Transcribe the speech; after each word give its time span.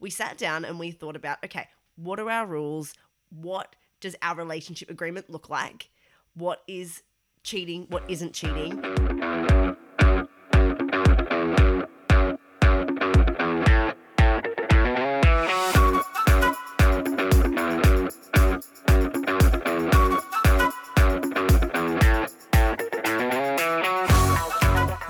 we 0.00 0.10
sat 0.10 0.38
down 0.38 0.64
and 0.64 0.78
we 0.78 0.90
thought 0.90 1.16
about 1.16 1.38
okay, 1.44 1.68
what 1.96 2.20
are 2.20 2.30
our 2.30 2.46
rules? 2.46 2.94
What 3.30 3.74
does 4.00 4.16
our 4.22 4.36
relationship 4.36 4.90
agreement 4.90 5.28
look 5.30 5.50
like? 5.50 5.90
What 6.34 6.62
is 6.68 7.02
cheating? 7.42 7.86
What 7.88 8.04
isn't 8.08 8.32
cheating? 8.32 8.82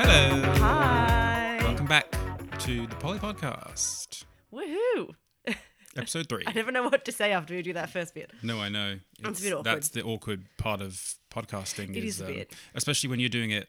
Hello. 0.00 0.42
Hi. 0.60 1.58
Welcome 1.62 1.86
back 1.86 2.10
to 2.60 2.86
the 2.86 2.96
Poly 2.96 3.18
Podcast, 3.18 4.24
Woohoo. 4.52 5.14
episode 5.96 6.28
three. 6.28 6.44
I 6.46 6.52
never 6.52 6.72
know 6.72 6.84
what 6.84 7.04
to 7.04 7.12
say 7.12 7.32
after 7.32 7.54
we 7.54 7.62
do 7.62 7.72
that 7.74 7.90
first 7.90 8.14
bit. 8.14 8.32
No, 8.42 8.60
I 8.60 8.68
know. 8.68 8.98
It's 9.20 9.40
a 9.40 9.42
bit 9.42 9.52
awkward. 9.52 9.64
That's 9.64 9.88
the 9.88 10.02
awkward 10.02 10.44
part 10.58 10.80
of 10.80 11.14
podcasting. 11.30 11.96
It 11.96 12.04
is 12.04 12.20
a 12.20 12.26
um, 12.26 12.32
bit. 12.32 12.54
especially 12.74 13.10
when 13.10 13.20
you're 13.20 13.28
doing 13.28 13.50
it 13.50 13.68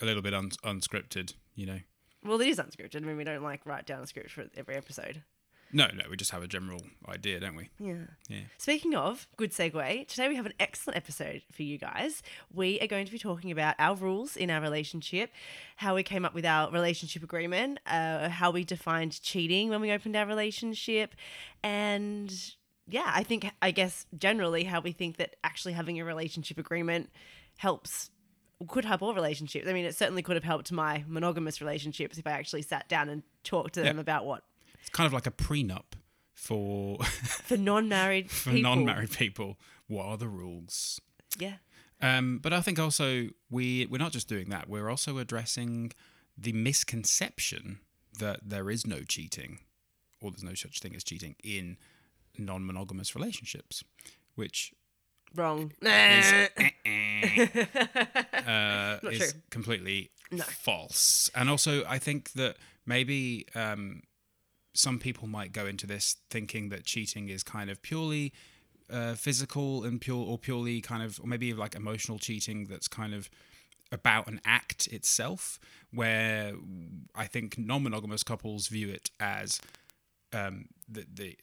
a 0.00 0.04
little 0.04 0.22
bit 0.22 0.34
un- 0.34 0.50
unscripted. 0.64 1.34
You 1.54 1.66
know. 1.66 1.78
Well, 2.24 2.40
it 2.40 2.48
is 2.48 2.58
unscripted. 2.58 2.96
I 2.96 3.00
mean, 3.00 3.16
we 3.16 3.24
don't 3.24 3.42
like 3.42 3.66
write 3.66 3.86
down 3.86 4.02
a 4.02 4.06
script 4.06 4.30
for 4.30 4.46
every 4.56 4.76
episode. 4.76 5.22
No, 5.72 5.88
no, 5.92 6.04
we 6.08 6.16
just 6.16 6.30
have 6.30 6.42
a 6.42 6.46
general 6.46 6.80
idea, 7.08 7.40
don't 7.40 7.56
we? 7.56 7.68
Yeah. 7.80 7.94
Yeah. 8.28 8.42
Speaking 8.58 8.94
of, 8.94 9.26
good 9.36 9.50
segue. 9.50 10.06
Today 10.06 10.28
we 10.28 10.36
have 10.36 10.46
an 10.46 10.52
excellent 10.60 10.96
episode 10.96 11.42
for 11.52 11.62
you 11.64 11.78
guys. 11.78 12.22
We 12.52 12.78
are 12.80 12.86
going 12.86 13.06
to 13.06 13.12
be 13.12 13.18
talking 13.18 13.50
about 13.50 13.74
our 13.80 13.96
rules 13.96 14.36
in 14.36 14.50
our 14.50 14.60
relationship, 14.60 15.32
how 15.76 15.96
we 15.96 16.04
came 16.04 16.24
up 16.24 16.32
with 16.34 16.44
our 16.46 16.70
relationship 16.70 17.24
agreement, 17.24 17.80
uh, 17.86 18.28
how 18.28 18.52
we 18.52 18.62
defined 18.64 19.20
cheating 19.20 19.68
when 19.68 19.80
we 19.80 19.90
opened 19.90 20.14
our 20.14 20.26
relationship, 20.26 21.14
and 21.64 22.32
yeah, 22.86 23.10
I 23.12 23.22
think, 23.22 23.50
I 23.62 23.70
guess, 23.70 24.06
generally 24.16 24.64
how 24.64 24.80
we 24.80 24.92
think 24.92 25.16
that 25.16 25.36
actually 25.42 25.72
having 25.72 25.98
a 26.00 26.04
relationship 26.04 26.58
agreement 26.58 27.10
helps. 27.56 28.10
Could 28.68 28.84
help 28.84 29.02
all 29.02 29.12
relationships. 29.14 29.66
I 29.68 29.72
mean, 29.72 29.84
it 29.84 29.96
certainly 29.96 30.22
could 30.22 30.36
have 30.36 30.44
helped 30.44 30.70
my 30.70 31.04
monogamous 31.08 31.60
relationships 31.60 32.16
if 32.18 32.26
I 32.26 32.30
actually 32.30 32.62
sat 32.62 32.88
down 32.88 33.08
and 33.08 33.22
talked 33.42 33.74
to 33.74 33.82
them 33.82 33.96
Yeah. 33.96 34.00
about 34.00 34.24
what 34.24 34.44
kind 34.94 35.06
of 35.06 35.12
like 35.12 35.26
a 35.26 35.30
prenup 35.30 35.92
for 36.32 36.98
for 37.04 37.56
non-married 37.58 38.30
for 38.30 38.50
people. 38.50 38.62
non-married 38.62 39.10
people. 39.12 39.58
What 39.86 40.06
are 40.06 40.16
the 40.16 40.28
rules? 40.28 40.98
Yeah. 41.38 41.56
Um, 42.00 42.38
but 42.42 42.52
I 42.52 42.60
think 42.62 42.78
also 42.78 43.28
we 43.50 43.86
we're 43.90 43.98
not 43.98 44.12
just 44.12 44.28
doing 44.28 44.48
that. 44.50 44.68
We're 44.68 44.88
also 44.88 45.18
addressing 45.18 45.92
the 46.36 46.52
misconception 46.52 47.80
that 48.18 48.40
there 48.42 48.70
is 48.70 48.86
no 48.86 49.00
cheating, 49.02 49.58
or 50.20 50.30
there's 50.30 50.42
no 50.42 50.54
such 50.54 50.80
thing 50.80 50.94
as 50.96 51.04
cheating 51.04 51.36
in 51.44 51.76
non-monogamous 52.38 53.14
relationships, 53.14 53.84
which 54.34 54.72
Wrong. 55.36 55.72
is, 55.82 56.32
uh, 58.46 58.98
Not 59.02 59.12
is 59.12 59.34
completely 59.50 60.10
No. 60.30 60.44
false. 60.44 61.30
And 61.34 61.48
also, 61.50 61.84
I 61.88 61.98
think 61.98 62.32
that 62.32 62.56
maybe 62.86 63.46
um, 63.54 64.02
some 64.74 64.98
people 64.98 65.26
might 65.28 65.52
go 65.52 65.66
into 65.66 65.86
this 65.86 66.16
thinking 66.30 66.68
that 66.68 66.84
cheating 66.84 67.28
is 67.28 67.42
kind 67.42 67.70
of 67.70 67.80
purely 67.80 68.32
uh, 68.90 69.14
physical 69.14 69.84
and 69.84 70.00
pure, 70.00 70.24
or 70.26 70.36
purely 70.38 70.80
kind 70.80 71.02
of, 71.02 71.20
or 71.20 71.26
maybe 71.26 71.54
like 71.54 71.74
emotional 71.74 72.18
cheating 72.18 72.66
that's 72.66 72.88
kind 72.88 73.14
of 73.14 73.30
about 73.92 74.26
an 74.26 74.40
act 74.44 74.86
itself. 74.88 75.58
Where 75.92 76.52
I 77.14 77.26
think 77.26 77.56
non-monogamous 77.56 78.24
couples 78.24 78.68
view 78.68 78.90
it 78.90 79.10
as 79.20 79.60
um, 80.32 80.66
the 80.88 81.06
the 81.12 81.36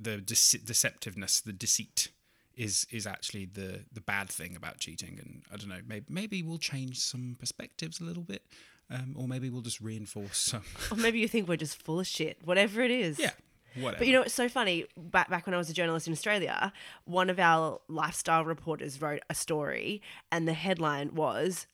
the 0.00 0.18
dece- 0.18 0.64
deceptiveness, 0.64 1.42
the 1.42 1.52
deceit 1.52 2.10
is 2.56 2.86
is 2.90 3.06
actually 3.06 3.44
the 3.44 3.84
the 3.92 4.00
bad 4.00 4.28
thing 4.28 4.56
about 4.56 4.78
cheating. 4.78 5.18
And 5.20 5.42
I 5.52 5.56
don't 5.56 5.68
know, 5.68 5.80
maybe 5.86 6.06
maybe 6.08 6.42
we'll 6.42 6.58
change 6.58 6.98
some 6.98 7.36
perspectives 7.38 8.00
a 8.00 8.04
little 8.04 8.24
bit, 8.24 8.42
um, 8.90 9.14
or 9.16 9.28
maybe 9.28 9.50
we'll 9.50 9.62
just 9.62 9.80
reinforce 9.80 10.36
some. 10.38 10.62
Or 10.90 10.96
maybe 10.96 11.18
you 11.18 11.28
think 11.28 11.48
we're 11.48 11.56
just 11.56 11.82
full 11.82 12.00
of 12.00 12.06
shit, 12.06 12.38
whatever 12.44 12.80
it 12.82 12.90
is. 12.90 13.18
yeah, 13.18 13.30
whatever. 13.74 13.98
But 13.98 14.06
you 14.06 14.12
know, 14.12 14.22
it's 14.22 14.34
so 14.34 14.48
funny. 14.48 14.86
Back 14.96 15.28
back 15.30 15.46
when 15.46 15.54
I 15.54 15.58
was 15.58 15.68
a 15.70 15.74
journalist 15.74 16.06
in 16.06 16.12
Australia, 16.12 16.72
one 17.04 17.30
of 17.30 17.38
our 17.38 17.80
lifestyle 17.88 18.44
reporters 18.44 19.00
wrote 19.00 19.22
a 19.28 19.34
story, 19.34 20.00
and 20.32 20.48
the 20.48 20.54
headline 20.54 21.14
was, 21.14 21.66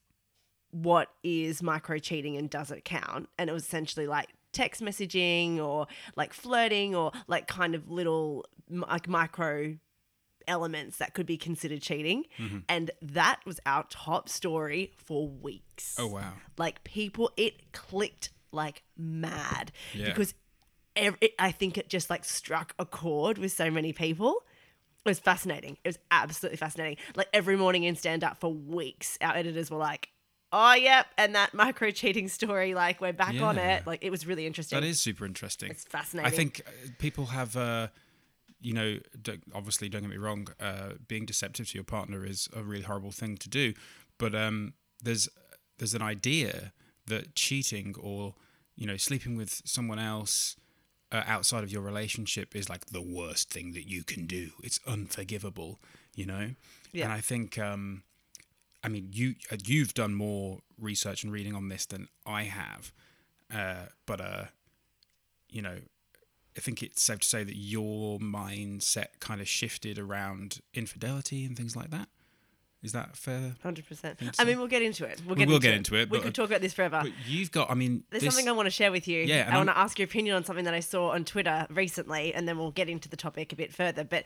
"What 0.70 1.10
is 1.22 1.62
micro 1.62 1.98
cheating 1.98 2.36
and 2.36 2.50
does 2.50 2.70
it 2.70 2.84
count?" 2.84 3.28
And 3.38 3.48
it 3.48 3.52
was 3.52 3.64
essentially 3.64 4.06
like 4.06 4.28
text 4.52 4.80
messaging 4.82 5.58
or 5.58 5.86
like 6.16 6.32
flirting 6.32 6.94
or 6.94 7.12
like 7.26 7.46
kind 7.48 7.74
of 7.74 7.90
little 7.90 8.44
like 8.70 9.08
micro 9.08 9.76
elements 10.48 10.98
that 10.98 11.14
could 11.14 11.26
be 11.26 11.36
considered 11.36 11.82
cheating. 11.82 12.24
Mm-hmm. 12.38 12.58
And 12.68 12.90
that 13.02 13.40
was 13.46 13.60
our 13.66 13.84
top 13.90 14.28
story 14.28 14.92
for 14.96 15.28
weeks. 15.28 15.96
oh 15.98 16.06
wow, 16.06 16.32
like 16.58 16.84
people 16.84 17.30
it 17.36 17.72
clicked 17.72 18.30
like 18.52 18.82
mad 18.96 19.72
Yeah. 19.94 20.06
because 20.10 20.32
ev 20.94 21.16
it, 21.20 21.32
i 21.40 21.50
think 21.50 21.76
it 21.76 21.88
just 21.88 22.08
like 22.08 22.24
struck 22.24 22.72
a 22.78 22.86
chord 22.86 23.36
with 23.36 23.50
so 23.50 23.68
many 23.68 23.92
people 23.92 24.44
it 25.04 25.08
was 25.08 25.18
fascinating 25.18 25.76
it 25.82 25.88
was 25.88 25.98
absolutely 26.12 26.56
fascinating 26.56 26.96
like 27.16 27.26
every 27.32 27.56
morning 27.56 27.82
in 27.82 27.96
stand 27.96 28.22
up 28.22 28.38
for 28.38 28.52
weeks 28.52 29.18
our 29.20 29.34
editors 29.34 29.72
were 29.72 29.76
like 29.76 30.10
oh 30.52 30.74
yep 30.74 31.06
and 31.18 31.34
that 31.34 31.52
micro 31.52 31.90
cheating 31.90 32.28
story 32.28 32.74
like 32.74 33.00
we're 33.00 33.12
back 33.12 33.34
on 33.40 33.58
it 33.58 33.84
like 33.88 34.04
it 34.04 34.10
was 34.10 34.24
really 34.24 34.46
interesting 34.46 34.78
that 34.80 34.86
is 34.86 35.00
super 35.00 35.26
interesting. 35.26 35.68
it's 35.72 35.82
fascinating 35.82 36.32
I 36.32 36.36
think 36.36 36.62
uh, 36.64 36.70
people 36.98 37.26
have, 37.26 37.56
uh, 37.56 37.88
you 38.64 38.72
know, 38.72 38.98
don't, 39.20 39.42
obviously, 39.54 39.90
don't 39.90 40.00
get 40.00 40.10
me 40.10 40.16
wrong, 40.16 40.48
uh, 40.58 40.92
being 41.06 41.26
deceptive 41.26 41.68
to 41.68 41.74
your 41.74 41.84
partner 41.84 42.24
is 42.24 42.48
a 42.56 42.62
really 42.62 42.82
horrible 42.82 43.12
thing 43.12 43.36
to 43.36 43.48
do. 43.50 43.74
But 44.18 44.34
um, 44.34 44.72
there's 45.02 45.28
there's 45.78 45.92
an 45.92 46.00
idea 46.02 46.72
that 47.06 47.34
cheating 47.34 47.94
or 48.00 48.34
you 48.74 48.86
know 48.86 48.96
sleeping 48.96 49.36
with 49.36 49.60
someone 49.66 49.98
else 49.98 50.56
uh, 51.12 51.22
outside 51.26 51.62
of 51.62 51.70
your 51.70 51.82
relationship 51.82 52.56
is 52.56 52.70
like 52.70 52.86
the 52.86 53.02
worst 53.02 53.50
thing 53.50 53.72
that 53.72 53.86
you 53.86 54.02
can 54.02 54.26
do. 54.26 54.50
It's 54.62 54.80
unforgivable, 54.86 55.78
you 56.14 56.24
know. 56.24 56.54
Yeah. 56.92 57.04
And 57.04 57.12
I 57.12 57.20
think, 57.20 57.58
um, 57.58 58.02
I 58.82 58.88
mean, 58.88 59.10
you 59.12 59.34
uh, 59.52 59.56
you've 59.62 59.92
done 59.92 60.14
more 60.14 60.60
research 60.80 61.22
and 61.22 61.30
reading 61.30 61.54
on 61.54 61.68
this 61.68 61.84
than 61.84 62.08
I 62.24 62.44
have, 62.44 62.92
uh, 63.54 63.86
but 64.06 64.22
uh, 64.22 64.44
you 65.50 65.60
know, 65.60 65.76
I 66.56 66.60
think 66.60 66.82
it's 66.82 67.02
safe 67.02 67.20
to 67.20 67.28
say 67.28 67.44
that 67.44 67.56
your 67.56 68.18
mindset 68.18 69.06
kind 69.20 69.40
of 69.40 69.48
shifted 69.48 69.98
around 69.98 70.60
infidelity 70.72 71.44
and 71.44 71.56
things 71.56 71.74
like 71.74 71.90
that. 71.90 72.08
Is 72.82 72.92
that 72.92 73.16
fair? 73.16 73.54
100% 73.64 74.34
i 74.38 74.44
mean 74.44 74.58
we'll 74.58 74.66
get 74.66 74.82
into 74.82 75.06
it 75.06 75.18
we'll 75.26 75.36
get, 75.36 75.38
We 75.38 75.44
get, 75.46 75.48
will 75.48 75.54
into, 75.56 75.62
get 75.66 75.72
it. 75.72 75.76
into 75.78 75.96
it, 75.96 76.10
we 76.10 76.20
could 76.20 76.34
talk 76.34 76.50
about 76.50 76.60
this 76.60 76.74
forever 76.74 77.00
But 77.02 77.12
you've 77.26 77.50
got, 77.50 77.70
I 77.70 77.74
mean, 77.74 78.04
There's 78.10 78.22
this, 78.22 78.34
something 78.34 78.46
I 78.46 78.52
want 78.52 78.66
to 78.66 78.70
share 78.70 78.92
with 78.92 79.08
you. 79.08 79.22
Yeah, 79.22 79.48
I 79.50 79.56
want 79.56 79.70
to 79.70 79.78
ask 79.78 79.98
your 79.98 80.04
opinion 80.04 80.36
on 80.36 80.44
something 80.44 80.66
that 80.66 80.74
I 80.74 80.80
saw 80.80 81.12
on 81.12 81.24
Twitter 81.24 81.66
recently, 81.70 82.34
and 82.34 82.46
then 82.46 82.58
we'll 82.58 82.72
get 82.72 82.90
into 82.90 83.08
the 83.08 83.16
topic 83.16 83.54
a 83.54 83.56
bit 83.56 83.72
further. 83.72 84.04
But 84.04 84.24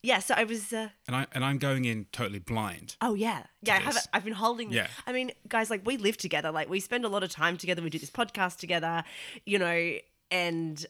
yeah, 0.00 0.20
so 0.20 0.34
I 0.36 0.44
was. 0.44 0.72
Uh, 0.72 0.90
and 1.08 1.16
I 1.16 1.26
and 1.32 1.44
I'm 1.44 1.58
going 1.58 1.86
in 1.86 2.06
totally 2.12 2.38
blind. 2.38 2.94
oh 3.00 3.14
yeah, 3.14 3.42
yeah. 3.62 3.74
I 3.74 3.78
have. 3.80 3.94
this. 3.94 4.06
I've 4.12 4.24
been 4.24 4.32
holding. 4.34 4.70
Yeah. 4.70 4.86
I 5.04 5.12
mean, 5.12 5.32
guys, 5.48 5.68
like 5.68 5.84
we 5.84 5.96
live 5.96 6.16
together. 6.16 6.52
Like 6.52 6.68
we 6.70 6.78
spend 6.78 7.04
a 7.04 7.08
lot 7.08 7.24
of 7.24 7.30
time 7.30 7.56
together. 7.56 7.82
We 7.82 7.90
do 7.90 7.98
this 7.98 8.10
podcast 8.10 8.58
together. 8.58 9.02
You 9.44 9.58
know, 9.58 9.94
and 10.30 10.86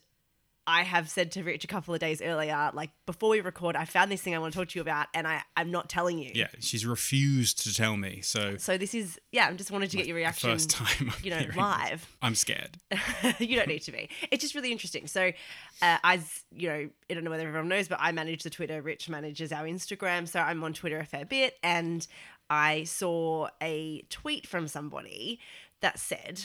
I 0.69 0.83
have 0.83 1.09
said 1.09 1.33
to 1.33 1.43
Rich 1.43 1.65
a 1.65 1.67
couple 1.67 1.95
of 1.95 2.01
days 2.01 2.21
earlier, 2.21 2.71
like 2.75 2.91
before 3.07 3.31
we 3.31 3.41
record, 3.41 3.75
I 3.75 3.87
found 3.87 4.13
this 4.13 4.21
thing 4.21 4.35
I 4.35 4.39
want 4.39 4.53
to 4.53 4.59
talk 4.59 4.69
to 4.69 4.79
you 4.79 4.83
about, 4.83 5.07
and 5.15 5.27
I 5.27 5.43
I'm 5.57 5.71
not 5.71 5.89
telling 5.89 6.19
you. 6.19 6.31
Yeah, 6.35 6.49
she's 6.61 6.85
refused 6.85 7.63
to 7.65 7.75
tell 7.75 7.97
me. 7.97 8.21
So 8.21 8.59
So 8.59 8.77
this 8.77 8.95
is 8.95 9.19
yeah. 9.33 9.47
I'm 9.49 9.57
just 9.57 9.71
wanted 9.71 9.91
to 9.93 9.97
get 9.97 10.07
your 10.07 10.17
reaction. 10.17 10.51
first 10.51 10.69
time, 10.71 10.89
I'm 11.01 11.13
You 11.25 11.31
know, 11.31 11.37
hearing 11.39 11.49
this. 11.53 11.57
live. 11.57 12.17
I'm 12.21 12.35
scared. 12.35 12.77
you 13.39 13.57
don't 13.57 13.69
need 13.69 13.83
to 13.83 13.93
be. 13.93 14.11
It's 14.31 14.43
just 14.43 14.55
really 14.55 14.71
interesting. 14.71 15.07
So, 15.07 15.33
uh, 15.81 15.99
as 16.05 16.45
you 16.55 16.69
know, 16.69 16.89
I 17.11 17.15
don't 17.15 17.25
know 17.25 17.31
whether 17.31 17.49
everyone 17.49 17.69
knows, 17.69 17.89
but 17.89 17.99
I 18.01 18.13
manage 18.13 18.43
the 18.43 18.51
Twitter. 18.51 18.83
Rich 18.83 19.09
manages 19.09 19.53
our 19.53 19.65
Instagram, 19.65 20.29
so 20.29 20.39
I'm 20.39 20.63
on 20.63 20.75
Twitter 20.75 20.99
a 20.99 21.05
fair 21.07 21.25
bit. 21.25 21.57
And 21.63 22.07
I 22.51 22.85
saw 22.85 23.49
a 23.63 24.03
tweet 24.11 24.47
from 24.47 24.69
somebody 24.69 25.41
that 25.81 25.99
said, 25.99 26.45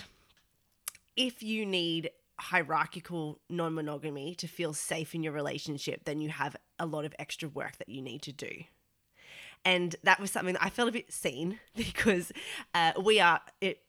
"If 1.17 1.43
you 1.43 1.65
need 1.65 2.09
hierarchical 2.39 3.39
non-monogamy 3.49 4.35
to 4.35 4.47
feel 4.47 4.73
safe 4.73 5.13
in 5.13 5.23
your 5.23 5.33
relationship, 5.33 6.05
then 6.05 6.19
you 6.19 6.29
have 6.29 6.55
a 6.79 6.85
lot 6.85 7.05
of 7.05 7.13
extra 7.19 7.47
work 7.49 7.77
that 7.77 7.89
you 7.89 8.01
need 8.01 8.21
to 8.23 8.31
do." 8.31 8.49
And 9.65 9.95
that 10.03 10.19
was 10.19 10.31
something 10.31 10.53
that 10.53 10.63
I 10.63 10.69
felt 10.69 10.89
a 10.89 10.91
bit 10.91 11.11
seen 11.11 11.59
because 11.75 12.31
uh, 12.73 12.93
we 13.01 13.19
are 13.19 13.41
it. 13.61 13.79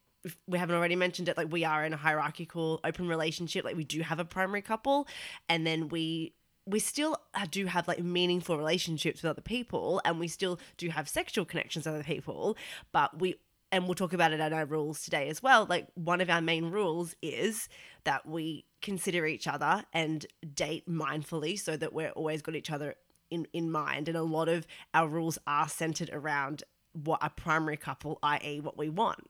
We 0.47 0.59
haven't 0.59 0.77
already 0.77 0.97
mentioned 0.97 1.29
it. 1.29 1.37
Like 1.37 1.53
we 1.53 1.65
are 1.65 1.85
in 1.85 1.93
a 1.93 1.99
hierarchical 1.99 2.81
open 2.83 3.09
relationship. 3.09 3.65
Like 3.65 3.77
we 3.77 3.85
do 3.85 4.01
have 4.01 4.19
a 4.19 4.25
primary 4.25 4.63
couple, 4.63 5.07
and 5.49 5.67
then 5.67 5.89
we 5.89 6.35
we 6.67 6.79
still 6.79 7.19
uh, 7.35 7.47
do 7.51 7.67
have 7.67 7.87
like 7.89 8.03
meaningful 8.03 8.57
relationships 8.57 9.23
with 9.23 9.31
other 9.31 9.43
people, 9.43 10.01
and 10.05 10.19
we 10.19 10.29
still 10.29 10.59
do 10.77 10.89
have 10.89 11.09
sexual 11.09 11.45
connections 11.45 11.85
with 11.85 11.95
other 11.95 12.05
people. 12.05 12.57
But 12.93 13.19
we 13.21 13.37
and 13.75 13.87
we'll 13.87 13.97
talk 13.97 14.13
about 14.13 14.33
it 14.33 14.39
in 14.39 14.53
our 14.53 14.65
rules 14.65 15.03
today 15.03 15.29
as 15.29 15.43
well. 15.43 15.67
Like 15.69 15.89
one 15.95 16.21
of 16.21 16.31
our 16.31 16.41
main 16.41 16.67
rules 16.67 17.17
is 17.21 17.69
that 18.05 18.25
we 18.25 18.67
consider 18.81 19.27
each 19.27 19.49
other 19.49 19.83
and 19.93 20.25
date 20.55 20.89
mindfully 20.89 21.59
so 21.59 21.77
that 21.77 21.93
we're 21.93 22.11
always 22.11 22.41
got 22.41 22.55
each 22.55 22.71
other 22.71 22.95
in, 23.33 23.49
in 23.53 23.73
mind. 23.73 24.09
And 24.09 24.17
a 24.17 24.23
lot 24.23 24.49
of 24.49 24.65
our 24.95 25.09
rules 25.09 25.41
are 25.49 25.69
centered 25.69 26.09
around 26.13 26.63
what 26.93 27.19
a 27.21 27.31
primary 27.31 27.77
couple, 27.77 28.21
i.e., 28.23 28.61
what 28.61 28.79
we 28.79 28.89
want. 28.89 29.29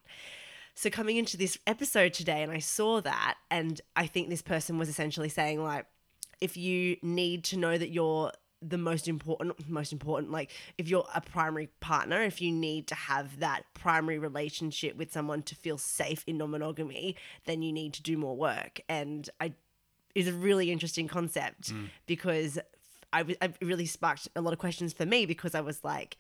So 0.75 0.91
coming 0.91 1.17
into 1.17 1.39
this 1.39 1.57
episode 1.67 2.13
today, 2.13 2.43
and 2.43 2.53
I 2.53 2.59
saw 2.59 3.01
that, 3.01 3.37
and 3.51 3.81
I 3.97 4.07
think 4.07 4.29
this 4.29 4.43
person 4.43 4.77
was 4.77 4.91
essentially 4.91 5.31
saying, 5.31 5.63
like, 5.63 5.87
if 6.43 6.59
you 6.59 6.99
need 7.01 7.45
to 7.45 7.57
know 7.57 7.79
that 7.79 7.89
you're 7.89 8.31
the 8.67 8.79
most 8.79 9.09
important 9.09 9.69
most 9.69 9.93
important 9.93 10.33
like 10.33 10.51
if 10.79 10.89
you're 10.89 11.07
a 11.15 11.21
primary 11.21 11.69
partner 11.81 12.23
if 12.23 12.41
you 12.41 12.51
need 12.51 12.87
to 12.87 12.95
have 12.95 13.41
that 13.41 13.63
primary 13.75 14.19
relationship 14.19 14.97
with 14.97 15.13
someone 15.13 15.43
to 15.43 15.55
feel 15.55 15.77
safe 15.77 16.25
in 16.27 16.39
non-monogamy 16.39 17.17
then 17.45 17.63
you 17.63 17.73
need 17.73 17.93
to 17.93 18.03
do 18.03 18.17
more 18.17 18.37
work. 18.37 18.81
And 18.89 19.29
i 19.41 19.53
is 20.15 20.29
a 20.29 20.33
really 20.33 20.71
interesting 20.71 21.09
concept 21.09 21.73
mm. 21.73 21.89
because 22.07 22.59
I 23.13 23.23
was 23.23 23.37
it 23.43 23.57
really 23.61 23.87
sparked 23.87 24.29
a 24.37 24.41
lot 24.41 24.53
of 24.53 24.61
questions 24.61 24.93
for 24.93 25.05
me 25.05 25.27
because 25.27 25.55
i 25.55 25.61
was 25.61 25.83
like 25.83 26.17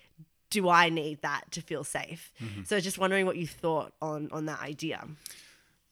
do 0.50 0.68
i 0.68 0.88
need 0.88 1.22
that 1.22 1.50
to 1.50 1.60
feel 1.60 1.84
safe? 1.84 2.32
Mm-hmm. 2.42 2.62
So 2.64 2.80
just 2.80 2.98
wondering 2.98 3.26
what 3.26 3.36
you 3.36 3.46
thought 3.46 3.92
on 4.00 4.28
on 4.32 4.46
that 4.46 4.60
idea. 4.60 5.06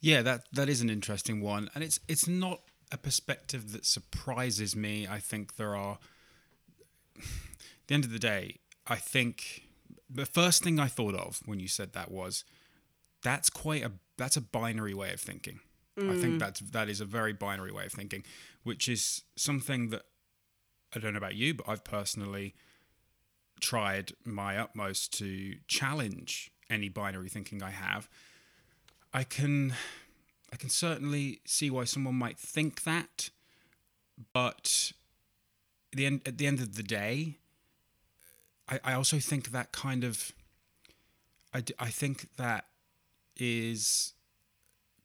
Yeah, 0.00 0.22
that 0.22 0.46
that 0.52 0.68
is 0.68 0.80
an 0.80 0.90
interesting 0.90 1.40
one, 1.40 1.70
and 1.74 1.82
it's 1.82 2.00
it's 2.08 2.28
not 2.28 2.60
a 2.90 2.98
perspective 2.98 3.72
that 3.72 3.86
surprises 3.86 4.76
me. 4.76 5.06
I 5.08 5.18
think 5.18 5.56
there 5.56 5.74
are. 5.74 5.98
At 7.16 7.24
the 7.86 7.94
end 7.94 8.04
of 8.04 8.12
the 8.12 8.18
day, 8.18 8.58
I 8.86 8.96
think 8.96 9.64
the 10.08 10.26
first 10.26 10.62
thing 10.62 10.78
I 10.78 10.88
thought 10.88 11.14
of 11.14 11.40
when 11.46 11.60
you 11.60 11.68
said 11.68 11.92
that 11.92 12.10
was 12.10 12.44
that's 13.22 13.50
quite 13.50 13.84
a 13.84 13.92
that's 14.16 14.36
a 14.36 14.40
binary 14.40 14.94
way 14.94 15.12
of 15.12 15.20
thinking. 15.20 15.60
I 15.98 16.16
think 16.16 16.36
mm. 16.36 16.38
that's 16.38 16.60
that 16.60 16.88
is 16.88 17.00
a 17.00 17.04
very 17.04 17.34
binary 17.34 17.70
way 17.70 17.84
of 17.84 17.92
thinking, 17.92 18.24
which 18.62 18.88
is 18.88 19.22
something 19.36 19.90
that 19.90 20.02
I 20.94 20.98
don't 20.98 21.12
know 21.12 21.18
about 21.18 21.34
you, 21.34 21.54
but 21.54 21.68
I've 21.68 21.84
personally 21.84 22.54
tried 23.60 24.12
my 24.24 24.58
utmost 24.58 25.16
to 25.18 25.56
challenge 25.68 26.50
any 26.70 26.88
binary 26.88 27.28
thinking 27.28 27.62
I 27.62 27.70
have. 27.70 28.08
I 29.12 29.24
can 29.24 29.74
I 30.52 30.56
can 30.56 30.70
certainly 30.70 31.40
see 31.44 31.70
why 31.70 31.84
someone 31.84 32.14
might 32.14 32.38
think 32.38 32.84
that, 32.84 33.30
but 34.32 34.92
the 35.92 36.06
end 36.06 36.22
at 36.26 36.38
the 36.38 36.46
end 36.46 36.60
of 36.60 36.74
the 36.76 36.82
day, 36.82 37.38
I, 38.68 38.80
I 38.84 38.92
also 38.94 39.18
think 39.18 39.52
that 39.52 39.72
kind 39.72 40.04
of 40.04 40.32
I, 41.54 41.62
I 41.78 41.88
think 41.88 42.34
that 42.36 42.66
is 43.36 44.14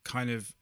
kind 0.04 0.30
of 0.30 0.54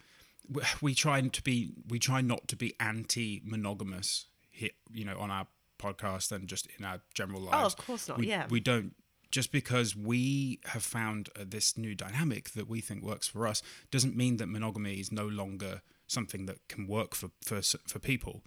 we- 0.82 0.96
try 0.96 1.22
to 1.22 1.42
be 1.44 1.72
we 1.88 2.00
try 2.00 2.22
not 2.22 2.48
to 2.48 2.56
be 2.56 2.76
anti-monogamous 2.80 4.26
here 4.52 4.70
you 4.92 5.06
know 5.06 5.18
on 5.20 5.32
our 5.32 5.48
podcast 5.80 6.32
and 6.32 6.48
just 6.48 6.68
in 6.78 6.86
our 6.86 7.02
general 7.14 7.42
lives 7.42 7.56
Oh, 7.56 7.66
of 7.66 7.78
course 7.78 8.08
not, 8.08 8.18
we, 8.18 8.28
yeah. 8.28 8.46
we 8.50 8.60
don't 8.60 8.94
just 9.32 9.52
because 9.52 9.96
we 9.96 10.60
have 10.66 10.84
found 10.84 11.30
uh, 11.36 11.44
this 11.46 11.78
new 11.78 11.94
dynamic 11.94 12.52
that 12.52 12.70
we 12.70 12.80
think 12.80 13.04
works 13.04 13.28
for 13.28 13.48
us 13.48 13.62
doesn't 13.92 14.16
mean 14.16 14.38
that 14.38 14.48
monogamy 14.48 15.00
is 15.00 15.12
no 15.12 15.28
longer 15.28 15.82
something 16.08 16.46
that 16.46 16.66
can 16.70 16.88
work 16.88 17.14
for 17.16 17.32
for 17.44 17.62
for 17.62 18.00
people 18.00 18.44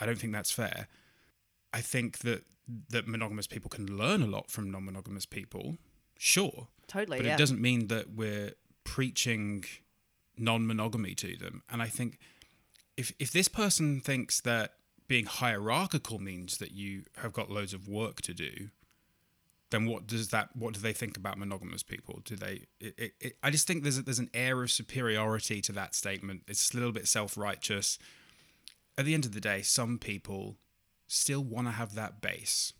i 0.00 0.06
don't 0.06 0.18
think 0.18 0.32
that's 0.32 0.50
fair. 0.50 0.88
I 1.72 1.80
think 1.80 2.18
that 2.18 2.44
that 2.88 3.06
monogamous 3.08 3.46
people 3.46 3.68
can 3.68 3.98
learn 3.98 4.22
a 4.22 4.26
lot 4.26 4.50
from 4.50 4.70
non-monogamous 4.70 5.26
people 5.26 5.76
sure. 6.16 6.68
Totally, 6.86 7.18
but 7.18 7.26
yeah. 7.26 7.34
it 7.34 7.38
doesn't 7.38 7.60
mean 7.60 7.88
that 7.88 8.14
we're 8.14 8.52
preaching 8.84 9.64
non-monogamy 10.38 11.14
to 11.16 11.36
them. 11.36 11.62
And 11.70 11.82
i 11.82 11.88
think 11.88 12.18
if 12.96 13.12
if 13.18 13.32
this 13.32 13.48
person 13.48 14.00
thinks 14.00 14.40
that 14.40 14.74
being 15.06 15.26
hierarchical 15.26 16.18
means 16.18 16.58
that 16.58 16.72
you 16.72 17.04
have 17.16 17.32
got 17.32 17.50
loads 17.50 17.74
of 17.74 17.88
work 17.88 18.22
to 18.22 18.32
do 18.32 18.70
then 19.70 19.86
what 19.86 20.06
does 20.06 20.28
that 20.28 20.50
what 20.54 20.74
do 20.74 20.80
they 20.80 20.92
think 20.92 21.16
about 21.16 21.36
monogamous 21.36 21.82
people? 21.82 22.20
Do 22.24 22.36
they 22.36 22.66
it, 22.80 22.94
it, 22.96 23.12
it, 23.20 23.36
i 23.42 23.50
just 23.50 23.66
think 23.66 23.82
there's 23.82 23.98
a, 23.98 24.02
there's 24.02 24.20
an 24.20 24.30
air 24.32 24.62
of 24.62 24.70
superiority 24.70 25.60
to 25.62 25.72
that 25.72 25.94
statement. 25.94 26.42
It's 26.46 26.72
a 26.72 26.76
little 26.76 26.92
bit 26.92 27.08
self-righteous 27.08 27.98
at 28.96 29.04
the 29.04 29.14
end 29.14 29.24
of 29.24 29.32
the 29.32 29.40
day 29.40 29.62
some 29.62 29.98
people 29.98 30.56
still 31.06 31.42
want 31.42 31.66
to 31.66 31.72
have 31.72 31.94
that 31.94 32.20
base 32.20 32.72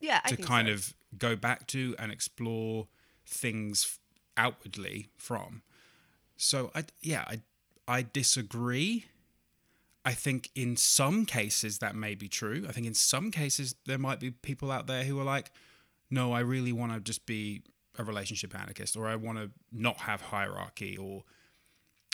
yeah 0.00 0.20
I 0.24 0.28
to 0.30 0.36
kind 0.36 0.68
so. 0.68 0.74
of 0.74 0.94
go 1.18 1.36
back 1.36 1.66
to 1.68 1.94
and 1.98 2.10
explore 2.12 2.88
things 3.26 3.98
outwardly 4.36 5.08
from. 5.16 5.62
So 6.36 6.70
I 6.74 6.84
yeah, 7.00 7.24
I 7.26 7.40
I 7.86 8.06
disagree. 8.12 9.06
I 10.04 10.14
think 10.14 10.50
in 10.54 10.76
some 10.76 11.26
cases 11.26 11.78
that 11.78 11.94
may 11.94 12.14
be 12.14 12.28
true. 12.28 12.64
I 12.68 12.72
think 12.72 12.86
in 12.86 12.94
some 12.94 13.30
cases 13.30 13.76
there 13.86 13.98
might 13.98 14.18
be 14.18 14.32
people 14.32 14.72
out 14.72 14.88
there 14.88 15.04
who 15.04 15.20
are 15.20 15.24
like, 15.24 15.52
no, 16.10 16.32
I 16.32 16.40
really 16.40 16.72
want 16.72 16.92
to 16.92 17.00
just 17.00 17.24
be 17.24 17.62
a 17.98 18.04
relationship 18.04 18.58
anarchist 18.58 18.96
or 18.96 19.06
I 19.06 19.16
want 19.16 19.38
to 19.38 19.50
not 19.70 19.98
have 19.98 20.20
hierarchy 20.20 20.96
or 20.96 21.24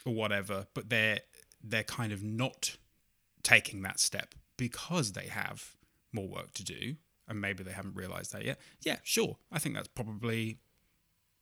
or 0.05 0.13
whatever, 0.13 0.67
but 0.75 0.91
they're 0.91 1.21
they're 1.63 1.85
kind 1.85 2.13
of 2.13 2.23
not 2.23 2.77
taking 3.49 3.81
that 3.83 3.99
step 3.99 4.35
because 4.59 5.13
they 5.13 5.27
have 5.29 5.75
more 6.13 6.29
work 6.29 6.53
to 6.53 6.63
do 6.63 6.97
and 7.27 7.41
maybe 7.41 7.65
they 7.65 7.73
haven't 7.73 7.95
realized 7.95 8.33
that 8.33 8.45
yet. 8.45 8.59
Yeah, 8.83 8.97
sure. 9.03 9.39
I 9.51 9.59
think 9.59 9.75
that's 9.75 9.89
probably 9.89 10.59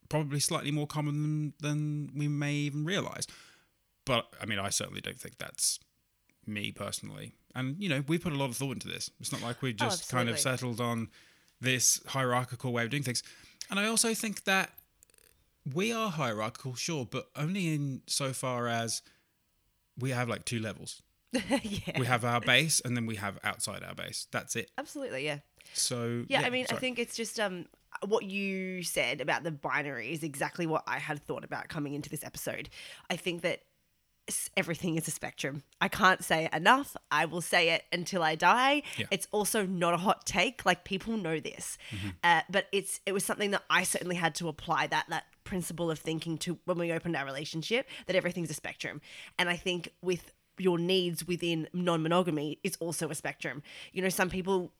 probably 0.09 0.39
slightly 0.39 0.71
more 0.71 0.87
common 0.87 1.21
than, 1.21 1.53
than 1.59 2.11
we 2.15 2.29
may 2.29 2.53
even 2.53 2.85
realize. 2.85 3.27
But 4.05 4.25
I 4.41 4.45
mean, 4.45 4.57
I 4.57 4.69
certainly 4.69 5.01
don't 5.01 5.19
think 5.19 5.37
that's 5.37 5.79
me 6.45 6.71
personally. 6.71 7.33
And 7.53 7.75
you 7.77 7.89
know, 7.89 8.03
we 8.07 8.17
put 8.17 8.31
a 8.31 8.37
lot 8.37 8.49
of 8.49 8.55
thought 8.55 8.73
into 8.73 8.87
this. 8.87 9.09
It's 9.19 9.33
not 9.33 9.41
like 9.41 9.61
we 9.61 9.71
oh, 9.71 9.73
just 9.73 10.09
kind 10.09 10.29
of 10.29 10.39
settled 10.39 10.79
on 10.79 11.09
this 11.59 11.99
hierarchical 12.07 12.71
way 12.71 12.83
of 12.83 12.89
doing 12.89 13.03
things. 13.03 13.21
And 13.69 13.79
I 13.79 13.87
also 13.87 14.13
think 14.13 14.45
that 14.45 14.71
we 15.73 15.91
are 15.91 16.09
hierarchical, 16.09 16.75
sure, 16.75 17.05
but 17.05 17.27
only 17.35 17.73
in 17.73 18.01
so 18.07 18.31
far 18.31 18.69
as 18.69 19.01
we 19.97 20.11
have 20.11 20.29
like 20.29 20.45
two 20.45 20.59
levels. 20.59 21.01
yeah 21.61 21.99
We 21.99 22.05
have 22.05 22.23
our 22.25 22.41
base 22.41 22.79
and 22.83 22.95
then 22.95 23.05
we 23.05 23.15
have 23.15 23.37
outside 23.43 23.83
our 23.83 23.95
base. 23.95 24.27
That's 24.31 24.55
it. 24.55 24.71
absolutely 24.77 25.25
yeah 25.25 25.39
So 25.73 26.23
Yeah, 26.27 26.41
I 26.41 26.49
mean, 26.49 26.65
I 26.69 26.75
think 26.75 26.99
it's 26.99 27.15
just 27.15 27.39
um 27.39 27.65
what 28.05 28.23
you 28.23 28.83
said 28.83 29.21
about 29.21 29.43
the 29.43 29.51
binary 29.51 30.11
is 30.11 30.23
exactly 30.23 30.67
what 30.67 30.83
I 30.87 30.99
had 30.99 31.23
thought 31.23 31.43
about 31.43 31.67
coming 31.67 31.93
into 31.93 32.09
this 32.09 32.23
episode. 32.23 32.69
I 33.09 33.15
think 33.15 33.41
that 33.41 33.61
everything 34.55 34.97
is 34.97 35.07
a 35.07 35.11
spectrum. 35.11 35.63
I 35.79 35.87
can't 35.87 36.23
say 36.23 36.49
enough. 36.51 36.95
I 37.09 37.25
will 37.25 37.41
say 37.41 37.69
it 37.69 37.83
until 37.93 38.23
I 38.23 38.35
die. 38.35 38.83
Yeah. 38.97 39.05
It's 39.09 39.27
also 39.31 39.65
not 39.65 39.93
a 39.93 39.97
hot 39.97 40.25
take. 40.25 40.65
Like 40.65 40.83
people 40.83 41.17
know 41.17 41.39
this, 41.39 41.77
uh, 42.23 42.41
but 42.49 42.67
it's 42.71 42.99
it 43.05 43.13
was 43.13 43.23
something 43.23 43.51
that 43.51 43.63
I 43.69 43.83
certainly 43.83 44.15
had 44.15 44.35
to 44.35 44.47
apply 44.47 44.87
that 44.87 45.05
that 45.09 45.25
principle 45.43 45.89
of 45.89 45.99
thinking 45.99 46.37
to 46.37 46.59
when 46.65 46.77
we 46.77 46.91
opened 46.91 47.15
our 47.15 47.25
relationship 47.25 47.87
that 48.07 48.15
everything's 48.15 48.49
a 48.49 48.53
spectrum. 48.53 49.01
And 49.39 49.49
I 49.49 49.55
think 49.55 49.93
with 50.01 50.33
your 50.57 50.77
needs 50.77 51.27
within 51.27 51.67
non-monogamy 51.73 52.59
is 52.63 52.75
also 52.79 53.09
a 53.09 53.15
spectrum. 53.15 53.63
You 53.93 54.01
know, 54.01 54.09
some 54.09 54.29
people 54.29 54.71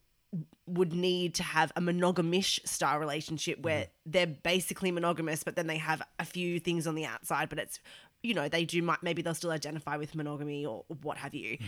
would 0.66 0.94
need 0.94 1.34
to 1.36 1.44
have 1.44 1.72
a 1.76 1.82
monogamish 1.82 2.60
style 2.68 3.00
relationship 3.00 3.62
where 3.62 3.84
mm. 3.84 3.90
they're 4.06 4.28
basically 4.28 4.92
monogamous, 4.92 5.44
but 5.44 5.56
then 5.56 5.68
they 5.68 5.78
have 5.78 6.02
a 6.20 6.26
few 6.26 6.60
things 6.60 6.86
on 6.86 6.96
the 6.96 7.06
outside, 7.06 7.48
but 7.50 7.58
it's, 7.58 7.80
you 8.22 8.34
know, 8.34 8.50
they 8.50 8.66
do, 8.66 8.82
might, 8.82 9.02
maybe 9.02 9.22
they'll 9.22 9.34
still 9.34 9.52
identify 9.52 9.96
with 9.96 10.16
monogamy 10.16 10.66
or 10.66 10.84
what 11.02 11.18
have 11.18 11.34
you, 11.34 11.58
mm. 11.58 11.66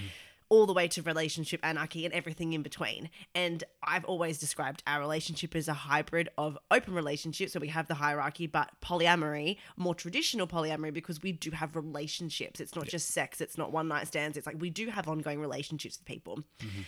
All 0.50 0.66
the 0.66 0.74
way 0.74 0.88
to 0.88 1.02
relationship 1.04 1.60
anarchy 1.64 2.06
and 2.06 2.14
everything 2.14 2.54
in 2.54 2.64
between. 2.64 3.10
And 3.36 3.64
I've 3.84 4.06
always 4.06 4.40
described 4.40 4.82
our 4.88 5.00
relationship 5.00 5.56
as 5.56 5.68
a 5.68 5.74
hybrid 5.74 6.30
of 6.38 6.58
open 6.72 6.96
relationships, 6.96 7.54
so 7.54 7.60
we 7.60 7.68
have 7.68 7.88
the 7.88 7.94
hierarchy, 7.94 8.48
but 8.48 8.72
polyamory, 8.84 9.58
more 9.78 9.94
traditional 9.94 10.48
polyamory, 10.48 10.94
because 10.94 11.22
we 11.22 11.32
do 11.32 11.52
have 11.52 11.76
relationships. 11.76 12.60
It's 12.60 12.76
not 12.76 12.88
just 12.88 13.10
sex, 13.10 13.42
it's 13.42 13.58
not 13.58 13.72
one 13.72 13.88
night 13.88 14.08
stands, 14.08 14.38
it's 14.38 14.48
like 14.48 14.60
we 14.60 14.72
do 14.72 14.88
have 14.90 15.08
ongoing 15.08 15.40
relationships 15.40 16.00
with 16.00 16.06
people. 16.06 16.40
Mm-hmm. 16.60 16.82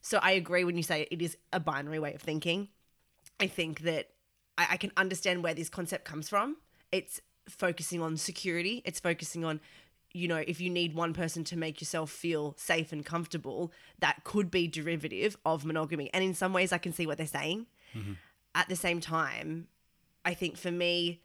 So 0.00 0.18
I 0.20 0.32
agree 0.32 0.64
when 0.64 0.76
you 0.76 0.82
say 0.82 1.06
it 1.10 1.22
is 1.22 1.36
a 1.52 1.60
binary 1.60 1.98
way 1.98 2.14
of 2.14 2.20
thinking. 2.20 2.68
I 3.40 3.46
think 3.46 3.80
that 3.80 4.10
I, 4.58 4.66
I 4.72 4.76
can 4.76 4.92
understand 4.96 5.42
where 5.42 5.54
this 5.54 5.68
concept 5.68 6.04
comes 6.04 6.28
from. 6.28 6.56
It's 6.92 7.20
focusing 7.48 8.02
on 8.02 8.16
security. 8.16 8.82
It's 8.84 9.00
focusing 9.00 9.44
on, 9.44 9.60
you 10.14 10.28
know, 10.28 10.36
if 10.46 10.60
you 10.60 10.70
need 10.70 10.94
one 10.94 11.12
person 11.12 11.42
to 11.44 11.56
make 11.56 11.80
yourself 11.80 12.08
feel 12.10 12.54
safe 12.56 12.92
and 12.92 13.04
comfortable, 13.04 13.72
that 13.98 14.22
could 14.22 14.48
be 14.48 14.68
derivative 14.68 15.36
of 15.44 15.64
monogamy. 15.64 16.08
And 16.14 16.24
in 16.24 16.34
some 16.34 16.52
ways, 16.52 16.72
I 16.72 16.78
can 16.78 16.92
see 16.92 17.06
what 17.06 17.18
they're 17.18 17.26
saying. 17.26 17.66
At 18.54 18.68
the 18.68 18.76
same 18.76 19.00
time, 19.00 19.66
I 20.24 20.32
think 20.34 20.56
for 20.56 20.70
me, 20.70 21.20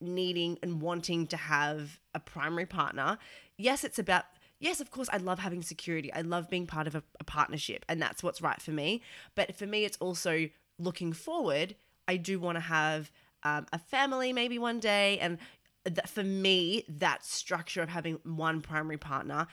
needing 0.00 0.58
and 0.62 0.80
wanting 0.80 1.26
to 1.28 1.36
have 1.36 1.98
a 2.14 2.20
primary 2.20 2.66
partner, 2.66 3.18
yes, 3.56 3.84
it's 3.84 3.98
about, 3.98 4.24
yes, 4.58 4.80
of 4.80 4.90
course, 4.90 5.08
I 5.12 5.16
love 5.16 5.38
having 5.38 5.62
security. 5.62 6.12
I 6.12 6.20
love 6.20 6.48
being 6.48 6.66
part 6.66 6.86
of 6.86 6.94
a, 6.94 7.02
a 7.18 7.24
partnership, 7.24 7.84
and 7.88 8.00
that's 8.00 8.22
what's 8.22 8.42
right 8.42 8.60
for 8.60 8.70
me. 8.70 9.02
But 9.34 9.56
for 9.56 9.66
me, 9.66 9.84
it's 9.84 9.96
also 9.98 10.48
looking 10.78 11.12
forward. 11.14 11.74
I 12.06 12.16
do 12.16 12.38
want 12.38 12.56
to 12.56 12.60
have 12.60 13.10
um, 13.42 13.66
a 13.72 13.78
family 13.78 14.32
maybe 14.32 14.58
one 14.58 14.80
day, 14.80 15.18
and 15.18 15.38
that 15.84 16.08
for 16.08 16.22
me, 16.22 16.84
that 16.88 17.24
structure 17.24 17.82
of 17.82 17.88
having 17.88 18.18
one 18.24 18.60
primary 18.60 18.98
partner 18.98 19.46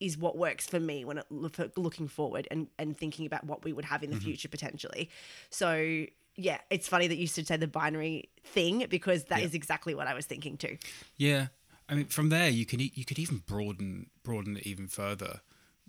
is 0.00 0.18
what 0.18 0.36
works 0.36 0.66
for 0.66 0.80
me 0.80 1.04
when 1.04 1.18
it, 1.18 1.26
for 1.52 1.70
looking 1.76 2.08
forward 2.08 2.48
and, 2.50 2.66
and 2.78 2.96
thinking 2.96 3.24
about 3.24 3.44
what 3.44 3.64
we 3.64 3.72
would 3.72 3.84
have 3.84 4.02
in 4.02 4.10
the 4.10 4.16
mm-hmm. 4.16 4.24
future 4.24 4.48
potentially. 4.48 5.08
So 5.50 6.06
yeah, 6.36 6.58
it's 6.70 6.88
funny 6.88 7.06
that 7.06 7.18
you 7.18 7.26
should 7.26 7.46
say 7.46 7.56
the 7.56 7.68
binary 7.68 8.30
thing 8.44 8.86
because 8.88 9.24
that 9.24 9.42
is 9.42 9.52
Yeah. 9.52 9.56
exactly 9.56 9.94
what 9.94 10.06
I 10.06 10.14
was 10.14 10.26
thinking 10.26 10.56
too. 10.56 10.78
Yeah, 11.16 11.48
I 11.88 11.94
mean, 11.94 12.06
from 12.06 12.30
there 12.30 12.48
you 12.48 12.66
can 12.66 12.80
you 12.80 13.04
could 13.04 13.18
even 13.18 13.42
broaden 13.46 14.10
broaden 14.22 14.56
it 14.56 14.66
even 14.66 14.88
further. 14.88 15.40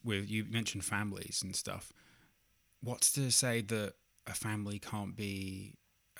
With 0.03 0.30
you 0.30 0.44
mentioned 0.44 0.84
families 0.84 1.42
and 1.42 1.56
stuff. 1.56 1.94
What's 2.82 3.10
to 3.13 3.32
say 3.32 3.62
that 3.62 3.94
a 4.27 4.34
family 4.34 4.80
can't 4.80 5.15
be? 5.15 5.75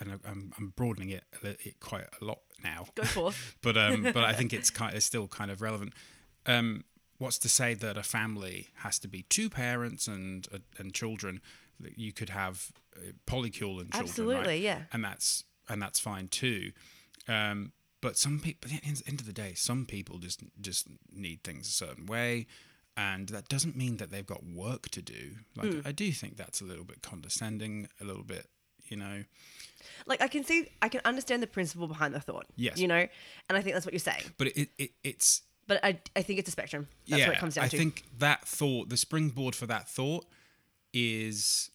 And 0.10 0.20
I'm, 0.26 0.54
I'm 0.58 0.74
broadening 0.76 1.10
it, 1.10 1.24
it 1.44 1.80
quite 1.80 2.06
a 2.22 2.26
lot 2.26 2.40
now. 2.64 2.86
Go 2.96 3.04
forth. 3.04 3.56
but 3.62 3.78
um, 3.78 4.04
but 4.04 4.18
I 4.18 4.34
think 4.34 4.54
it's 4.58 4.70
kind 4.70 4.96
it's 4.96 5.06
still 5.06 5.28
kind 5.28 5.50
of 5.52 5.62
relevant. 5.62 5.94
Um, 6.46 6.84
what's 7.20 7.38
to 7.40 7.50
say 7.50 7.74
that 7.74 7.98
a 7.98 8.04
family 8.04 8.70
has 8.78 9.00
to 9.00 9.08
be 9.08 9.24
two 9.30 9.50
parents 9.50 10.08
and 10.08 10.48
uh, 10.54 10.58
and 10.78 10.94
children? 10.94 11.42
You 11.96 12.12
could 12.14 12.30
have 12.30 12.72
uh, 12.96 13.12
polycule 13.26 13.80
and 13.82 13.92
children, 13.92 13.94
right? 13.94 14.02
Absolutely, 14.02 14.58
yeah. 14.64 14.84
and 14.92 15.04
that's 15.04 15.44
and 15.70 15.82
that's 15.82 16.00
fine 16.00 16.28
too. 16.28 16.72
Um, 17.28 17.72
but 18.02 18.18
some 18.18 18.40
people, 18.40 18.70
at 18.70 18.82
the 18.82 18.88
end- 19.08 19.22
of 19.22 19.26
the 19.26 19.34
day, 19.34 19.54
some 19.56 19.86
people 19.86 20.18
just 20.20 20.42
just 20.60 20.88
need 21.12 21.44
things 21.44 21.68
a 21.68 21.72
certain 21.72 22.06
way, 22.06 22.48
and 22.98 23.30
that 23.30 23.48
doesn't 23.48 23.76
mean 23.78 23.98
that 23.98 24.12
they've 24.12 24.26
got 24.26 24.44
work 24.46 24.90
to 24.90 25.02
do. 25.02 25.38
Like 25.56 25.74
Hmm. 25.74 25.80
I 25.86 25.92
do 25.94 26.12
think 26.12 26.36
that's 26.38 26.60
a 26.62 26.66
little 26.66 26.84
bit 26.84 27.02
condescending, 27.02 27.88
a 28.02 28.04
little 28.04 28.24
bit, 28.24 28.48
you 28.90 28.98
know. 28.98 29.24
Like 30.06 30.22
I 30.22 30.28
can 30.28 30.44
see, 30.44 30.68
I 30.82 30.90
can 30.90 31.02
understand 31.06 31.42
the 31.44 31.48
principle 31.48 31.88
behind 31.88 32.14
the 32.14 32.20
thought. 32.20 32.46
Yes. 32.56 32.78
You 32.78 32.88
know, 32.88 33.08
and 33.50 33.58
I 33.58 33.62
think 33.62 33.74
that's 33.76 33.86
what 33.86 33.94
you're 33.94 34.00
saying. 34.00 34.24
But 34.38 34.48
it, 34.48 34.70
it 34.78 34.92
it's 35.04 35.42
But 35.68 35.84
I, 35.84 36.00
I 36.16 36.22
think 36.22 36.40
it's 36.40 36.50
a 36.50 36.52
spectrum. 36.52 36.88
That's 37.08 37.20
yeah, 37.22 37.28
what 37.28 37.38
it 37.38 37.40
comes 37.40 37.56
down 37.56 37.66
I 37.66 37.68
to. 37.70 37.76
I 37.76 37.80
think 37.80 38.04
that 38.20 38.46
thought, 38.46 38.90
the 38.90 38.98
springboard 38.98 39.56
for 39.56 39.66
that 39.68 39.90
thought, 39.90 40.26
is 40.94 41.70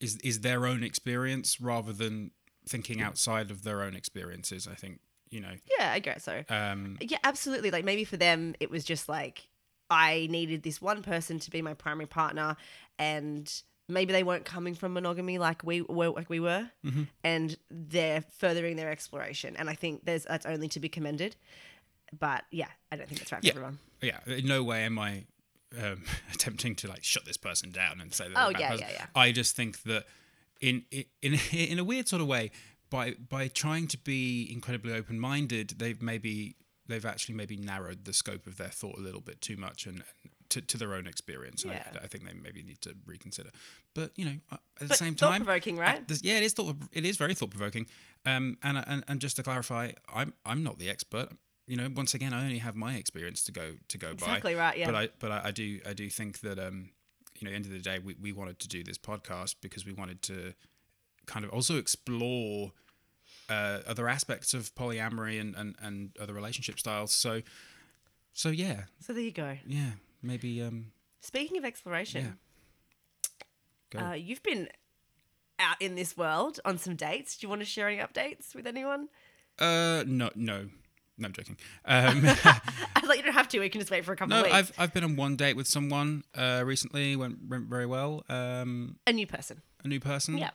is 0.00 0.16
is 0.18 0.40
their 0.40 0.66
own 0.66 0.82
experience 0.82 1.60
rather 1.60 1.92
than 1.92 2.30
thinking 2.68 3.00
outside 3.00 3.50
of 3.50 3.62
their 3.64 3.82
own 3.82 3.94
experiences. 3.94 4.68
I 4.70 4.74
think 4.74 5.00
you 5.30 5.40
know. 5.40 5.52
yeah, 5.78 5.92
I 5.92 5.98
guess 5.98 6.24
so. 6.24 6.42
Um, 6.48 6.98
Yeah, 7.00 7.18
absolutely. 7.24 7.70
Like 7.70 7.84
maybe 7.84 8.04
for 8.04 8.16
them, 8.16 8.54
it 8.60 8.70
was 8.70 8.84
just 8.84 9.08
like 9.08 9.48
I 9.90 10.28
needed 10.30 10.62
this 10.62 10.80
one 10.80 11.02
person 11.02 11.38
to 11.40 11.50
be 11.50 11.62
my 11.62 11.74
primary 11.74 12.06
partner, 12.06 12.56
and 12.98 13.52
maybe 13.88 14.12
they 14.12 14.22
weren't 14.24 14.44
coming 14.44 14.74
from 14.74 14.92
monogamy 14.94 15.38
like 15.38 15.62
we 15.64 15.80
were, 15.82 16.08
like 16.10 16.28
we 16.30 16.40
were, 16.40 16.68
Mm-hmm. 16.84 17.02
and 17.24 17.56
they're 17.70 18.22
furthering 18.38 18.76
their 18.76 18.90
exploration. 18.90 19.56
And 19.56 19.68
I 19.70 19.74
think 19.74 20.04
there's 20.04 20.24
that's 20.24 20.46
only 20.46 20.68
to 20.68 20.80
be 20.80 20.88
commended. 20.88 21.36
But 22.18 22.44
yeah, 22.50 22.68
I 22.92 22.96
don't 22.96 23.08
think 23.08 23.20
that's 23.20 23.32
right 23.32 23.40
for 23.40 23.46
Yeah. 23.46 23.52
everyone. 23.52 23.78
yeah, 24.02 24.18
in 24.26 24.46
no 24.46 24.62
way 24.62 24.84
am 24.84 24.98
I 24.98 25.24
um, 25.82 26.04
attempting 26.34 26.74
to 26.76 26.88
like 26.88 27.04
shut 27.04 27.24
this 27.24 27.36
person 27.36 27.70
down 27.70 28.00
and 28.00 28.12
say 28.14 28.28
that. 28.28 28.34
Oh, 28.36 28.50
they're 28.50 28.50
a 28.50 28.52
bad 28.52 28.60
yeah, 28.60 28.70
person. 28.70 28.86
yeah, 28.90 28.94
yeah. 29.00 29.06
I 29.20 29.32
just 29.32 29.56
think 29.56 29.82
that 29.82 30.04
in 30.60 30.84
in 31.22 31.34
in 31.52 31.78
a 31.78 31.84
weird 31.84 32.08
sort 32.08 32.22
of 32.22 32.28
way, 32.28 32.50
by 32.90 33.14
by 33.28 33.48
trying 33.48 33.88
to 33.88 33.98
be 33.98 34.48
incredibly 34.52 34.92
open 34.92 35.18
minded, 35.18 35.74
they've 35.78 36.00
maybe 36.00 36.56
they've 36.88 37.04
actually 37.06 37.34
maybe 37.34 37.56
narrowed 37.56 38.04
the 38.04 38.12
scope 38.12 38.46
of 38.46 38.56
their 38.56 38.68
thought 38.68 38.96
a 38.98 39.00
little 39.02 39.20
bit 39.20 39.40
too 39.40 39.56
much 39.56 39.86
and. 39.86 40.02
To, 40.50 40.60
to 40.60 40.76
their 40.78 40.94
own 40.94 41.06
experience, 41.06 41.62
And 41.64 41.72
I- 41.72 42.04
I, 42.04 42.06
think 42.06 42.24
they 42.26 42.32
maybe 42.34 42.62
need 42.62 42.80
to 42.82 42.94
reconsider. 43.06 43.50
But 43.94 44.12
you 44.16 44.24
know, 44.24 44.36
at 44.52 44.60
the 44.80 44.86
But 44.88 44.98
same 44.98 45.14
time, 45.14 45.40
thought-provoking, 45.40 45.76
right? 45.76 45.98
uh, 45.98 46.04
this- 46.06 46.22
yeah, 46.22 46.36
it 46.36 46.42
is 46.42 46.52
thought. 46.52 46.76
It 46.92 47.04
is 47.04 47.16
very 47.16 47.34
thought 47.34 47.50
provoking. 47.50 47.86
Um, 48.24 48.58
and, 48.62 48.78
and 48.86 49.04
and 49.08 49.20
just 49.20 49.36
to 49.36 49.42
clarify, 49.42 49.92
I'm 50.14 50.32
I'm 50.44 50.62
not 50.62 50.78
the 50.78 50.88
expert. 50.90 51.28
You 51.66 51.76
know, 51.76 51.88
once 51.94 52.14
again, 52.14 52.32
I 52.32 52.42
only 52.44 52.58
have 52.58 52.76
my 52.76 52.94
experience 52.94 53.42
to 53.44 53.52
go 53.52 53.74
to 53.88 53.98
go 53.98 54.08
by. 54.08 54.26
Exactly 54.26 54.54
right, 54.54 54.76
yeah. 54.78 54.86
But 54.86 54.94
I 54.94 55.08
but 55.18 55.30
I, 55.32 55.40
I 55.46 55.50
do 55.50 55.80
I 55.86 55.92
do 55.94 56.08
think 56.10 56.40
that 56.40 56.58
um, 56.58 56.90
you 57.40 57.48
know, 57.48 57.54
end 57.54 57.66
of 57.66 57.72
the 57.72 57.78
day, 57.80 57.98
we, 57.98 58.14
we 58.20 58.32
wanted 58.32 58.58
to 58.60 58.68
do 58.68 58.82
this 58.84 58.98
podcast 58.98 59.56
because 59.60 59.84
we 59.84 59.92
wanted 59.92 60.22
to 60.22 60.54
kind 61.26 61.44
of 61.44 61.50
also 61.50 61.76
explore 61.76 62.72
uh, 63.50 63.80
other 63.86 64.08
aspects 64.08 64.54
of 64.54 64.74
polyamory 64.74 65.40
and, 65.40 65.54
and, 65.56 65.74
and 65.82 66.16
other 66.20 66.32
relationship 66.32 66.78
styles. 66.78 67.12
So 67.12 67.42
so 68.32 68.48
yeah, 68.50 68.82
So 69.00 69.12
there 69.12 69.22
you 69.22 69.32
go. 69.32 69.56
yeah, 69.66 69.92
maybe 70.26 70.62
um, 70.62 70.92
Speaking 71.20 71.56
of 71.58 71.64
exploration, 71.64 72.38
go. 73.90 73.98
uh, 73.98 74.12
you've 74.12 74.42
been 74.42 74.68
out 75.58 75.80
in 75.80 75.94
this 75.94 76.16
world 76.16 76.60
on 76.64 76.78
some 76.78 76.96
dates. 76.96 77.36
Do 77.36 77.46
you 77.46 77.48
want 77.48 77.62
to 77.62 77.66
share 77.66 77.88
any 77.88 77.98
updates 77.98 78.54
with 78.54 78.66
anyone? 78.66 79.08
uh, 79.58 80.04
no, 80.06 80.30
no, 80.34 80.68
no, 81.18 81.26
I'm 81.26 81.32
joking. 81.32 81.56
Um, 81.86 82.26
I 82.26 83.00
thought 83.00 83.16
you 83.16 83.22
don't 83.22 83.32
have 83.34 83.48
to. 83.48 83.60
We 83.60 83.68
can 83.68 83.80
just 83.80 83.90
wait 83.90 84.04
for 84.04 84.12
a 84.12 84.16
couple 84.16 84.30
No, 84.36 84.40
of 84.40 84.46
weeks. 84.46 84.54
I've 84.56 84.72
I've 84.78 84.92
been 84.92 85.04
on 85.04 85.16
one 85.16 85.36
date 85.36 85.56
with 85.56 85.66
someone 85.68 86.24
uh, 86.34 86.62
recently. 86.66 87.14
Went 87.16 87.38
went 87.48 87.68
very 87.68 87.86
well. 87.86 88.24
Um, 88.28 88.96
A 89.06 89.12
new 89.12 89.26
person. 89.26 89.62
a 89.84 89.88
new 89.88 90.00
person. 90.00 90.36
Yeah. 90.38 90.50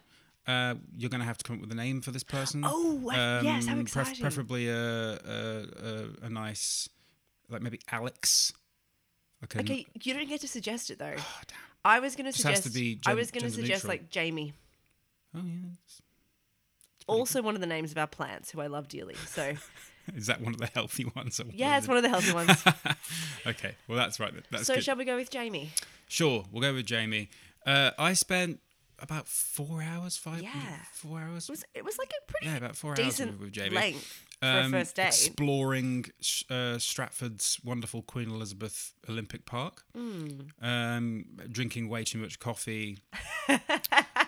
Uh, 0.48 0.76
you're 0.98 1.10
gonna 1.10 1.24
have 1.24 1.38
to 1.38 1.44
come 1.44 1.56
up 1.58 1.62
with 1.62 1.72
a 1.72 1.76
name 1.76 2.02
for 2.02 2.12
this 2.12 2.24
person. 2.24 2.64
Oh, 2.66 3.10
I- 3.12 3.42
yes, 3.42 3.66
how 3.68 3.74
Um, 3.74 3.86
pref- 3.86 4.08
exciting. 4.08 4.22
preferably 4.22 4.68
a, 4.70 5.14
a 5.14 5.66
a 6.24 6.26
a 6.26 6.30
nice, 6.30 6.90
like 7.50 7.62
maybe 7.62 7.80
Alex. 7.92 8.52
A- 9.44 9.60
Okay, 9.60 9.86
you 10.04 10.14
don't 10.14 10.28
get 10.30 10.42
to 10.42 10.48
suggest 10.48 10.90
it 10.92 11.00
though. 11.00 11.16
Oh, 11.18 11.42
damn. 11.48 11.58
I 11.84 12.00
was 12.00 12.16
going 12.16 12.26
to 12.26 12.32
Just 12.32 12.44
has 12.46 12.58
suggest. 12.58 12.76
to 12.76 12.80
be 12.80 13.00
I 13.06 13.10
gen- 13.12 13.18
was 13.18 13.32
going 13.32 13.42
to 13.42 13.48
gender 13.50 13.62
suggest 13.62 13.84
neutral. 13.86 13.90
like 14.02 14.10
Jamie. 14.12 14.54
Oh 15.36 15.42
yeah. 15.44 15.70
Also, 17.08 17.42
one 17.42 17.56
of 17.56 17.62
the 17.62 17.68
names 17.68 17.92
of 17.92 17.98
our 17.98 18.08
plants 18.08 18.52
who 18.52 18.62
I 18.62 18.68
love 18.68 18.88
dearly. 18.88 19.16
So 19.28 19.54
Is 20.16 20.28
that 20.28 20.42
one 20.42 20.54
of 20.54 20.60
the 20.60 20.68
healthy 20.68 21.06
ones? 21.16 21.40
or 21.40 21.46
yeah, 21.52 21.78
it's 21.78 21.88
one 21.88 21.98
of 21.98 22.04
the 22.04 22.10
healthy 22.10 22.34
ones. 22.34 22.64
okay, 23.48 23.76
well 23.88 23.98
that's 23.98 24.20
right. 24.20 24.34
then. 24.34 24.44
That's 24.52 24.68
so 24.68 24.76
good. 24.76 24.84
shall 24.84 24.96
we 24.96 25.06
go 25.06 25.16
with 25.16 25.30
Jamie? 25.30 25.72
Sure, 26.08 26.44
we'll 26.52 26.62
go 26.62 26.74
with 26.74 26.86
Jamie. 26.86 27.30
Uh, 27.66 27.92
I 27.98 28.14
spent 28.14 28.60
about 29.00 29.28
four 29.28 29.82
hours, 29.82 30.18
five, 30.18 30.42
Yeah. 30.44 30.52
four 30.92 31.20
hours. 31.20 31.50
It 31.50 31.52
was 31.52 31.64
it 31.74 31.86
was 31.86 31.98
like 31.98 32.12
a 32.12 32.32
pretty 32.32 32.46
Yeah, 32.48 32.58
about 32.58 32.76
four 32.76 32.92
hours 32.92 33.00
decent 33.00 33.40
with- 33.40 33.52
Jamie. 33.52 33.76
length 33.76 34.24
um, 34.42 34.72
first 34.72 34.96
date. 34.96 35.08
exploring 35.08 36.06
uh, 36.50 36.78
Stratford's 36.78 37.60
wonderful 37.64 38.02
Queen 38.02 38.30
Elizabeth 38.30 38.94
Olympic 39.10 39.46
Park, 39.46 39.84
Hmm. 39.96 40.28
um, 40.62 41.26
drinking 41.52 41.90
way 41.90 42.04
too 42.04 42.18
much 42.20 42.40
coffee, 42.40 42.98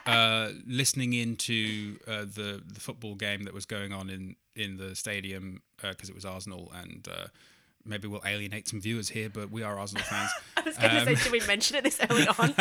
uh, 0.05 0.50
listening 0.67 1.13
into 1.13 1.98
uh, 2.08 2.22
the 2.22 2.62
the 2.65 2.79
football 2.79 3.15
game 3.15 3.43
that 3.43 3.53
was 3.53 3.65
going 3.65 3.91
on 3.93 4.10
in 4.10 4.36
in 4.55 4.77
the 4.77 4.96
stadium 4.96 5.62
because 5.82 6.10
it 6.10 6.15
was 6.15 6.25
Arsenal 6.25 6.72
and. 6.75 7.08
Maybe 7.86 8.08
we'll 8.08 8.22
alienate 8.25 8.68
some 8.68 8.80
viewers 8.80 9.10
here, 9.10 9.30
but 9.30 9.52
we 9.52 9.62
are 9.63 9.78
Arsenal 9.78 10.04
fans. 10.04 10.30
I 10.58 10.62
was 10.62 10.78
going 10.78 10.92
to 10.92 11.00
um, 11.00 11.06
say, 11.06 11.16
should 11.16 11.32
we 11.34 11.42
mention 11.42 11.75
it 11.78 11.84
this 11.84 12.00
early 12.10 12.28
on? 12.40 12.52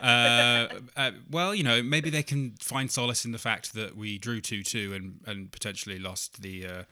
uh, 0.00 0.68
uh, 0.96 1.10
well, 1.30 1.54
you 1.54 1.62
know, 1.62 1.82
maybe 1.82 2.10
they 2.10 2.22
can 2.22 2.52
find 2.60 2.90
solace 2.90 3.24
in 3.24 3.32
the 3.32 3.38
fact 3.38 3.74
that 3.74 3.96
we 3.96 4.18
drew 4.18 4.40
two 4.40 4.62
two 4.62 4.92
and 4.94 5.20
and 5.26 5.50
potentially 5.50 5.98
lost 5.98 6.42
the 6.42 6.66
uh, 6.66 6.82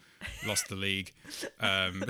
lost 0.46 0.68
the 0.68 0.74
league 0.74 1.12
um, 1.60 2.02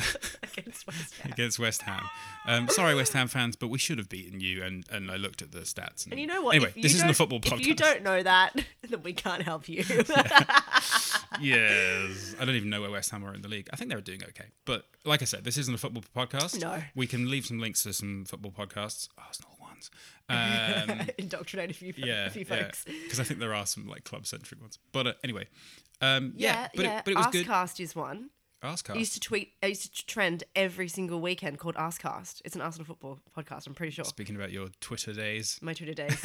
Against 0.43 0.87
West 0.87 1.15
Ham. 1.21 1.33
against 1.33 1.59
West 1.59 1.83
Ham. 1.83 2.03
Um, 2.47 2.69
sorry, 2.69 2.95
West 2.95 3.13
Ham 3.13 3.29
fans, 3.29 3.57
but 3.57 3.69
we 3.69 3.79
should 3.79 3.99
have 3.99 4.09
beaten 4.09 4.41
you. 4.41 4.63
And 4.63 4.85
and 4.91 5.11
I 5.11 5.17
looked 5.17 5.43
at 5.43 5.53
the 5.53 5.61
stats. 5.61 6.05
And, 6.05 6.13
And 6.13 6.21
you 6.21 6.27
know 6.27 6.43
what? 6.43 6.55
Anyway, 6.55 6.73
this 6.77 6.95
isn't 6.95 7.11
a 7.11 7.15
football 7.15 7.41
podcast. 7.41 7.61
If 7.61 7.67
you 7.67 7.75
don't 7.75 8.03
know 8.03 8.23
that, 8.23 8.53
then 8.91 9.03
we 9.03 9.13
can't 9.13 9.43
help 9.43 9.69
you. 9.69 9.85
yes, 11.41 12.35
I 12.41 12.45
don't 12.45 12.55
even 12.55 12.71
know 12.71 12.81
where 12.81 12.91
West 12.91 13.11
Ham 13.11 13.25
are 13.25 13.35
in 13.35 13.43
the 13.43 13.49
league. 13.49 13.69
I 13.73 13.77
think 13.77 13.91
they're 13.91 14.01
doing 14.01 14.23
okay, 14.23 14.47
but 14.65 14.85
like 15.05 15.23
I 15.23 15.25
said, 15.25 15.45
this 15.45 15.57
isn't 15.59 15.75
a 15.75 15.79
football 15.79 16.05
podcast. 16.15 16.61
No. 16.61 16.83
we 16.95 17.07
can 17.07 17.31
leave 17.31 17.47
some 17.47 17.59
links 17.61 17.83
to 17.85 17.93
some 17.93 18.25
football 18.25 18.53
podcasts, 18.53 19.09
Arsenal 19.19 19.57
ones. 19.61 19.91
Um, 20.29 21.03
Indoctrinate 21.19 21.71
a 21.71 21.75
few, 21.75 21.93
yeah, 21.97 22.27
a 22.27 22.31
few 22.31 22.45
folks. 22.45 22.83
because 22.85 23.21
I 23.21 23.23
think 23.23 23.39
there 23.39 23.55
are 23.55 23.65
some 23.65 23.87
like 23.87 24.03
club 24.03 24.27
centric 24.27 24.61
ones. 24.61 24.77
But 24.91 25.07
uh, 25.07 25.13
anyway, 25.23 25.47
um, 26.01 26.33
yeah, 26.37 26.63
Yeah, 26.63 26.69
but 26.75 26.85
yeah. 26.85 26.99
It, 26.99 27.05
but 27.05 27.11
it 27.13 27.17
was 27.17 27.27
good. 27.29 27.47
Arsecast 27.47 27.79
is 27.79 27.95
one. 27.95 28.31
Ask 28.67 28.91
I 28.91 28.95
used 28.95 29.15
to 29.15 29.21
tweet. 29.21 29.53
I 29.63 29.67
used 29.67 29.97
to 29.97 30.07
trend 30.07 30.45
every 30.55 30.89
single 30.89 31.21
weekend 31.21 31.59
called 31.59 31.77
Arsecast. 31.77 32.43
It's 32.45 32.57
an 32.57 32.63
Arsenal 32.63 32.85
football 32.85 33.19
podcast. 33.37 33.67
I'm 33.67 33.75
pretty 33.75 33.93
sure. 33.93 34.05
Speaking 34.05 34.35
about 34.37 34.51
your 34.51 34.69
Twitter 34.81 35.13
days, 35.13 35.59
My 35.63 35.73
Twitter 35.73 35.95
days. 35.95 36.17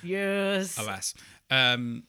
yes. 0.02 0.78
alas, 0.78 1.14
um, 1.50 2.04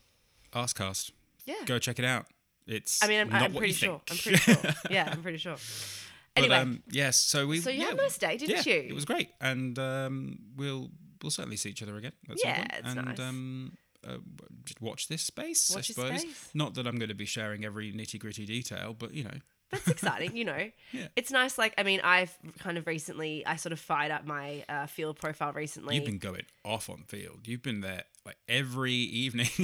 Arsecast, 0.54 1.12
Yeah. 1.46 1.56
go 1.66 1.80
check 1.80 2.00
it 2.00 2.06
out. 2.06 2.26
It's 2.66 3.04
I 3.04 3.08
mean, 3.08 3.22
I'm, 3.22 3.30
not 3.30 3.42
I'm 3.44 3.54
pretty 3.54 3.74
sure. 3.74 4.02
think. 4.08 4.12
I'm 4.12 4.18
pretty 4.18 4.38
sure. 4.38 4.74
Yeah, 4.90 5.10
I'm 5.12 5.22
pretty 5.22 5.38
sure. 5.38 5.56
But, 5.56 6.44
Anyway, 6.44 6.56
um, 6.56 6.84
yes, 6.92 7.18
so 7.18 7.48
we. 7.48 7.60
so 7.62 7.70
you 7.70 7.80
yeah, 7.80 7.86
had 7.86 7.94
a 7.94 7.98
nice 7.98 8.18
day, 8.18 8.38
didn't 8.38 8.66
yeah, 8.66 8.74
you? 8.74 8.80
It 8.90 8.94
was 8.94 9.06
great, 9.06 9.30
and 9.42 9.78
um, 9.80 10.38
we'll 10.56 10.92
we'll 11.24 11.32
certainly 11.32 11.58
see 11.58 11.70
each 11.70 11.82
other 11.82 11.96
again. 11.98 12.12
At 12.30 12.40
some 12.40 12.50
Yeah, 12.50 12.58
point. 12.58 12.72
it's 12.78 12.96
and 12.96 13.06
nice. 13.06 13.20
um, 13.20 13.78
uh, 14.06 14.18
just 14.66 14.82
watch 14.82 15.08
this 15.08 15.22
space. 15.22 15.70
Watch 15.74 15.90
I 15.92 15.94
suppose. 15.94 16.22
space. 16.22 16.50
Not 16.54 16.74
that 16.76 16.88
I'm 16.88 16.98
going 16.98 17.10
to 17.10 17.16
be 17.16 17.26
sharing 17.26 17.64
every 17.66 17.92
nitty 17.94 18.20
gritty 18.20 18.46
detail, 18.46 18.96
but 18.98 19.14
you 19.14 19.24
know, 19.24 19.38
That's 19.72 19.88
exciting, 19.88 20.36
you 20.36 20.46
know. 20.46 20.70
Yeah. 20.94 21.08
It's 21.16 21.32
nice. 21.32 21.58
Like, 21.58 21.74
I 21.78 21.84
mean, 21.84 22.00
I've 22.04 22.36
kind 22.60 22.78
of 22.78 22.88
recently, 22.88 23.46
I 23.46 23.58
sort 23.58 23.74
of 23.74 23.80
fired 23.80 24.12
up 24.12 24.26
my 24.26 24.64
uh, 24.70 24.86
Feeld 24.86 25.18
profile 25.20 25.52
recently. 25.52 25.96
you've 25.96 26.06
been 26.06 26.18
going 26.18 26.44
off 26.64 26.90
on 26.90 27.04
Feeld. 27.08 27.46
You've 27.46 27.62
been 27.62 27.82
there 27.82 28.04
like 28.26 28.38
every 28.48 28.94
evening. 28.94 29.50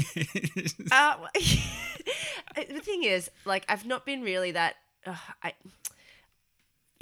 Uh, 0.91 1.15
the 2.55 2.79
thing 2.81 3.03
is, 3.03 3.31
like, 3.45 3.65
I've 3.69 3.85
not 3.85 4.05
been 4.05 4.21
really 4.21 4.51
that. 4.51 4.75
Uh, 5.05 5.15
I, 5.41 5.53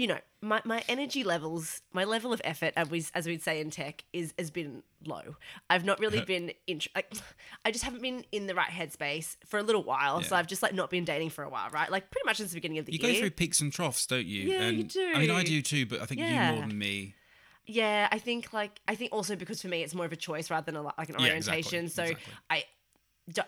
you 0.01 0.08
know, 0.08 0.17
my, 0.41 0.60
my 0.65 0.84
energy 0.89 1.24
levels, 1.24 1.84
my 1.93 2.05
level 2.05 2.34
of 2.34 2.41
effort, 2.43 2.74
as 2.75 2.89
we 2.89 3.05
as 3.13 3.27
we'd 3.27 3.43
say 3.43 3.62
in 3.62 3.70
tech, 3.70 4.03
is 4.13 4.34
has 4.39 4.50
been 4.50 4.81
low. 5.05 5.36
I've 5.70 5.86
not 5.86 6.00
really 6.00 6.22
been 6.34 6.53
in. 6.65 6.81
Like, 6.96 7.13
I 7.63 7.70
just 7.70 7.84
haven't 7.84 8.01
been 8.01 8.25
in 8.31 8.48
the 8.48 8.55
right 8.55 8.72
headspace 8.72 9.38
for 9.46 9.60
a 9.60 9.63
little 9.63 9.84
while. 9.84 10.24
So 10.24 10.36
I've 10.36 10.48
just 10.48 10.63
like 10.63 10.74
not 10.74 10.89
been 10.89 11.05
dating 11.05 11.29
for 11.29 11.43
a 11.43 11.50
while, 11.50 11.70
right? 11.70 11.91
Like 11.91 12.10
pretty 12.10 12.25
much 12.25 12.38
since 12.38 12.50
the 12.50 12.55
beginning 12.55 12.79
of 12.79 12.88
the 12.88 12.93
You 12.93 12.98
year. 12.98 13.10
You 13.10 13.13
go 13.13 13.20
through 13.20 13.29
peaks 13.29 13.62
and 13.62 13.72
troughs, 13.72 14.08
don't 14.08 14.25
you? 14.25 14.50
Yeah, 14.50 14.70
you 14.70 14.79
and, 14.81 14.98
I 15.15 15.20
mean, 15.20 15.29
I 15.29 15.43
do. 15.43 15.50
do 15.50 15.62
too, 15.62 15.86
but 15.86 16.01
I 16.01 16.05
think 16.05 16.22
you 16.22 16.39
more 16.39 16.62
than 16.62 16.79
me. 16.79 17.13
Yeah, 17.67 18.08
I 18.12 18.17
think 18.17 18.53
like 18.53 18.81
I 18.88 18.96
think 18.96 19.13
also 19.13 19.36
because 19.36 19.62
for 19.62 19.67
me 19.67 19.84
it's 19.84 19.93
more 19.93 20.05
of 20.05 20.12
a 20.12 20.15
choice 20.15 20.50
rather 20.50 20.65
than 20.65 20.77
a, 20.77 20.81
like 20.81 21.10
an 21.10 21.15
Yeah, 21.15 21.27
orientation. 21.27 21.86
exactly, 21.86 21.89
so 21.89 22.03
exactly. 22.03 22.34
I 22.50 22.63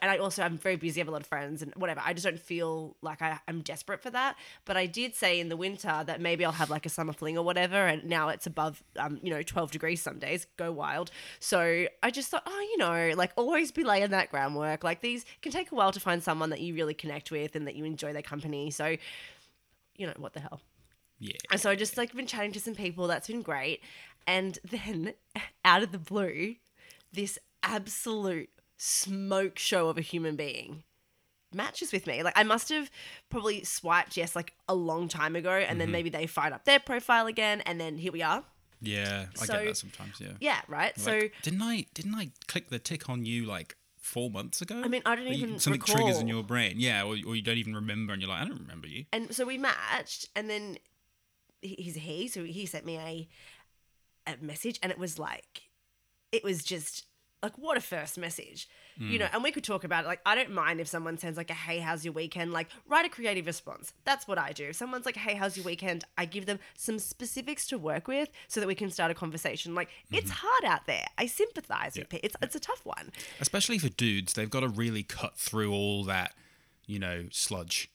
and 0.01 0.11
I 0.11 0.17
also 0.17 0.43
I'm 0.43 0.57
very 0.57 0.75
busy, 0.75 0.99
I 0.99 1.03
have 1.03 1.07
a 1.07 1.11
lot 1.11 1.21
of 1.21 1.27
friends 1.27 1.61
and 1.61 1.73
whatever. 1.75 2.01
I 2.03 2.13
just 2.13 2.25
don't 2.25 2.39
feel 2.39 2.95
like 3.01 3.21
I, 3.21 3.39
I'm 3.47 3.61
desperate 3.61 4.01
for 4.01 4.09
that. 4.11 4.35
But 4.65 4.77
I 4.77 4.85
did 4.85 5.15
say 5.15 5.39
in 5.39 5.49
the 5.49 5.57
winter 5.57 6.03
that 6.05 6.21
maybe 6.21 6.45
I'll 6.45 6.51
have 6.51 6.69
like 6.69 6.85
a 6.85 6.89
summer 6.89 7.13
fling 7.13 7.37
or 7.37 7.43
whatever. 7.43 7.75
And 7.75 8.05
now 8.05 8.29
it's 8.29 8.45
above 8.45 8.83
um 8.97 9.19
you 9.21 9.29
know 9.29 9.41
12 9.41 9.71
degrees 9.71 10.01
some 10.01 10.19
days. 10.19 10.47
Go 10.57 10.71
wild. 10.71 11.11
So 11.39 11.85
I 12.01 12.11
just 12.11 12.29
thought, 12.29 12.43
oh 12.45 12.59
you 12.71 12.77
know 12.77 13.11
like 13.15 13.31
always 13.35 13.71
be 13.71 13.83
laying 13.83 14.09
that 14.11 14.29
groundwork. 14.29 14.83
Like 14.83 15.01
these 15.01 15.25
can 15.41 15.51
take 15.51 15.71
a 15.71 15.75
while 15.75 15.91
to 15.91 15.99
find 15.99 16.23
someone 16.23 16.49
that 16.51 16.61
you 16.61 16.73
really 16.73 16.93
connect 16.93 17.31
with 17.31 17.55
and 17.55 17.67
that 17.67 17.75
you 17.75 17.85
enjoy 17.85 18.13
their 18.13 18.21
company. 18.21 18.71
So 18.71 18.97
you 19.97 20.07
know 20.07 20.13
what 20.17 20.33
the 20.33 20.39
hell. 20.39 20.61
Yeah. 21.19 21.37
And 21.51 21.61
so 21.61 21.69
I 21.69 21.75
just 21.75 21.97
like 21.97 22.13
been 22.13 22.27
chatting 22.27 22.51
to 22.53 22.59
some 22.59 22.75
people. 22.75 23.07
That's 23.07 23.27
been 23.27 23.41
great. 23.41 23.81
And 24.27 24.59
then 24.63 25.13
out 25.65 25.83
of 25.83 25.91
the 25.91 25.99
blue, 25.99 26.55
this 27.11 27.39
absolute 27.61 28.49
smoke 28.85 29.57
show 29.57 29.87
of 29.87 29.97
a 29.97 30.01
human 30.01 30.35
being 30.35 30.83
matches 31.53 31.91
with 31.93 32.05
me. 32.05 32.21
Like 32.23 32.37
I 32.37 32.43
must 32.43 32.67
have 32.69 32.89
probably 33.29 33.63
swiped 33.63 34.17
yes 34.17 34.35
like 34.35 34.53
a 34.67 34.75
long 34.75 35.07
time 35.07 35.35
ago, 35.35 35.51
and 35.51 35.63
Mm-hmm. 35.69 35.79
then 35.79 35.91
maybe 35.91 36.09
they 36.09 36.27
fired 36.27 36.51
up 36.53 36.65
their 36.65 36.79
profile 36.79 37.27
again, 37.27 37.61
and 37.61 37.79
then 37.79 37.97
here 37.97 38.11
we 38.11 38.21
are. 38.21 38.43
Yeah, 38.81 39.27
I 39.41 39.45
So- 39.45 39.53
get 39.53 39.65
that 39.67 39.77
sometimes. 39.77 40.19
Yeah. 40.19 40.33
Yeah, 40.41 40.61
right. 40.67 40.97
so 40.99 41.29
didn't 41.41 41.61
I 41.61 41.85
didn't 41.93 42.15
I 42.15 42.31
click 42.47 42.69
the 42.69 42.79
tick 42.79 43.07
on 43.09 43.25
you 43.25 43.45
like 43.45 43.77
four 43.97 44.29
months 44.29 44.61
ago? 44.61 44.81
I 44.83 44.89
mean, 44.89 45.01
I 45.05 45.15
don't 45.15 45.27
you- 45.27 45.33
even 45.35 45.59
something 45.59 45.81
triggers 45.81 46.19
in 46.19 46.27
your 46.27 46.43
brain. 46.43 46.73
Yeah, 46.77 47.03
or, 47.03 47.11
or 47.25 47.35
you 47.37 47.41
don't 47.41 47.57
even 47.57 47.75
remember, 47.75 48.11
and 48.11 48.21
you're 48.21 48.29
like, 48.29 48.41
I 48.41 48.45
don't 48.45 48.59
remember 48.59 48.87
you. 48.87 49.05
and 49.13 49.33
so 49.33 49.45
we 49.45 49.57
matched, 49.57 50.27
and 50.35 50.49
then 50.49 50.77
he's 51.61 51.95
a 51.95 51.99
he, 51.99 52.27
so 52.27 52.43
he 52.43 52.65
sent 52.65 52.85
me 52.85 52.97
a 52.97 53.29
a 54.27 54.35
message, 54.43 54.79
and 54.83 54.91
it 54.91 54.97
was 54.97 55.17
like, 55.19 55.63
it 56.33 56.43
was 56.43 56.63
just 56.63 57.05
like 57.43 57.57
what 57.57 57.77
a 57.77 57.81
first 57.81 58.17
message, 58.17 58.69
you 58.97 59.19
know. 59.19 59.25
Mm. 59.25 59.33
And 59.35 59.43
we 59.43 59.51
could 59.51 59.63
talk 59.63 59.83
about 59.83 60.05
it. 60.05 60.07
Like, 60.07 60.21
I 60.25 60.33
don't 60.33 60.51
mind 60.51 60.79
if 60.79 60.87
someone 60.87 61.17
sends 61.17 61.37
like 61.37 61.49
a 61.49 61.53
hey, 61.53 61.79
how's 61.79 62.05
your 62.05 62.13
weekend? 62.13 62.53
Like, 62.53 62.69
write 62.87 63.05
a 63.05 63.09
creative 63.09 63.45
response. 63.45 63.93
That's 64.05 64.27
what 64.27 64.37
I 64.37 64.53
do. 64.53 64.69
If 64.69 64.77
someone's 64.77 65.05
like, 65.05 65.17
hey, 65.17 65.35
how's 65.35 65.57
your 65.57 65.65
weekend? 65.65 66.05
I 66.17 66.25
give 66.25 66.45
them 66.45 66.59
some 66.75 66.97
specifics 66.99 67.67
to 67.67 67.77
work 67.77 68.07
with 68.07 68.29
so 68.47 68.61
that 68.61 68.67
we 68.67 68.75
can 68.75 68.89
start 68.89 69.11
a 69.11 69.13
conversation. 69.13 69.75
Like, 69.75 69.89
mm-hmm. 69.89 70.15
it's 70.15 70.31
hard 70.31 70.65
out 70.65 70.87
there. 70.87 71.05
I 71.17 71.25
sympathize 71.25 71.97
with 71.97 72.13
it. 72.13 72.21
It's 72.23 72.35
it's 72.41 72.55
a 72.55 72.59
tough 72.61 72.85
one. 72.85 73.11
Especially 73.41 73.77
for 73.77 73.89
dudes, 73.89 74.33
they've 74.33 74.49
got 74.49 74.61
to 74.61 74.69
really 74.69 75.03
cut 75.03 75.37
through 75.37 75.73
all 75.73 76.05
that, 76.05 76.33
you 76.87 76.97
know, 76.97 77.25
sludge. 77.31 77.89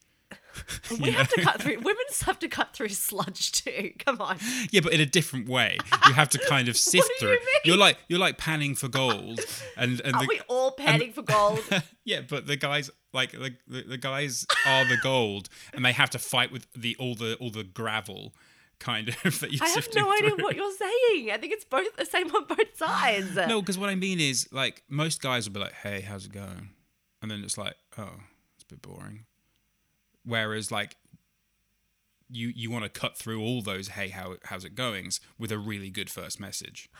We 1.00 1.11
have 1.12 1.29
to 1.29 1.41
cut 1.43 1.61
through. 1.62 1.77
Women 1.77 1.97
have 2.29 2.38
to 2.41 2.49
cut 2.49 2.75
through 2.75 2.88
sludge 2.91 3.53
too. 3.53 3.93
Come 4.05 4.21
on. 4.21 4.38
Yeah, 4.71 4.81
but 4.81 4.93
in 4.93 5.00
a 5.00 5.07
different 5.07 5.49
way. 5.49 5.79
You 6.07 6.12
have 6.12 6.29
to 6.31 6.38
kind 6.38 6.69
of 6.69 6.77
sift 6.93 7.09
do 7.21 7.27
you 7.27 7.33
through. 7.33 7.37
it. 7.37 7.41
mean? 7.41 7.61
You're 7.65 7.77
like 7.77 7.99
you're 8.09 8.19
like 8.19 8.38
panning 8.38 8.75
for 8.75 8.88
gold, 8.88 9.41
and 9.77 10.00
and 10.00 10.15
Are 10.15 10.23
the, 10.23 10.27
we 10.29 10.41
all 10.49 10.73
panning 10.73 11.12
for 11.12 11.23
gold? 11.23 11.61
yeah, 12.05 12.21
but 12.29 12.47
the 12.47 12.57
guys 12.57 12.91
like 13.12 13.33
the, 13.33 13.55
the 13.67 13.83
the 13.83 13.99
guys 13.99 14.47
are 14.67 14.85
the 14.85 14.99
gold, 15.03 15.49
and 15.73 15.85
they 15.85 15.93
have 15.93 16.11
to 16.11 16.19
fight 16.19 16.53
with 16.53 16.67
the 16.75 16.97
all 16.99 17.15
the 17.15 17.37
all 17.37 17.50
the 17.50 17.65
gravel 17.65 18.35
kind 18.79 19.09
of 19.25 19.41
that 19.41 19.50
you 19.53 19.59
I 19.61 19.69
have 19.71 19.88
no 19.95 20.12
idea 20.12 20.31
what 20.37 20.55
you're 20.57 20.73
saying. 20.73 21.31
I 21.33 21.37
think 21.38 21.53
it's 21.53 21.65
both 21.65 21.97
the 21.97 22.05
same 22.07 22.29
on 22.35 22.45
both 22.47 22.77
sides. 22.77 23.35
No, 23.35 23.61
because 23.61 23.79
what 23.79 23.88
I 23.91 23.95
mean 23.95 24.21
is 24.21 24.49
like 24.53 24.83
most 24.88 25.21
guys 25.21 25.49
will 25.49 25.54
be 25.54 25.61
like, 25.61 25.73
"Hey, 25.75 26.00
how's 26.00 26.26
it 26.26 26.32
going?" 26.32 26.71
And 27.23 27.30
then 27.30 27.43
it's 27.43 27.59
like, 27.59 27.75
"Oh, 27.97 28.11
it's 28.54 28.65
a 28.65 28.67
bit 28.69 28.82
boring." 28.82 29.25
Whereas 30.25 30.71
like 30.71 30.97
you 32.31 32.52
you 32.54 32.71
want 32.71 32.85
to 32.85 33.00
cut 33.00 33.17
through 33.17 33.41
all 33.43 33.63
those 33.63 33.89
"Hey, 33.89 34.09
how 34.09 34.37
how's 34.45 34.65
it 34.65 34.75
goings" 34.75 35.21
with 35.39 35.50
a 35.52 35.59
really 35.59 35.91
good 35.91 36.11
first 36.11 36.39
message. 36.39 36.91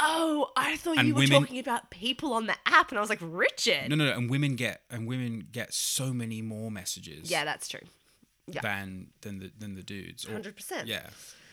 Oh, 0.00 0.50
I 0.56 0.76
thought 0.76 0.98
And 0.98 1.08
you 1.08 1.14
were 1.14 1.20
women- 1.22 1.40
talking 1.40 1.58
about 1.58 1.90
people 1.90 2.32
on 2.32 2.46
the 2.46 2.54
app, 2.66 2.90
and 2.90 2.98
I 2.98 3.00
was 3.00 3.10
like, 3.10 3.18
Richard. 3.20 3.88
No, 3.90 3.96
no, 3.96 4.06
no, 4.06 4.12
and 4.12 4.30
women 4.30 4.54
get 4.54 4.82
and 4.90 5.08
women 5.08 5.48
get 5.50 5.74
so 5.74 6.12
many 6.12 6.40
more 6.40 6.70
messages. 6.70 7.28
Yeah, 7.30 7.44
that's 7.44 7.68
true. 7.68 7.80
Yeah. 8.46 8.60
Than 8.60 9.08
than 9.22 9.38
the 9.40 9.52
than 9.58 9.74
the 9.74 9.82
dudes. 9.82 10.24
Or- 10.24 10.38
100%. 10.38 10.86
Yeah. 10.86 11.08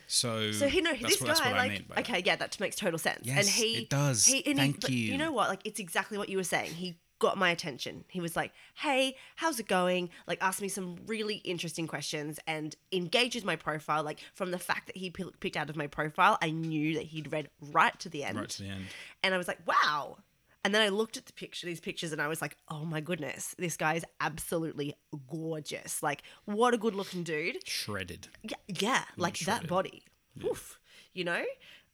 So 0.08 0.52
So 0.52 0.68
he 0.68 0.82
no, 0.82 0.92
that's 0.94 1.18
this 1.18 1.22
what, 1.22 1.40
guy 1.40 1.52
like 1.58 1.88
by 1.88 1.96
that. 1.96 2.02
okay, 2.10 2.22
yeah, 2.24 2.36
that 2.36 2.60
makes 2.60 2.76
total 2.76 3.00
sense. 3.00 3.18
and 3.28 3.36
Yes, 3.36 3.48
he 3.56 3.78
it 3.78 3.90
does. 3.90 4.26
He, 4.26 4.38
and 4.46 4.46
he- 4.46 4.54
Thank 4.54 4.82
but 4.82 4.92
you. 4.92 5.12
You 5.12 5.18
know 5.18 5.32
what? 5.32 5.50
Like 5.50 5.62
it's 5.66 5.80
exactly 5.80 6.18
what 6.20 6.30
you 6.30 6.38
were 6.38 6.44
saying. 6.44 6.72
He 6.76 7.00
got 7.20 7.38
my 7.38 7.50
attention. 7.50 8.06
He 8.10 8.22
was 8.22 8.36
like, 8.36 8.52
"Hey, 8.76 9.16
how's 9.36 9.60
it 9.60 9.68
going?" 9.68 10.10
Like 10.28 10.40
asked 10.42 10.62
me 10.62 10.68
some 10.68 10.98
really 11.06 11.36
interesting 11.38 11.88
questions 11.88 12.40
and 12.48 12.76
engages 12.92 13.44
my 13.44 13.56
profile. 13.56 14.04
Like 14.04 14.20
from 14.34 14.52
the 14.52 14.60
fact 14.60 14.88
that 14.88 14.98
he 14.98 15.10
p- 15.10 15.26
picked 15.40 15.58
out 15.58 15.70
of 15.70 15.76
my 15.76 15.88
profile, 15.88 16.38
I 16.42 16.52
knew 16.52 16.96
that 16.96 17.04
he'd 17.04 17.32
read 17.32 17.50
right 17.62 17.98
to 18.00 18.10
the 18.10 18.24
end. 18.24 18.40
Right 18.40 18.50
to 18.50 18.64
the 18.64 18.70
end. 18.70 18.86
And 19.24 19.34
I 19.34 19.38
was 19.38 19.48
like, 19.48 19.60
wow. 19.68 20.18
And 20.64 20.74
then 20.74 20.82
I 20.82 20.90
looked 20.90 21.16
at 21.16 21.28
the 21.28 21.34
picture, 21.34 21.68
these 21.68 21.80
pictures, 21.80 22.12
and 22.12 22.20
I 22.20 22.28
was 22.28 22.42
like, 22.42 22.58
oh 22.70 22.86
my 22.86 23.00
goodness, 23.00 23.54
this 23.60 23.78
guy 23.78 23.94
is 23.94 24.06
absolutely 24.20 24.96
gorgeous. 25.28 26.02
Like, 26.02 26.24
what 26.46 26.74
a 26.74 26.78
good 26.78 26.96
looking 26.96 27.22
dude. 27.22 27.58
Shredded. 27.68 28.30
Yeah, 28.42 28.58
yeah 28.68 29.04
like 29.16 29.38
that 29.40 29.44
shredded. 29.44 29.70
body. 29.70 30.04
Oof. 30.44 30.80
You 31.14 31.24
know, 31.26 31.44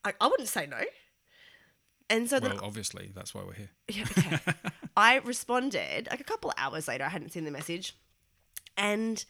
I, 0.05 0.13
I 0.21 0.27
wouldn't 0.27 0.47
say 0.47 0.67
no. 0.67 0.79
And 2.11 2.29
so 2.29 2.41
then 2.41 2.51
Well, 2.55 2.65
obviously, 2.65 3.11
that's 3.15 3.33
why 3.33 3.41
we're 3.43 3.53
here. 3.53 3.69
yeah, 3.87 4.05
okay. 4.17 4.53
I 4.97 5.17
responded 5.19 6.09
like 6.11 6.19
a 6.19 6.25
couple 6.25 6.49
of 6.49 6.55
hours 6.57 6.89
later. 6.89 7.05
I 7.05 7.09
hadn't 7.09 7.31
seen 7.31 7.45
the 7.45 7.51
message, 7.51 7.95
and 8.75 9.23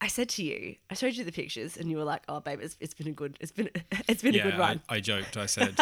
I 0.00 0.08
said 0.08 0.28
to 0.30 0.44
you, 0.44 0.76
I 0.90 0.94
showed 0.94 1.14
you 1.14 1.24
the 1.24 1.32
pictures, 1.32 1.78
and 1.78 1.90
you 1.90 1.96
were 1.96 2.04
like, 2.04 2.22
"Oh, 2.28 2.40
babe, 2.40 2.60
it's, 2.62 2.76
it's 2.80 2.92
been 2.92 3.08
a 3.08 3.12
good, 3.12 3.38
it's 3.40 3.50
been, 3.50 3.70
it's 4.08 4.22
been 4.22 4.34
a 4.34 4.42
good 4.42 4.54
yeah, 4.54 4.58
run. 4.58 4.82
I, 4.90 4.96
I 4.96 5.00
joked. 5.00 5.38
I 5.38 5.46
said, 5.46 5.74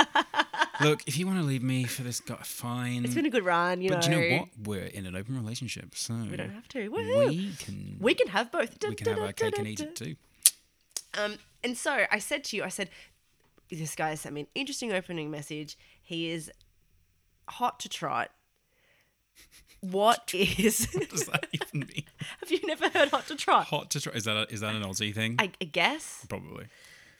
"Look, 0.80 1.02
if 1.08 1.18
you 1.18 1.26
want 1.26 1.40
to 1.40 1.44
leave 1.44 1.64
me 1.64 1.82
for 1.82 2.04
this 2.04 2.20
guy, 2.20 2.36
fine." 2.44 3.04
it's 3.04 3.14
been 3.16 3.26
a 3.26 3.30
good 3.30 3.44
run." 3.44 3.82
You 3.82 3.90
but 3.90 3.96
know, 3.96 4.02
do 4.02 4.10
you 4.10 4.30
know 4.30 4.36
what? 4.38 4.48
We're 4.62 4.86
in 4.86 5.04
an 5.04 5.16
open 5.16 5.36
relationship, 5.36 5.96
so 5.96 6.14
we 6.14 6.36
don't 6.36 6.50
have 6.50 6.68
to. 6.68 6.90
Woohoo. 6.92 7.28
we 7.28 7.52
can 7.58 7.96
We 8.00 8.14
can 8.14 8.28
have 8.28 8.52
both. 8.52 8.78
we 8.88 8.94
can 8.94 9.08
have 9.08 9.18
our 9.18 9.32
cake 9.32 9.58
and 9.58 9.66
eat 9.66 9.80
it 9.80 9.96
too. 9.96 10.14
Um, 11.18 11.38
and 11.64 11.76
so 11.76 12.04
I 12.10 12.20
said 12.20 12.44
to 12.44 12.56
you, 12.56 12.62
I 12.62 12.68
said, 12.68 12.90
this 13.70 13.94
guy 13.94 14.14
sent 14.14 14.34
me 14.34 14.42
an 14.42 14.46
interesting 14.54 14.92
opening 14.92 15.30
message. 15.30 15.76
He 16.02 16.30
is 16.30 16.50
hot 17.48 17.80
to 17.80 17.88
trot. 17.88 18.30
What 19.80 20.32
is? 20.34 20.88
What 20.92 21.10
does 21.10 21.26
that 21.26 21.46
even 21.52 21.80
mean? 21.94 22.04
have 22.40 22.50
you 22.50 22.60
never 22.64 22.88
heard 22.88 23.10
hot 23.10 23.26
to 23.28 23.36
trot? 23.36 23.66
Hot 23.66 23.90
to 23.90 24.00
try. 24.00 24.12
Is 24.14 24.24
that 24.24 24.36
a, 24.36 24.52
is 24.52 24.60
that 24.60 24.74
an 24.74 24.82
Aussie 24.82 25.14
thing? 25.14 25.36
I, 25.38 25.50
I 25.60 25.64
guess. 25.64 26.26
Probably. 26.28 26.66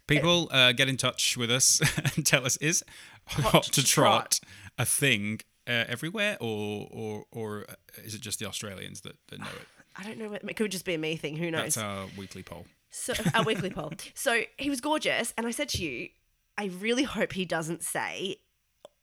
People, 0.07 0.49
uh, 0.53 0.71
get 0.71 0.89
in 0.89 0.97
touch 0.97 1.37
with 1.37 1.51
us 1.51 1.81
and 2.17 2.25
tell 2.25 2.47
us: 2.47 2.57
Is 2.59 2.85
hot, 3.27 3.65
to, 3.65 3.71
to 3.73 3.85
trot, 3.85 4.39
a 4.79 4.85
thing 4.85 5.41
uh, 5.67 5.85
everywhere, 5.89 6.37
or 6.41 6.89
or 6.91 7.25
or 7.33 7.67
uh, 7.69 7.75
is 8.05 8.15
it 8.15 8.21
just 8.21 8.39
the 8.39 8.47
Australians 8.47 9.01
that, 9.01 9.17
that 9.29 9.41
know 9.41 9.47
it? 9.47 9.67
I 9.97 10.05
don't 10.05 10.19
know. 10.19 10.33
It 10.33 10.57
could 10.57 10.71
just 10.71 10.85
be 10.85 10.95
a 10.95 10.99
me 10.99 11.17
thing. 11.17 11.37
Who 11.37 11.51
knows? 11.51 11.75
That's 11.75 11.79
our 11.79 12.07
weekly 12.17 12.43
poll. 12.43 12.67
So 12.91 13.15
our 13.35 13.43
weekly 13.43 13.71
poll. 13.71 13.93
So 14.15 14.43
he 14.59 14.71
was 14.71 14.81
gorgeous, 14.81 15.35
and 15.37 15.47
I 15.47 15.51
said 15.51 15.69
to 15.71 15.85
you, 15.85 16.09
I 16.59 16.67
really 16.81 17.05
hope 17.05 17.33
he 17.33 17.45
doesn't 17.45 17.83
say 17.83 18.37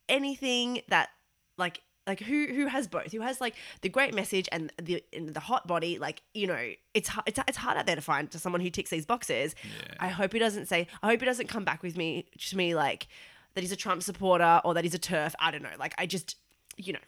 anything 0.10 0.82
that 0.90 1.10
like 1.58 1.82
like 2.06 2.20
who 2.20 2.48
who 2.48 2.68
has 2.68 2.88
both? 2.88 3.12
Who 3.12 3.22
has 3.22 3.40
like 3.40 3.56
the 3.82 3.90
great 3.90 4.14
message 4.14 4.50
and 4.52 4.72
the 4.82 5.04
and 5.14 5.34
the 5.34 5.40
hot 5.40 5.68
body? 5.68 5.98
Like 6.00 6.22
you 6.34 6.48
know 6.48 6.72
it's 6.94 7.10
hard 7.10 7.24
it's, 7.28 7.40
it's 7.48 7.58
hard 7.58 7.78
out 7.78 7.86
there 7.86 7.96
to 7.96 8.02
find 8.02 8.30
to 8.32 8.40
someone 8.40 8.62
who 8.62 8.70
ticks 8.70 8.90
these 8.90 9.06
boxes. 9.06 9.56
Yeah. 9.64 9.96
i 10.00 10.08
hope 10.10 10.34
he 10.34 10.40
doesn't 10.40 10.68
say 10.68 10.88
i 11.02 11.08
hope 11.08 11.20
he 11.20 11.26
doesn't 11.26 11.48
come 11.48 11.64
back 11.64 11.82
with 11.82 11.96
me 11.96 12.26
to 12.38 12.58
me 12.58 12.76
like 12.76 13.08
that 13.54 13.62
he's 13.62 13.72
a 13.72 13.78
trump 13.78 14.04
supporter 14.04 14.62
or 14.66 14.74
that 14.74 14.84
he's 14.84 14.96
a 14.96 15.00
TERF. 15.00 15.34
I 15.40 15.52
don't 15.52 15.64
know. 15.64 15.70
Like 15.80 15.94
i 15.98 16.06
just 16.06 16.36
you 16.76 16.94
know. 16.94 17.00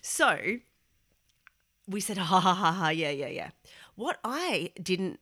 So 0.00 0.38
we 1.88 2.00
said 2.00 2.16
ha 2.16 2.40
ha 2.40 2.54
ha 2.54 2.72
ha. 2.72 2.88
Yeah 2.90 3.10
yeah 3.10 3.28
yeah. 3.28 3.50
What 3.96 4.18
i 4.24 4.72
didn't 4.82 5.20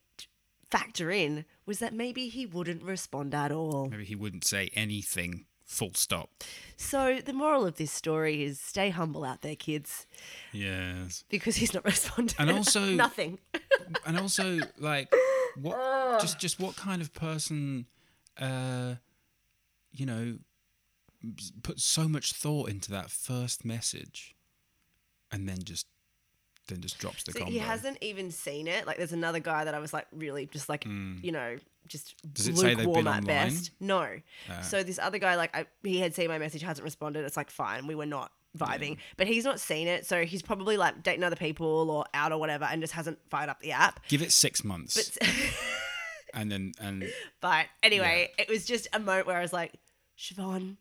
factor 0.70 1.10
in 1.10 1.44
was 1.66 1.78
that 1.78 1.92
maybe 1.94 2.28
he 2.28 2.44
wouldn't 2.46 2.82
respond 2.82 3.34
at 3.34 3.50
all 3.52 3.88
Maybe 3.90 4.04
he 4.04 4.14
wouldn't 4.14 4.44
say 4.44 4.70
anything. 4.74 5.46
Full 5.64 5.92
stop. 5.94 6.30
So 6.78 7.20
the 7.22 7.34
moral 7.34 7.66
of 7.66 7.76
this 7.76 7.92
story 7.92 8.42
is 8.42 8.58
stay 8.58 8.88
humble 8.88 9.22
out 9.22 9.42
there, 9.42 9.54
kids, 9.54 10.06
Yes. 10.50 11.24
because 11.28 11.56
he's 11.56 11.74
not 11.74 11.84
responding. 11.94 12.34
And 12.38 12.50
also- 12.50 12.86
nothing. 12.94 13.38
and 14.06 14.18
also 14.18 14.60
like 14.78 15.12
what 15.60 16.20
just 16.20 16.38
just 16.38 16.58
what 16.60 16.76
kind 16.76 17.02
of 17.02 17.12
person 17.12 17.84
uh 18.38 18.94
you 19.92 20.06
know 20.06 20.38
put 21.62 21.80
so 21.80 22.06
much 22.08 22.32
thought 22.32 22.68
into 22.70 22.90
that 22.92 23.10
first 23.10 23.64
message 23.64 24.36
and 25.32 25.48
then 25.48 25.58
just 25.64 25.86
then 26.68 26.80
just 26.80 26.98
drops 26.98 27.24
the 27.24 27.32
So 27.32 27.40
combo. 27.40 27.52
he 27.52 27.58
hasn't 27.58 27.98
even 28.00 28.30
seen 28.30 28.66
it. 28.68 28.86
Like, 28.86 28.96
there's 28.98 29.12
another 29.12 29.40
guy 29.40 29.64
that 29.64 29.74
I 29.74 29.78
was 29.78 29.92
like, 29.92 30.06
really, 30.12 30.46
just 30.46 30.68
like, 30.68 30.84
you 30.86 31.32
know, 31.32 31.56
just. 31.86 32.14
Does 32.34 32.48
it 32.48 32.56
say 32.56 32.68
they've 32.74 32.78
lukewarm 32.86 33.04
been 33.04 33.06
at 33.08 33.18
online? 33.20 33.48
best. 33.48 33.70
No. 33.80 34.06
Ah. 34.50 34.60
so 34.62 34.82
this 34.82 34.98
other 34.98 35.18
guy, 35.18 35.34
like, 35.36 35.54
I, 35.56 35.66
he 35.82 35.98
had 36.00 36.14
seen 36.14 36.28
my 36.28 36.38
message, 36.38 36.62
hasn't 36.62 36.84
responded. 36.84 37.24
It's 37.24 37.36
like, 37.36 37.50
fine, 37.50 37.86
we 37.86 37.94
were 37.94 38.06
not 38.06 38.30
vibing, 38.56 38.96
but 39.16 39.26
he's 39.26 39.44
not 39.44 39.60
seen 39.60 39.86
it. 39.88 40.06
So 40.06 40.24
he's 40.24 40.42
probably 40.42 40.76
like 40.76 41.02
dating 41.02 41.22
other 41.22 41.36
people 41.36 41.90
or 41.90 42.04
out 42.14 42.32
or 42.32 42.38
whatever, 42.38 42.64
and 42.64 42.80
just 42.82 42.94
hasn't 42.94 43.18
fired 43.30 43.48
up 43.50 43.60
the 43.60 43.72
app. 43.72 44.00
Give 44.08 44.22
it 44.22 44.32
six 44.32 44.64
months, 44.64 45.16
But, 45.18 45.28
and 46.34 46.50
then 46.50 46.72
and 46.80 47.10
but 47.40 47.66
anyway, 47.82 48.30
it 48.38 48.48
was 48.48 48.64
just 48.64 48.88
a 48.92 48.98
moment 48.98 49.26
where 49.26 49.36
I 49.36 49.42
was 49.42 49.52
like, 49.52 49.74
Siobhan, 50.18 50.76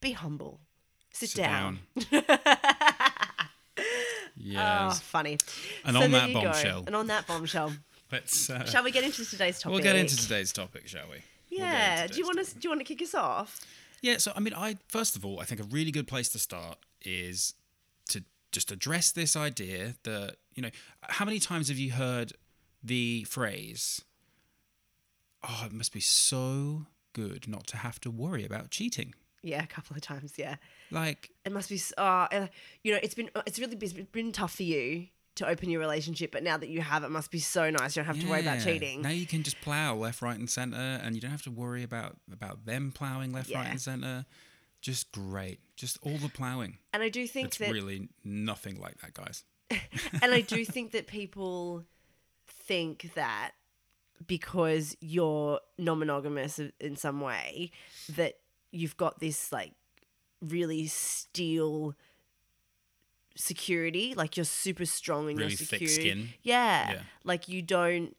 be 0.00 0.12
humble, 0.12 0.60
sit, 1.12 1.30
sit 1.30 1.42
down. 1.42 1.78
down. 2.10 2.24
Oh, 4.56 4.90
funny. 4.90 5.38
And 5.84 5.96
So 5.96 6.02
on 6.02 6.10
that 6.12 6.28
you 6.28 6.34
go. 6.34 6.42
bombshell, 6.42 6.84
And 6.86 6.96
on 6.96 7.06
that 7.08 7.26
bombshell, 7.26 7.72
let's. 8.12 8.50
Uh, 8.50 8.64
shall 8.64 8.84
we 8.84 8.90
get 8.90 9.04
into 9.04 9.24
today's 9.24 9.58
topic? 9.58 9.74
we'll 9.74 9.82
get 9.82 9.96
into 9.96 10.16
today's 10.16 10.52
topic, 10.52 10.86
shall 10.88 11.06
we? 11.10 11.18
We'll 11.50 11.60
Yeah. 11.68 12.06
do 12.06 12.18
you 12.18 12.24
want 12.26 12.44
to? 12.44 12.54
Do 12.54 12.60
you 12.62 12.70
want 12.70 12.80
to 12.80 12.84
kick 12.84 13.02
us 13.02 13.14
off? 13.14 13.60
Yeah, 14.00 14.18
so 14.18 14.32
I 14.36 14.40
mean, 14.40 14.54
I 14.54 14.76
first 14.88 15.16
of 15.16 15.24
all, 15.24 15.40
I 15.40 15.44
think 15.44 15.60
a 15.60 15.64
really 15.64 15.90
good 15.90 16.06
place 16.06 16.28
to 16.30 16.38
start 16.38 16.78
is 17.02 17.54
to 18.10 18.22
just 18.52 18.70
address 18.70 19.10
this 19.10 19.34
idea 19.36 19.94
that 20.04 20.36
you 20.54 20.62
know, 20.62 20.70
how 21.02 21.24
many 21.24 21.38
times 21.40 21.68
have 21.68 21.78
you 21.78 21.92
heard 21.92 22.32
the 22.82 23.24
phrase, 23.24 24.02
"Oh, 25.42 25.64
it 25.66 25.72
must 25.72 25.92
be 25.92 26.00
so 26.00 26.86
good 27.12 27.48
not 27.48 27.66
to 27.68 27.76
have 27.78 28.00
to 28.00 28.10
worry 28.10 28.44
about 28.44 28.70
cheating." 28.70 29.14
Yeah, 29.42 29.62
a 29.62 29.66
couple 29.66 29.94
of 29.96 30.02
times. 30.02 30.34
Yeah, 30.36 30.56
Like, 30.90 31.30
it 31.44 31.52
must 31.52 31.68
be. 31.68 31.80
Uh, 31.96 32.46
you 32.82 32.92
know, 32.92 32.98
it's 33.02 33.14
been 33.14 33.30
it's 33.46 33.58
really 33.58 33.76
been, 33.76 34.06
been 34.12 34.32
tough 34.32 34.54
for 34.54 34.64
you 34.64 35.06
to 35.36 35.46
open 35.46 35.70
your 35.70 35.80
relationship, 35.80 36.32
but 36.32 36.42
now 36.42 36.56
that 36.56 36.68
you 36.68 36.80
have, 36.80 37.04
it 37.04 37.10
must 37.10 37.30
be 37.30 37.38
so 37.38 37.70
nice. 37.70 37.94
You 37.96 38.02
don't 38.02 38.06
have 38.14 38.20
to 38.20 38.28
worry 38.28 38.40
about 38.40 38.58
yeah, 38.58 38.64
cheating. 38.64 39.02
Now 39.02 39.10
you 39.10 39.26
can 39.26 39.44
just 39.44 39.60
plow 39.60 39.94
left, 39.94 40.20
right, 40.20 40.36
and 40.36 40.50
center, 40.50 40.76
and 40.76 41.14
you 41.14 41.20
don't 41.20 41.30
have 41.30 41.42
to 41.42 41.50
worry 41.50 41.82
about 41.84 42.16
about 42.32 42.66
them 42.66 42.90
plowing 42.92 43.32
left, 43.32 43.50
right, 43.54 43.64
Yeah. 43.64 43.70
and 43.70 43.80
center. 43.80 44.26
Just 44.80 45.10
great, 45.12 45.58
just 45.76 45.98
all 46.02 46.18
the 46.18 46.28
plowing. 46.28 46.78
And 46.92 47.02
I 47.02 47.08
do 47.08 47.26
think 47.26 47.48
It's 47.48 47.58
that, 47.58 47.72
really 47.72 48.08
nothing 48.24 48.80
like 48.80 48.98
that, 48.98 49.12
guys. 49.14 49.44
and 50.22 50.32
I 50.32 50.40
do 50.40 50.64
think 50.64 50.92
that 50.92 51.08
people 51.08 51.84
think 52.46 53.10
that 53.14 53.52
because 54.26 54.96
you're 55.00 55.60
non-monogamous 55.78 56.60
in 56.80 56.96
some 56.96 57.20
way, 57.20 57.70
that 58.10 58.34
you've 58.70 58.96
got 58.96 59.20
this 59.20 59.52
like 59.52 59.72
really 60.40 60.86
steel 60.86 61.94
security, 63.36 64.14
like 64.14 64.36
you're 64.36 64.44
super 64.44 64.84
strong 64.84 65.30
in 65.30 65.36
Really 65.36 65.50
your 65.50 65.56
thick 65.58 65.68
security. 65.88 65.94
skin. 66.10 66.28
Yeah. 66.42 66.90
Yeah. 66.92 67.00
Like 67.24 67.48
you 67.48 67.62
don't 67.62 68.16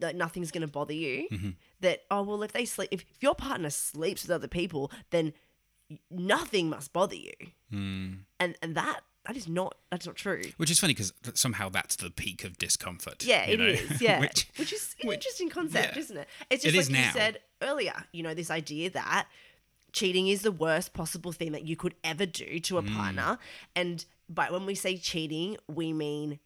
like 0.00 0.16
nothing's 0.16 0.50
to 0.66 0.68
bother 0.72 0.92
you. 0.92 1.28
Mm-hmm. 1.30 1.50
That 1.80 2.00
oh 2.10 2.22
well 2.22 2.42
if 2.42 2.52
they 2.52 2.64
sleep 2.64 2.88
if, 2.92 3.02
if 3.10 3.22
your 3.22 3.34
partner 3.34 3.70
sleeps 3.70 4.22
with 4.22 4.30
other 4.30 4.48
people, 4.48 4.90
then 5.10 5.32
nothing 6.10 6.68
must 6.68 6.92
bother 6.92 7.16
you. 7.16 7.32
Hmm. 7.70 8.12
And 8.38 8.56
and 8.62 8.74
that 8.74 9.00
that 9.26 9.36
is 9.36 9.48
not 9.48 9.76
that's 9.90 10.06
not 10.06 10.16
true. 10.16 10.42
Which 10.56 10.70
is 10.70 10.78
funny 10.80 10.94
because 10.94 11.12
somehow 11.34 11.68
that's 11.68 11.96
the 11.96 12.10
peak 12.10 12.44
of 12.44 12.58
discomfort. 12.58 13.24
Yeah, 13.24 13.44
it 13.44 13.58
know? 13.58 13.66
is. 13.66 14.00
Yeah, 14.00 14.20
Which- 14.24 14.48
which, 14.56 14.72
is 14.72 14.96
an 15.02 15.08
which- 15.08 15.16
interesting 15.18 15.48
concept, 15.48 15.94
yeah. 15.94 16.00
isn't 16.00 16.16
it? 16.16 16.28
It's 16.50 16.64
It 16.64 16.72
just 16.72 16.88
is 16.88 16.90
like 16.90 16.98
you 16.98 17.04
now. 17.06 17.12
said 17.12 17.38
earlier. 17.60 18.04
You 18.12 18.22
know, 18.24 18.34
this 18.34 18.50
idea 18.50 18.90
that 18.90 19.26
cheating 19.92 20.26
is 20.28 20.42
the 20.42 20.50
worst 20.52 20.92
possible 20.94 21.32
thing 21.32 21.52
that 21.52 21.64
you 21.64 21.76
could 21.76 21.94
ever 22.02 22.26
do 22.26 22.58
to 22.60 22.78
a 22.78 22.82
Mm. 22.82 22.94
partner, 22.96 23.38
and 23.76 24.04
by 24.28 24.50
when 24.50 24.64
we 24.66 24.74
say 24.74 24.96
cheating, 24.96 25.56
we 25.68 25.92
mean 25.92 26.38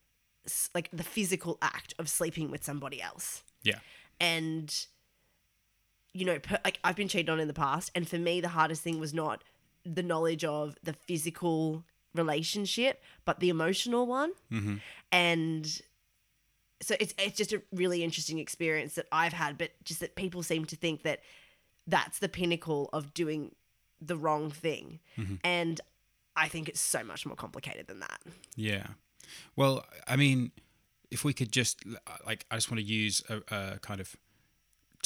like 0.74 0.88
the 0.92 1.02
physical 1.02 1.56
act 1.62 1.94
of 1.98 2.08
sleeping 2.08 2.50
with 2.50 2.62
somebody 2.64 3.00
else. 3.02 3.42
yeah. 3.62 3.78
and 4.20 4.86
you 6.12 6.24
know 6.24 6.38
per, 6.38 6.58
like 6.64 6.78
i've 6.84 6.96
been 6.96 7.08
cheated 7.08 7.28
on 7.28 7.38
in 7.40 7.48
the 7.48 7.52
past 7.52 7.90
and 7.94 8.08
for 8.08 8.16
me 8.16 8.40
the 8.40 8.48
hardest 8.48 8.82
thing 8.82 8.98
was 8.98 9.12
not 9.12 9.42
the 9.84 10.02
knowledge 10.02 10.44
of 10.44 10.76
the 10.82 10.92
physical 10.94 11.84
relationship 12.16 13.02
but 13.24 13.40
the 13.40 13.48
emotional 13.48 14.06
one 14.06 14.32
Mm-hmm. 14.52 14.76
and 15.12 15.82
so 16.82 16.94
it's 17.00 17.14
it's 17.18 17.36
just 17.36 17.52
a 17.52 17.62
really 17.72 18.02
interesting 18.04 18.38
experience 18.38 18.94
that 18.94 19.06
i've 19.12 19.32
had 19.32 19.56
but 19.58 19.70
just 19.84 20.00
that 20.00 20.14
people 20.14 20.42
seem 20.42 20.64
to 20.66 20.76
think 20.76 21.02
that 21.04 21.20
that's 21.86 22.18
the 22.18 22.28
pinnacle 22.28 22.90
of 22.92 23.14
doing 23.14 23.54
the 24.00 24.16
wrong 24.16 24.50
thing 24.50 24.98
and 25.42 25.80
i 26.36 26.48
think 26.48 26.68
it's 26.68 26.80
so 26.80 27.02
much 27.02 27.24
more 27.24 27.36
complicated 27.36 27.86
than 27.86 28.00
that 28.00 28.20
Yeah. 28.56 28.88
Well, 29.56 29.84
I 30.06 30.16
mean, 30.16 30.52
if 31.10 31.24
we 31.24 31.32
could 31.32 31.50
just 31.50 31.82
like, 32.24 32.44
I 32.50 32.54
just 32.56 32.70
want 32.70 32.78
to 32.80 32.86
use 32.86 33.22
a, 33.28 33.36
a 33.54 33.78
kind 33.80 34.00
of 34.00 34.14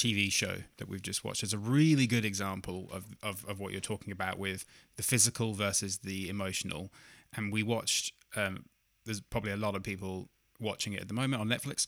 TV 0.01 0.31
show 0.33 0.57
that 0.79 0.89
we've 0.89 1.03
just 1.03 1.25
watched 1.25 1.43
is 1.43 1.53
a 1.53 1.59
really 1.59 2.07
good 2.07 2.25
example 2.25 2.89
of, 2.93 3.05
of, 3.23 3.45
of 3.47 3.61
what 3.61 3.73
you're 3.73 3.81
talking 3.81 4.13
about 4.13 4.39
with 4.39 4.65
the 4.97 5.03
physical 5.03 5.53
versus 5.55 5.99
the 5.99 6.29
emotional. 6.29 6.91
And 7.37 7.53
we 7.53 7.63
watched, 7.63 8.13
um, 8.37 8.65
there's 9.05 9.21
probably 9.21 9.53
a 9.53 9.57
lot 9.57 9.75
of 9.77 9.83
people 9.83 10.29
watching 10.59 10.93
it 10.95 11.01
at 11.01 11.09
the 11.09 11.15
moment 11.15 11.41
on 11.41 11.49
Netflix, 11.49 11.87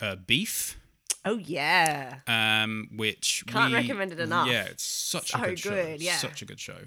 uh, 0.00 0.16
Beef. 0.16 0.78
oh 1.24 1.38
yeah 1.38 2.18
um, 2.26 2.88
which 2.96 3.44
Can't 3.46 3.70
we- 3.70 3.76
recommend 3.78 4.12
it 4.12 4.20
enough. 4.20 4.48
Yeah, 4.48 4.64
it's 4.64 4.84
such 4.84 5.34
a 5.34 5.38
So 5.38 5.44
good 5.44 5.58
show. 5.58 5.70
good, 5.70 6.02
yeah. 6.02 6.16
such 6.16 6.42
a 6.42 6.44
good 6.44 6.60
show. 6.60 6.78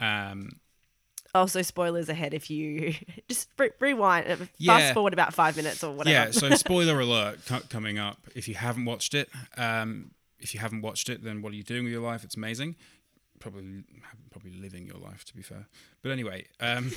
Um, 0.00 0.60
Also, 1.34 1.62
spoilers 1.62 2.08
ahead 2.10 2.34
if 2.34 2.50
you 2.50 2.94
just 3.28 3.48
re- 3.58 3.70
rewind, 3.80 4.26
uh, 4.30 4.36
fast 4.36 4.50
Yeah. 4.58 4.92
forward 4.94 5.12
about 5.14 5.32
five 5.32 5.56
minutes 5.56 5.82
or 5.82 5.92
whatever. 5.94 6.12
yeah, 6.12 6.30
so 6.30 6.50
spoiler 6.56 7.00
alert 7.00 7.40
co- 7.46 7.62
coming 7.70 7.98
up. 7.98 8.18
If 8.34 8.48
you 8.48 8.54
haven't 8.54 8.84
watched 8.84 9.14
it, 9.14 9.30
um, 9.56 10.10
if 10.38 10.52
you 10.54 10.60
haven't 10.60 10.82
watched 10.82 11.08
it, 11.08 11.24
then 11.24 11.40
what 11.40 11.52
are 11.52 11.56
you 11.56 11.62
doing 11.62 11.84
with 11.84 11.92
your 11.92 12.02
life? 12.02 12.22
It's 12.24 12.36
amazing. 12.36 12.76
Probably, 13.38 13.82
probably 14.30 14.52
living 14.52 14.86
your 14.86 14.98
life, 14.98 15.24
to 15.26 15.34
be 15.34 15.42
fair. 15.42 15.66
But 16.02 16.12
anyway, 16.12 16.46
um, 16.60 16.92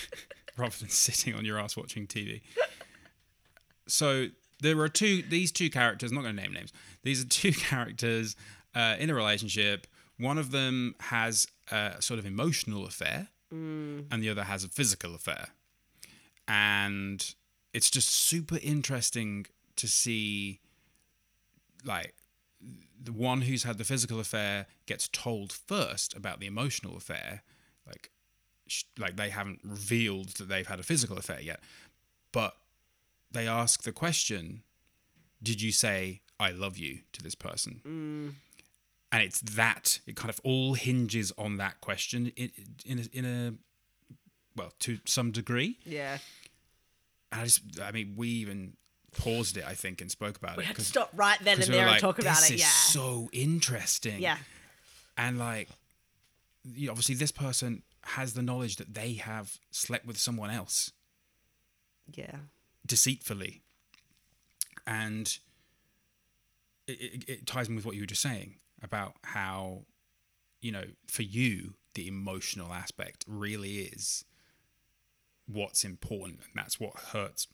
rather 0.56 0.76
than 0.78 0.88
sitting 0.88 1.34
on 1.34 1.44
your 1.44 1.58
ass 1.58 1.76
watching 1.76 2.06
TV. 2.06 2.42
So 3.86 4.26
there 4.60 4.78
are 4.80 4.88
two. 4.88 5.22
These 5.22 5.52
two 5.52 5.70
characters. 5.70 6.10
I'm 6.10 6.16
not 6.16 6.22
going 6.22 6.36
to 6.36 6.42
name 6.42 6.52
names. 6.52 6.72
These 7.02 7.22
are 7.22 7.28
two 7.28 7.52
characters 7.52 8.36
uh, 8.74 8.96
in 8.98 9.10
a 9.10 9.14
relationship. 9.14 9.86
One 10.18 10.38
of 10.38 10.50
them 10.50 10.94
has 11.00 11.46
a 11.70 11.94
sort 12.00 12.18
of 12.18 12.26
emotional 12.26 12.86
affair, 12.86 13.28
Mm. 13.52 14.06
and 14.10 14.22
the 14.22 14.28
other 14.28 14.44
has 14.44 14.64
a 14.64 14.68
physical 14.68 15.14
affair. 15.14 15.48
And 16.48 17.34
it's 17.72 17.90
just 17.90 18.08
super 18.08 18.58
interesting 18.62 19.46
to 19.76 19.86
see, 19.86 20.60
like, 21.84 22.14
the 23.00 23.12
one 23.12 23.42
who's 23.42 23.62
had 23.64 23.78
the 23.78 23.84
physical 23.84 24.18
affair 24.18 24.66
gets 24.86 25.08
told 25.08 25.52
first 25.52 26.16
about 26.16 26.40
the 26.40 26.46
emotional 26.46 26.96
affair, 26.96 27.42
like, 27.86 28.10
sh- 28.66 28.84
like 28.98 29.16
they 29.16 29.30
haven't 29.30 29.60
revealed 29.62 30.28
that 30.30 30.48
they've 30.48 30.66
had 30.66 30.80
a 30.80 30.84
physical 30.84 31.16
affair 31.18 31.40
yet, 31.40 31.60
but 32.32 32.56
they 33.30 33.46
ask 33.46 33.82
the 33.82 33.92
question, 33.92 34.62
"Did 35.42 35.60
you 35.60 35.72
say 35.72 36.22
I 36.40 36.50
love 36.50 36.78
you 36.78 37.02
to 37.12 37.22
this 37.22 37.34
person?" 37.34 37.80
Mm. 37.84 38.34
And 39.12 39.22
it's 39.22 39.40
that 39.40 40.00
it 40.06 40.16
kind 40.16 40.30
of 40.30 40.40
all 40.44 40.74
hinges 40.74 41.32
on 41.38 41.56
that 41.58 41.80
question 41.80 42.32
in 42.36 42.50
in 42.84 42.98
a, 42.98 43.02
in 43.18 43.24
a 43.24 43.54
well 44.56 44.72
to 44.80 44.98
some 45.04 45.30
degree. 45.30 45.78
yeah. 45.84 46.18
And 47.32 47.40
I 47.40 47.44
just, 47.44 47.62
I 47.82 47.90
mean, 47.92 48.14
we 48.16 48.28
even 48.28 48.74
paused 49.18 49.56
it, 49.56 49.64
I 49.66 49.74
think, 49.74 50.00
and 50.00 50.10
spoke 50.10 50.36
about 50.36 50.56
We 50.56 50.62
it 50.62 50.66
We 50.66 50.66
had 50.68 50.76
to 50.76 50.82
stop 50.84 51.10
right 51.14 51.38
then 51.42 51.54
and 51.58 51.66
we 51.68 51.72
there 51.74 51.76
were 51.78 51.82
and 51.82 51.90
like, 51.92 52.00
talk 52.00 52.18
about 52.20 52.36
this 52.36 52.50
it. 52.50 52.54
is 52.54 52.60
Yeah. 52.60 52.66
so 52.68 53.28
interesting. 53.32 54.20
yeah. 54.20 54.38
and 55.18 55.38
like, 55.38 55.68
you 56.74 56.86
know, 56.86 56.92
obviously, 56.92 57.14
this 57.16 57.32
person 57.32 57.82
has 58.02 58.34
the 58.34 58.42
knowledge 58.42 58.76
that 58.76 58.94
they 58.94 59.14
have 59.14 59.58
slept 59.70 60.06
with 60.06 60.18
someone 60.18 60.50
else 60.50 60.92
Yeah. 62.14 62.36
deceitfully, 62.86 63.62
and 64.86 65.38
it, 66.86 66.92
it, 67.00 67.28
it 67.28 67.46
ties 67.46 67.68
in 67.68 67.74
with 67.76 67.84
what 67.84 67.94
you 67.96 68.02
were 68.02 68.06
just 68.06 68.22
saying 68.22 68.54
about 68.86 69.16
how, 69.24 69.82
you 70.62 70.72
know, 70.72 70.84
for 71.06 71.22
you, 71.22 71.74
the 71.94 72.08
emotional 72.08 72.72
aspect 72.72 73.24
really 73.28 73.80
is 73.80 74.24
what's 75.46 75.84
important, 75.84 76.40
and 76.40 76.52
that's 76.54 76.80
what 76.80 76.94
hurts. 77.12 77.46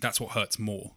That's 0.00 0.20
what 0.20 0.32
hurts 0.32 0.58
more. 0.58 0.92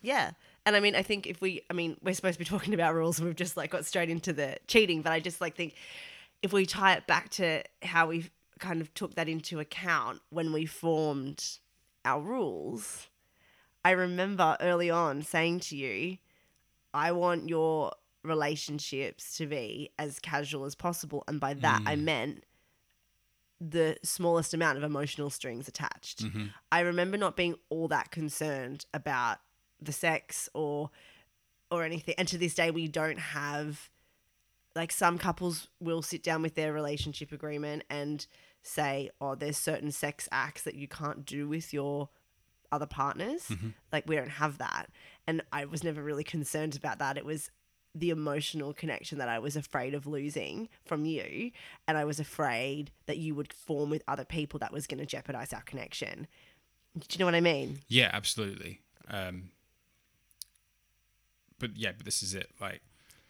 Yeah. 0.00 0.32
And 0.64 0.76
I 0.76 0.80
mean, 0.80 0.94
I 0.94 1.02
think 1.02 1.26
if 1.26 1.40
we, 1.40 1.62
I 1.70 1.72
mean, 1.72 1.96
we're 2.02 2.14
supposed 2.14 2.34
to 2.34 2.38
be 2.38 2.44
talking 2.44 2.74
about 2.74 2.94
rules 2.94 3.18
and 3.18 3.26
we've 3.26 3.36
just 3.36 3.56
like 3.56 3.70
got 3.70 3.84
straight 3.84 4.10
into 4.10 4.32
the 4.32 4.56
cheating, 4.66 5.02
but 5.02 5.12
I 5.12 5.20
just 5.20 5.40
like 5.40 5.56
think 5.56 5.74
if 6.42 6.52
we 6.52 6.66
tie 6.66 6.94
it 6.94 7.06
back 7.06 7.30
to 7.30 7.62
how 7.82 8.08
we 8.08 8.30
kind 8.58 8.80
of 8.80 8.92
took 8.94 9.14
that 9.14 9.28
into 9.28 9.60
account 9.60 10.20
when 10.30 10.52
we 10.52 10.66
formed 10.66 11.58
our 12.04 12.20
rules, 12.20 13.08
I 13.84 13.90
remember 13.92 14.56
early 14.60 14.90
on 14.90 15.22
saying 15.22 15.60
to 15.60 15.76
you, 15.76 16.18
I 16.96 17.12
want 17.12 17.48
your 17.48 17.92
relationships 18.22 19.36
to 19.36 19.46
be 19.46 19.90
as 19.98 20.18
casual 20.18 20.64
as 20.64 20.74
possible. 20.74 21.22
And 21.28 21.38
by 21.38 21.54
that, 21.54 21.82
I 21.86 21.94
meant 21.96 22.44
the 23.60 23.96
smallest 24.02 24.52
amount 24.52 24.76
of 24.78 24.84
emotional 24.84 25.30
strings 25.30 25.68
attached. 25.68 26.22
Mhm. 26.24 26.52
I 26.70 26.80
remember 26.80 27.16
not 27.16 27.36
being 27.36 27.56
all 27.68 27.88
that 27.88 28.10
concerned 28.10 28.84
about 28.92 29.38
the 29.80 29.92
sex 29.92 30.48
or 30.54 30.90
or 31.70 31.82
anything. 31.82 32.14
And 32.16 32.28
to 32.28 32.38
this 32.38 32.54
day 32.54 32.70
we 32.70 32.86
don't 32.86 33.18
have 33.18 33.90
like 34.76 34.92
some 34.92 35.18
couples 35.18 35.68
will 35.80 36.00
sit 36.02 36.22
down 36.22 36.42
with 36.42 36.54
their 36.54 36.72
relationship 36.72 37.32
agreement 37.32 37.82
and 37.90 38.24
say, 38.62 39.10
"Oh, 39.20 39.34
there's 39.34 39.56
certain 39.56 39.90
sex 39.90 40.28
acts 40.30 40.62
that 40.62 40.74
you 40.76 40.86
can't 40.86 41.24
do 41.24 41.48
with 41.48 41.72
your 41.72 42.08
other 42.70 42.86
partners." 42.86 43.50
Like 43.90 44.06
we 44.06 44.14
don't 44.16 44.28
have 44.42 44.58
that. 44.58 44.90
And 45.26 45.42
I 45.52 45.64
was 45.64 45.82
never 45.82 46.02
really 46.02 46.24
concerned 46.24 46.76
about 46.76 46.98
that. 47.00 47.16
It 47.16 47.24
was 47.24 47.50
the 47.94 48.10
emotional 48.10 48.72
connection 48.74 49.18
that 49.18 49.28
I 49.28 49.38
was 49.38 49.56
afraid 49.56 49.94
of 49.94 50.06
losing 50.06 50.68
from 50.84 51.04
you, 51.06 51.50
and 51.88 51.96
I 51.96 52.04
was 52.04 52.20
afraid 52.20 52.90
that 53.06 53.16
you 53.18 53.34
would 53.34 53.52
form 53.52 53.88
with 53.90 54.02
other 54.06 54.24
people 54.24 54.58
that 54.60 54.72
was 54.72 54.86
going 54.86 55.00
to 55.00 55.06
jeopardize 55.06 55.52
our 55.52 55.62
connection. 55.62 56.26
Do 56.98 57.06
you 57.10 57.18
know 57.18 57.24
what 57.24 57.34
I 57.34 57.40
mean? 57.40 57.80
Yeah, 57.88 58.10
absolutely. 58.12 58.80
Um, 59.08 59.50
but 61.58 61.76
yeah, 61.76 61.92
but 61.96 62.04
this 62.04 62.22
is 62.22 62.34
it. 62.34 62.50
Like, 62.60 62.82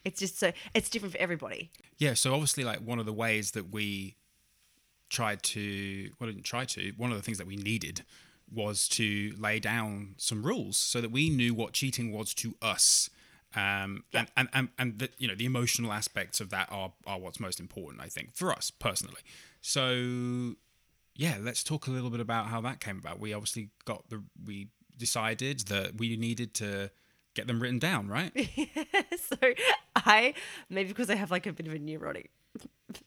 It's 0.05 0.19
just 0.21 0.39
so 0.39 0.53
it's 0.75 0.89
different 0.91 1.15
for 1.15 1.21
everybody. 1.21 1.71
yeah. 1.99 2.15
So 2.15 2.33
obviously, 2.33 2.65
like 2.65 2.81
one 2.81 2.99
of 2.99 3.07
the 3.07 3.13
ways 3.13 3.53
that 3.53 3.71
we 3.73 4.17
tried 5.09 5.43
to, 5.45 6.11
well, 6.19 6.29
didn't 6.29 6.45
try 6.45 6.65
to. 6.65 6.93
One 6.97 7.11
of 7.13 7.17
the 7.17 7.23
things 7.23 7.39
that 7.39 7.47
we 7.47 7.57
needed 7.57 8.03
was 8.53 8.89
to 8.89 9.35
lay 9.39 9.59
down 9.59 10.15
some 10.17 10.45
rules 10.45 10.77
so 10.77 11.01
that 11.01 11.11
we 11.11 11.31
knew 11.31 11.55
what 11.55 11.73
cheating 11.73 12.13
was 12.13 12.35
to 12.35 12.55
us. 12.63 13.11
Um, 13.55 14.05
and, 14.13 14.29
and, 14.37 14.49
and, 14.53 14.69
and 14.79 14.99
the, 14.99 15.09
you 15.19 15.27
know, 15.29 15.35
the 15.35 15.47
emotional 15.47 15.93
aspects 15.93 16.41
of 16.41 16.51
that 16.51 16.69
are, 16.71 16.93
are 17.07 17.19
what's 17.19 17.41
most 17.41 17.59
important, 17.59 18.03
I 18.03 18.09
think, 18.09 18.35
for 18.35 18.53
us 18.53 18.71
personally. 18.71 19.23
So, 19.61 20.55
yeah, 21.15 21.37
let's 21.41 21.65
talk 21.65 21.87
a 21.87 21.91
little 21.91 22.11
bit 22.11 22.21
about 22.21 22.47
how 22.47 22.61
that 22.63 22.81
came 22.81 22.99
about. 22.99 23.19
We 23.19 23.33
obviously 23.33 23.71
got 23.85 24.09
the, 24.11 24.23
we 24.45 24.69
decided 24.97 25.61
that 25.69 25.99
we 25.99 26.17
needed 26.17 26.55
to 26.55 26.91
get 27.35 27.47
them 27.47 27.61
written 27.61 27.79
down, 27.79 28.09
right? 28.09 28.33
so 29.17 29.37
I 29.95 30.35
maybe 30.69 30.89
because 30.89 31.11
I 31.11 31.15
have 31.15 31.31
like 31.31 31.47
a 31.47 31.53
bit 31.53 31.67
of 31.67 31.75
a 31.75 31.79
neurotic 31.79 32.31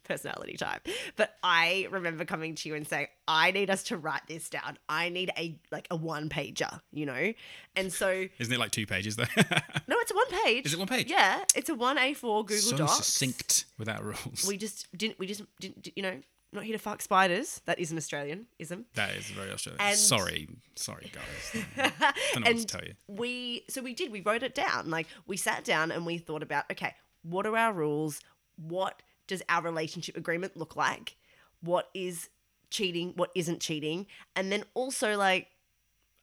personality 0.03 0.57
type, 0.57 0.88
but 1.15 1.35
I 1.43 1.88
remember 1.91 2.25
coming 2.25 2.55
to 2.55 2.69
you 2.69 2.75
and 2.75 2.88
saying, 2.88 3.07
I 3.27 3.51
need 3.51 3.69
us 3.69 3.83
to 3.83 3.97
write 3.97 4.21
this 4.27 4.49
down. 4.49 4.77
I 4.88 5.09
need 5.09 5.31
a 5.38 5.57
like 5.71 5.88
a 5.91 5.95
one 5.95 6.29
pager, 6.29 6.81
you 6.91 7.05
know? 7.05 7.33
And 7.75 7.91
so 7.93 8.25
Isn't 8.39 8.53
it 8.53 8.59
like 8.59 8.71
two 8.71 8.85
pages 8.85 9.15
though? 9.15 9.23
no, 9.38 9.95
it's 9.99 10.12
a 10.12 10.15
one 10.15 10.29
page. 10.43 10.65
Is 10.65 10.73
it 10.73 10.79
one 10.79 10.88
page? 10.88 11.09
Yeah. 11.09 11.43
It's 11.55 11.69
a 11.69 11.75
one 11.75 11.97
A4 11.97 12.45
Google 12.45 12.57
so 12.57 12.77
Docs. 12.77 12.93
succinct 12.97 13.65
without 13.77 14.03
rules. 14.03 14.45
We 14.47 14.57
just 14.57 14.88
didn't 14.97 15.19
we 15.19 15.27
just 15.27 15.43
didn't 15.59 15.89
you 15.95 16.03
know, 16.03 16.17
not 16.51 16.63
here 16.63 16.73
to 16.73 16.79
fuck 16.79 17.01
spiders. 17.01 17.62
That 17.65 17.79
is 17.79 17.91
an 17.91 17.97
Australian 17.97 18.47
ism. 18.57 18.85
that 18.95 19.15
is 19.15 19.25
very 19.27 19.51
Australian. 19.51 19.81
And- 19.81 19.97
sorry, 19.97 20.49
sorry 20.75 21.12
guys. 21.13 21.63
Don't 22.33 22.43
know 22.43 22.51
what 22.51 22.57
to 22.57 22.65
tell 22.65 22.83
you. 22.83 22.93
we 23.07 23.63
so 23.69 23.81
we 23.81 23.93
did 23.93 24.12
we 24.12 24.21
wrote 24.21 24.43
it 24.43 24.55
down 24.55 24.89
like 24.89 25.07
we 25.27 25.38
sat 25.38 25.63
down 25.63 25.91
and 25.91 26.05
we 26.05 26.17
thought 26.17 26.43
about 26.43 26.65
okay 26.71 26.95
what 27.21 27.45
are 27.45 27.55
our 27.55 27.73
rules 27.73 28.19
what 28.55 29.01
does 29.29 29.41
our 29.47 29.61
relationship 29.61 30.17
agreement 30.17 30.57
look 30.57 30.75
like 30.75 31.15
what 31.61 31.89
is 31.93 32.29
cheating 32.69 33.13
what 33.15 33.29
isn't 33.35 33.61
cheating 33.61 34.05
and 34.35 34.51
then 34.51 34.63
also 34.73 35.15
like 35.17 35.47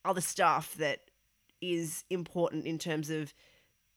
other 0.05 0.21
stuff 0.21 0.75
that 0.75 1.01
is 1.61 2.05
important 2.11 2.67
in 2.67 2.79
terms 2.79 3.09
of 3.11 3.33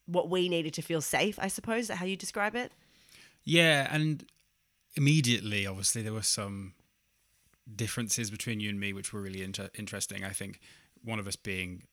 what 0.06 0.30
we 0.30 0.48
needed 0.50 0.74
to 0.74 0.82
feel 0.82 1.02
safe 1.02 1.38
i 1.40 1.48
suppose 1.48 1.82
is 1.82 1.88
that 1.90 1.98
how 1.98 2.06
you 2.06 2.16
describe 2.16 2.56
it 2.56 2.72
Yeah, 3.46 3.88
and 3.92 4.26
immediately, 4.96 5.66
obviously, 5.66 6.02
there 6.02 6.14
were 6.14 6.22
some 6.22 6.74
differences 7.74 8.30
between 8.30 8.60
you 8.60 8.70
and 8.70 8.80
me, 8.80 8.94
which 8.94 9.14
were 9.14 9.22
really 9.22 9.44
inter- 9.44 9.70
interesting. 9.78 10.24
I 10.24 10.32
think 10.32 10.60
one 11.04 11.20
of 11.20 11.28
us 11.28 11.36
being 11.36 11.84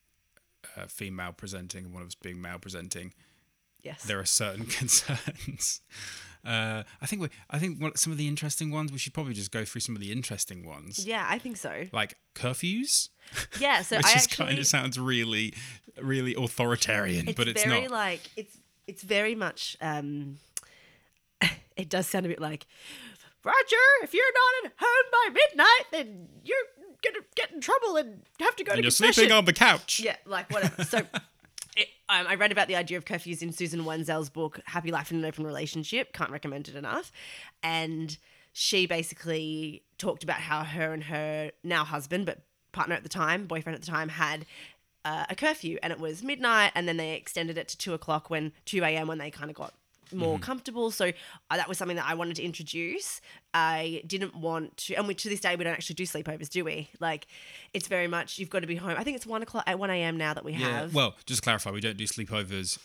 uh, 0.76 0.86
female 0.86 1.32
presenting 1.32 1.84
and 1.84 1.94
one 1.94 2.02
of 2.02 2.08
us 2.08 2.14
being 2.14 2.40
male 2.40 2.58
presenting, 2.58 3.12
yes 3.82 4.02
there 4.04 4.18
are 4.18 4.26
certain 4.26 4.66
concerns. 4.80 5.80
Uh, 6.46 6.84
I 7.02 7.06
think 7.06 7.22
we, 7.22 7.28
I 7.50 7.58
think 7.58 7.80
what, 7.82 7.98
some 7.98 8.12
of 8.12 8.18
the 8.18 8.28
interesting 8.28 8.70
ones. 8.70 8.92
We 8.92 8.98
should 8.98 9.12
probably 9.14 9.34
just 9.34 9.50
go 9.50 9.64
through 9.64 9.80
some 9.80 9.94
of 9.96 10.00
the 10.00 10.12
interesting 10.12 10.64
ones, 10.64 11.04
yeah 11.06 11.26
i 11.28 11.38
think 11.38 11.56
so 11.56 11.84
like 11.92 12.16
curfews, 12.34 13.08
yeah 13.60 13.82
so 13.88 13.96
which 13.96 14.06
i 14.06 14.14
is 14.14 14.26
kind 14.26 14.58
of 14.58 14.66
sounds 14.66 14.98
really, 14.98 15.54
really 16.00 16.34
authoritarian, 16.34 17.28
it's 17.28 17.36
but 17.36 17.48
it's 17.48 17.64
very 17.64 17.82
not. 17.82 17.90
like 17.90 18.20
it's 18.36 18.56
it's 18.86 19.02
very 19.02 19.34
much 19.34 19.76
um 19.80 20.38
it 21.76 21.88
does 21.88 22.06
sound 22.06 22.26
a 22.26 22.28
bit 22.28 22.40
like 22.40 22.66
roger 23.44 23.86
if 24.02 24.14
you're 24.14 24.24
not 24.34 24.66
at 24.66 24.72
home 24.78 25.10
by 25.12 25.32
midnight 25.32 25.84
then 25.92 26.28
you're 26.44 26.56
gonna 27.02 27.24
get 27.34 27.50
in 27.52 27.60
trouble 27.60 27.96
and 27.96 28.22
have 28.40 28.56
to 28.56 28.64
go 28.64 28.72
and 28.72 28.78
to 28.78 28.82
you're 28.82 28.90
confession. 28.90 29.12
sleeping 29.14 29.32
on 29.32 29.44
the 29.44 29.52
couch. 29.52 30.00
yeah 30.00 30.16
like 30.26 30.50
whatever 30.52 30.84
so 30.84 31.02
it, 31.76 31.88
um, 32.08 32.26
i 32.26 32.34
read 32.34 32.52
about 32.52 32.68
the 32.68 32.76
idea 32.76 32.96
of 32.96 33.04
curfews 33.04 33.42
in 33.42 33.52
susan 33.52 33.84
wenzel's 33.84 34.28
book 34.30 34.60
happy 34.64 34.90
life 34.90 35.10
in 35.10 35.18
an 35.18 35.24
open 35.24 35.46
relationship. 35.46 36.12
Can't 36.12 36.30
recommend 36.30 36.68
it 36.68 36.76
enough. 36.76 37.12
And 37.62 38.16
she 38.52 38.86
basically 38.86 39.82
talked 39.98 40.24
about 40.24 40.38
how 40.38 40.64
her 40.64 40.92
and 40.92 41.04
her 41.04 41.50
now 41.62 41.84
husband 41.84 42.26
but 42.26 42.42
partner 42.72 42.94
at 42.94 43.02
the 43.02 43.08
time 43.08 43.46
boyfriend 43.46 43.74
at 43.74 43.80
the 43.80 43.90
time 43.90 44.08
had 44.08 44.46
uh, 45.04 45.24
a 45.30 45.34
curfew. 45.34 45.78
And 45.82 45.92
it 45.92 46.00
was 46.00 46.22
midnight 46.22 46.72
and 46.74 46.88
then 46.88 46.96
they 46.96 47.12
extended 47.12 47.56
it 47.58 47.68
to 47.68 47.78
2 47.78 47.94
o'clock 47.94 48.30
when 48.30 48.52
2 48.66 48.82
a.m 48.82 49.06
when 49.06 49.18
they 49.18 49.30
kind 49.30 49.50
of 49.50 49.56
got 49.56 49.74
more 50.12 50.38
comfortable 50.38 50.90
so 50.90 51.06
uh, 51.50 51.56
that 51.56 51.68
was 51.68 51.78
something 51.78 51.96
that 51.96 52.06
i 52.06 52.14
wanted 52.14 52.36
to 52.36 52.42
introduce 52.42 53.20
i 53.54 54.02
didn't 54.06 54.34
want 54.34 54.76
to 54.76 54.94
and 54.94 55.06
we, 55.08 55.14
to 55.14 55.28
this 55.28 55.40
day 55.40 55.56
we 55.56 55.64
don't 55.64 55.72
actually 55.72 55.94
do 55.94 56.04
sleepovers 56.04 56.48
do 56.48 56.64
we 56.64 56.88
like 57.00 57.26
it's 57.74 57.88
very 57.88 58.06
much 58.08 58.38
you've 58.38 58.50
got 58.50 58.60
to 58.60 58.66
be 58.66 58.76
home 58.76 58.94
i 58.98 59.02
think 59.04 59.16
it's 59.16 59.26
1 59.26 59.42
o'clock 59.42 59.64
at 59.66 59.78
1 59.78 59.90
a.m 59.90 60.16
now 60.16 60.32
that 60.34 60.44
we 60.44 60.52
Yeah. 60.52 60.80
have 60.80 60.94
Well, 60.94 61.14
just 61.26 61.42
to 61.42 61.46
clarify, 61.46 61.70
we 61.70 61.80
don't 61.80 61.96
do 61.96 62.04
sleepovers 62.04 62.78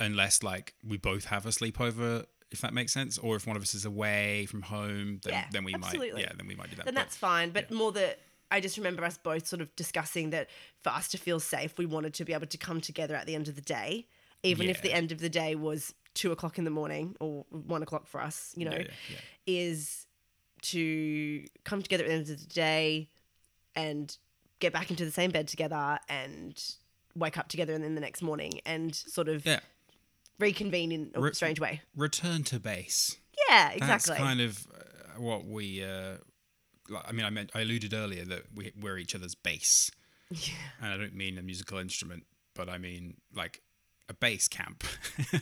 unless 0.00 0.42
like 0.42 0.74
we 0.86 0.96
both 0.96 1.24
have 1.26 1.44
a 1.46 1.48
sleepover, 1.50 2.24
if 2.50 2.60
that 2.60 2.72
makes 2.72 2.92
sense, 2.92 3.18
or 3.18 3.34
if 3.36 3.46
one 3.46 3.56
of 3.56 3.62
us 3.62 3.74
is 3.74 3.84
away 3.84 4.46
from 4.46 4.62
home, 4.62 5.20
then 5.24 5.32
Yeah, 5.34 5.44
then 5.50 5.64
we 5.64 5.74
absolutely. 5.74 6.12
might 6.12 6.20
yeah, 6.22 6.32
then 6.36 6.46
we 6.46 6.54
might 6.54 6.70
do 6.70 6.76
that. 6.76 6.84
then 6.86 6.94
But- 6.94 7.00
that's 7.00 7.16
fine. 7.16 7.50
But 7.50 7.70
more 7.70 7.92
that 7.92 8.20
I 8.50 8.60
just 8.60 8.76
remember 8.78 9.04
us 9.04 9.18
both 9.18 9.46
sort 9.46 9.60
of 9.60 9.74
discussing 9.76 10.30
that 10.30 10.48
for 10.82 10.90
us 10.90 11.08
to 11.08 11.18
feel 11.18 11.40
safe, 11.40 11.76
we 11.76 11.84
wanted 11.84 12.14
to 12.14 12.24
be 12.24 12.32
able 12.32 12.46
to 12.46 12.56
come 12.56 12.80
together 12.80 13.14
at 13.16 13.26
the 13.26 13.34
end 13.34 13.48
of 13.48 13.56
the 13.56 13.60
day, 13.60 14.06
even 14.42 14.68
if 14.70 14.80
the 14.80 14.92
end 14.92 15.12
of 15.12 15.18
the 15.18 15.28
day 15.28 15.54
was 15.54 15.92
two 16.18 16.32
o'clock 16.32 16.58
in 16.58 16.64
the 16.64 16.70
morning 16.70 17.14
or 17.20 17.44
one 17.50 17.82
o'clock 17.82 18.06
for 18.08 18.20
us, 18.20 18.52
you 18.56 18.64
know, 18.64 18.72
yeah, 18.72 18.78
yeah, 18.78 19.16
yeah. 19.46 19.62
is 19.62 20.06
to 20.60 21.44
come 21.64 21.80
together 21.80 22.02
at 22.02 22.08
the 22.08 22.14
end 22.14 22.28
of 22.28 22.40
the 22.40 22.46
day 22.46 23.08
and 23.76 24.18
get 24.58 24.72
back 24.72 24.90
into 24.90 25.04
the 25.04 25.12
same 25.12 25.30
bed 25.30 25.46
together 25.46 25.96
and 26.08 26.74
wake 27.14 27.38
up 27.38 27.48
together 27.48 27.72
and 27.72 27.84
then 27.84 27.94
the 27.94 28.00
next 28.00 28.20
morning 28.20 28.60
and 28.66 28.96
sort 28.96 29.28
of 29.28 29.46
reconvene 30.40 30.90
in 30.90 31.10
a 31.14 31.20
Re- 31.20 31.32
strange 31.32 31.60
way. 31.60 31.82
Return 31.96 32.42
to 32.44 32.58
base. 32.58 33.16
Yeah, 33.48 33.70
exactly. 33.70 34.14
That's 34.14 34.20
kind 34.20 34.40
of 34.40 34.66
uh, 34.74 35.20
what 35.20 35.44
we. 35.46 35.84
Uh, 35.84 36.16
I 37.06 37.12
mean, 37.12 37.24
I 37.24 37.30
meant 37.30 37.52
I 37.54 37.60
alluded 37.60 37.94
earlier 37.94 38.24
that 38.24 38.42
we, 38.52 38.72
we're 38.80 38.98
each 38.98 39.14
other's 39.14 39.36
base. 39.36 39.92
yeah. 40.30 40.54
and 40.82 40.92
I 40.92 40.96
don't 40.96 41.14
mean 41.14 41.38
a 41.38 41.42
musical 41.42 41.78
instrument, 41.78 42.24
but 42.54 42.68
I 42.68 42.78
mean 42.78 43.18
like 43.32 43.62
a 44.08 44.14
base 44.14 44.48
camp. 44.48 44.84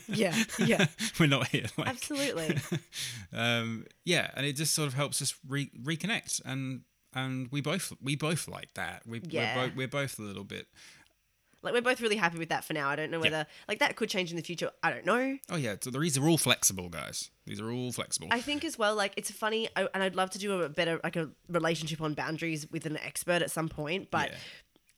Yeah, 0.08 0.34
yeah. 0.58 0.86
we're 1.20 1.26
not 1.26 1.48
here. 1.48 1.66
Like, 1.76 1.88
Absolutely. 1.88 2.56
um, 3.32 3.86
yeah, 4.04 4.30
and 4.34 4.46
it 4.46 4.54
just 4.54 4.74
sort 4.74 4.88
of 4.88 4.94
helps 4.94 5.20
us 5.22 5.34
re- 5.48 5.70
reconnect, 5.82 6.40
and 6.44 6.82
and 7.14 7.48
we 7.50 7.60
both 7.60 7.92
we 8.02 8.16
both 8.16 8.48
like 8.48 8.74
that. 8.74 9.02
We, 9.06 9.20
Yeah. 9.28 9.56
we're, 9.56 9.68
bo- 9.68 9.74
we're 9.76 9.88
both 9.88 10.18
a 10.18 10.22
little 10.22 10.44
bit. 10.44 10.66
Like 11.62 11.72
we're 11.74 11.82
both 11.82 12.00
really 12.00 12.16
happy 12.16 12.38
with 12.38 12.50
that 12.50 12.64
for 12.64 12.74
now. 12.74 12.88
I 12.90 12.96
don't 12.96 13.10
know 13.10 13.18
whether 13.18 13.44
like 13.66 13.80
that 13.80 13.96
could 13.96 14.08
change 14.08 14.30
in 14.30 14.36
the 14.36 14.42
future. 14.42 14.70
I 14.84 14.90
don't 14.90 15.04
know. 15.06 15.36
Oh 15.50 15.56
yeah, 15.56 15.74
so 15.80 15.90
these 15.90 16.16
are 16.16 16.28
all 16.28 16.38
flexible, 16.38 16.88
guys. 16.88 17.30
These 17.44 17.60
are 17.60 17.70
all 17.72 17.90
flexible. 17.92 18.28
I 18.30 18.40
think 18.40 18.64
as 18.64 18.78
well, 18.78 18.94
like 18.94 19.14
it's 19.16 19.30
funny, 19.32 19.68
I, 19.74 19.88
and 19.92 20.02
I'd 20.02 20.14
love 20.14 20.30
to 20.30 20.38
do 20.38 20.60
a 20.62 20.68
better 20.68 21.00
like 21.02 21.16
a 21.16 21.30
relationship 21.48 22.00
on 22.00 22.14
boundaries 22.14 22.70
with 22.70 22.86
an 22.86 22.98
expert 22.98 23.42
at 23.42 23.50
some 23.50 23.68
point. 23.68 24.10
But 24.12 24.30
Yeah. 24.30 24.36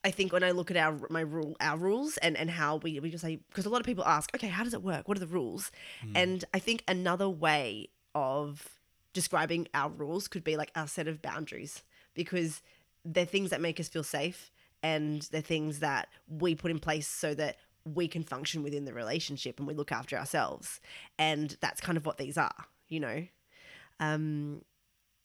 I 0.04 0.10
think 0.10 0.32
when 0.32 0.44
I 0.44 0.52
look 0.52 0.70
at 0.70 0.76
our 0.76 0.96
my 1.10 1.20
rule 1.20 1.56
our 1.60 1.76
rules 1.76 2.16
and 2.18 2.36
and 2.36 2.50
how 2.50 2.76
we 2.76 3.00
we 3.00 3.10
just 3.10 3.22
say 3.22 3.40
because 3.48 3.66
a 3.66 3.70
lot 3.70 3.80
of 3.80 3.86
people 3.86 4.04
ask, 4.04 4.34
okay, 4.34 4.48
how 4.48 4.64
does 4.64 4.74
it 4.74 4.82
work? 4.82 5.08
What 5.08 5.16
are 5.16 5.20
the 5.20 5.26
rules? 5.26 5.70
Hmm. 6.02 6.16
And 6.16 6.44
I 6.54 6.58
think 6.58 6.84
another 6.86 7.28
way 7.28 7.88
of 8.14 8.68
describing 9.12 9.66
our 9.74 9.90
rules 9.90 10.28
could 10.28 10.44
be 10.44 10.56
like 10.56 10.70
our 10.76 10.86
set 10.86 11.08
of 11.08 11.20
boundaries 11.20 11.82
because 12.14 12.62
they're 13.04 13.24
things 13.24 13.50
that 13.50 13.60
make 13.60 13.80
us 13.80 13.88
feel 13.88 14.04
safe 14.04 14.50
and 14.82 15.22
they're 15.32 15.40
things 15.40 15.80
that 15.80 16.08
we 16.28 16.54
put 16.54 16.70
in 16.70 16.78
place 16.78 17.08
so 17.08 17.34
that 17.34 17.56
we 17.84 18.06
can 18.06 18.22
function 18.22 18.62
within 18.62 18.84
the 18.84 18.92
relationship 18.92 19.58
and 19.58 19.66
we 19.66 19.74
look 19.74 19.90
after 19.90 20.16
ourselves 20.16 20.80
and 21.18 21.56
that's 21.60 21.80
kind 21.80 21.96
of 21.96 22.04
what 22.04 22.18
these 22.18 22.36
are 22.36 22.66
you 22.88 23.00
know 23.00 23.24
um 23.98 24.62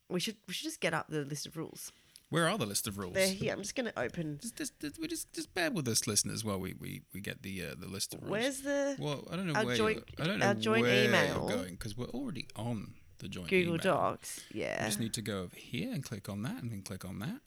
we 0.10 0.20
should 0.20 0.38
we 0.48 0.54
should 0.54 0.64
just 0.64 0.80
get 0.80 0.94
up 0.94 1.08
the 1.10 1.26
list 1.26 1.46
of 1.46 1.58
rules 1.58 1.92
Where 2.34 2.50
are 2.50 2.58
the 2.58 2.66
list 2.66 2.88
of 2.88 2.98
rules? 2.98 3.14
they're 3.14 3.28
here 3.28 3.54
i'm 3.54 3.62
just 3.62 3.76
going 3.76 3.86
to 3.92 4.00
open 4.00 4.40
Just, 4.42 4.56
just, 4.58 4.80
just, 4.80 5.00
we 5.00 5.08
just, 5.08 5.32
just 5.34 5.54
bear 5.54 5.70
with 5.72 5.88
us, 5.88 6.08
listeners, 6.08 6.44
while 6.44 6.60
we, 6.60 6.74
we, 6.80 7.02
we 7.14 7.22
get 7.22 7.44
the 7.44 7.64
uh, 7.64 7.76
the 7.80 7.88
list 7.88 8.14
of 8.14 8.22
rules. 8.22 8.32
where's 8.32 8.62
the 8.62 8.96
Well, 9.00 9.28
I 9.32 9.36
don't 9.36 9.48
know 9.48 9.54
our 9.54 9.66
where 9.66 9.76
joint- 9.78 10.04
I 10.20 10.26
don't 10.26 10.40
know 10.40 10.48
our 10.48 10.54
joint 10.56 10.82
where 10.82 11.06
email? 11.06 11.36
you're 11.48 11.58
going 11.58 11.72
because 11.76 11.96
we're 11.98 12.08
already 12.20 12.48
on 12.56 12.94
the 13.20 13.28
joint 13.28 13.48
Google 13.50 13.76
email. 13.76 13.84
Docs. 13.84 14.42
We 14.54 14.62
Yeah. 14.62 14.84
just 14.86 15.00
need 15.00 15.14
to 15.14 15.22
go 15.22 15.42
over 15.44 15.56
here 15.56 15.94
and 15.94 16.04
click 16.04 16.28
on 16.28 16.42
that, 16.42 16.62
and 16.62 16.72
then 16.72 16.82
click 16.82 17.06
on 17.06 17.20
that, 17.20 17.40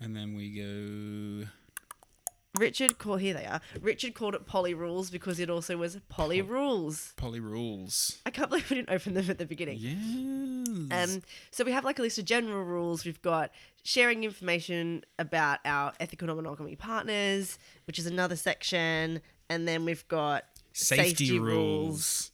and 0.00 0.16
then 0.16 0.34
we 0.34 0.46
go. 1.42 1.46
Richard 2.58 2.98
called 2.98 3.20
here 3.20 3.34
they 3.34 3.44
are. 3.46 3.60
Richard 3.80 4.14
called 4.14 4.34
it 4.34 4.44
poly 4.44 4.74
rules 4.74 5.08
because 5.08 5.38
it 5.38 5.48
also 5.48 5.76
was 5.76 5.98
poly 6.08 6.42
rules. 6.42 7.12
Poly 7.16 7.38
rules. 7.38 8.18
I 8.26 8.30
can't 8.30 8.48
believe 8.50 8.68
we 8.70 8.76
didn't 8.76 8.90
open 8.90 9.14
them 9.14 9.30
at 9.30 9.38
the 9.38 9.46
beginning. 9.46 9.78
Yes. 10.90 11.16
Um, 11.16 11.22
so 11.50 11.64
we 11.64 11.72
have 11.72 11.84
like 11.84 11.98
a 11.98 12.02
list 12.02 12.18
of 12.18 12.24
general 12.24 12.64
rules. 12.64 13.04
We've 13.04 13.20
got 13.22 13.50
sharing 13.82 14.24
information 14.24 15.04
about 15.18 15.58
our 15.64 15.92
ethical 16.00 16.26
non-monogamy 16.28 16.76
partners, 16.76 17.58
which 17.86 17.98
is 17.98 18.06
another 18.06 18.36
section, 18.36 19.20
and 19.48 19.66
then 19.66 19.84
we've 19.84 20.06
got 20.08 20.44
safety, 20.72 21.08
safety 21.26 21.38
rules. 21.38 22.30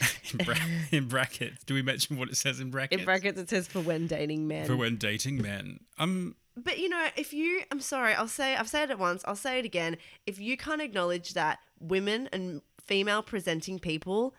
in, 0.38 0.44
bra- 0.44 0.54
in 0.92 1.08
brackets. 1.08 1.64
Do 1.64 1.74
we 1.74 1.82
mention 1.82 2.16
what 2.16 2.28
it 2.28 2.36
says 2.36 2.60
in 2.60 2.70
brackets? 2.70 3.00
in 3.00 3.04
brackets 3.04 3.40
it 3.40 3.50
says 3.50 3.66
for 3.66 3.80
when 3.80 4.06
dating 4.06 4.46
men. 4.46 4.66
For 4.66 4.76
when 4.76 4.96
dating 4.96 5.42
men. 5.42 5.80
Um, 5.98 6.36
But 6.56 6.78
you 6.78 6.88
know, 6.88 7.06
if 7.16 7.32
you, 7.32 7.62
I'm 7.72 7.80
sorry, 7.80 8.14
I'll 8.14 8.28
say, 8.28 8.54
I've 8.54 8.68
said 8.68 8.90
it 8.90 8.98
once, 8.98 9.24
I'll 9.26 9.34
say 9.36 9.58
it 9.58 9.64
again. 9.64 9.96
If 10.26 10.38
you 10.38 10.56
can't 10.56 10.80
acknowledge 10.80 11.34
that 11.34 11.58
women 11.80 12.28
and 12.32 12.62
female 12.80 13.22
presenting 13.22 13.78
people 13.78 14.34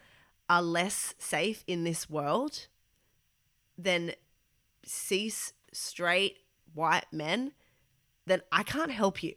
are 0.49 0.61
less 0.61 1.15
safe 1.17 1.63
in 1.67 1.83
this 1.83 2.09
world, 2.09 2.67
then 3.77 4.13
cis, 4.85 5.53
straight, 5.73 6.37
white 6.73 7.05
men, 7.11 7.51
then 8.25 8.41
I 8.51 8.63
can't 8.63 8.91
help 8.91 9.21
you. 9.23 9.33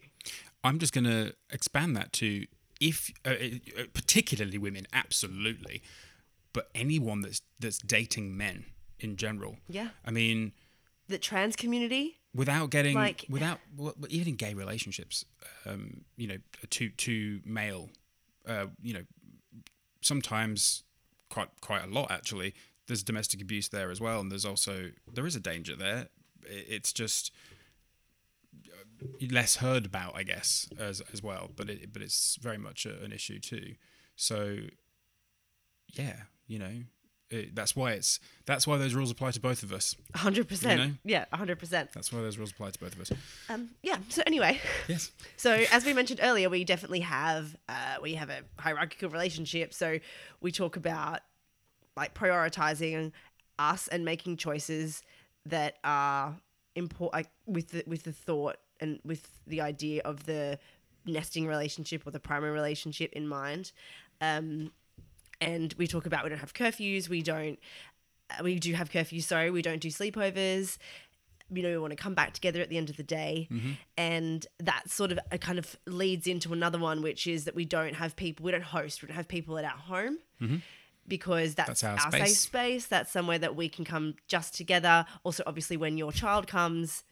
I'm 0.64 0.78
just 0.78 0.92
going 0.92 1.04
to 1.04 1.34
expand 1.50 1.96
that 1.96 2.12
to 2.14 2.46
if, 2.80 3.10
uh, 3.24 3.30
uh, 3.30 3.82
particularly 3.92 4.58
women, 4.58 4.86
absolutely, 4.92 5.82
but 6.52 6.68
anyone 6.74 7.20
that's 7.22 7.42
that's 7.58 7.78
dating 7.78 8.36
men 8.36 8.64
in 9.00 9.16
general. 9.16 9.56
Yeah. 9.68 9.88
I 10.04 10.10
mean, 10.10 10.52
The 11.08 11.18
trans 11.18 11.56
community, 11.56 12.18
without 12.34 12.70
getting 12.70 12.94
Like- 12.94 13.24
without 13.28 13.58
well, 13.76 13.94
even 14.08 14.28
in 14.28 14.36
gay 14.36 14.54
relationships, 14.54 15.24
um, 15.66 16.04
you 16.16 16.26
know, 16.28 16.38
two 16.70 16.90
two 16.90 17.40
male, 17.44 17.90
uh, 18.46 18.66
you 18.82 18.94
know, 18.94 19.04
sometimes 20.00 20.84
quite 21.28 21.48
quite 21.60 21.84
a 21.84 21.86
lot 21.86 22.10
actually. 22.10 22.54
There's 22.88 23.02
domestic 23.02 23.40
abuse 23.40 23.68
there 23.68 23.90
as 23.90 24.00
well, 24.00 24.20
and 24.20 24.32
there's 24.32 24.44
also 24.44 24.90
there 25.12 25.26
is 25.26 25.36
a 25.36 25.40
danger 25.40 25.76
there. 25.76 26.08
It's 26.44 26.92
just 26.92 27.30
less 29.30 29.56
heard 29.56 29.86
about, 29.86 30.16
I 30.16 30.22
guess, 30.24 30.68
as 30.78 31.00
as 31.12 31.22
well. 31.22 31.50
But 31.54 31.70
it 31.70 31.92
but 31.92 32.02
it's 32.02 32.36
very 32.40 32.58
much 32.58 32.86
a, 32.86 33.02
an 33.04 33.12
issue 33.12 33.38
too. 33.38 33.74
So 34.16 34.56
yeah, 35.94 36.16
you 36.46 36.58
know, 36.58 36.82
it, 37.30 37.54
that's 37.54 37.76
why 37.76 37.92
it's 37.92 38.20
that's 38.46 38.66
why 38.66 38.78
those 38.78 38.94
rules 38.94 39.10
apply 39.10 39.32
to 39.32 39.40
both 39.40 39.62
of 39.62 39.72
us. 39.72 39.94
100%. 40.14 40.70
You 40.70 40.76
know? 40.76 40.90
Yeah, 41.04 41.26
100%. 41.32 41.92
That's 41.92 42.12
why 42.12 42.20
those 42.20 42.38
rules 42.38 42.52
apply 42.52 42.70
to 42.70 42.78
both 42.78 42.94
of 42.94 43.00
us. 43.00 43.12
Um, 43.48 43.70
yeah, 43.82 43.98
so 44.08 44.22
anyway, 44.26 44.60
Yes. 44.88 45.10
So 45.36 45.52
as 45.70 45.84
we 45.84 45.92
mentioned 45.92 46.20
earlier, 46.22 46.48
we 46.48 46.64
definitely 46.64 47.00
have 47.00 47.56
uh, 47.68 47.96
we 48.02 48.14
have 48.14 48.30
a 48.30 48.40
hierarchical 48.58 49.10
relationship. 49.10 49.74
So 49.74 49.98
we 50.40 50.52
talk 50.52 50.76
about 50.76 51.20
like 51.98 52.14
prioritizing 52.14 53.12
us 53.58 53.88
and 53.88 54.04
making 54.04 54.36
choices 54.36 55.02
that 55.46 55.76
are 55.84 56.36
important 56.74 57.14
like, 57.14 57.30
with 57.46 57.68
the, 57.68 57.84
with 57.86 58.04
the 58.04 58.12
thought 58.12 58.56
and 58.80 59.00
with 59.04 59.28
the 59.46 59.60
idea 59.60 60.02
of 60.04 60.24
the 60.26 60.58
nesting 61.04 61.46
relationship 61.46 62.06
or 62.06 62.10
the 62.10 62.20
primary 62.20 62.52
relationship 62.52 63.12
in 63.12 63.26
mind. 63.26 63.72
Um, 64.20 64.72
and 65.40 65.74
we 65.78 65.86
talk 65.86 66.06
about 66.06 66.24
we 66.24 66.30
don't 66.30 66.38
have 66.38 66.54
curfews, 66.54 67.08
we 67.08 67.22
don't 67.22 67.58
uh, 68.30 68.42
we 68.42 68.58
do 68.58 68.74
have 68.74 68.90
curfews, 68.90 69.22
sorry, 69.22 69.50
we 69.50 69.62
don't 69.62 69.80
do 69.80 69.88
sleepovers. 69.88 70.78
You 71.50 71.62
know, 71.62 71.70
we 71.70 71.78
want 71.78 71.92
to 71.92 71.96
come 71.96 72.12
back 72.12 72.34
together 72.34 72.60
at 72.60 72.68
the 72.68 72.76
end 72.76 72.90
of 72.90 72.98
the 72.98 73.02
day. 73.02 73.48
And 73.96 74.46
that 74.58 74.90
sort 74.90 75.12
of 75.12 75.18
uh, 75.32 75.38
kind 75.38 75.58
of 75.58 75.76
leads 75.86 76.26
into 76.26 76.52
another 76.52 76.78
one, 76.78 77.00
which 77.00 77.26
is 77.26 77.44
that 77.44 77.54
we 77.54 77.64
don't 77.64 77.94
have 77.94 78.16
people, 78.16 78.44
we 78.44 78.52
don't 78.52 78.62
host, 78.62 79.00
we 79.00 79.08
don't 79.08 79.16
have 79.16 79.28
people 79.28 79.56
at 79.56 79.64
our 79.64 79.70
home 79.70 80.18
because 81.08 81.54
that's, 81.54 81.80
That's 81.80 81.84
our 81.84 81.92
our, 82.06 82.12
safe 82.12 82.20
space. 82.28 82.38
space. 82.40 82.86
That's 82.86 83.10
somewhere 83.10 83.38
that 83.38 83.56
we 83.56 83.68
can 83.68 83.84
come 83.84 84.14
just 84.26 84.54
together. 84.56 85.06
Also, 85.24 85.42
obviously, 85.46 85.76
when 85.76 85.96
your 85.98 86.12
child 86.12 86.46
comes 86.46 87.04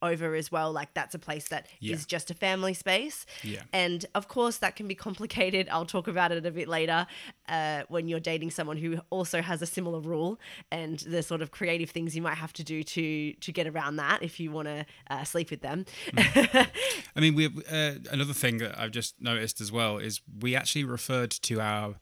over 0.00 0.36
as 0.36 0.52
well, 0.52 0.70
like 0.70 0.94
that's 0.94 1.12
a 1.16 1.18
place 1.18 1.48
that 1.48 1.66
is 1.82 1.88
Yeah. 1.90 1.96
just 2.06 2.30
a 2.30 2.34
family 2.34 2.72
space. 2.72 3.26
Yeah. 3.42 3.62
And 3.72 4.06
of 4.14 4.28
course, 4.28 4.58
that 4.58 4.76
can 4.76 4.86
be 4.86 4.94
complicated. 4.94 5.68
I'll 5.72 5.86
talk 5.86 6.06
about 6.06 6.30
it 6.30 6.46
a 6.46 6.50
bit 6.52 6.68
later 6.68 7.08
uh, 7.48 7.82
when 7.88 8.06
you're 8.06 8.20
dating 8.20 8.52
someone 8.52 8.76
who 8.76 9.00
also 9.10 9.42
has 9.42 9.60
a 9.60 9.66
similar 9.66 9.98
rule 9.98 10.38
and 10.70 11.00
the 11.00 11.20
sort 11.24 11.42
of 11.42 11.50
creative 11.50 11.90
things 11.90 12.14
you 12.14 12.22
might 12.22 12.36
have 12.36 12.52
to 12.52 12.62
do 12.62 12.84
to 12.84 13.32
to 13.32 13.50
get 13.50 13.66
around 13.66 13.96
that 13.96 14.22
if 14.22 14.38
you 14.38 14.52
want 14.52 14.68
to 14.68 14.86
uh, 15.10 15.24
sleep 15.24 15.50
with 15.50 15.62
them. 15.62 15.84
I 16.16 16.68
mean, 17.16 17.34
we 17.34 17.46
uh, 17.46 17.94
another 18.12 18.34
thing 18.34 18.58
that 18.58 18.78
I've 18.78 18.92
just 18.92 19.20
noticed 19.20 19.60
as 19.60 19.72
well 19.72 19.98
is 19.98 20.20
we 20.40 20.54
actually 20.54 20.84
referred 20.84 21.32
to 21.32 21.60
our 21.60 21.96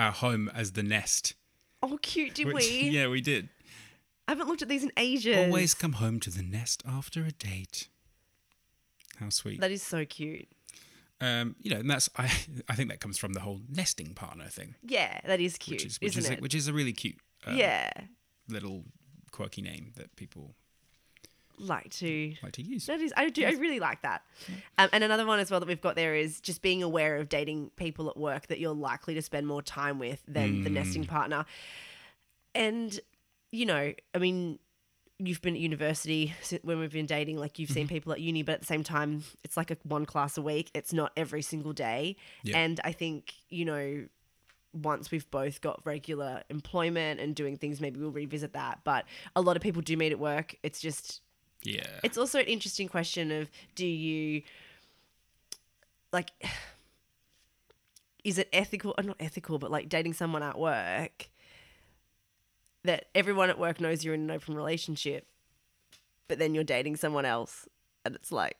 our 0.00 0.12
home 0.12 0.50
as 0.54 0.72
the 0.72 0.82
nest. 0.82 1.34
oh, 1.82 1.98
cute, 2.02 2.34
did 2.34 2.46
which- 2.48 2.68
we? 2.68 2.88
Yeah, 2.90 3.08
we 3.08 3.20
did. 3.20 3.48
I 4.26 4.32
haven't 4.32 4.46
looked 4.48 4.62
at 4.62 4.68
these 4.68 4.84
in 4.84 4.92
ages. 4.96 5.36
Always 5.36 5.74
come 5.74 5.94
home 5.94 6.20
to 6.20 6.30
the 6.30 6.42
nest 6.42 6.82
after 6.86 7.24
a 7.24 7.32
date. 7.32 7.88
How 9.18 9.28
sweet. 9.28 9.60
That 9.60 9.72
is 9.72 9.82
so 9.82 10.04
cute. 10.04 10.46
Um, 11.20 11.56
you 11.60 11.70
know, 11.70 11.80
and 11.80 11.90
that's 11.90 12.08
I 12.16 12.24
I 12.68 12.74
think 12.76 12.88
that 12.90 13.00
comes 13.00 13.18
from 13.18 13.32
the 13.34 13.40
whole 13.40 13.60
nesting 13.68 14.14
partner 14.14 14.46
thing, 14.46 14.74
Yeah, 14.82 15.20
that 15.26 15.40
is 15.40 15.58
cute, 15.58 15.80
which 15.80 15.86
is 15.86 16.00
which 16.00 16.16
isn't 16.16 16.22
is 16.24 16.30
a, 16.30 16.32
it? 16.34 16.40
which 16.42 16.54
is 16.54 16.68
a 16.68 16.72
really 16.72 16.92
cute 16.94 17.16
um, 17.46 17.56
yeah, 17.56 17.90
little 18.48 18.84
quirky 19.32 19.60
name 19.62 19.92
that 19.96 20.16
people 20.16 20.54
like 21.60 21.90
to 21.90 22.34
like 22.42 22.52
to 22.52 22.62
use. 22.62 22.86
That 22.86 23.00
is, 23.00 23.12
I 23.16 23.28
do, 23.28 23.44
I 23.44 23.52
really 23.52 23.80
like 23.80 24.02
that. 24.02 24.22
Um, 24.78 24.88
and 24.92 25.04
another 25.04 25.26
one 25.26 25.38
as 25.38 25.50
well 25.50 25.60
that 25.60 25.68
we've 25.68 25.80
got 25.80 25.96
there 25.96 26.14
is 26.14 26.40
just 26.40 26.62
being 26.62 26.82
aware 26.82 27.16
of 27.16 27.28
dating 27.28 27.70
people 27.76 28.08
at 28.08 28.16
work 28.16 28.48
that 28.48 28.58
you're 28.58 28.74
likely 28.74 29.14
to 29.14 29.22
spend 29.22 29.46
more 29.46 29.62
time 29.62 29.98
with 29.98 30.22
than 30.26 30.64
the 30.64 30.70
nesting 30.70 31.04
partner. 31.04 31.44
And, 32.54 32.98
you 33.52 33.66
know, 33.66 33.92
I 34.14 34.18
mean, 34.18 34.58
you've 35.18 35.42
been 35.42 35.54
at 35.54 35.60
university 35.60 36.34
when 36.62 36.78
we've 36.78 36.92
been 36.92 37.06
dating, 37.06 37.36
like 37.36 37.58
you've 37.58 37.70
seen 37.70 37.86
people 37.86 38.12
at 38.12 38.20
uni, 38.20 38.42
but 38.42 38.54
at 38.54 38.60
the 38.60 38.66
same 38.66 38.82
time, 38.82 39.22
it's 39.44 39.56
like 39.56 39.70
a 39.70 39.76
one 39.82 40.06
class 40.06 40.38
a 40.38 40.42
week. 40.42 40.70
It's 40.74 40.92
not 40.92 41.12
every 41.16 41.42
single 41.42 41.72
day. 41.72 42.16
Yeah. 42.42 42.58
And 42.58 42.80
I 42.84 42.92
think, 42.92 43.34
you 43.50 43.64
know, 43.64 44.06
once 44.72 45.10
we've 45.10 45.28
both 45.30 45.60
got 45.60 45.84
regular 45.84 46.42
employment 46.48 47.20
and 47.20 47.34
doing 47.34 47.56
things, 47.56 47.80
maybe 47.80 48.00
we'll 48.00 48.12
revisit 48.12 48.52
that. 48.52 48.80
But 48.84 49.04
a 49.36 49.40
lot 49.40 49.56
of 49.56 49.62
people 49.62 49.82
do 49.82 49.96
meet 49.96 50.12
at 50.12 50.18
work. 50.18 50.54
It's 50.62 50.80
just 50.80 51.20
Yeah. 51.62 52.00
it's 52.02 52.16
also 52.16 52.38
an 52.38 52.46
interesting 52.46 52.88
question 52.88 53.30
of 53.30 53.50
do 53.74 53.86
you 53.86 54.42
like 56.12 56.30
is 58.24 58.38
it 58.38 58.48
ethical 58.52 58.94
or 58.98 59.04
not 59.04 59.16
ethical 59.20 59.58
but 59.58 59.70
like 59.70 59.88
dating 59.88 60.12
someone 60.14 60.42
at 60.42 60.58
work 60.58 61.28
that 62.84 63.06
everyone 63.14 63.50
at 63.50 63.58
work 63.58 63.80
knows 63.80 64.04
you're 64.04 64.14
in 64.14 64.22
an 64.22 64.30
open 64.30 64.54
relationship 64.54 65.26
but 66.28 66.38
then 66.38 66.54
you're 66.54 66.64
dating 66.64 66.96
someone 66.96 67.24
else 67.24 67.68
and 68.04 68.14
it's 68.14 68.32
like 68.32 68.56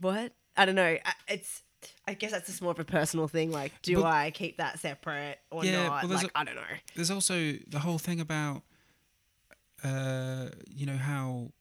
what? 0.00 0.32
I 0.56 0.66
don't 0.66 0.74
know. 0.74 0.98
It's 1.28 1.62
i 2.08 2.12
guess 2.12 2.32
that's 2.32 2.48
just 2.48 2.60
more 2.60 2.72
of 2.72 2.78
a 2.80 2.84
personal 2.84 3.28
thing 3.28 3.52
like 3.52 3.72
do 3.82 3.94
But- 3.96 4.04
i 4.06 4.30
keep 4.32 4.56
that 4.56 4.80
separate 4.80 5.38
or 5.50 5.64
Yeah, 5.64 5.86
not? 5.86 6.10
like 6.10 6.30
I 6.34 6.42
don't 6.44 6.56
know. 6.56 6.62
There's 6.96 7.10
also 7.12 7.52
the 7.68 7.78
whole 7.78 7.98
thing 7.98 8.20
about, 8.20 8.62
uh, 9.84 10.48
you 10.68 10.86
know 10.86 10.96
how 10.96 11.52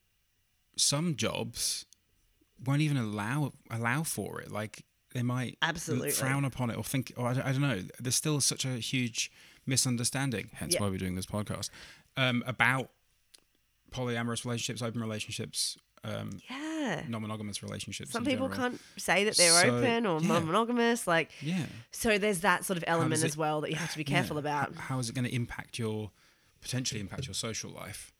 some 0.78 1.16
jobs 1.16 1.86
won't 2.66 2.82
even 2.82 2.98
allow 2.98 3.54
allow 3.70 4.04
for 4.04 4.42
it. 4.42 4.52
Like 4.52 4.84
they 5.14 5.24
might 5.24 5.58
Absolutely. 5.62 6.12
frown 6.12 6.46
upon 6.46 6.70
it 6.70 6.78
or 6.78 6.84
think, 6.84 7.12
or 7.18 7.28
I, 7.28 7.34
don't- 7.34 7.46
I 7.46 7.52
don't 7.52 7.62
know. 7.62 7.82
There's 8.00 8.16
still 8.16 8.40
such 8.42 8.66
a 8.66 8.76
huge 8.78 9.32
misunderstanding. 9.66 10.50
Hence 10.54 10.74
Yeah. 10.76 10.82
why 10.82 10.90
we're 10.90 10.98
doing 10.98 11.16
this 11.16 11.26
podcast 11.26 11.70
um, 12.18 12.44
about 12.48 12.90
polyamorous 13.92 14.44
relationships, 14.46 14.82
open 14.82 15.02
relationships, 15.02 15.78
um, 16.04 16.40
yeah 16.50 17.04
non-monogamous 17.10 17.62
relationships. 17.64 18.12
some 18.12 18.24
people 18.24 18.48
general. 18.48 18.70
can't 18.70 18.82
say 18.98 19.26
that 19.26 19.36
they're 19.36 19.52
So, 19.62 19.76
open 19.78 20.06
or 20.06 20.22
yeah. 20.22 20.40
monogamous 20.40 21.06
like 21.08 21.32
Yeah. 21.42 21.66
So 21.92 22.18
there's 22.18 22.40
that 22.42 22.64
sort 22.66 22.78
of 22.78 22.84
element 22.88 23.12
does 23.16 23.24
as 23.26 23.36
well 23.38 23.62
that 23.62 23.70
you 23.72 23.76
have 23.76 23.92
to 23.92 23.98
be 23.98 24.04
Yeah. 24.08 24.16
careful 24.18 24.38
about. 24.38 24.70
H- 24.72 24.78
How 24.78 25.00
is 25.00 25.10
it 25.10 25.16
going 25.16 25.26
to 25.26 25.34
impact 25.36 25.78
your 25.80 26.12
potentially 26.62 27.02
impact 27.02 27.28
your 27.28 27.34
social 27.34 27.72
life 27.72 28.14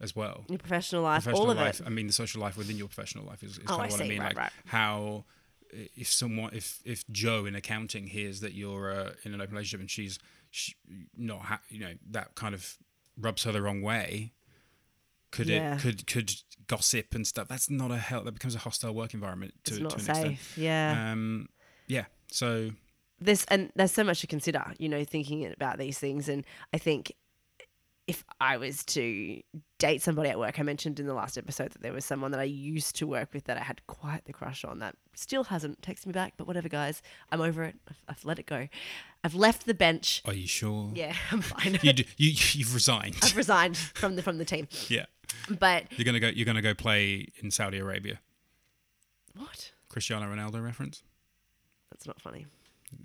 as 0.00 0.14
well? 0.16 0.44
Your 0.48 0.58
professional 0.58 1.02
life, 1.02 1.24
professional 1.24 1.46
all 1.46 1.50
of 1.52 1.56
life. 1.58 1.80
it. 1.80 1.86
I 1.86 1.90
mean, 1.90 2.06
the 2.06 2.12
social 2.12 2.40
life 2.40 2.56
within 2.56 2.76
your 2.76 2.88
professional 2.88 3.24
life 3.24 3.42
is, 3.42 3.52
is 3.52 3.60
Oh, 3.68 3.76
kind 3.76 3.82
I 3.82 3.84
of 3.86 3.90
what 3.92 4.00
I 4.00 4.08
mean. 4.08 4.18
Right, 4.20 4.28
like 4.28 4.36
right. 4.36 4.52
how 4.66 5.24
if 5.70 6.08
someone, 6.10 6.50
if 6.54 6.80
if 6.84 7.04
Joe 7.10 7.46
in 7.46 7.54
accounting 7.54 8.06
hears 8.08 8.40
that 8.40 8.54
you're 8.54 8.92
uh, 8.92 9.10
in 9.24 9.34
an 9.34 9.40
open 9.40 9.54
relationship 9.54 9.80
and 9.80 9.90
she's 9.90 10.18
she, 10.50 10.74
not, 11.16 11.40
ha- 11.40 11.60
you 11.68 11.80
know, 11.80 11.94
that 12.10 12.34
kind 12.36 12.54
of 12.54 12.76
rubs 13.18 13.42
her 13.44 13.52
the 13.52 13.60
wrong 13.62 13.82
way. 13.82 14.32
Could 15.32 15.48
Yeah. 15.48 15.74
it 15.74 15.80
could 15.80 16.06
could 16.06 16.32
gossip 16.68 17.14
and 17.14 17.26
stuff? 17.26 17.48
That's 17.48 17.68
not 17.68 17.90
a 17.90 17.96
hell. 17.98 18.22
That 18.22 18.32
becomes 18.32 18.54
a 18.54 18.60
hostile 18.60 18.94
work 18.94 19.14
environment 19.14 19.54
to, 19.64 19.70
It's 19.72 19.78
to 19.78 19.82
not 19.82 19.94
extent. 19.94 20.16
safe. 20.18 20.58
Yeah. 20.58 21.10
Um, 21.12 21.48
yeah. 21.88 22.04
So 22.30 22.70
there's 23.20 23.44
and 23.46 23.72
there's 23.74 23.90
so 23.92 24.04
much 24.04 24.20
to 24.20 24.26
consider, 24.28 24.64
you 24.78 24.88
know, 24.88 25.02
thinking 25.04 25.44
about 25.52 25.78
these 25.78 25.98
things 25.98 26.28
and 26.28 26.44
I 26.72 26.78
think 26.78 27.12
if 28.06 28.22
I 28.40 28.58
was 28.58 28.84
to 28.86 29.40
date 29.78 30.02
somebody 30.02 30.28
at 30.28 30.38
work, 30.38 30.60
I 30.60 30.62
mentioned 30.62 31.00
in 31.00 31.06
the 31.06 31.14
last 31.14 31.38
episode 31.38 31.72
that 31.72 31.80
there 31.80 31.92
was 31.92 32.04
someone 32.04 32.32
that 32.32 32.40
I 32.40 32.44
used 32.44 32.96
to 32.96 33.06
work 33.06 33.32
with 33.32 33.44
that 33.44 33.56
I 33.56 33.62
had 33.62 33.86
quite 33.86 34.26
the 34.26 34.32
crush 34.32 34.62
on 34.64 34.78
that 34.80 34.94
still 35.14 35.44
hasn't 35.44 35.80
texted 35.80 36.06
me 36.06 36.12
back, 36.12 36.34
but 36.36 36.46
whatever, 36.46 36.68
guys. 36.68 37.00
I'm 37.32 37.40
over 37.40 37.62
it. 37.64 37.76
I've, 37.88 38.02
I've 38.08 38.24
let 38.24 38.38
it 38.38 38.46
go. 38.46 38.68
I've 39.22 39.34
left 39.34 39.64
the 39.64 39.72
bench. 39.74 40.20
Are 40.26 40.34
you 40.34 40.46
sure? 40.46 40.90
Yeah, 40.94 41.14
I'm 41.30 41.40
fine. 41.40 41.78
You, 41.82 41.92
do, 41.94 42.04
you 42.18 42.32
you've 42.52 42.74
resigned. 42.74 43.16
I've 43.22 43.36
resigned 43.36 43.76
from 43.76 44.16
the 44.16 44.22
from 44.22 44.36
the 44.38 44.44
team. 44.44 44.68
yeah. 44.88 45.06
But 45.58 45.84
You're 45.96 46.04
gonna 46.04 46.20
go. 46.20 46.28
You're 46.28 46.46
gonna 46.46 46.62
go 46.62 46.74
play 46.74 47.28
in 47.42 47.50
Saudi 47.50 47.78
Arabia. 47.78 48.20
what? 49.36 49.72
Cristiano 49.88 50.26
Ronaldo 50.26 50.62
reference. 50.62 51.02
That's 51.90 52.06
not 52.06 52.20
funny. 52.20 52.46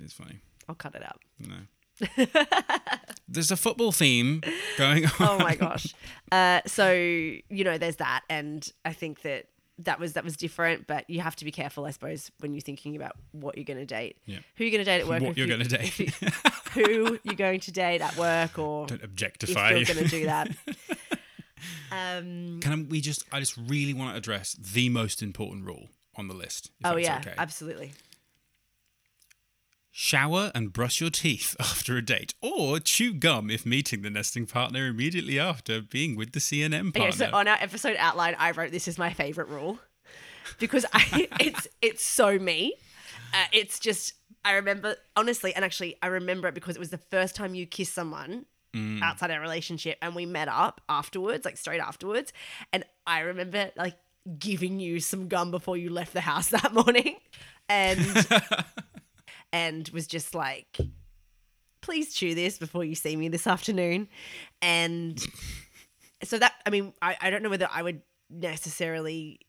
It's 0.01 0.13
funny. 0.13 0.39
I'll 0.67 0.75
cut 0.75 0.95
it 0.95 1.03
out. 1.03 1.21
No. 1.39 1.55
There's 3.27 3.51
a 3.51 3.57
football 3.57 3.91
theme 3.91 4.41
going 4.77 5.05
on. 5.05 5.11
oh 5.19 5.37
my 5.39 5.55
gosh. 5.55 5.93
Uh, 6.31 6.61
so 6.65 6.91
you 6.93 7.63
know, 7.63 7.77
there's 7.77 7.97
that, 7.97 8.21
and 8.29 8.67
I 8.85 8.93
think 8.93 9.21
that 9.21 9.45
that 9.79 9.99
was 9.99 10.13
that 10.13 10.23
was 10.23 10.35
different. 10.35 10.87
But 10.87 11.09
you 11.09 11.21
have 11.21 11.35
to 11.37 11.45
be 11.45 11.51
careful, 11.51 11.85
I 11.85 11.91
suppose, 11.91 12.31
when 12.39 12.53
you're 12.53 12.61
thinking 12.61 12.95
about 12.95 13.13
what 13.31 13.55
you're 13.57 13.65
going 13.65 13.79
to 13.79 13.85
date, 13.85 14.17
Yeah. 14.25 14.39
who 14.55 14.63
you're 14.63 14.71
going 14.71 14.83
to 14.85 14.91
date 14.91 15.01
at 15.01 15.07
work, 15.07 15.21
What 15.21 15.37
you're 15.37 15.47
you- 15.47 15.53
gonna 15.53 15.69
date. 15.69 15.99
you- 15.99 16.11
who 16.73 17.19
you're 17.23 17.35
going 17.35 17.59
to 17.61 17.71
date 17.71 18.01
at 18.01 18.15
work, 18.17 18.57
or 18.59 18.85
Don't 18.87 18.99
if 18.99 19.03
objectify. 19.05 19.71
you're 19.71 19.85
going 19.85 20.03
to 20.03 20.07
do 20.07 20.25
that. 20.25 20.49
Um, 21.91 22.59
Can 22.61 22.87
we 22.89 23.01
just? 23.01 23.23
I 23.31 23.39
just 23.39 23.57
really 23.57 23.93
want 23.93 24.11
to 24.13 24.17
address 24.17 24.53
the 24.53 24.89
most 24.89 25.21
important 25.21 25.65
rule 25.65 25.89
on 26.15 26.27
the 26.27 26.33
list. 26.33 26.67
If 26.79 26.85
oh 26.85 26.95
yeah, 26.97 27.17
Okay. 27.19 27.33
absolutely. 27.37 27.93
Shower 29.91 30.51
and 30.53 30.71
brush 30.71 31.01
your 31.01 31.09
teeth 31.09 31.55
after 31.59 31.97
a 31.97 32.01
date, 32.01 32.33
or 32.41 32.79
chew 32.79 33.13
gum 33.13 33.49
if 33.49 33.65
meeting 33.65 34.01
the 34.01 34.09
nesting 34.09 34.45
partner 34.45 34.87
immediately 34.87 35.39
after 35.39 35.81
being 35.81 36.15
with 36.15 36.33
the 36.33 36.39
CNM 36.39 36.93
partner. 36.93 37.01
Okay, 37.01 37.11
so 37.11 37.29
on 37.33 37.47
our 37.47 37.57
episode 37.59 37.95
outline, 37.97 38.35
I 38.37 38.51
wrote 38.51 38.71
this 38.71 38.87
is 38.87 38.97
my 38.97 39.11
favorite 39.13 39.49
rule 39.49 39.79
because 40.59 40.85
I 40.93 41.27
it's 41.39 41.67
it's 41.81 42.05
so 42.05 42.37
me. 42.37 42.75
Uh, 43.33 43.45
it's 43.51 43.79
just 43.79 44.13
I 44.45 44.53
remember 44.53 44.95
honestly, 45.15 45.53
and 45.55 45.65
actually 45.65 45.95
I 46.01 46.07
remember 46.07 46.47
it 46.47 46.53
because 46.53 46.75
it 46.75 46.79
was 46.79 46.89
the 46.89 46.97
first 46.97 47.35
time 47.35 47.55
you 47.55 47.65
kissed 47.65 47.93
someone 47.93 48.45
outside 49.01 49.31
our 49.31 49.41
relationship, 49.41 49.97
and 50.01 50.13
we 50.15 50.27
met 50.27 50.47
up 50.47 50.79
afterwards, 50.87 51.43
like 51.43 51.57
straight 51.57 51.81
afterwards, 51.81 52.31
and 52.71 52.85
I 53.07 53.21
remember 53.21 53.71
like 53.75 53.95
giving 54.37 54.79
you 54.79 54.99
some 54.99 55.27
gum 55.27 55.49
before 55.49 55.75
you 55.75 55.89
left 55.89 56.13
the 56.13 56.21
house 56.21 56.49
that 56.49 56.73
morning, 56.73 57.15
and 57.67 57.99
and 59.51 59.87
was 59.89 60.07
just 60.07 60.33
like. 60.35 60.77
Please 61.81 62.13
chew 62.13 62.35
this 62.35 62.57
before 62.57 62.83
you 62.83 62.93
see 62.93 63.15
me 63.15 63.29
this 63.29 63.47
afternoon. 63.47 64.09
And 64.61 65.17
so 66.23 66.37
that 66.37 66.53
I 66.65 66.69
mean, 66.69 66.93
I, 67.01 67.15
I 67.21 67.29
don't 67.29 67.41
know 67.41 67.49
whether 67.49 67.69
I 67.71 67.81
would 67.81 68.01
necessarily 68.29 69.39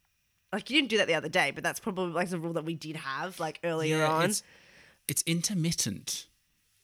like 0.52 0.70
you 0.70 0.76
didn't 0.76 0.90
do 0.90 0.98
that 0.98 1.06
the 1.06 1.14
other 1.14 1.28
day, 1.28 1.50
but 1.50 1.62
that's 1.64 1.80
probably 1.80 2.12
like 2.12 2.28
the 2.30 2.38
rule 2.38 2.52
that 2.54 2.64
we 2.64 2.74
did 2.74 2.96
have 2.96 3.38
like 3.40 3.60
earlier 3.64 3.98
Yeah, 3.98 4.12
on. 4.12 4.30
It's, 4.30 4.42
it's 5.08 5.22
intermittent. 5.26 6.26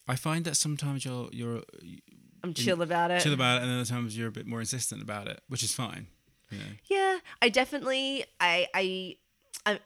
I 0.08 0.16
find 0.16 0.44
that 0.44 0.56
sometimes 0.56 1.04
you're 1.04 1.28
you're 1.32 1.62
I'm 2.42 2.54
chill 2.54 2.82
about 2.82 3.10
it. 3.10 3.22
chill 3.22 3.32
about 3.32 3.60
it, 3.60 3.64
and 3.64 3.72
other 3.72 3.84
times 3.84 4.16
you're 4.16 4.28
a 4.28 4.32
bit 4.32 4.46
more 4.46 4.60
insistent 4.60 5.02
about 5.02 5.26
it, 5.28 5.40
which 5.48 5.62
is 5.62 5.72
fine. 5.72 6.06
You 6.50 6.58
know. 6.58 6.64
yeah, 6.88 7.18
I 7.42 7.48
definitely 7.48 8.24
I 8.38 8.68
I 8.74 9.16
I 9.64 9.80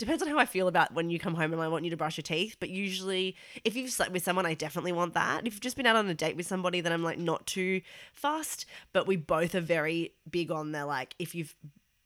depends 0.00 0.22
on 0.22 0.28
how 0.28 0.38
I 0.38 0.46
feel 0.46 0.66
about 0.66 0.92
when 0.92 1.10
you 1.10 1.18
come 1.20 1.34
home 1.34 1.52
and 1.52 1.62
I 1.62 1.68
want 1.68 1.84
you 1.84 1.90
to 1.90 1.96
brush 1.96 2.16
your 2.16 2.22
teeth. 2.22 2.56
But 2.58 2.70
usually, 2.70 3.36
if 3.62 3.76
you've 3.76 3.90
slept 3.90 4.10
with 4.10 4.24
someone, 4.24 4.46
I 4.46 4.54
definitely 4.54 4.92
want 4.92 5.14
that. 5.14 5.46
If 5.46 5.54
you've 5.54 5.60
just 5.60 5.76
been 5.76 5.86
out 5.86 5.94
on 5.96 6.08
a 6.08 6.14
date 6.14 6.36
with 6.36 6.46
somebody, 6.46 6.80
then 6.80 6.92
I'm 6.92 7.04
like 7.04 7.18
not 7.18 7.46
too 7.46 7.82
fast. 8.12 8.66
But 8.92 9.06
we 9.06 9.16
both 9.16 9.54
are 9.54 9.60
very 9.60 10.14
big 10.28 10.50
on 10.50 10.72
their 10.72 10.84
like 10.84 11.14
if 11.18 11.34
you've 11.34 11.54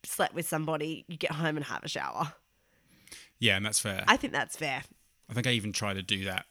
slept 0.03 0.35
with 0.35 0.47
somebody, 0.47 1.05
you 1.09 1.17
get 1.17 1.33
home 1.33 1.57
and 1.57 1.65
have 1.65 1.83
a 1.83 1.89
shower. 1.89 2.35
Yeah, 3.39 3.57
and 3.57 3.65
that's 3.65 3.79
fair. 3.81 4.05
I 4.07 4.17
think 4.17 4.33
that's 4.33 4.57
fair. 4.57 4.83
I 5.31 5.33
think 5.33 5.47
I 5.47 5.53
even 5.53 5.73
try 5.73 5.95
to 5.95 6.03
do 6.03 6.25
that 6.25 6.47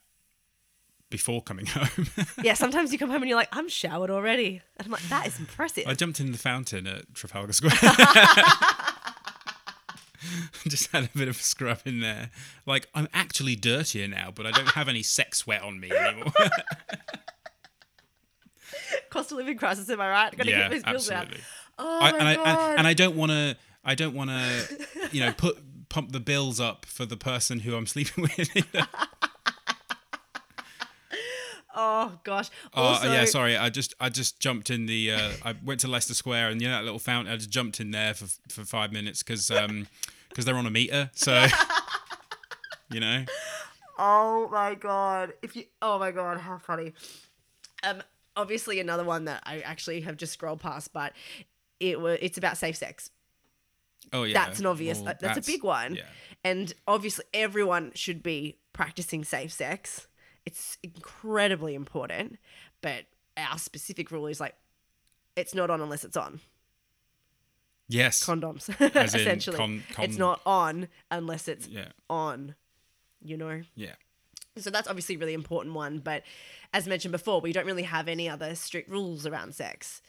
before 1.10 1.42
coming 1.44 1.66
home. 1.68 2.08
Yeah, 2.42 2.56
sometimes 2.56 2.92
you 2.92 2.98
come 2.98 3.10
home 3.10 3.22
and 3.22 3.30
you're 3.30 3.38
like, 3.38 3.50
I'm 3.52 3.70
showered 3.70 4.10
already. 4.10 4.62
And 4.78 4.88
I'm 4.88 4.92
like, 4.92 5.08
that 5.10 5.28
is 5.28 5.40
impressive. 5.40 5.84
I 5.88 5.94
jumped 5.94 6.20
in 6.20 6.32
the 6.32 6.38
fountain 6.38 6.88
at 6.88 7.14
Trafalgar 7.14 7.54
Square. 7.54 7.74
Just 10.68 10.92
had 10.92 11.04
a 11.06 11.10
bit 11.18 11.28
of 11.28 11.40
a 11.40 11.44
scrub 11.44 11.80
in 11.86 12.00
there. 12.00 12.30
Like, 12.66 12.88
I'm 12.94 13.08
actually 13.14 13.56
dirtier 13.56 14.08
now, 14.08 14.32
but 14.34 14.46
I 14.46 14.52
don't 14.52 14.70
have 14.70 14.88
any 14.90 15.04
sex 15.04 15.40
sweat 15.40 15.62
on 15.62 15.80
me 15.80 15.92
anymore. 15.92 16.32
Cost 19.10 19.32
of 19.32 19.38
living 19.38 19.58
crisis, 19.58 19.90
am 19.90 20.02
I 20.02 20.10
right? 20.10 20.36
Gotta 20.36 20.50
yeah, 20.50 20.70
get 20.70 20.72
those 20.72 20.84
bills 20.84 21.12
out. 21.12 21.28
Oh 21.78 22.00
I, 22.02 22.12
my 22.12 22.18
and, 22.18 22.28
I, 22.28 22.36
god. 22.36 22.48
and, 22.48 22.80
and 22.80 22.88
I 22.88 22.94
don't 22.94 23.16
want 23.16 23.32
to. 23.32 23.56
I 23.86 23.96
don't 23.96 24.16
want 24.16 24.30
to, 24.30 24.88
you 25.12 25.20
know, 25.20 25.34
put 25.34 25.58
pump 25.90 26.12
the 26.12 26.20
bills 26.20 26.60
up 26.60 26.86
for 26.86 27.06
the 27.06 27.18
person 27.18 27.60
who 27.60 27.76
I'm 27.76 27.86
sleeping 27.86 28.24
with. 28.38 28.50
Oh 31.74 32.20
gosh. 32.24 32.50
Oh 32.74 32.82
Also, 32.84 33.12
yeah, 33.12 33.26
sorry. 33.26 33.58
I 33.58 33.70
just 33.70 33.94
I 34.00 34.10
just 34.10 34.40
jumped 34.40 34.70
in 34.70 34.86
the. 34.86 35.12
Uh, 35.12 35.32
I 35.44 35.56
went 35.64 35.80
to 35.82 35.88
Leicester 35.88 36.14
Square 36.14 36.50
and 36.50 36.62
you 36.62 36.68
know 36.68 36.76
that 36.76 36.84
little 36.84 37.00
fountain. 37.00 37.34
I 37.34 37.38
just 37.38 37.50
jumped 37.50 37.80
in 37.80 37.92
there 37.92 38.14
for 38.14 38.26
for 38.50 38.64
five 38.66 38.92
minutes 38.92 39.24
because 39.24 39.50
um 39.52 39.88
because 40.30 40.46
they're 40.46 40.56
on 40.58 40.66
a 40.66 40.72
meter. 40.72 41.10
So 41.14 41.46
you 42.92 43.00
know. 43.00 43.26
Oh 43.98 44.50
my 44.52 44.76
god. 44.76 45.34
If 45.42 45.56
you 45.56 45.66
oh 45.82 46.00
my 46.00 46.12
god, 46.12 46.40
how 46.40 46.58
funny. 46.58 46.94
Um 47.84 48.02
obviously 48.36 48.80
another 48.80 49.04
one 49.04 49.26
that 49.26 49.44
I 49.46 49.60
actually 49.60 50.02
have 50.02 50.18
just 50.18 50.34
scrolled 50.34 50.60
past, 50.60 50.94
but 50.94 51.14
it 51.80 52.00
was 52.00 52.18
it's 52.22 52.38
about 52.38 52.58
safe 52.58 52.76
sex. 52.76 53.10
Oh 54.12 54.24
yeah. 54.24 54.34
That's 54.46 54.60
an 54.60 54.66
obvious 54.66 54.98
Well, 54.98 55.06
that- 55.06 55.20
that's, 55.20 55.48
a 55.48 55.52
big 55.52 55.64
one. 55.64 55.96
Yeah. 55.96 56.04
And 56.44 56.74
obviously 56.88 57.26
everyone 57.34 57.92
should 57.96 58.22
be 58.22 58.58
practicing 58.74 59.24
safe 59.24 59.52
sex. 59.54 60.08
It's 60.46 60.78
incredibly 60.84 61.74
important, 61.76 62.38
but 62.82 63.06
our 63.38 63.58
specific 63.58 64.12
rule 64.12 64.28
is 64.28 64.40
like 64.40 64.56
it's 65.36 65.54
not 65.56 65.70
on 65.70 65.82
unless 65.82 66.04
it's 66.04 66.18
on. 66.18 66.42
Yes. 67.90 68.24
Condoms, 68.26 68.70
As 68.96 69.14
in 69.14 69.20
essentially. 69.22 69.58
con- 69.58 69.84
con- 69.92 70.06
it's 70.06 70.18
not 70.18 70.42
on 70.46 70.88
unless 71.12 71.48
it's 71.48 71.68
yeah. 71.68 71.90
on. 72.10 72.56
You 73.24 73.38
know. 73.38 73.62
Yeah. 73.76 73.94
So 74.58 74.70
that's 74.70 74.88
obviously 74.88 75.16
a 75.16 75.18
really 75.18 75.34
important 75.34 75.76
one. 75.76 76.00
But 76.00 76.24
as 76.74 76.88
mentioned 76.88 77.12
before, 77.12 77.42
we 77.42 77.54
don't 77.54 77.66
really 77.66 77.84
have 77.84 78.08
any 78.08 78.30
other 78.30 78.56
strict 78.56 78.90
rules 78.90 79.26
around 79.26 79.56
sex, 79.56 80.02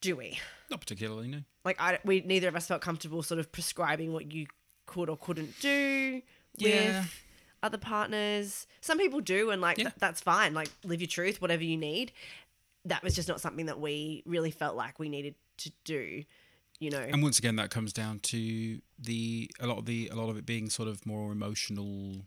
do 0.00 0.14
we? 0.16 0.38
Not 0.70 0.80
particularly. 0.80 1.28
No. 1.28 1.38
Like, 1.64 1.80
I, 1.80 1.98
we 2.04 2.20
neither 2.20 2.48
of 2.48 2.56
us 2.56 2.66
felt 2.66 2.82
comfortable 2.82 3.22
sort 3.22 3.38
of 3.40 3.50
prescribing 3.52 4.12
what 4.12 4.32
you 4.32 4.46
could 4.86 5.08
or 5.08 5.16
couldn't 5.16 5.58
do 5.60 6.22
Yeah. 6.56 7.00
with 7.00 7.21
other 7.62 7.78
partners. 7.78 8.66
Some 8.80 8.98
people 8.98 9.20
do, 9.20 9.50
and 9.50 9.60
like 9.62 9.78
Yeah. 9.78 9.84
th- 9.84 9.96
that's 9.98 10.20
fine. 10.20 10.54
Like, 10.54 10.68
live 10.84 11.00
your 11.00 11.08
truth, 11.08 11.40
whatever 11.40 11.62
you 11.64 11.76
need. 11.76 12.12
That 12.84 13.02
was 13.02 13.14
just 13.14 13.28
not 13.28 13.40
something 13.40 13.66
that 13.66 13.78
we 13.80 14.22
really 14.26 14.50
felt 14.50 14.74
like 14.76 14.98
we 14.98 15.08
needed 15.08 15.34
to 15.58 15.72
do. 15.84 16.24
You 16.80 16.90
know, 16.90 16.98
And 17.00 17.22
once 17.22 17.38
again, 17.38 17.54
that 17.56 17.70
comes 17.70 17.92
down 17.92 18.18
to 18.20 18.80
the 18.98 19.48
a 19.60 19.68
lot 19.68 19.78
of 19.78 19.86
the 19.86 20.08
a 20.08 20.16
lot 20.16 20.30
of 20.30 20.36
it 20.36 20.44
being 20.44 20.68
sort 20.68 20.88
of 20.88 21.06
more 21.06 21.30
emotional, 21.30 22.26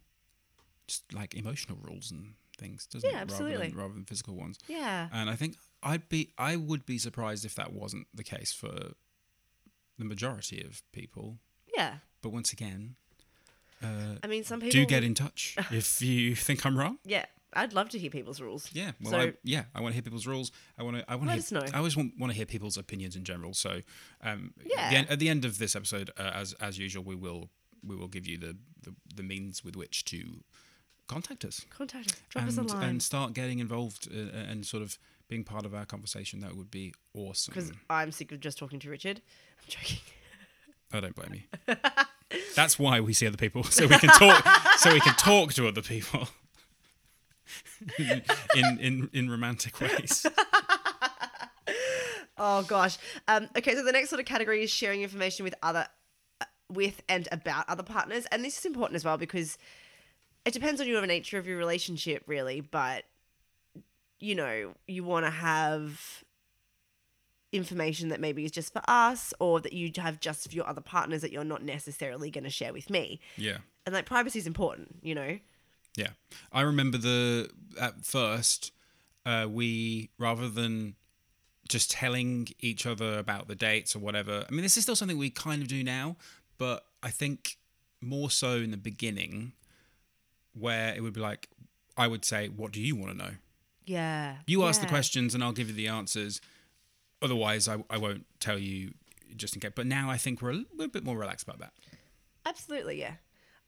just 0.87 1.11
like 1.13 1.33
emotional 1.35 1.77
rules 1.81 2.09
and 2.09 2.35
things, 2.57 2.85
doesn't 2.85 3.09
Yeah, 3.09 3.17
it? 3.17 3.21
absolutely. 3.23 3.55
Rather 3.57 3.69
than, 3.69 3.77
rather 3.77 3.93
than 3.95 4.05
physical 4.05 4.35
ones. 4.35 4.57
yeah, 4.69 5.09
And 5.11 5.29
I 5.29 5.35
think 5.35 5.57
I'd 5.83 6.07
be 6.07 6.31
I 6.37 6.55
would 6.55 6.85
be 6.85 6.97
surprised 6.97 7.43
if 7.43 7.53
that 7.55 7.73
wasn't 7.73 8.07
the 8.13 8.23
case 8.23 8.53
for 8.53 8.93
the 9.97 10.05
majority 10.05 10.61
of 10.63 10.83
people. 10.93 11.39
yeah. 11.75 11.97
But 12.21 12.29
once 12.29 12.53
again, 12.53 12.95
uh, 13.85 14.15
I 14.23 14.27
mean, 14.27 14.43
some 14.43 14.59
people 14.59 14.71
do 14.71 14.85
get 14.85 15.03
in 15.03 15.13
touch 15.13 15.55
if 15.71 16.01
you 16.01 16.35
think 16.35 16.65
I'm 16.65 16.77
wrong. 16.77 16.97
Yeah, 17.05 17.25
I'd 17.53 17.73
love 17.73 17.89
to 17.89 17.99
hear 17.99 18.09
people's 18.09 18.41
rules. 18.41 18.69
Yeah, 18.73 18.91
well, 19.01 19.11
So- 19.11 19.19
I, 19.19 19.33
yeah, 19.43 19.63
I 19.73 19.81
want 19.81 19.91
to 19.91 19.95
hear 19.95 20.01
people's 20.03 20.27
rules. 20.27 20.51
I 20.77 20.83
want 20.83 20.97
to. 20.97 21.11
I 21.11 21.15
want 21.15 21.29
to. 21.29 21.35
Let 21.35 21.49
Hear, 21.49 21.59
us 21.59 21.71
know. 21.71 21.73
I 21.73 21.77
always 21.77 21.95
want, 21.95 22.13
want 22.19 22.31
to 22.31 22.37
hear 22.37 22.45
people's 22.45 22.77
opinions 22.77 23.15
in 23.15 23.23
general. 23.23 23.53
So, 23.53 23.81
um, 24.21 24.53
at, 24.59 24.63
the 24.65 24.69
Yeah. 24.75 24.89
end, 24.91 25.09
at 25.09 25.19
the 25.19 25.29
end 25.29 25.45
of 25.45 25.57
this 25.57 25.75
episode, 25.75 26.11
uh, 26.17 26.31
as 26.33 26.53
as 26.59 26.77
usual, 26.77 27.03
we 27.03 27.15
will 27.15 27.49
we 27.83 27.95
will 27.95 28.07
give 28.09 28.25
you 28.27 28.37
the 28.37 28.57
the, 28.81 28.93
the 29.15 29.23
means 29.23 29.63
with 29.63 29.75
which 29.75 30.03
to 30.05 30.41
contact 31.07 31.45
us 31.45 31.65
Contact 31.69 32.11
us. 32.11 32.17
Drop 32.29 32.41
and 32.43 32.49
us 32.51 32.57
a 32.57 32.63
line. 32.75 32.89
and 32.89 33.03
start 33.03 33.33
getting 33.33 33.59
involved 33.59 34.07
uh, 34.11 34.37
and 34.51 34.65
sort 34.65 34.81
of 34.83 34.97
being 35.27 35.43
part 35.43 35.65
of 35.65 35.73
our 35.73 35.85
conversation. 35.85 36.39
That 36.41 36.55
would 36.55 36.69
be 36.71 36.93
awesome. 37.13 37.53
because 37.53 37.71
I'm 37.89 38.11
sick 38.11 38.31
of 38.31 38.39
just 38.39 38.57
talking 38.57 38.79
to 38.79 38.89
Richard. 38.89 39.21
I'm 39.59 39.65
joking. 39.67 39.97
I 40.93 40.99
don't 40.99 41.15
blame 41.15 41.43
you. 41.67 41.75
That's 42.55 42.79
why 42.79 42.99
we 42.99 43.13
see 43.13 43.27
other 43.27 43.37
people, 43.37 43.63
so 43.77 43.87
we 43.87 43.97
can 43.97 44.09
talk. 44.09 44.45
so 44.77 44.93
we 44.93 44.99
can 44.99 45.15
talk 45.15 45.53
to 45.53 45.67
other 45.67 45.81
people 45.81 46.27
in 47.99 48.23
in 48.79 49.09
in 49.13 49.29
romantic 49.29 49.79
ways. 49.79 50.25
Oh 52.37 52.63
gosh. 52.63 52.97
Um, 53.29 53.47
okay, 53.57 53.75
so 53.75 53.83
the 53.83 53.93
next 53.93 54.09
sort 54.09 54.19
of 54.19 54.25
category 54.25 54.61
is 54.61 54.69
sharing 54.69 55.01
information 55.01 55.45
with 55.45 55.55
other, 55.63 55.87
uh, 56.41 56.45
with 56.69 57.01
and 57.07 57.29
about 57.31 57.63
other 57.69 57.81
partners, 57.81 58.25
and 58.29 58.43
this 58.43 58.57
is 58.57 58.65
important 58.65 58.97
as 58.97 59.05
well 59.05 59.17
because 59.17 59.57
it 60.43 60.53
depends 60.53 60.81
on 60.81 60.87
your 60.87 61.05
nature 61.05 61.37
of 61.37 61.47
your 61.47 61.57
relationship, 61.57 62.23
really. 62.27 62.59
But 62.59 63.05
you 64.19 64.35
know, 64.35 64.73
you 64.85 65.05
want 65.05 65.25
to 65.25 65.29
have 65.29 66.24
information 67.51 68.09
that 68.09 68.19
maybe 68.19 68.43
is 68.43 68.51
just 68.51 68.73
for 68.73 68.81
us 68.87 69.33
or 69.39 69.59
that 69.61 69.73
you 69.73 69.91
have 69.97 70.19
just 70.19 70.49
for 70.49 70.55
your 70.55 70.67
other 70.67 70.81
partners 70.81 71.21
that 71.21 71.31
you're 71.31 71.43
not 71.43 71.63
necessarily 71.63 72.29
going 72.29 72.43
to 72.43 72.49
share 72.49 72.73
with 72.73 72.89
me. 72.89 73.19
Yeah. 73.37 73.57
And 73.85 73.93
like 73.93 74.05
privacy 74.05 74.39
is 74.39 74.47
important, 74.47 74.97
you 75.01 75.15
know? 75.15 75.37
Yeah, 75.95 76.09
I 76.51 76.61
remember 76.61 76.97
the 76.97 77.49
at 77.79 78.03
first 78.05 78.71
uh, 79.25 79.47
we 79.49 80.09
rather 80.17 80.49
than 80.49 80.95
just 81.67 81.89
telling 81.91 82.49
each 82.59 82.85
other 82.85 83.17
about 83.17 83.47
the 83.47 83.55
dates 83.55 83.95
or 83.95 83.99
whatever. 83.99 84.45
I 84.47 84.51
mean, 84.51 84.61
this 84.61 84.77
is 84.77 84.83
still 84.83 84.95
something 84.95 85.17
we 85.17 85.29
kind 85.29 85.61
of 85.61 85.67
do 85.67 85.83
now, 85.83 86.17
but 86.57 86.85
I 87.01 87.09
think 87.09 87.57
more 88.01 88.29
so 88.29 88.57
in 88.57 88.71
the 88.71 88.77
beginning, 88.77 89.53
where 90.53 90.93
it 90.93 91.01
would 91.01 91.13
be 91.13 91.21
like, 91.21 91.49
I 91.97 92.07
would 92.07 92.23
say, 92.25 92.49
"What 92.49 92.71
do 92.71 92.81
you 92.81 92.95
want 92.95 93.11
to 93.11 93.17
know?" 93.17 93.31
Yeah. 93.85 94.37
You 94.47 94.63
ask 94.63 94.81
the 94.81 94.87
questions, 94.87 95.33
and 95.33 95.43
I'll 95.43 95.53
give 95.53 95.69
you 95.69 95.75
the 95.75 95.87
answers. 95.87 96.41
Otherwise, 97.21 97.67
I, 97.67 97.83
I 97.89 97.97
won't 97.97 98.25
tell 98.39 98.57
you 98.57 98.93
just 99.35 99.55
in 99.55 99.61
case. 99.61 99.71
But 99.75 99.87
now 99.87 100.09
I 100.09 100.17
think 100.17 100.41
we're 100.41 100.53
a, 100.53 100.63
we're 100.77 100.87
bit 100.87 101.03
more 101.03 101.17
relaxed 101.17 101.47
about 101.47 101.59
that. 101.59 101.73
Absolutely, 102.45 102.99
yeah. 102.99 103.13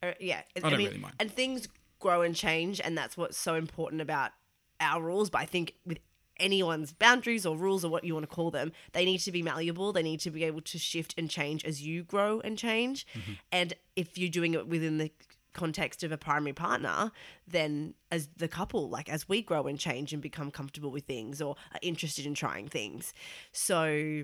Uh, 0.04 0.12
yeah. 0.20 0.42
I 0.56 0.60
don't 0.60 0.78
really 0.78 0.98
mind. 0.98 1.16
And 1.20 1.32
things 1.32 1.68
grow 2.00 2.22
and 2.22 2.36
change, 2.36 2.80
and 2.80 2.98
that's 2.98 3.18
what's 3.18 3.38
so 3.38 3.56
important 3.56 4.02
about 4.02 4.32
our 4.80 5.02
rules. 5.02 5.30
But 5.30 5.42
I 5.42 5.46
think 5.46 5.74
with 5.86 6.00
anyone's 6.40 6.94
boundaries 6.94 7.46
or 7.46 7.58
rules 7.58 7.84
or 7.84 7.90
what 7.90 8.04
you 8.04 8.14
want 8.14 8.30
to 8.30 8.36
call 8.36 8.52
them, 8.52 8.72
they 8.94 9.06
need 9.06 9.20
to 9.20 9.32
be 9.32 9.42
malleable. 9.42 9.92
They 9.92 10.04
need 10.04 10.20
to 10.22 10.32
be 10.32 10.44
able 10.44 10.62
to 10.62 10.78
shift 10.78 11.16
and 11.18 11.30
change 11.30 11.66
as 11.66 11.82
you 11.82 12.04
grow 12.04 12.40
and 12.42 12.58
change. 12.58 13.08
Mm-hmm. 13.14 13.32
And 13.52 13.74
if 13.96 14.18
you're 14.18 14.30
doing 14.30 14.54
it 14.54 14.68
within 14.68 15.00
the 15.00 15.12
context 15.58 16.04
of 16.04 16.12
a 16.14 16.18
primary 16.18 16.54
partner, 16.54 17.12
then 17.46 17.96
as 18.10 18.30
the 18.38 18.48
couple, 18.48 18.88
like 18.90 19.10
as 19.10 19.28
we 19.28 19.42
grow 19.42 19.68
and 19.68 19.78
change 19.78 20.14
and 20.14 20.22
become 20.22 20.52
comfortable 20.52 20.92
with 20.92 21.04
things 21.04 21.42
or 21.42 21.56
are 21.74 21.80
interested 21.82 22.26
in 22.26 22.34
trying 22.34 22.70
things. 22.70 23.14
So 23.52 24.24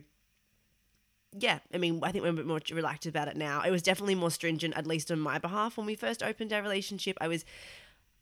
yeah, 1.38 1.60
I 1.74 1.78
mean, 1.78 2.00
I 2.04 2.12
think 2.12 2.24
we're 2.24 2.30
a 2.30 2.34
bit 2.34 2.46
more 2.46 2.62
relaxed 2.72 3.08
about 3.08 3.28
it 3.28 3.36
now. 3.36 3.62
It 3.62 3.72
was 3.72 3.82
definitely 3.82 4.16
more 4.16 4.32
stringent, 4.32 4.78
at 4.78 4.88
least 4.88 5.12
on 5.12 5.20
my 5.20 5.40
behalf, 5.40 5.78
when 5.78 5.86
we 5.86 5.96
first 5.96 6.22
opened 6.22 6.54
our 6.54 6.62
relationship. 6.62 7.18
I 7.20 7.28
was 7.28 7.44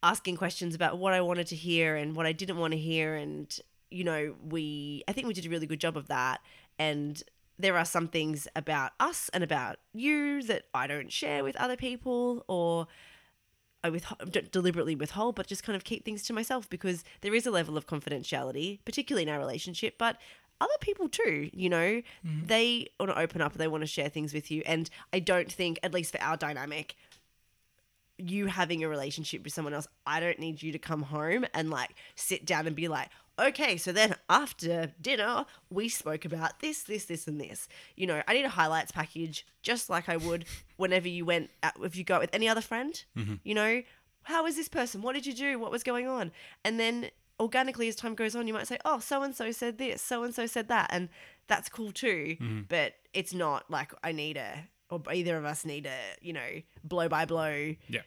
asking 0.01 0.37
questions 0.37 0.73
about 0.73 0.97
what 0.97 1.13
I 1.13 1.21
wanted 1.21 1.47
to 1.47 1.55
hear 1.55 1.95
and 1.95 2.15
what 2.15 2.25
I 2.25 2.31
didn't 2.31 2.57
want 2.57 2.71
to 2.71 2.79
hear, 2.79 3.15
and 3.15 3.59
you 3.89 4.03
know, 4.03 4.35
we 4.47 5.03
I 5.07 5.11
think 5.11 5.27
we 5.27 5.33
did 5.33 5.45
a 5.45 5.49
really 5.49 5.67
good 5.67 5.81
job 5.81 5.97
of 5.97 6.07
that. 6.07 6.39
And 6.79 7.21
there 7.61 7.77
are 7.77 7.85
some 7.85 8.07
things 8.07 8.47
about 8.55 8.91
us 8.99 9.29
and 9.33 9.43
about 9.43 9.77
you 9.93 10.41
that 10.43 10.63
I 10.73 10.87
don't 10.87 11.11
share 11.11 11.43
with 11.43 11.55
other 11.55 11.75
people, 11.75 12.43
or 12.47 12.87
I 13.83 13.89
with 13.89 14.05
don't 14.29 14.51
deliberately 14.51 14.95
withhold, 14.95 15.35
but 15.35 15.47
just 15.47 15.63
kind 15.63 15.75
of 15.75 15.83
keep 15.83 16.05
things 16.05 16.23
to 16.23 16.33
myself 16.33 16.69
because 16.69 17.03
there 17.21 17.33
is 17.33 17.45
a 17.45 17.51
level 17.51 17.77
of 17.77 17.87
confidentiality, 17.87 18.79
particularly 18.85 19.23
in 19.23 19.29
our 19.29 19.39
relationship, 19.39 19.97
but 19.97 20.17
other 20.59 20.71
people 20.79 21.09
too, 21.09 21.49
you 21.53 21.69
know, 21.69 22.01
mm-hmm. 22.25 22.45
they 22.45 22.87
want 22.99 23.11
to 23.11 23.19
open 23.19 23.41
up, 23.41 23.53
they 23.53 23.67
want 23.67 23.81
to 23.81 23.87
share 23.87 24.09
things 24.09 24.33
with 24.33 24.51
you. 24.51 24.61
And 24.65 24.89
I 25.11 25.19
don't 25.19 25.51
think, 25.51 25.79
at 25.81 25.93
least 25.93 26.11
for 26.11 26.21
our 26.21 26.37
dynamic, 26.37 26.95
you 28.17 28.47
having 28.47 28.83
a 28.83 28.89
relationship 28.89 29.43
with 29.43 29.53
someone 29.53 29.73
else, 29.73 29.87
I 30.05 30.19
don't 30.19 30.39
need 30.39 30.61
you 30.61 30.71
to 30.71 30.79
come 30.79 31.03
home 31.03 31.45
and 31.53 31.69
like 31.69 31.95
sit 32.15 32.45
down 32.45 32.67
and 32.67 32.75
be 32.75 32.87
like, 32.87 33.09
okay, 33.39 33.77
so 33.77 33.91
then 33.91 34.15
after 34.29 34.93
dinner, 35.01 35.45
we 35.69 35.89
spoke 35.89 36.25
about 36.25 36.59
this, 36.59 36.83
this, 36.83 37.05
this, 37.05 37.27
and 37.27 37.39
this. 37.39 37.67
You 37.95 38.07
know, 38.07 38.21
I 38.27 38.33
need 38.33 38.45
a 38.45 38.49
highlights 38.49 38.91
package 38.91 39.45
just 39.61 39.89
like 39.89 40.09
I 40.09 40.17
would 40.17 40.45
whenever 40.77 41.07
you 41.07 41.25
went, 41.25 41.49
out, 41.63 41.73
if 41.81 41.95
you 41.95 42.03
go 42.03 42.15
out 42.15 42.21
with 42.21 42.33
any 42.33 42.47
other 42.47 42.61
friend, 42.61 43.03
mm-hmm. 43.17 43.35
you 43.43 43.55
know, 43.55 43.81
how 44.23 44.45
is 44.45 44.55
this 44.55 44.69
person? 44.69 45.01
What 45.01 45.13
did 45.13 45.25
you 45.25 45.33
do? 45.33 45.57
What 45.57 45.71
was 45.71 45.83
going 45.83 46.07
on? 46.07 46.31
And 46.63 46.79
then 46.79 47.09
organically, 47.39 47.87
as 47.87 47.95
time 47.95 48.13
goes 48.13 48.35
on, 48.35 48.47
you 48.47 48.53
might 48.53 48.67
say, 48.67 48.77
oh, 48.85 48.99
so 48.99 49.23
and 49.23 49.35
so 49.35 49.51
said 49.51 49.77
this, 49.77 50.01
so 50.01 50.23
and 50.23 50.33
so 50.33 50.45
said 50.45 50.67
that. 50.67 50.89
And 50.91 51.09
that's 51.47 51.69
cool 51.69 51.91
too. 51.91 52.37
Mm-hmm. 52.39 52.61
But 52.69 52.93
it's 53.13 53.33
not 53.33 53.69
like 53.69 53.93
I 54.03 54.11
need 54.11 54.37
a, 54.37 54.67
or 54.91 55.01
either 55.11 55.37
of 55.37 55.45
us 55.45 55.65
need 55.65 55.87
a, 55.87 55.99
you 56.21 56.33
know, 56.33 56.61
blow 56.83 57.07
by 57.07 57.25
blow 57.25 57.73
Yeah. 57.87 58.01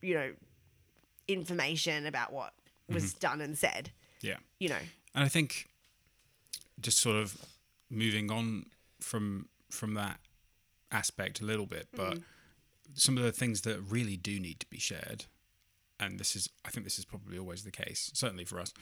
you 0.00 0.14
know, 0.14 0.32
information 1.28 2.06
about 2.06 2.32
what 2.32 2.54
was 2.88 3.06
mm-hmm. 3.06 3.18
done 3.18 3.40
and 3.40 3.58
said, 3.58 3.90
Yeah. 4.22 4.38
you 4.58 4.68
know. 4.68 4.78
And 5.14 5.24
I 5.24 5.28
think 5.28 5.68
just 6.80 6.98
sort 6.98 7.16
of 7.16 7.36
moving 7.90 8.30
on 8.30 8.66
from 9.00 9.48
from 9.70 9.94
that 9.94 10.18
aspect 10.90 11.40
a 11.40 11.44
little 11.44 11.66
bit, 11.66 11.88
but 11.94 12.14
mm-hmm. 12.14 12.22
some 12.94 13.16
of 13.16 13.24
the 13.24 13.32
things 13.32 13.62
that 13.62 13.80
really 13.80 14.16
do 14.16 14.40
need 14.40 14.60
to 14.60 14.66
be 14.66 14.78
shared, 14.78 15.26
and 15.98 16.18
this 16.18 16.34
is 16.34 16.48
I 16.64 16.70
think 16.70 16.84
this 16.84 16.98
is 16.98 17.04
probably 17.04 17.38
always 17.38 17.64
the 17.64 17.70
case, 17.70 18.10
certainly 18.14 18.44
for 18.44 18.60
us, 18.60 18.72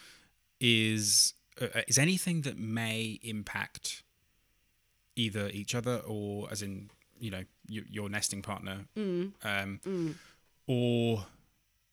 is 0.60 1.34
uh, 1.60 1.66
uh 1.74 1.82
is 1.88 1.98
anything 1.98 2.42
that 2.42 2.58
may 2.58 3.18
impact 3.22 4.02
either 5.16 5.48
each 5.52 5.74
other 5.74 6.00
or 6.06 6.48
as 6.50 6.62
in 6.62 6.90
you 7.20 7.30
know 7.30 7.42
your, 7.68 7.84
your 7.88 8.08
nesting 8.08 8.42
partner 8.42 8.86
um, 8.96 10.16
or 10.66 11.26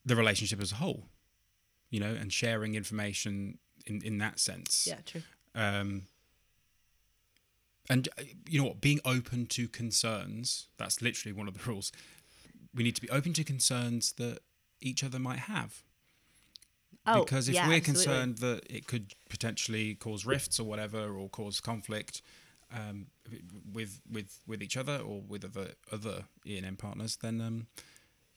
the 0.04 0.16
relationship 0.16 0.60
as 0.60 0.72
a 0.72 0.76
whole 0.76 1.04
you 1.90 2.00
know 2.00 2.12
and 2.12 2.32
sharing 2.32 2.74
information 2.74 3.58
in 3.86 4.02
in 4.02 4.18
that 4.18 4.38
sense. 4.38 4.86
Yeah, 4.86 4.98
true. 5.04 5.22
um, 5.54 6.02
and 7.88 8.08
uh, 8.18 8.22
you 8.48 8.60
know 8.60 8.66
what 8.68 8.80
being 8.80 9.00
open 9.04 9.46
to 9.46 9.68
concerns 9.68 10.68
that's 10.76 11.00
literally 11.00 11.32
one 11.32 11.48
of 11.48 11.54
the 11.54 11.60
rules. 11.70 11.92
We 12.74 12.84
need 12.84 12.96
to 12.96 13.00
be 13.00 13.10
open 13.10 13.32
to 13.34 13.44
concerns 13.44 14.12
that 14.12 14.40
each 14.80 15.02
other 15.02 15.18
might 15.18 15.40
have. 15.40 15.82
Oh, 17.06 17.24
because 17.24 17.48
if 17.48 17.54
yeah, 17.54 17.68
we're 17.68 17.76
absolutely. 17.76 18.04
concerned 18.04 18.38
that 18.38 18.66
it 18.68 18.86
could 18.86 19.14
potentially 19.30 19.94
cause 19.94 20.26
rifts 20.26 20.58
or 20.58 20.64
whatever 20.64 21.16
or 21.16 21.28
cause 21.28 21.60
conflict 21.60 22.20
um, 22.74 23.06
with 23.72 24.00
with 24.10 24.40
with 24.46 24.62
each 24.62 24.76
other 24.76 24.98
or 24.98 25.20
with 25.20 25.44
other 25.44 25.72
other 25.92 26.24
E 26.46 26.56
and 26.56 26.66
M 26.66 26.76
partners 26.76 27.16
then 27.16 27.40
um, 27.40 27.66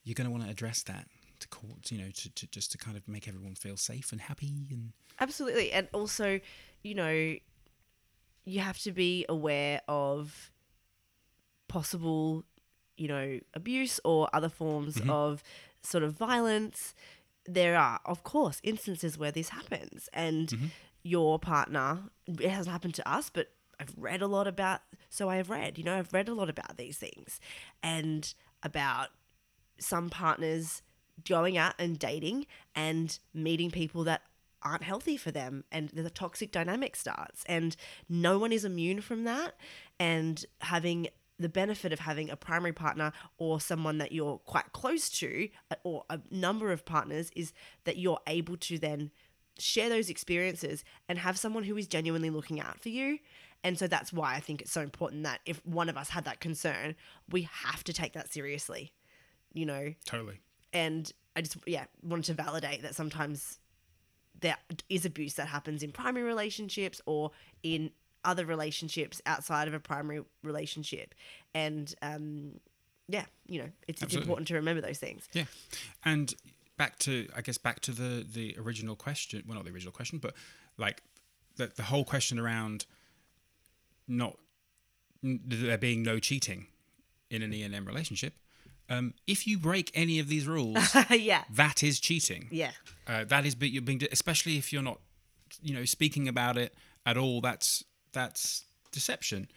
you're 0.03 0.15
going 0.15 0.25
to 0.25 0.31
want 0.31 0.43
to 0.43 0.49
address 0.49 0.83
that 0.83 1.07
to 1.39 1.47
court, 1.47 1.91
you 1.91 1.97
know 1.97 2.09
to, 2.11 2.33
to 2.33 2.47
just 2.47 2.71
to 2.71 2.77
kind 2.77 2.97
of 2.97 3.07
make 3.07 3.27
everyone 3.27 3.55
feel 3.55 3.77
safe 3.77 4.11
and 4.11 4.21
happy 4.21 4.67
and 4.69 4.91
Absolutely. 5.19 5.71
And 5.71 5.87
also, 5.93 6.39
you 6.81 6.95
know, 6.95 7.35
you 8.45 8.59
have 8.59 8.77
to 8.79 8.91
be 8.91 9.25
aware 9.27 9.81
of 9.87 10.51
possible, 11.67 12.45
you 12.97 13.07
know, 13.07 13.39
abuse 13.53 13.99
or 14.03 14.29
other 14.33 14.49
forms 14.49 14.99
of 15.09 15.43
sort 15.81 16.03
of 16.03 16.13
violence. 16.13 16.95
There 17.45 17.77
are, 17.77 17.99
of 18.05 18.23
course, 18.23 18.59
instances 18.63 19.17
where 19.17 19.31
this 19.31 19.49
happens, 19.49 20.09
and 20.13 20.71
your 21.03 21.39
partner, 21.39 21.99
it 22.27 22.49
hasn't 22.49 22.71
happened 22.71 22.95
to 22.95 23.09
us, 23.09 23.29
but 23.29 23.51
I've 23.79 23.93
read 23.97 24.21
a 24.21 24.27
lot 24.27 24.47
about, 24.47 24.81
so 25.09 25.29
I 25.29 25.37
have 25.37 25.49
read, 25.49 25.77
you 25.77 25.83
know, 25.83 25.97
I've 25.97 26.13
read 26.13 26.29
a 26.29 26.33
lot 26.33 26.49
about 26.49 26.77
these 26.77 26.97
things 26.97 27.39
and 27.81 28.31
about 28.61 29.09
some 29.79 30.09
partners 30.09 30.81
going 31.27 31.57
out 31.57 31.73
and 31.79 31.97
dating 31.97 32.45
and 32.75 33.17
meeting 33.33 33.71
people 33.71 34.03
that 34.05 34.21
aren't 34.61 34.83
healthy 34.83 35.15
for 35.15 35.31
them 35.31 35.63
and 35.71 35.89
the 35.89 36.09
toxic 36.09 36.51
dynamic 36.51 36.95
starts 36.95 37.43
and 37.45 37.77
no 38.09 38.37
one 38.37 38.51
is 38.51 38.65
immune 38.65 38.99
from 38.99 39.23
that 39.23 39.55
and 39.99 40.45
having 40.59 41.07
the 41.39 41.47
benefit 41.47 41.93
of 41.93 41.99
having 41.99 42.29
a 42.29 42.35
primary 42.35 42.73
partner 42.73 43.13
or 43.37 43.61
someone 43.61 43.97
that 43.99 44.11
you're 44.11 44.37
quite 44.39 44.71
close 44.73 45.09
to 45.09 45.47
uh, 45.71 45.75
or 45.83 46.03
a 46.09 46.19
number 46.29 46.71
of 46.73 46.85
partners 46.85 47.31
is 47.35 47.53
that 47.85 47.97
you're 47.97 48.19
able 48.27 48.57
to 48.57 48.77
then 48.77 49.09
share 49.57 49.89
those 49.89 50.09
experiences 50.09 50.83
and 51.07 51.19
have 51.19 51.37
someone 51.37 51.63
who 51.63 51.77
is 51.77 51.87
genuinely 51.87 52.29
looking 52.29 52.59
out 52.59 52.79
for 52.81 52.89
you 52.89 53.17
and 53.63 53.77
so 53.77 53.87
that's 53.87 54.13
why 54.13 54.35
I 54.35 54.39
think 54.39 54.61
it's 54.61 54.71
so 54.71 54.81
important 54.81 55.23
that 55.23 55.41
if 55.45 55.65
one 55.65 55.89
of 55.89 55.97
us 55.97 56.09
had 56.09 56.25
that 56.25 56.39
concern 56.39 56.95
we 57.29 57.43
have 57.51 57.83
to 57.85 57.93
take 57.93 58.13
that 58.13 58.31
seriously 58.31 58.93
you 59.53 59.65
know? 59.65 59.93
Totally. 60.05 60.39
And 60.73 61.11
I 61.35 61.41
just 61.41 61.57
yeah 61.65 61.85
wanted 62.03 62.25
to 62.25 62.33
validate 62.33 62.81
that 62.83 62.95
sometimes 62.95 63.59
there 64.39 64.57
is 64.89 65.05
abuse 65.05 65.33
that 65.35 65.47
happens 65.47 65.83
in 65.83 65.91
primary 65.91 66.25
relationships 66.25 67.01
or 67.05 67.31
in 67.63 67.91
other 68.25 68.45
relationships 68.45 69.21
outside 69.25 69.67
of 69.67 69.73
a 69.73 69.79
primary 69.79 70.23
relationship. 70.43 71.15
And 71.53 71.93
um 72.01 72.59
yeah 73.07 73.25
you 73.47 73.59
know 73.59 73.69
it's, 73.87 74.03
it's 74.03 74.15
important 74.15 74.47
to 74.49 74.55
remember 74.55 74.81
those 74.81 74.99
things. 74.99 75.27
Yeah, 75.33 75.45
and 76.05 76.33
back 76.77 76.99
to 76.99 77.27
I 77.35 77.41
guess 77.41 77.57
back 77.57 77.79
to 77.81 77.91
the 77.91 78.25
the 78.31 78.55
original 78.59 78.95
question. 78.95 79.43
Well, 79.47 79.55
not 79.55 79.65
the 79.65 79.71
original 79.71 79.91
question, 79.93 80.19
but 80.19 80.33
like 80.77 81.01
the 81.55 81.71
the 81.75 81.83
whole 81.83 82.05
question 82.05 82.37
around 82.37 82.85
not 84.09 84.37
there 85.23 85.77
being 85.77 86.03
no 86.03 86.19
cheating 86.19 86.67
in 87.29 87.41
an 87.41 87.53
E 87.53 87.63
and 87.63 87.73
M 87.75 87.85
relationship. 87.85 88.33
Um, 88.89 89.13
if 89.27 89.45
you 89.45 89.59
break 89.59 89.91
any 89.93 90.17
of 90.19 90.27
these 90.29 90.47
rules, 90.47 90.95
yeah 91.11 91.43
that 91.51 91.83
is 91.83 91.99
cheating. 91.99 92.47
yeah 92.51 92.71
Uh, 93.07 93.23
that 93.25 93.45
is, 93.45 93.53
but 93.55 93.69
you're 93.69 93.83
being, 93.83 94.01
especially 94.11 94.57
if 94.57 94.73
you're 94.73 94.81
not, 94.81 94.99
you 95.61 95.73
know, 95.75 95.85
speaking 95.85 96.27
about 96.27 96.57
it 96.57 96.73
at 97.05 97.15
all. 97.17 97.39
That's 97.41 97.83
that's 98.13 98.63
deception. 98.91 99.47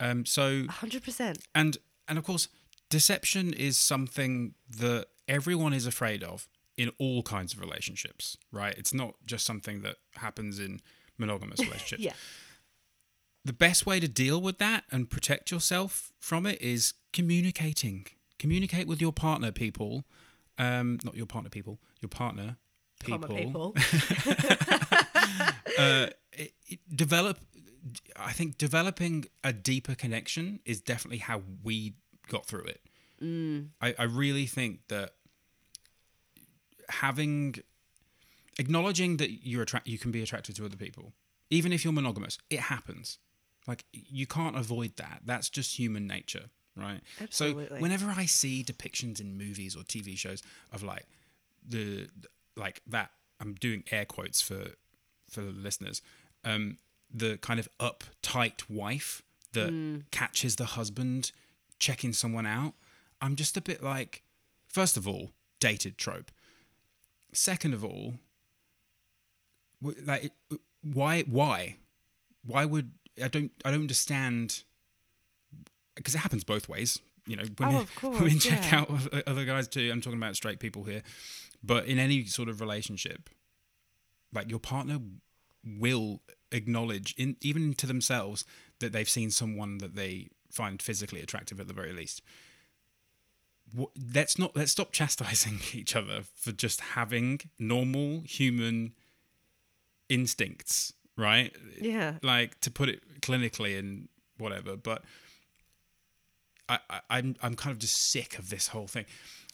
Um, 0.00 0.26
so 0.26 0.64
100% 0.64 1.38
and 1.54 1.78
and 2.08 2.18
of 2.18 2.24
course 2.24 2.48
deception 2.90 3.52
is 3.52 3.76
something 3.78 4.54
that 4.78 5.06
everyone 5.28 5.72
is 5.72 5.86
afraid 5.86 6.24
of 6.24 6.48
in 6.76 6.90
all 6.98 7.22
kinds 7.22 7.52
of 7.54 7.60
relationships, 7.60 8.36
right? 8.50 8.74
It's 8.76 8.92
not 8.92 9.14
just 9.24 9.46
something 9.46 9.82
that 9.82 9.96
happens 10.16 10.58
in 10.58 10.80
monogamous 11.18 11.60
relationships. 11.68 12.02
Yeah. 12.02 12.14
The 13.44 13.52
best 13.52 13.86
way 13.86 13.98
to 13.98 14.08
deal 14.08 14.40
with 14.40 14.58
that 14.58 14.84
and 14.90 15.10
protect 15.10 15.50
yourself 15.50 16.12
from 16.20 16.46
it 16.46 16.60
is 16.62 16.94
communicating. 17.12 18.06
Communicate 18.38 18.86
with 18.86 19.00
your 19.00 19.12
partner, 19.12 19.50
people. 19.50 20.04
Um, 20.58 20.98
not 21.02 21.16
your 21.16 21.26
partner, 21.26 21.50
people. 21.50 21.80
Your 22.00 22.08
partner, 22.08 22.56
people. 23.00 23.28
People. 23.28 23.74
uh, 25.78 26.06
it, 26.32 26.52
it 26.66 26.78
develop. 26.94 27.38
I 28.16 28.32
think 28.32 28.58
developing 28.58 29.26
a 29.42 29.52
deeper 29.52 29.96
connection 29.96 30.60
is 30.64 30.80
definitely 30.80 31.18
how 31.18 31.42
we 31.64 31.94
got 32.28 32.46
through 32.46 32.64
it. 32.64 32.80
Mm. 33.20 33.68
I, 33.80 33.94
I 33.98 34.04
really 34.04 34.46
think 34.46 34.80
that 34.88 35.14
having 36.88 37.56
acknowledging 38.58 39.16
that 39.16 39.46
you're 39.46 39.62
attract 39.62 39.86
you 39.86 39.98
can 39.98 40.10
be 40.10 40.22
attracted 40.22 40.56
to 40.56 40.64
other 40.64 40.76
people, 40.76 41.12
even 41.50 41.72
if 41.72 41.84
you're 41.84 41.92
monogamous, 41.92 42.38
it 42.50 42.60
happens. 42.60 43.18
Like 43.66 43.84
you 43.92 44.26
can't 44.26 44.56
avoid 44.56 44.96
that. 44.96 45.22
That's 45.24 45.48
just 45.48 45.78
human 45.78 46.06
nature, 46.06 46.46
right? 46.76 47.00
Absolutely. 47.20 47.66
So 47.68 47.76
whenever 47.76 48.12
I 48.16 48.26
see 48.26 48.64
depictions 48.64 49.20
in 49.20 49.36
movies 49.36 49.76
or 49.76 49.82
TV 49.82 50.16
shows 50.16 50.42
of 50.72 50.82
like 50.82 51.06
the 51.66 52.08
like 52.56 52.82
that, 52.88 53.10
I'm 53.40 53.54
doing 53.54 53.84
air 53.90 54.04
quotes 54.04 54.40
for 54.40 54.64
for 55.30 55.40
the 55.40 55.52
listeners. 55.52 56.02
Um, 56.44 56.78
the 57.12 57.36
kind 57.38 57.60
of 57.60 57.68
uptight 57.78 58.68
wife 58.68 59.22
that 59.52 60.02
catches 60.10 60.56
the 60.56 60.64
husband 60.64 61.30
checking 61.78 62.12
someone 62.12 62.46
out. 62.46 62.74
I'm 63.20 63.36
just 63.36 63.56
a 63.56 63.60
bit 63.60 63.82
like, 63.82 64.22
first 64.66 64.96
of 64.96 65.06
all, 65.06 65.30
dated 65.60 65.98
trope. 65.98 66.30
Second 67.32 67.74
of 67.74 67.84
all, 67.84 68.14
like, 70.04 70.32
why, 70.82 71.22
why, 71.22 71.76
why 72.44 72.64
would 72.64 72.92
I 73.22 73.28
don't 73.28 73.50
I 73.64 73.70
don't 73.70 73.80
understand 73.80 74.62
because 75.94 76.14
it 76.14 76.18
happens 76.18 76.44
both 76.44 76.68
ways. 76.68 76.98
You 77.26 77.36
know, 77.36 77.44
women, 77.58 77.76
Oh, 77.76 77.80
of 77.80 77.94
course, 77.96 78.20
women 78.20 78.38
check 78.38 78.70
yeah. 78.72 78.80
out 78.80 79.26
other 79.26 79.44
guys 79.44 79.68
too. 79.68 79.90
I'm 79.92 80.00
talking 80.00 80.18
about 80.18 80.36
straight 80.36 80.58
people 80.58 80.84
here, 80.84 81.02
but 81.62 81.86
in 81.86 81.98
any 81.98 82.24
sort 82.24 82.48
of 82.48 82.60
relationship, 82.60 83.30
like 84.32 84.50
your 84.50 84.58
partner 84.58 84.98
will 85.64 86.20
acknowledge 86.50 87.14
in 87.16 87.36
even 87.40 87.74
to 87.74 87.86
themselves 87.86 88.44
that 88.80 88.92
they've 88.92 89.08
seen 89.08 89.30
someone 89.30 89.78
that 89.78 89.94
they 89.94 90.28
find 90.50 90.82
physically 90.82 91.20
attractive 91.20 91.58
at 91.60 91.66
the 91.66 91.72
very 91.72 91.92
least 91.92 92.20
let's 94.12 94.38
not 94.38 94.54
let's 94.54 94.72
stop 94.72 94.92
chastising 94.92 95.60
each 95.72 95.96
other 95.96 96.22
for 96.36 96.52
just 96.52 96.80
having 96.80 97.40
normal 97.58 98.20
human 98.26 98.92
instincts 100.08 100.92
right? 101.16 101.54
Yeah. 101.80 102.14
like 102.22 102.58
to 102.60 102.70
put 102.70 102.88
it 102.88 103.20
clinically 103.20 103.78
and 103.78 104.08
whatever 104.38 104.76
but 104.76 105.04
I, 106.68 106.78
I 106.90 107.00
i'm 107.10 107.36
i'm 107.42 107.54
kind 107.54 107.72
of 107.72 107.78
just 107.78 108.10
sick 108.10 108.38
of 108.38 108.50
this 108.50 108.68
whole 108.68 108.86
thing. 108.86 109.04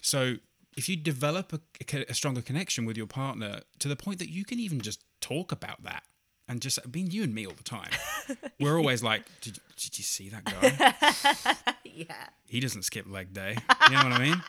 So 0.01 0.35
if 0.77 0.87
you 0.87 0.95
develop 0.95 1.51
a, 1.53 1.59
a 1.93 2.05
a 2.09 2.13
stronger 2.13 2.41
connection 2.41 2.85
with 2.85 2.95
your 2.97 3.07
partner 3.07 3.61
to 3.79 3.87
the 3.87 3.95
point 3.95 4.19
that 4.19 4.29
you 4.29 4.45
can 4.45 4.59
even 4.59 4.79
just 4.79 5.03
talk 5.21 5.51
about 5.51 5.83
that 5.83 6.03
and 6.47 6.61
just 6.61 6.79
I 6.83 6.87
mean 6.95 7.11
you 7.11 7.23
and 7.23 7.33
me 7.33 7.45
all 7.45 7.53
the 7.55 7.63
time. 7.63 7.89
We're 8.59 8.77
always 8.77 9.03
like 9.03 9.23
did, 9.41 9.59
did 9.75 9.97
you 9.97 10.03
see 10.03 10.29
that 10.29 10.43
guy? 10.45 11.63
Yeah. 11.83 12.27
he 12.45 12.59
doesn't 12.61 12.83
skip 12.83 13.09
leg 13.09 13.33
day. 13.33 13.57
You 13.89 13.95
know 13.97 14.03
what 14.03 14.13
i 14.13 14.19
mean? 14.19 14.41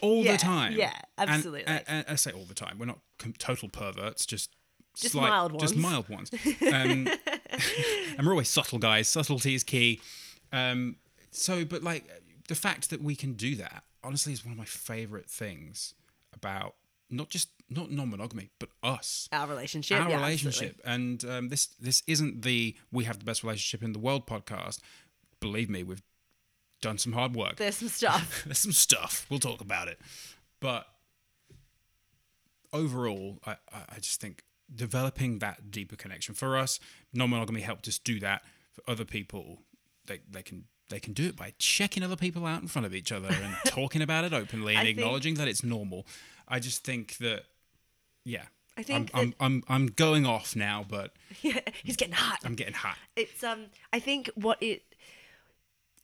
All 0.00 0.24
Yeah, 0.24 0.32
the 0.32 0.38
time. 0.38 0.72
Yeah, 0.72 0.92
And- 1.18 1.28
absolutely. 1.30 1.66
and, 1.66 1.82
and 1.86 2.04
i 2.08 2.14
say 2.14 2.30
all 2.30 2.44
the 2.44 2.54
time 2.54 2.78
we're 2.78 2.86
not 2.86 3.00
total 3.38 3.68
perverts 3.68 4.24
just 4.24 4.50
Just 5.00 5.12
slight- 5.12 5.30
mild 5.30 5.52
ones. 5.52 5.62
just 5.62 5.76
mild 5.76 6.08
ones. 6.08 6.30
Um, 6.62 7.08
and 8.18 8.26
we're 8.26 8.32
always 8.32 8.48
subtle 8.48 8.78
guys. 8.78 9.08
Subtlety 9.08 9.54
is 9.54 9.64
key. 9.64 10.00
Um, 10.52 10.96
so 11.30 11.64
but 11.64 11.82
like 11.82 12.04
the 12.48 12.54
fact 12.54 12.90
that 12.90 13.02
we 13.02 13.14
can 13.14 13.34
do 13.34 13.54
that 13.56 13.84
honestly 14.02 14.32
is 14.32 14.44
one 14.44 14.52
of 14.52 14.58
my 14.58 14.64
favorite 14.64 15.28
things 15.28 15.94
about 16.34 16.74
not 17.10 17.28
just 17.28 17.48
not 17.70 17.90
non-monogamy 17.90 18.50
but 18.58 18.70
us. 18.82 19.28
Our 19.32 19.46
relationship. 19.46 20.00
our 20.00 20.08
yeah, 20.08 20.16
relationship. 20.16 20.80
and 20.84 21.22
um, 21.24 21.48
this 21.48 21.66
this 21.80 22.02
isn't 22.06 22.42
the 22.42 22.76
we 22.90 23.04
have 23.04 23.18
the 23.18 23.24
best 23.24 23.42
relationship 23.42 23.82
in 23.84 23.92
the 23.92 23.98
world 23.98 24.26
podcast. 24.26 24.80
Believe 25.40 25.68
me 25.70 25.82
we've 25.82 26.02
done 26.80 26.96
some 26.98 27.12
hard 27.12 27.34
work. 27.36 27.56
There's 27.56 27.76
some 27.76 27.88
stuff. 28.00 28.42
there's 28.46 28.58
some 28.58 28.72
stuff. 28.72 29.26
We'll 29.28 29.38
talk 29.40 29.60
about 29.60 29.88
it. 29.88 29.98
But 30.60 30.86
overall 32.72 33.38
I 33.46 33.56
I 33.72 33.98
just 34.00 34.20
think 34.20 34.42
developing 34.74 35.38
that 35.38 35.70
deeper 35.70 35.96
connection 35.96 36.34
for 36.34 36.56
us. 36.56 36.78
Non-monogamy 37.12 37.60
helped 37.62 37.88
us 37.88 37.98
do 37.98 38.20
that 38.20 38.42
for 38.72 38.82
other 38.90 39.04
people. 39.04 39.62
They, 40.06 40.20
they 40.30 40.42
can 40.42 40.64
they 40.90 41.00
can 41.00 41.12
do 41.12 41.26
it 41.26 41.36
by 41.36 41.52
checking 41.58 42.02
other 42.02 42.16
people 42.16 42.46
out 42.46 42.62
in 42.62 42.68
front 42.68 42.86
of 42.86 42.94
each 42.94 43.12
other 43.12 43.28
and 43.28 43.56
talking 43.66 44.00
about 44.00 44.24
it 44.24 44.32
openly 44.32 44.72
and 44.74 44.80
I 44.80 44.84
think- 44.84 44.98
acknowledging 44.98 45.34
that 45.34 45.46
it's 45.48 45.62
normal. 45.62 46.06
I 46.46 46.60
just 46.60 46.82
think 46.84 47.18
that 47.18 47.42
yeah 48.24 48.44
I 48.76 48.82
think 48.82 49.10
I'm, 49.12 49.20
I'm, 49.22 49.34
I'm, 49.40 49.62
I'm 49.68 49.86
going 49.88 50.24
off 50.24 50.56
now 50.56 50.84
but 50.88 51.12
yeah, 51.42 51.60
he's 51.82 51.96
getting 51.96 52.14
hot. 52.14 52.38
i'm 52.44 52.54
getting 52.54 52.72
hot. 52.74 52.96
It's 53.16 53.42
um 53.44 53.66
i 53.92 53.98
think 53.98 54.30
what 54.34 54.62
it 54.62 54.82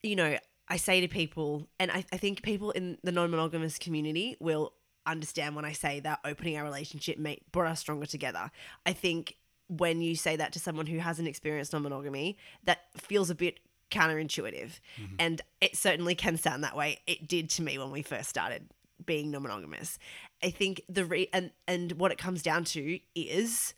you 0.03 0.17
know 0.17 0.37
i 0.69 0.77
say 0.77 1.01
to 1.01 1.09
people 1.09 1.67
and 1.79 1.91
i, 1.91 2.05
I 2.13 2.17
think 2.19 2.43
people 2.43 2.73
in 2.73 2.99
the 3.03 3.13
non-monogamous 3.13 3.79
community 3.79 4.37
will 4.41 4.73
understand 5.07 5.55
when 5.55 5.65
i 5.65 5.73
say 5.73 6.01
that 6.01 6.19
opening 6.25 6.57
our 6.57 6.65
relationship 6.65 7.19
made 7.19 7.41
brought 7.53 7.71
us 7.71 7.81
stronger 7.81 8.07
together. 8.07 8.51
I 8.87 8.93
think 8.93 9.37
when 9.69 10.01
you 10.01 10.15
say 10.15 10.37
that 10.37 10.53
to 10.53 10.59
someone 10.59 10.87
who 10.87 10.99
hasn't 10.99 11.29
experienced 11.29 11.73
non-monogamy 11.73 12.37
that 12.65 12.81
feels 12.97 13.31
a 13.31 13.35
bit 13.35 13.61
counterintuitive. 13.91 14.81
Mm-hmm. 15.01 15.15
And 15.19 15.41
it 15.61 15.77
certainly 15.77 16.15
can 16.15 16.37
sound 16.37 16.65
that 16.65 16.77
way. 16.77 17.01
It 17.07 17.29
did 17.29 17.49
to 17.51 17.63
me 17.63 17.79
when 17.79 17.91
we 17.91 18.03
first 18.03 18.29
started 18.29 18.69
being 19.05 19.31
non-monogamous. 19.31 19.99
I 20.43 20.51
think 20.51 20.83
the 20.89 21.05
re 21.05 21.29
and 21.33 21.51
and 21.67 21.93
what 21.93 22.13
it 22.13 22.19
comes 22.19 22.43
down 22.43 22.65
to 22.65 22.99
is 23.15 23.75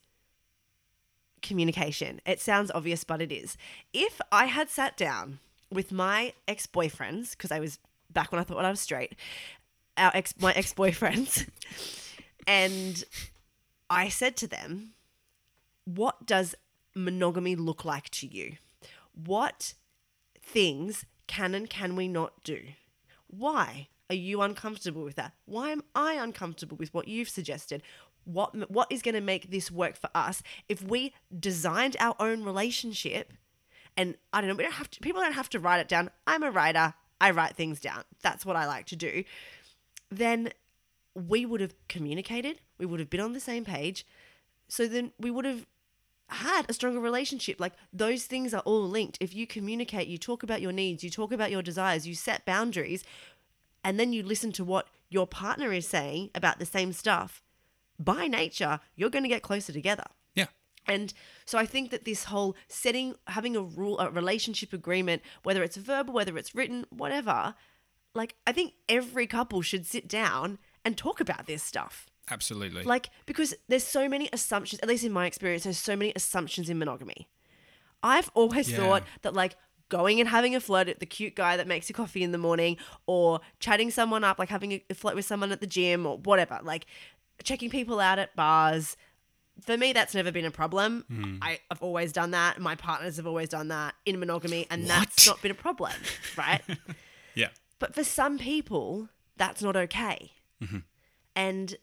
communication. 1.42 2.20
It 2.26 2.40
sounds 2.40 2.70
obvious, 2.74 3.04
but 3.04 3.22
it 3.22 3.32
is. 3.32 3.56
If 3.92 4.20
I 4.32 4.46
had 4.46 4.68
sat 4.68 4.96
down 4.96 5.38
with 5.70 5.92
my 5.92 6.32
ex 6.48 6.66
boyfriends, 6.66 7.30
because 7.32 7.52
I 7.52 7.60
was 7.60 7.78
back 8.10 8.32
when 8.32 8.40
I 8.40 8.44
thought 8.44 8.64
I 8.64 8.70
was 8.70 8.80
straight, 8.80 9.14
our 9.96 10.10
ex, 10.14 10.34
my 10.38 10.52
ex 10.52 10.72
boyfriends, 10.74 11.48
and 12.46 13.04
I 13.90 14.08
said 14.08 14.36
to 14.38 14.46
them, 14.46 14.92
What 15.84 16.26
does 16.26 16.54
monogamy 16.94 17.56
look 17.56 17.84
like 17.84 18.08
to 18.10 18.26
you? 18.26 18.56
What 19.14 19.74
things 20.40 21.04
can 21.26 21.54
and 21.54 21.68
can 21.68 21.96
we 21.96 22.08
not 22.08 22.42
do? 22.44 22.60
Why 23.26 23.88
are 24.08 24.16
you 24.16 24.40
uncomfortable 24.40 25.02
with 25.02 25.16
that? 25.16 25.32
Why 25.44 25.70
am 25.70 25.82
I 25.94 26.14
uncomfortable 26.14 26.76
with 26.76 26.94
what 26.94 27.08
you've 27.08 27.28
suggested? 27.28 27.82
What 28.24 28.70
what 28.70 28.90
is 28.90 29.02
going 29.02 29.14
to 29.14 29.20
make 29.20 29.50
this 29.50 29.70
work 29.70 29.96
for 29.96 30.10
us 30.14 30.42
if 30.68 30.82
we 30.82 31.12
designed 31.38 31.96
our 32.00 32.14
own 32.18 32.44
relationship? 32.44 33.32
And 33.96 34.16
I 34.32 34.40
don't 34.40 34.48
know, 34.48 34.56
we 34.56 34.64
don't 34.64 34.72
have 34.74 34.90
to. 34.90 35.00
People 35.00 35.22
don't 35.22 35.32
have 35.32 35.48
to 35.50 35.60
write 35.60 35.80
it 35.80 35.88
down. 35.88 36.10
I'm 36.26 36.42
a 36.42 36.50
writer. 36.50 36.94
I 37.20 37.30
write 37.30 37.56
things 37.56 37.80
down. 37.80 38.04
That's 38.22 38.44
what 38.44 38.56
I 38.56 38.66
like 38.66 38.86
to 38.86 38.96
do. 38.96 39.24
Then 40.10 40.50
we 41.14 41.46
would 41.46 41.60
have 41.60 41.74
communicated. 41.88 42.60
We 42.78 42.86
would 42.86 43.00
have 43.00 43.10
been 43.10 43.20
on 43.20 43.32
the 43.32 43.40
same 43.40 43.64
page. 43.64 44.06
So 44.68 44.86
then 44.86 45.12
we 45.18 45.30
would 45.30 45.44
have 45.44 45.66
had 46.28 46.66
a 46.68 46.72
stronger 46.72 47.00
relationship. 47.00 47.60
Like 47.60 47.74
those 47.92 48.24
things 48.24 48.52
are 48.52 48.62
all 48.62 48.88
linked. 48.88 49.18
If 49.20 49.34
you 49.34 49.46
communicate, 49.46 50.08
you 50.08 50.18
talk 50.18 50.42
about 50.42 50.60
your 50.60 50.72
needs, 50.72 51.04
you 51.04 51.10
talk 51.10 51.32
about 51.32 51.50
your 51.50 51.62
desires, 51.62 52.06
you 52.06 52.14
set 52.14 52.44
boundaries, 52.44 53.04
and 53.84 53.98
then 53.98 54.12
you 54.12 54.22
listen 54.22 54.52
to 54.52 54.64
what 54.64 54.88
your 55.08 55.26
partner 55.26 55.72
is 55.72 55.86
saying 55.86 56.30
about 56.34 56.58
the 56.58 56.66
same 56.66 56.92
stuff, 56.92 57.42
by 57.98 58.26
nature, 58.26 58.80
you're 58.96 59.10
going 59.10 59.22
to 59.22 59.28
get 59.28 59.42
closer 59.42 59.72
together. 59.72 60.04
yeah 60.34 60.46
And 60.86 61.14
so 61.44 61.58
I 61.58 61.66
think 61.66 61.90
that 61.90 62.04
this 62.04 62.24
whole 62.24 62.56
setting, 62.68 63.14
having 63.28 63.56
a 63.56 63.62
rule, 63.62 63.98
a 63.98 64.10
relationship 64.10 64.72
agreement, 64.72 65.22
whether 65.44 65.62
it's 65.62 65.76
verbal, 65.76 66.12
whether 66.12 66.36
it's 66.36 66.54
written, 66.54 66.86
whatever, 66.90 67.54
like 68.16 68.34
I 68.46 68.52
think 68.52 68.72
every 68.88 69.26
couple 69.26 69.62
should 69.62 69.86
sit 69.86 70.08
down 70.08 70.58
and 70.84 70.96
talk 70.96 71.20
about 71.20 71.46
this 71.46 71.62
stuff. 71.62 72.06
absolutely 72.30 72.82
Like, 72.82 73.10
because 73.26 73.54
there's 73.68 73.84
so 73.84 74.08
many 74.08 74.28
assumptions, 74.32 74.80
at 74.80 74.88
least 74.88 75.04
in 75.04 75.12
my 75.12 75.26
experience, 75.26 75.64
there's 75.64 75.78
so 75.78 75.94
many 75.96 76.12
assumptions 76.16 76.68
in 76.68 76.78
monogamy. 76.78 77.28
I've 78.02 78.30
always 78.34 78.68
Yeah. 78.70 78.76
thought 78.78 79.02
that, 79.22 79.34
like, 79.34 79.56
going 79.88 80.18
and 80.20 80.28
having 80.28 80.54
a 80.56 80.60
flirt 80.60 80.88
at 80.88 80.98
the 81.00 81.06
cute 81.06 81.34
guy 81.36 81.56
that 81.56 81.66
makes 81.68 81.88
you 81.88 81.94
coffee 81.94 82.22
in 82.24 82.32
the 82.32 82.38
morning, 82.38 82.76
or 83.06 83.40
chatting 83.60 83.90
someone 83.90 84.24
up, 84.24 84.38
like 84.38 84.48
having 84.48 84.80
a 84.90 84.94
flirt 84.94 85.14
with 85.14 85.24
someone 85.24 85.52
at 85.52 85.60
the 85.60 85.66
gym, 85.66 86.04
or 86.06 86.18
whatever, 86.18 86.58
like 86.62 86.86
checking 87.44 87.70
people 87.70 88.00
out 88.00 88.18
at 88.18 88.34
bars. 88.36 88.96
For 89.62 89.76
me, 89.76 89.92
that's 89.92 90.14
never 90.14 90.30
been 90.32 90.44
a 90.44 90.50
problem. 90.50 91.04
Hmm. 91.08 91.38
I, 91.40 91.60
I've 91.70 91.82
always 91.82 92.12
done 92.12 92.32
that. 92.32 92.60
My 92.60 92.74
partners 92.74 93.16
have 93.16 93.26
always 93.26 93.48
done 93.48 93.68
that 93.68 93.94
in 94.04 94.18
monogamy, 94.20 94.66
and 94.70 94.86
that's 94.88 95.26
not 95.26 95.40
been 95.42 95.50
a 95.52 95.54
problem, 95.54 95.92
right? 96.36 96.62
yeah 97.34 97.48
But 97.78 97.94
for 97.94 98.04
some 98.04 98.38
people, 98.38 99.08
that's 99.36 99.62
not 99.62 99.76
okay. 99.76 100.32
And 101.34 101.76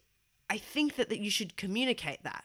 I 0.49 0.57
think 0.57 0.95
that, 0.95 1.09
that 1.09 1.19
you 1.19 1.29
should 1.29 1.55
communicate 1.57 2.23
that. 2.23 2.43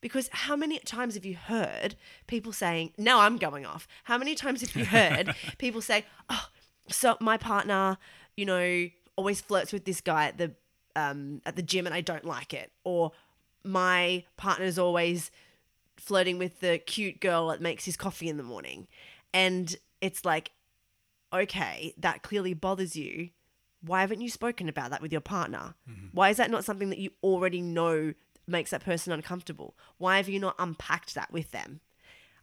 Because 0.00 0.30
how 0.32 0.56
many 0.56 0.78
times 0.78 1.14
have 1.14 1.26
you 1.26 1.36
heard 1.36 1.94
people 2.26 2.52
saying, 2.52 2.92
now 2.96 3.20
I'm 3.20 3.36
going 3.36 3.66
off. 3.66 3.86
How 4.04 4.16
many 4.16 4.34
times 4.34 4.62
have 4.62 4.74
you 4.74 4.86
heard 4.86 5.34
people 5.58 5.82
say, 5.82 6.06
oh, 6.30 6.48
so 6.88 7.18
my 7.20 7.36
partner, 7.36 7.98
you 8.36 8.46
know, 8.46 8.88
always 9.16 9.42
flirts 9.42 9.72
with 9.72 9.84
this 9.84 10.00
guy 10.00 10.26
at 10.26 10.38
the 10.38 10.52
um, 10.96 11.40
at 11.46 11.54
the 11.54 11.62
gym 11.62 11.86
and 11.86 11.94
I 11.94 12.00
don't 12.00 12.24
like 12.24 12.52
it, 12.52 12.72
or 12.82 13.12
my 13.62 14.24
partner's 14.36 14.78
always 14.78 15.30
flirting 15.96 16.38
with 16.38 16.60
the 16.60 16.78
cute 16.78 17.20
girl 17.20 17.48
that 17.48 17.60
makes 17.60 17.84
his 17.84 17.96
coffee 17.96 18.28
in 18.28 18.38
the 18.38 18.42
morning, 18.42 18.88
and 19.32 19.76
it's 20.00 20.24
like, 20.24 20.50
okay, 21.32 21.94
that 21.98 22.22
clearly 22.22 22.54
bothers 22.54 22.96
you. 22.96 23.30
Why 23.82 24.02
haven't 24.02 24.20
you 24.20 24.28
spoken 24.28 24.68
about 24.68 24.90
that 24.90 25.00
with 25.00 25.12
your 25.12 25.20
partner? 25.20 25.74
Mm-hmm. 25.88 26.08
Why 26.12 26.30
is 26.30 26.36
that 26.36 26.50
not 26.50 26.64
something 26.64 26.90
that 26.90 26.98
you 26.98 27.10
already 27.22 27.62
know 27.62 28.14
makes 28.46 28.70
that 28.70 28.84
person 28.84 29.12
uncomfortable? 29.12 29.76
Why 29.98 30.18
have 30.18 30.28
you 30.28 30.38
not 30.38 30.54
unpacked 30.58 31.14
that 31.14 31.32
with 31.32 31.50
them? 31.50 31.80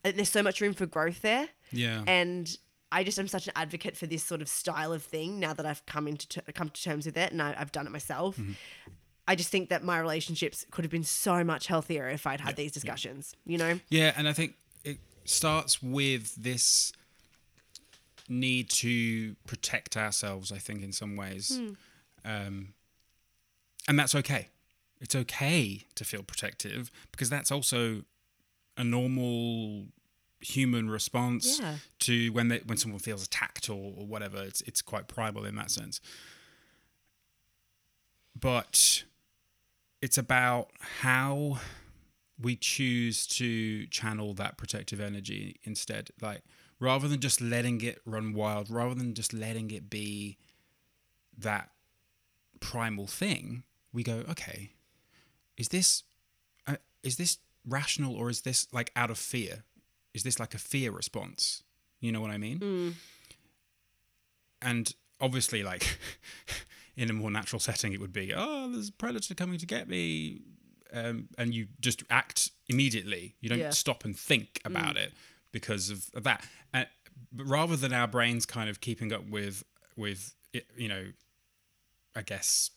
I 0.04 0.10
think 0.10 0.16
there's 0.16 0.30
so 0.30 0.44
much 0.44 0.62
room 0.62 0.74
for 0.74 0.86
growth 0.86 1.22
there. 1.22 1.50
Yeah. 1.72 2.04
And 2.08 2.58
I 2.92 3.04
just 3.04 3.20
am 3.20 3.28
such 3.28 3.48
an 3.48 3.54
advocate 3.56 3.98
for 3.98 4.08
this 4.08 4.24
sort 4.24 4.42
of 4.42 4.48
style 4.48 4.94
of 4.94 5.04
thing 5.04 5.40
now 5.40 5.54
that 5.54 5.66
I've 5.66 5.86
come 5.86 6.08
into 6.08 6.28
ter- 6.28 6.52
come 6.54 6.70
to 6.70 6.82
terms 6.82 7.06
with 7.06 7.18
it 7.18 7.32
and 7.32 7.42
I, 7.42 7.56
I've 7.58 7.72
done 7.72 7.86
it 7.86 7.92
myself. 7.92 8.38
Mm-hmm. 8.38 8.54
I 9.28 9.36
just 9.36 9.50
think 9.50 9.70
that 9.70 9.84
my 9.84 10.00
relationships 10.00 10.66
could 10.72 10.86
have 10.86 10.92
been 10.92 11.04
so 11.04 11.44
much 11.44 11.68
healthier 11.68 12.08
if 12.08 12.26
I'd 12.26 12.40
had 12.40 12.56
these 12.56 12.72
discussions. 12.72 13.36
You 13.46 13.58
know? 13.58 13.80
Yeah, 13.90 14.14
and 14.16 14.28
I 14.28 14.34
think 14.34 14.54
it 14.86 15.00
starts 15.26 15.84
with 15.84 16.34
this 16.36 16.94
need 18.28 18.70
to 18.70 19.36
protect 19.46 19.96
ourselves. 19.98 20.52
I 20.52 20.58
think 20.58 20.84
in 20.84 20.92
some 20.92 21.16
ways, 21.16 21.60
um, 22.26 22.74
and 23.88 23.98
that's 23.98 24.16
okay. 24.16 24.50
It's 25.00 25.16
okay 25.16 25.86
to 25.96 26.04
feel 26.04 26.24
protective 26.24 26.92
because 27.12 27.30
that's 27.30 27.52
also 27.52 28.04
a 28.76 28.84
normal 28.84 29.86
human 30.40 30.90
response 30.90 31.60
Yeah. 31.60 31.78
to 32.00 32.30
when 32.30 32.48
they, 32.50 32.60
when 32.66 32.78
someone 32.78 33.00
feels 33.00 33.24
attacked 33.24 33.70
or, 33.70 33.94
or 33.98 34.06
whatever. 34.06 34.42
It's 34.44 34.62
it's 34.62 34.82
quite 34.82 35.08
primal 35.08 35.46
in 35.46 35.56
that 35.56 35.72
sense. 35.72 36.00
But 38.40 39.04
it's 40.02 40.18
about 40.18 40.70
how 41.02 41.60
we 42.40 42.56
choose 42.56 43.26
to 43.26 43.88
channel 43.88 44.34
that 44.36 44.58
protective 44.58 45.00
energy 45.02 45.60
instead 45.64 46.12
like 46.22 46.44
rather 46.80 47.08
than 47.08 47.20
just 47.20 47.42
letting 47.42 47.82
it 47.82 48.00
run 48.06 48.34
wild 48.34 48.70
rather 48.70 48.96
than 48.96 49.14
just 49.14 49.34
letting 49.34 49.72
it 49.72 49.90
be 49.90 50.38
that 51.38 51.70
primal 52.60 53.08
thing 53.08 53.64
we 53.94 54.04
go 54.04 54.24
okay 54.30 54.72
is 55.58 55.70
this 55.70 56.04
uh, 56.68 56.76
is 57.04 57.18
this 57.18 57.38
rational 57.66 58.16
or 58.16 58.30
is 58.30 58.42
this 58.42 58.68
like 58.72 58.92
out 58.96 59.10
of 59.10 59.18
fear? 59.18 59.64
Is 60.14 60.24
this 60.24 60.40
like 60.40 60.54
a 60.54 60.58
fear 60.58 60.92
response? 60.92 61.64
You 62.00 62.12
know 62.12 62.22
what 62.22 62.32
i 62.32 62.38
mean? 62.38 62.96
And 64.62 64.94
obviously 65.20 65.64
like 65.64 65.98
in 66.96 67.10
a 67.10 67.14
more 67.14 67.32
natural 67.32 67.60
setting 67.60 67.92
it 67.94 68.00
would 68.00 68.14
be 68.14 68.34
oh 68.36 68.70
there's 68.72 68.90
a 68.90 68.94
predator 68.94 69.34
coming 69.36 69.58
to 69.60 69.66
get 69.66 69.88
me. 69.88 70.42
Um, 70.94 71.28
and 71.38 71.54
you 71.54 71.68
just 71.82 72.04
act 72.10 72.52
immediately. 72.70 73.36
You 73.42 73.50
don't 73.50 73.60
Yeah. 73.60 73.72
stop 73.72 74.06
and 74.06 74.18
think 74.18 74.62
about 74.64 74.96
it 74.96 75.12
because 75.52 75.90
of, 75.90 76.24
that. 76.24 76.46
Uh, 76.74 76.84
but 77.32 77.48
rather 77.48 77.76
than 77.76 77.94
our 77.94 78.08
brains 78.08 78.46
kind 78.46 78.70
of 78.70 78.82
keeping 78.82 79.12
up 79.12 79.28
with 79.30 79.64
with 79.96 80.36
you 80.76 80.88
know 80.88 81.06
i 82.16 82.22
guess 82.22 82.70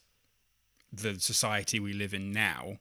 the 0.92 1.20
society 1.20 1.78
we 1.78 1.92
live 1.92 2.14
in 2.14 2.32
now 2.32 2.78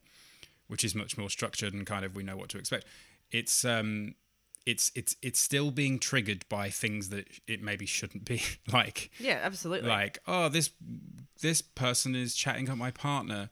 which 0.66 0.82
is 0.82 0.94
much 0.94 1.18
more 1.18 1.28
structured 1.28 1.72
and 1.74 1.86
kind 1.86 2.04
of 2.04 2.16
we 2.16 2.22
know 2.22 2.36
what 2.36 2.48
to 2.48 2.58
expect 2.58 2.86
it's 3.30 3.64
um 3.64 4.14
it's 4.66 4.92
it's 4.94 5.16
it's 5.22 5.38
still 5.38 5.70
being 5.70 5.98
triggered 5.98 6.44
by 6.48 6.70
things 6.70 7.08
that 7.08 7.26
it 7.46 7.62
maybe 7.62 7.86
shouldn't 7.86 8.24
be. 8.24 8.42
Like 8.72 9.10
Yeah, 9.18 9.40
absolutely. 9.42 9.88
like 9.88 10.18
oh 10.26 10.48
this 10.48 10.70
this 11.40 11.62
person 11.62 12.14
is 12.14 12.34
chatting 12.34 12.68
up 12.68 12.76
my 12.76 12.90
partner. 12.90 13.50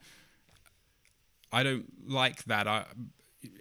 I 1.50 1.62
don't 1.62 1.86
like 2.08 2.44
that. 2.44 2.68
I 2.68 2.84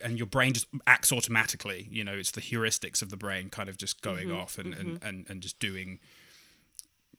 and 0.03 0.17
your 0.17 0.27
brain 0.27 0.53
just 0.53 0.67
acts 0.85 1.11
automatically 1.11 1.88
you 1.91 2.03
know 2.03 2.13
it's 2.13 2.31
the 2.31 2.41
heuristics 2.41 3.01
of 3.01 3.09
the 3.09 3.17
brain 3.17 3.49
kind 3.49 3.69
of 3.69 3.77
just 3.77 4.01
going 4.01 4.31
off 4.31 4.57
and, 4.57 4.73
and, 4.73 5.03
and 5.03 5.25
and 5.29 5.41
just 5.41 5.59
doing 5.59 5.99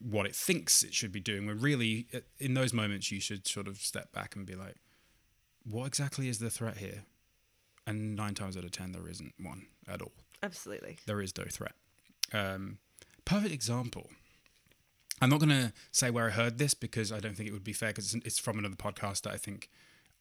what 0.01 0.27
it 0.27 0.35
thinks 0.35 0.83
it 0.83 0.95
should 0.95 1.11
be 1.11 1.21
doing 1.21 1.47
when 1.47 1.59
really 1.61 2.07
uh, 2.15 2.21
in 2.39 2.55
those 2.55 2.73
moments 2.73 3.11
you 3.11 3.21
should 3.21 3.47
sort 3.47 3.67
of 3.67 3.79
step 3.79 4.13
back 4.13 4.37
and 4.37 4.47
be 4.47 4.55
like 4.55 4.77
what 5.65 5.87
exactly 5.87 6.29
is 6.29 6.39
the 6.39 6.51
threat 6.51 6.77
here 6.77 7.05
and 7.87 8.15
nine 8.15 8.35
times 8.35 8.57
out 8.57 8.65
of 8.65 8.71
ten 8.71 8.93
there 8.93 9.09
isn't 9.09 9.35
one 9.39 9.67
at 9.89 10.01
all 10.01 10.13
absolutely. 10.43 10.99
there 11.07 11.21
is 11.21 11.37
no 11.37 11.45
threat. 11.45 11.75
Um, 12.33 12.79
perfect 13.25 13.53
example. 13.53 14.11
I'm 15.21 15.31
not 15.31 15.41
going 15.41 15.51
to 15.51 15.73
say 15.91 16.11
where 16.11 16.27
I 16.27 16.31
heard 16.31 16.59
this 16.59 16.75
because 16.75 17.11
I 17.11 17.19
don't 17.19 17.37
think 17.37 17.49
it 17.49 17.53
would 17.53 17.65
be 17.65 17.73
fair 17.73 17.89
because 17.89 18.15
it's, 18.15 18.27
it's 18.27 18.39
from 18.39 18.59
another 18.59 18.77
podcast 18.77 19.23
that 19.23 19.33
I 19.33 19.37
think. 19.37 19.69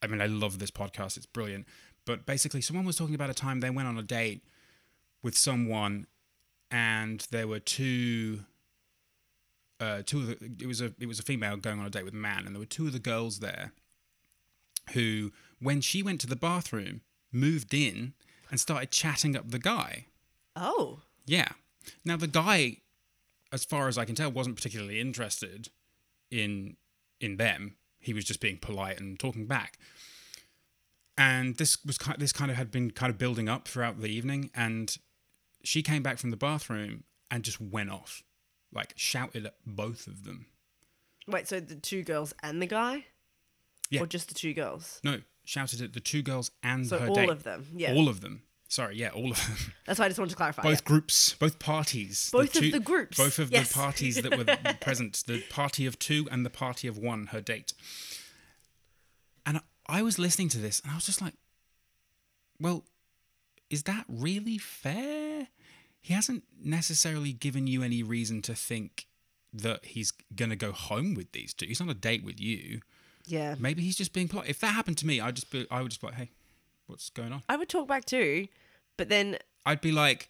I 0.02 0.08
mean, 0.08 0.22
I 0.22 0.28
love 0.28 0.60
this 0.60 0.72
podcast; 0.72 1.18
it's 1.18 1.26
brilliant. 1.26 1.66
But 2.08 2.26
basically, 2.26 2.62
someone 2.62 2.86
was 2.86 2.96
talking 2.96 3.14
about 3.14 3.30
a 3.30 3.34
time 3.34 3.60
they 3.60 3.70
went 3.70 3.88
on 3.88 3.98
a 3.98 4.02
date 4.02 4.42
with 5.22 5.38
someone, 5.38 6.08
and 6.72 7.20
there 7.30 7.48
were 7.48 7.60
two. 7.60 8.40
Uh, 9.80 10.02
two 10.04 10.22
of 10.22 10.28
the, 10.28 10.52
it 10.60 10.66
was 10.66 10.82
a 10.82 10.94
it 11.00 11.06
was 11.08 11.20
a 11.20 11.24
female 11.24 11.58
going 11.58 11.80
on 11.80 11.86
a 11.86 11.90
date 11.90 12.06
with 12.06 12.14
a 12.14 12.18
man, 12.18 12.46
and 12.48 12.56
there 12.56 12.60
were 12.60 12.66
two 12.66 12.88
of 12.88 12.94
the 12.94 13.00
girls 13.00 13.40
there, 13.40 13.74
who, 14.94 15.32
when 15.60 15.82
she 15.82 16.02
went 16.02 16.20
to 16.22 16.28
the 16.28 16.36
bathroom, 16.36 17.02
moved 17.32 17.74
in 17.74 18.14
and 18.50 18.60
started 18.60 18.90
chatting 18.90 19.36
up 19.36 19.52
the 19.52 19.60
guy. 19.60 20.06
Oh, 20.56 21.02
Yeah. 21.28 21.50
Now 22.04 22.18
the 22.18 22.28
guy, 22.28 22.78
as 23.52 23.64
far 23.64 23.88
as 23.88 23.98
I 23.98 24.06
can 24.06 24.16
tell, 24.16 24.32
wasn't 24.32 24.56
particularly 24.56 25.00
interested 25.00 25.70
in 26.32 26.78
in 27.20 27.36
them. 27.38 27.76
He 28.00 28.14
was 28.14 28.24
just 28.24 28.40
being 28.40 28.58
polite 28.58 29.00
and 29.00 29.20
talking 29.20 29.46
back. 29.46 29.78
And 31.18 31.56
this 31.58 31.84
was 31.84 31.98
ki- 31.98 32.14
this 32.18 32.32
kind 32.32 32.52
of 32.52 32.58
had 32.58 32.70
been 32.72 32.92
kind 32.92 33.10
of 33.10 33.18
building 33.18 33.50
up 33.50 33.68
throughout 33.68 34.00
the 34.00 34.08
evening. 34.08 34.52
And 34.54 34.96
she 35.64 35.82
came 35.82 36.04
back 36.04 36.18
from 36.20 36.30
the 36.30 36.38
bathroom 36.38 37.04
and 37.32 37.44
just 37.44 37.60
went 37.60 37.90
off, 37.90 38.24
like 38.72 38.94
shouted 38.96 39.46
at 39.48 39.56
both 39.66 40.08
of 40.08 40.24
them. 40.24 40.46
wait. 41.28 41.48
So 41.48 41.60
the 41.60 41.76
two 41.76 42.04
girls 42.04 42.34
and 42.44 42.62
the 42.62 42.68
guy, 42.68 43.06
Yeah. 43.90 44.02
or 44.02 44.06
just 44.08 44.28
the 44.30 44.34
two 44.36 44.54
girls? 44.54 45.00
No, 45.04 45.22
shouted 45.44 45.82
at 45.82 45.94
the 45.94 46.00
two 46.00 46.22
girls 46.22 46.52
and 46.64 46.86
So 46.88 47.00
her 47.00 47.08
all 47.08 47.16
date. 47.16 47.30
of 47.30 47.44
them. 47.44 47.66
Yeah, 47.76 47.94
All 47.94 48.08
of 48.08 48.22
them. 48.22 48.44
Sorry, 48.70 48.98
yeah, 48.98 49.10
all 49.10 49.32
of 49.32 49.38
them. 49.48 49.74
that's 49.86 49.98
why 49.98 50.06
I 50.06 50.10
just 50.10 50.20
wanted 50.20 50.32
to 50.32 50.36
clarify. 50.36 50.62
both 50.62 50.82
yeah. 50.82 50.88
groups, 50.88 51.34
both 51.36 51.58
parties, 51.58 52.30
Both 52.32 52.54
of 52.58 52.70
the 52.72 52.82
groups, 52.82 53.16
both 53.18 53.40
of 53.40 53.50
yes. 53.50 53.70
the 53.70 53.74
parties 53.74 54.16
that 54.22 54.38
were 54.38 54.74
present, 54.82 55.24
the 55.26 55.42
party 55.50 55.86
of 55.86 55.98
two 55.98 56.28
and 56.32 56.46
the 56.46 56.50
party 56.50 56.88
of 56.88 56.98
one, 56.98 57.28
her 57.28 57.40
date. 57.40 57.74
I, 59.88 60.02
was 60.02 60.20
listening 60.20 60.50
to 60.50 60.58
this, 60.58 60.80
and 60.82 60.92
I 60.92 60.96
was 60.96 61.06
just 61.06 61.22
like, 61.22 61.34
"Well, 62.60 62.84
is 63.70 63.84
that 63.84 64.06
really 64.08 64.58
fair? 64.58 65.48
He 66.02 66.14
hasn't 66.14 66.44
necessarily 66.64 67.34
given 67.34 67.68
you 67.68 67.84
any 67.84 68.04
reason 68.04 68.42
to 68.44 68.56
think 68.56 69.08
that 69.54 69.86
he's 69.86 70.12
gonna 70.36 70.56
go 70.56 70.72
home 70.72 71.14
with 71.14 71.32
these 71.32 71.54
two. 71.54 71.66
He's 71.66 71.82
on 71.82 71.90
a 71.90 71.94
date 71.94 72.24
with 72.24 72.40
you. 72.40 72.82
Yeah, 73.26 73.56
Maybe 73.60 73.82
he's 73.82 73.98
just 73.98 74.14
being 74.14 74.28
polite. 74.28 74.48
If 74.48 74.60
that 74.62 74.68
happened 74.68 74.98
to 75.00 75.08
me, 75.08 75.20
I'd 75.20 75.36
just 75.36 75.52
be, 75.52 75.68
I 75.70 75.82
would 75.82 75.92
just 75.92 76.02
be 76.02 76.08
like, 76.08 76.16
"Hey, 76.16 76.30
what's 76.88 77.10
going 77.10 77.34
on?" 77.34 77.44
I 77.50 77.58
would 77.58 77.68
talk 77.70 77.88
back 77.88 78.06
too, 78.06 78.48
but 78.96 79.10
then 79.10 79.38
I'd 79.66 79.82
be 79.82 79.92
like, 79.92 80.30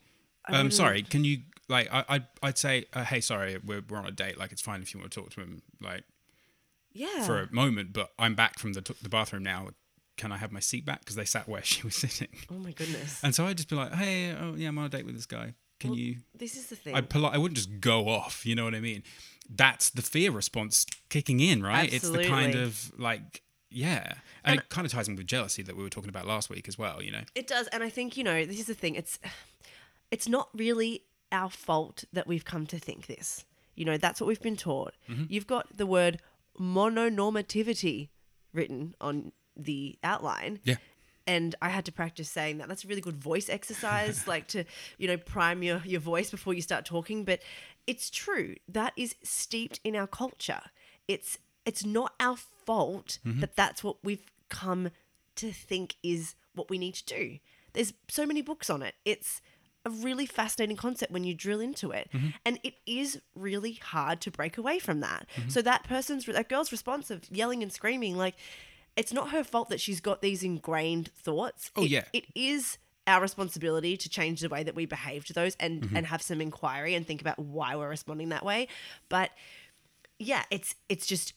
um, 0.50 0.72
sorry, 0.72 1.04
can 1.04 1.24
you 1.24 1.40
like? 1.68 1.92
I, 1.92 2.06
I'd 2.10 2.26
I'd 2.42 2.58
say, 2.58 2.86
uh, 2.94 3.04
hey, 3.04 3.22
sorry, 3.22 3.58
we're 3.64 3.84
we're 3.88 3.98
on 3.98 4.08
a 4.08 4.12
date. 4.12 4.38
Like, 4.38 4.52
it's 4.52 4.62
fine 4.62 4.82
if 4.82 4.94
you 4.94 5.00
want 5.00 5.12
to 5.12 5.20
talk 5.22 5.30
to 5.32 5.42
him, 5.42 5.62
like 5.82 6.04
yeah, 6.98 7.24
for 7.26 7.42
a 7.42 7.52
moment. 7.52 7.94
But 7.94 8.12
I'm 8.20 8.36
back 8.36 8.60
from 8.60 8.74
the 8.74 8.82
t- 8.82 8.96
the 9.02 9.10
bathroom 9.10 9.44
now. 9.44 9.70
Can 10.18 10.32
I 10.32 10.38
have 10.38 10.52
my 10.52 10.60
seat 10.60 10.84
back? 10.86 11.02
Because 11.02 11.16
they 11.16 11.26
sat 11.26 11.48
where 11.48 11.62
she 11.72 11.84
was 11.84 11.96
sitting. 11.96 12.30
oh 12.52 12.56
my 12.56 12.72
goodness, 12.72 13.20
And 13.24 13.36
so 13.36 13.46
I'd 13.46 13.58
just 13.58 13.70
be 13.70 13.76
like, 13.76 13.94
hey, 13.94 14.32
oh 14.34 14.56
yeah, 14.56 14.70
I'm 14.70 14.78
on 14.80 14.86
a 14.86 14.90
date 14.90 15.06
with 15.06 15.16
this 15.16 15.26
guy. 15.28 15.54
Can 15.80 15.92
Well, 15.92 16.00
you? 16.00 16.18
this 16.36 16.58
is 16.58 16.68
the 16.68 16.76
thing. 16.76 16.96
I'd 16.96 17.08
polite. 17.10 17.36
I 17.36 17.38
wouldn't 17.38 17.56
just 17.58 17.80
go 17.80 18.10
off. 18.10 18.46
You 18.46 18.56
know 18.56 18.64
what 18.64 18.74
I 18.74 18.80
mean? 18.80 19.04
That's 19.48 19.92
the 19.92 20.02
fear 20.02 20.32
response 20.32 20.86
kicking 21.10 21.40
in, 21.40 21.62
right? 21.62 21.94
Absolutely. 21.94 22.22
It's 22.22 22.28
the 22.30 22.34
kind 22.34 22.56
of 22.56 22.92
like, 22.98 23.44
yeah, 23.70 24.14
And- 24.44 24.54
and, 24.54 24.60
it 24.62 24.70
kind 24.70 24.86
of 24.88 24.92
ties 24.92 25.08
in 25.08 25.16
with 25.16 25.28
jealousy 25.28 25.62
that 25.62 25.78
we 25.78 25.84
were 25.84 25.90
talking 25.92 26.10
about 26.10 26.26
last 26.26 26.50
week 26.50 26.68
as 26.68 26.80
well. 26.80 27.02
You 27.04 27.12
know? 27.12 27.22
It 27.36 27.46
does, 27.46 27.68
and 27.68 27.84
I 27.84 27.90
think 27.90 28.18
you 28.18 28.24
know 28.24 28.44
this 28.44 28.60
is 28.60 28.66
the 28.66 28.74
thing. 28.74 28.96
It's 28.96 29.20
it's 30.10 30.28
not 30.28 30.50
really 30.56 31.04
our 31.32 31.50
fault 31.52 32.06
that 32.14 32.26
we've 32.26 32.46
come 32.46 32.66
to 32.68 32.80
think 32.80 33.06
this. 33.06 33.46
You 33.76 33.86
know, 33.86 33.98
that's 33.98 34.20
what 34.20 34.28
we've 34.28 34.42
been 34.42 34.58
taught. 34.58 34.96
Mm-hmm. 35.10 35.26
You've 35.30 35.46
got 35.48 35.78
the 35.78 35.86
word 35.86 36.20
mononormativity 36.60 38.10
written 38.54 38.96
on 39.00 39.32
the 39.56 39.98
outline. 40.04 40.60
Yeah. 40.64 40.76
And 41.26 41.56
I 41.62 41.70
had 41.70 41.84
to 41.86 41.92
practice 41.92 42.30
saying 42.30 42.60
that. 42.60 42.70
That's 42.70 42.86
a 42.86 42.88
really 42.88 43.02
good 43.02 43.18
voice 43.18 43.50
exercise, 43.50 44.28
like 44.34 44.48
to, 44.50 44.64
you 44.98 45.08
know, 45.08 45.18
prime 45.18 45.62
your, 45.62 45.82
your 45.86 46.00
voice 46.00 46.30
before 46.32 46.54
you 46.54 46.62
start 46.62 46.86
talking. 46.86 47.26
But 47.26 47.42
it's 47.86 48.10
true. 48.10 48.56
That 48.68 48.94
is 48.96 49.16
steeped 49.24 49.80
in 49.84 49.96
our 49.96 50.08
culture. 50.08 50.62
It's 51.08 51.38
it's 51.66 51.86
not 51.86 52.14
our 52.20 52.38
fault 52.38 53.20
Mm-hmm. 53.26 53.40
that 53.42 53.56
that's 53.56 53.84
what 53.84 53.98
we've 54.04 54.26
come 54.50 54.90
to 55.36 55.52
think 55.52 55.96
is 56.04 56.36
what 56.54 56.70
we 56.70 56.78
need 56.78 56.96
to 56.96 57.06
do. 57.06 57.40
There's 57.74 57.94
so 58.10 58.26
many 58.26 58.42
books 58.42 58.70
on 58.70 58.82
it. 58.82 58.96
It's 59.06 59.42
a 59.88 59.90
really 59.90 60.26
fascinating 60.26 60.78
concept 60.78 61.12
when 61.12 61.24
you 61.24 61.34
drill 61.34 61.60
into 61.60 61.92
it. 61.92 62.10
Mm-hmm. 62.14 62.28
And 62.46 62.60
it 62.64 62.76
is 62.86 63.20
really 63.36 63.74
hard 63.74 64.22
to 64.22 64.32
break 64.32 64.58
away 64.58 64.80
from 64.80 65.00
that. 65.02 65.26
So 65.48 65.62
that 65.62 65.84
person's 65.84 66.26
that 66.26 66.50
girl's 66.50 66.72
response 66.72 67.10
of 67.12 67.20
yelling 67.32 67.64
and 67.64 67.72
screaming 67.72 68.16
like 68.18 68.36
it's 68.96 69.14
not 69.14 69.30
her 69.30 69.44
fault 69.44 69.70
that 69.70 69.80
she's 69.80 70.02
got 70.02 70.22
these 70.22 70.42
ingrained 70.44 71.10
thoughts. 71.10 71.72
Oh, 71.76 71.84
It- 71.84 71.90
yeah. 71.92 72.04
It 72.14 72.26
is 72.36 72.78
our 73.06 73.22
responsibility 73.22 73.96
to 73.96 74.10
change 74.10 74.42
the 74.42 74.50
way 74.50 74.64
that 74.64 74.76
we 74.76 74.86
behave 74.86 75.24
to 75.26 75.34
those 75.34 75.56
and 75.60 75.82
Mm-hmm. 75.82 75.96
and 75.98 76.08
have 76.08 76.22
some 76.22 76.42
inquiry 76.42 76.94
and 76.96 77.06
think 77.08 77.22
about 77.22 77.40
why 77.40 77.76
we're 77.76 77.88
responding 77.90 78.30
that 78.30 78.44
way. 78.44 78.68
But 79.10 79.32
yeah, 80.20 80.44
it's 80.52 80.76
it's 80.90 81.06
just 81.08 81.34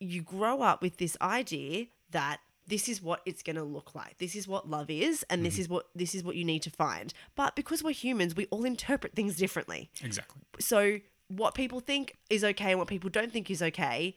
you 0.00 0.20
grow 0.22 0.60
up 0.60 0.82
with 0.82 0.96
this 0.98 1.16
idea 1.22 1.86
that 2.10 2.40
this 2.66 2.88
is 2.88 3.02
what 3.02 3.20
it's 3.26 3.42
going 3.42 3.56
to 3.56 3.62
look 3.64 3.94
like. 3.94 4.18
This 4.18 4.34
is 4.34 4.48
what 4.48 4.68
love 4.70 4.88
is 4.90 5.24
and 5.28 5.40
Mm-hmm. 5.40 5.44
this 5.44 5.58
is 5.58 5.68
what 5.68 5.86
this 5.94 6.14
is 6.14 6.24
what 6.24 6.36
you 6.36 6.44
need 6.44 6.62
to 6.62 6.70
find. 6.70 7.12
But 7.36 7.54
because 7.56 7.82
we're 7.82 7.92
humans, 7.92 8.34
we 8.34 8.46
all 8.46 8.64
interpret 8.64 9.14
things 9.14 9.36
differently. 9.36 9.90
Exactly. 10.02 10.40
So 10.60 11.00
what 11.28 11.54
people 11.54 11.80
think 11.80 12.16
is 12.30 12.44
okay 12.44 12.70
and 12.70 12.78
what 12.78 12.88
people 12.88 13.10
don't 13.10 13.32
think 13.32 13.50
is 13.50 13.62
okay 13.62 14.14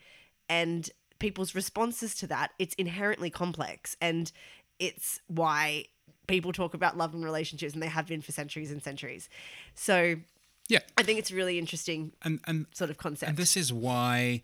and 0.50 0.90
people's 1.20 1.56
responses 1.56 2.16
to 2.16 2.28
that, 2.28 2.52
it's 2.60 2.74
inherently 2.76 3.30
complex 3.30 3.96
and 4.02 4.32
it's 4.80 5.20
why 5.28 5.86
people 6.28 6.52
talk 6.54 6.74
about 6.74 6.98
love 6.98 7.14
and 7.14 7.24
relationships 7.24 7.74
and 7.74 7.82
they 7.82 7.88
have 7.88 8.08
been 8.08 8.22
for 8.22 8.32
centuries 8.32 8.72
and 8.72 8.84
centuries. 8.84 9.28
So 9.76 10.18
Yeah. 10.70 10.80
I 10.98 11.04
think 11.04 11.20
it's 11.20 11.32
a 11.32 11.36
really 11.36 11.58
interesting 11.58 12.12
And 12.22 12.40
and 12.46 12.66
sort 12.74 12.90
of 12.90 12.98
concept. 12.98 13.30
And 13.30 13.38
this 13.38 13.58
is 13.58 13.72
why, 13.74 14.42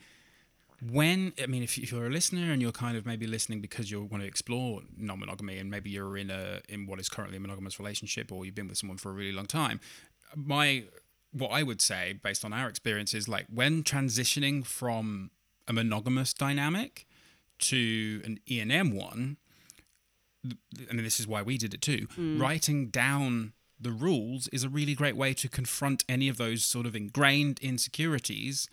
when 0.92 1.34
I 1.42 1.46
mean, 1.46 1.64
if, 1.64 1.78
you're 1.92 2.08
a 2.08 2.10
listener 2.10 2.52
and 2.52 2.62
you're 2.62 2.72
kind 2.72 2.98
of 2.98 3.06
maybe 3.06 3.28
listening 3.28 3.62
because 3.62 3.92
you 3.92 4.04
want 4.04 4.24
to 4.24 4.28
explore 4.28 4.82
non-monogamy, 4.98 5.58
and 5.58 5.70
maybe 5.70 5.90
you're 5.90 6.18
in 6.18 6.30
a 6.30 6.62
in 6.70 6.88
what 6.88 7.00
is 7.00 7.10
currently 7.10 7.38
a 7.38 7.40
monogamous 7.40 7.80
relationship, 7.80 8.32
or 8.32 8.46
you've 8.46 8.56
been 8.56 8.68
with 8.68 8.78
someone 8.78 8.98
for 8.98 9.10
a 9.10 9.14
really 9.14 9.32
long 9.32 9.46
time, 9.46 9.80
my 10.36 10.86
what 11.32 11.50
I 11.50 11.64
would 11.64 11.82
say, 11.82 12.14
based 12.22 12.46
on 12.46 12.54
our 12.54 12.70
experience, 12.70 13.14
is 13.14 13.28
like 13.28 13.46
when 13.54 13.84
transitioning 13.84 14.66
from 14.66 15.32
a 15.68 15.74
monogamous 15.74 16.34
dynamic 16.34 17.08
to 17.60 18.22
an 18.26 18.40
E 18.50 18.60
and 18.60 18.72
M 18.72 18.96
one, 18.96 19.38
and 20.90 21.00
this 21.00 21.20
is 21.20 21.28
why 21.28 21.42
we 21.42 21.58
did 21.58 21.74
it 21.74 21.82
too. 21.82 22.08
Mm. 22.18 22.42
Writing 22.42 22.88
down 22.88 23.54
the 23.80 23.92
rules 23.92 24.48
is 24.50 24.64
a 24.64 24.70
really 24.70 24.96
great 24.96 25.16
way 25.16 25.34
to 25.34 25.50
confront 25.50 26.04
any 26.08 26.30
of 26.30 26.38
those 26.38 26.64
sort 26.64 26.86
of 26.86 26.96
ingrained 26.96 27.60
insecurities 27.60 28.70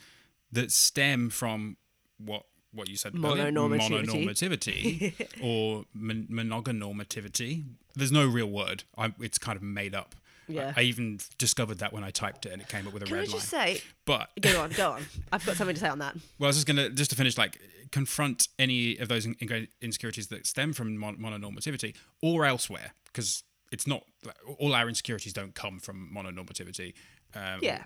that 0.53 0.73
stem 0.73 1.31
from 1.31 1.77
what 2.25 2.45
what 2.73 2.89
you 2.89 2.97
said 2.97 3.15
Mononormativity. 3.15 4.07
mononormativity 4.07 5.27
or 5.43 5.85
mon- 5.93 6.29
monogonormativity. 6.31 7.65
There's 7.97 8.13
no 8.13 8.27
real 8.27 8.47
word. 8.47 8.85
I, 8.97 9.13
it's 9.21 9.39
kind 9.39 9.57
of 9.57 9.63
made 9.63 9.95
up. 9.95 10.15
Yeah. 10.49 10.73
I, 10.77 10.81
I 10.81 10.85
even 10.85 11.19
discovered 11.39 11.79
that 11.79 11.93
when 11.93 12.03
I 12.05 12.11
typed 12.11 12.47
it 12.47 12.53
and 12.53 12.61
it 12.63 12.69
came 12.69 12.87
up 12.87 12.93
with 12.93 13.03
a 13.03 13.07
Can 13.07 13.17
I 13.17 13.21
red 13.21 13.29
just 13.29 13.53
line. 13.53 13.77
say 13.77 13.83
but 14.05 14.31
go 14.41 14.61
on, 14.63 14.71
go 14.77 14.93
on. 14.93 15.03
I've 15.33 15.45
got 15.45 15.57
something 15.57 15.75
to 15.75 15.81
say 15.81 15.89
on 15.89 15.99
that. 16.01 16.15
well, 16.39 16.47
I 16.47 16.49
was 16.49 16.57
just 16.57 16.67
gonna 16.67 16.91
just 16.91 17.11
to 17.11 17.17
finish, 17.17 17.37
like 17.39 17.59
confront 17.93 18.49
any 18.59 18.97
of 18.99 19.09
those 19.09 19.27
in- 19.27 19.69
insecurities 19.81 20.29
that 20.29 20.47
stem 20.47 20.73
from 20.73 20.97
mon- 20.97 21.17
mononormativity 21.19 21.95
or 22.23 22.45
elsewhere, 22.45 22.93
because 23.07 23.43
it's 23.73 23.87
not 23.87 24.05
like, 24.25 24.37
all 24.59 24.75
our 24.75 24.89
insecurities 24.89 25.33
don't 25.33 25.55
come 25.55 25.79
from 25.81 26.11
mononormativity. 26.15 26.95
Um, 27.35 27.61
Yeah. 27.63 27.85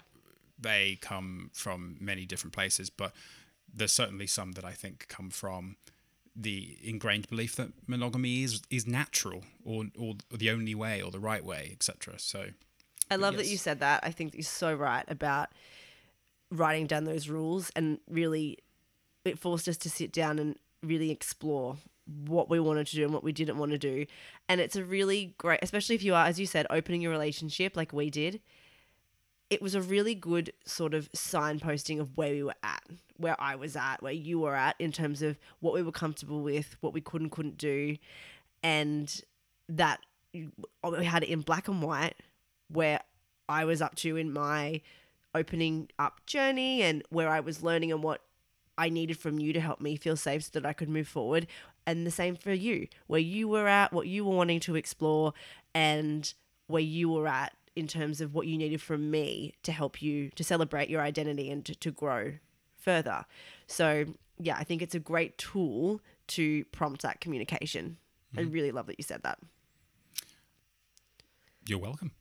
they 0.58 0.98
come 1.02 1.50
from 1.54 1.96
many 2.00 2.24
different 2.26 2.52
places, 2.54 2.88
but 2.90 3.12
there's 3.74 3.92
certainly 3.92 4.26
some 4.26 4.52
that 4.52 4.64
I 4.64 4.72
think 4.72 5.06
come 5.08 5.30
from 5.30 5.76
the 6.36 6.76
ingrained 6.82 7.28
belief 7.28 7.54
that 7.56 7.70
monogamy 7.86 8.42
is 8.42 8.62
is 8.70 8.86
natural 8.86 9.42
or 9.64 9.84
or 9.98 10.14
the 10.30 10.50
only 10.50 10.74
way 10.74 11.00
or 11.00 11.10
the 11.10 11.20
right 11.20 11.44
way, 11.44 11.70
etc. 11.72 12.18
So 12.18 12.46
I 13.10 13.16
love 13.16 13.36
that 13.36 13.46
you 13.46 13.56
said 13.56 13.80
that. 13.80 14.00
I 14.02 14.10
think 14.10 14.32
that 14.32 14.38
you're 14.38 14.44
so 14.44 14.74
right 14.74 15.04
about 15.08 15.50
writing 16.50 16.86
down 16.86 17.04
those 17.04 17.28
rules 17.28 17.70
and 17.76 17.98
really 18.08 18.58
it 19.24 19.38
forced 19.38 19.68
us 19.68 19.76
to 19.78 19.90
sit 19.90 20.12
down 20.12 20.38
and 20.38 20.56
really 20.82 21.10
explore 21.10 21.76
what 22.26 22.50
we 22.50 22.60
wanted 22.60 22.86
to 22.88 22.96
do 22.96 23.04
and 23.04 23.12
what 23.12 23.24
we 23.24 23.32
didn't 23.32 23.56
want 23.56 23.72
to 23.72 23.78
do. 23.78 24.06
And 24.48 24.60
it's 24.60 24.76
a 24.76 24.84
really 24.84 25.34
great, 25.38 25.60
especially 25.62 25.94
if 25.94 26.02
you 26.02 26.14
are, 26.14 26.26
as 26.26 26.38
you 26.38 26.46
said, 26.46 26.66
opening 26.68 27.00
your 27.00 27.12
relationship 27.12 27.76
like 27.76 27.92
we 27.92 28.10
did. 28.10 28.40
It 29.50 29.62
was 29.62 29.74
a 29.74 29.82
really 29.82 30.14
good 30.14 30.52
sort 30.64 30.94
of 30.94 31.10
signposting 31.12 32.00
of 32.00 32.16
where 32.16 32.32
we 32.32 32.42
were 32.42 32.54
at, 32.62 32.82
where 33.18 33.40
I 33.40 33.54
was 33.54 33.76
at, 33.76 34.02
where 34.02 34.12
you 34.12 34.40
were 34.40 34.54
at 34.54 34.74
in 34.78 34.90
terms 34.90 35.22
of 35.22 35.38
what 35.60 35.74
we 35.74 35.82
were 35.82 35.92
comfortable 35.92 36.42
with, 36.42 36.76
what 36.80 36.92
we 36.92 37.00
could 37.00 37.20
and 37.20 37.30
couldn't 37.30 37.58
do, 37.58 37.96
and 38.62 39.22
that 39.68 40.00
we 40.32 41.04
had 41.04 41.22
it 41.22 41.28
in 41.28 41.42
black 41.42 41.68
and 41.68 41.82
white 41.82 42.14
where 42.68 43.00
I 43.48 43.64
was 43.64 43.80
up 43.80 43.94
to 43.96 44.16
in 44.16 44.32
my 44.32 44.80
opening 45.34 45.90
up 45.98 46.24
journey 46.26 46.82
and 46.82 47.02
where 47.10 47.28
I 47.28 47.40
was 47.40 47.62
learning 47.62 47.92
and 47.92 48.02
what 48.02 48.22
I 48.76 48.88
needed 48.88 49.18
from 49.18 49.38
you 49.38 49.52
to 49.52 49.60
help 49.60 49.80
me 49.80 49.96
feel 49.96 50.16
safe 50.16 50.44
so 50.44 50.58
that 50.58 50.66
I 50.66 50.72
could 50.72 50.88
move 50.88 51.06
forward. 51.06 51.46
And 51.86 52.06
the 52.06 52.10
same 52.10 52.34
for 52.34 52.52
you, 52.52 52.88
where 53.06 53.20
you 53.20 53.46
were 53.46 53.68
at, 53.68 53.92
what 53.92 54.06
you 54.06 54.24
were 54.24 54.34
wanting 54.34 54.60
to 54.60 54.74
explore, 54.74 55.34
and 55.74 56.32
where 56.66 56.82
you 56.82 57.10
were 57.10 57.28
at 57.28 57.52
in 57.76 57.86
terms 57.86 58.20
of 58.20 58.34
what 58.34 58.46
you 58.46 58.56
needed 58.56 58.80
from 58.80 59.10
me 59.10 59.54
to 59.62 59.72
help 59.72 60.00
you 60.00 60.30
to 60.30 60.44
celebrate 60.44 60.88
your 60.88 61.00
identity 61.00 61.50
and 61.50 61.64
to, 61.64 61.74
to 61.74 61.90
grow 61.90 62.34
further. 62.76 63.24
So, 63.66 64.04
yeah, 64.38 64.56
I 64.58 64.64
think 64.64 64.82
it's 64.82 64.94
a 64.94 65.00
great 65.00 65.38
tool 65.38 66.00
to 66.28 66.64
prompt 66.66 67.02
that 67.02 67.20
communication. 67.20 67.96
I 68.36 68.42
really 68.42 68.72
love 68.72 68.86
that 68.86 68.98
you 68.98 69.04
said 69.04 69.22
that. 69.22 69.38
you're 71.66 71.78
welcome. 71.78 72.10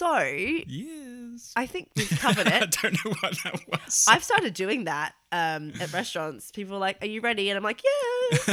So, 0.00 0.18
yes. 0.22 1.52
I 1.56 1.66
think 1.66 1.90
we've 1.94 2.08
covered 2.08 2.46
it. 2.46 2.52
I 2.54 2.66
don't 2.66 3.04
know 3.04 3.12
what 3.20 3.36
that 3.44 3.60
was. 3.68 4.06
I've 4.08 4.24
started 4.24 4.54
doing 4.54 4.84
that 4.84 5.12
um, 5.30 5.74
at 5.78 5.92
restaurants. 5.92 6.50
People 6.50 6.76
are 6.76 6.78
like, 6.78 6.96
"Are 7.02 7.06
you 7.06 7.20
ready?" 7.20 7.50
And 7.50 7.58
I'm 7.58 7.62
like, 7.62 7.82
"Yes." 7.84 8.48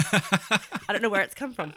I 0.90 0.92
don't 0.92 1.02
know 1.02 1.08
where 1.08 1.22
it's 1.22 1.34
come 1.36 1.54
from. 1.54 1.72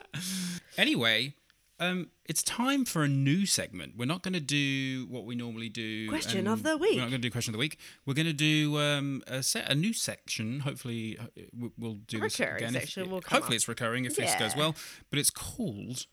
Anyway, 0.77 1.35
um, 1.81 2.11
it's 2.27 2.43
time 2.43 2.85
for 2.85 3.03
a 3.03 3.09
new 3.09 3.47
segment. 3.47 3.95
We're 3.97 4.05
not 4.05 4.23
going 4.23 4.35
to 4.35 4.41
do 4.41 5.07
what 5.09 5.25
we 5.25 5.35
normally 5.35 5.69
do. 5.69 6.09
Question 6.09 6.47
of 6.47 6.63
the 6.63 6.77
week. 6.77 6.93
We're 6.97 7.01
not 7.01 7.11
going 7.11 7.23
to 7.23 7.29
do 7.29 7.31
question 7.31 7.53
of 7.53 7.55
the 7.55 7.59
week. 7.59 7.79
We're 8.07 8.15
going 8.15 8.27
to 8.27 8.33
do 8.33 8.79
um, 8.79 9.23
a, 9.27 9.43
set, 9.43 9.69
a 9.71 9.75
new 9.75 9.93
section. 9.93 10.61
Hopefully, 10.61 11.19
uh, 11.19 11.25
we- 11.59 11.71
we'll 11.79 11.95
do 12.07 12.21
this 12.21 12.39
recurring 12.39 12.65
again. 12.65 12.77
if- 12.77 12.97
will 12.97 13.21
come 13.21 13.37
hopefully, 13.37 13.57
up. 13.57 13.61
it's 13.61 13.69
recurring 13.69 14.05
if 14.05 14.15
this 14.15 14.35
goes 14.37 14.55
well. 14.55 14.77
But 15.09 15.19
it's 15.19 15.31
called 15.31 16.07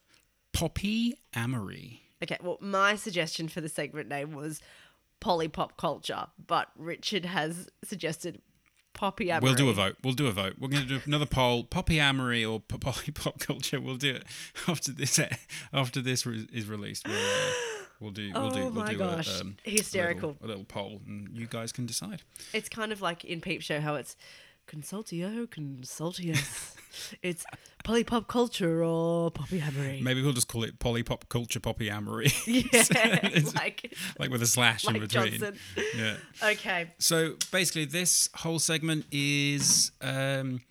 Poppy 0.53 1.15
Amory. 1.35 2.01
Okay, 2.23 2.37
well, 2.41 2.57
my 2.61 2.95
suggestion 2.95 3.47
for 3.47 3.61
the 3.61 3.69
segment 3.69 4.09
name 4.09 4.33
was 4.33 4.59
Polly 5.19 5.47
Pop 5.47 5.77
Culture, 5.77 6.27
but 6.47 6.69
Richard 6.75 7.25
has 7.25 7.67
suggested 7.83 8.41
Poppy 8.97 9.29
Amory. 9.31 9.43
We'll 9.43 9.55
do 9.55 9.69
a 9.69 9.73
vote. 9.73 9.95
We'll 10.03 10.13
do 10.13 10.27
a 10.27 10.31
vote. 10.31 10.55
We're 10.59 10.67
going 10.67 10.83
to 10.83 10.89
do 10.89 11.01
another 11.05 11.25
poll: 11.25 11.63
Poppy 11.63 11.99
Amory 11.99 12.43
or 12.43 12.59
P- 12.59 12.77
Poppy 12.77 13.11
Pop 13.13 13.39
Culture. 13.39 13.79
We'll 13.79 13.95
do 13.95 14.15
it 14.15 14.23
after 14.67 14.91
this. 14.91 15.19
After 15.71 16.01
this 16.01 16.25
re- 16.25 16.47
is 16.51 16.67
released, 16.67 17.07
we'll, 17.07 17.15
uh, 17.15 17.51
we'll 17.99 18.11
do. 18.11 18.31
We'll 18.33 18.49
do. 18.49 18.59
Oh 18.59 18.63
we'll 18.65 18.83
my 18.83 18.91
do 18.91 18.97
gosh. 18.97 19.37
A, 19.37 19.41
um, 19.41 19.57
Hysterical. 19.63 20.29
A 20.29 20.31
little, 20.31 20.45
a 20.45 20.47
little 20.47 20.63
poll, 20.65 21.01
and 21.07 21.29
you 21.33 21.47
guys 21.47 21.71
can 21.71 21.85
decide. 21.85 22.23
It's 22.53 22.69
kind 22.69 22.91
of 22.91 23.01
like 23.01 23.23
in 23.23 23.39
Peep 23.39 23.61
Show 23.61 23.79
how 23.79 23.95
it's 23.95 24.17
Consultio, 24.67 25.47
Consultius. 25.47 26.75
it's 27.23 27.45
Polly 27.83 28.03
Pop 28.03 28.27
Culture 28.27 28.83
or 28.83 29.31
Poppy 29.31 29.59
Amory. 29.59 30.01
Maybe 30.03 30.21
we'll 30.21 30.33
just 30.33 30.49
call 30.49 30.63
it 30.63 30.77
Polly 30.77 31.03
Pop 31.03 31.29
Culture 31.29 31.59
Poppy 31.59 31.89
Amory. 31.89 32.31
Yeah, 32.47 33.41
like, 33.55 33.93
like 34.19 34.29
with 34.29 34.41
a 34.41 34.47
slash 34.47 34.85
in 34.87 34.93
between. 34.99 35.39
Johnson. 35.39 35.57
Yeah. 35.95 36.17
Okay. 36.43 36.91
So 36.99 37.35
basically, 37.51 37.85
this 37.85 38.29
whole 38.35 38.59
segment 38.59 39.05
is 39.11 39.91
um, 40.01 40.61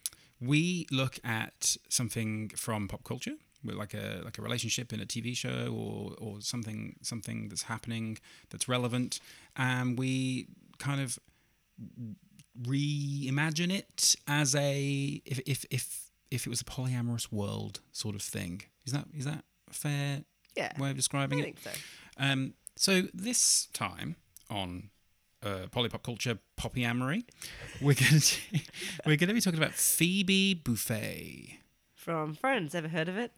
we 0.41 0.87
look 0.91 1.19
at 1.25 1.77
something 1.89 2.51
from 2.51 2.89
pop 2.89 3.05
culture, 3.05 3.35
with 3.65 3.77
like 3.77 3.95
a 3.95 4.21
like 4.25 4.39
a 4.39 4.43
relationship 4.43 4.93
in 4.93 5.01
a 5.01 5.07
TV 5.07 5.37
show 5.37 5.75
or 5.75 6.15
or 6.19 6.41
something 6.41 6.97
something 7.03 7.49
that's 7.49 7.63
happening 7.63 8.19
that's 8.51 8.69
relevant, 8.69 9.21
and 9.57 9.99
we 9.99 10.49
kind 10.79 11.01
of 11.01 11.19
reimagine 12.63 13.73
it 13.73 14.17
as 14.27 14.55
a 14.55 15.23
if 15.25 15.41
if 15.47 15.65
if 15.71 16.11
if 16.31 16.47
it 16.47 16.51
was 16.51 16.61
a 16.61 16.65
polyamorous 16.65 17.31
world 17.33 17.81
sort 17.93 18.15
of 18.15 18.23
thing. 18.23 18.63
Is 18.85 18.93
that 18.93 19.07
is 19.17 19.25
that 19.25 19.45
a 19.71 19.73
fair 19.73 20.25
Yeah. 20.57 20.73
way 20.81 20.91
of 20.91 20.97
describing 20.97 21.41
I 21.41 21.43
it? 21.43 21.45
I 21.45 21.45
think 21.45 21.59
so. 21.61 21.71
Um, 22.19 22.55
so 22.77 23.03
this 23.15 23.67
time 23.73 24.17
on 24.51 24.91
uh, 25.43 25.67
Polypop 25.71 26.03
Culture 26.03 26.39
Poppy 26.57 26.85
Amory, 26.85 27.25
we're 27.81 27.95
going 27.95 28.21
to 28.21 28.37
we're 29.05 29.17
going 29.17 29.29
to 29.29 29.35
be 29.35 29.41
talking 29.41 29.59
about 29.59 29.73
Phoebe 29.75 30.55
Buffay. 30.65 31.59
From 31.95 32.35
Friends, 32.35 32.75
ever 32.75 32.89
heard 32.89 33.09
of 33.09 33.17
it? 33.19 33.33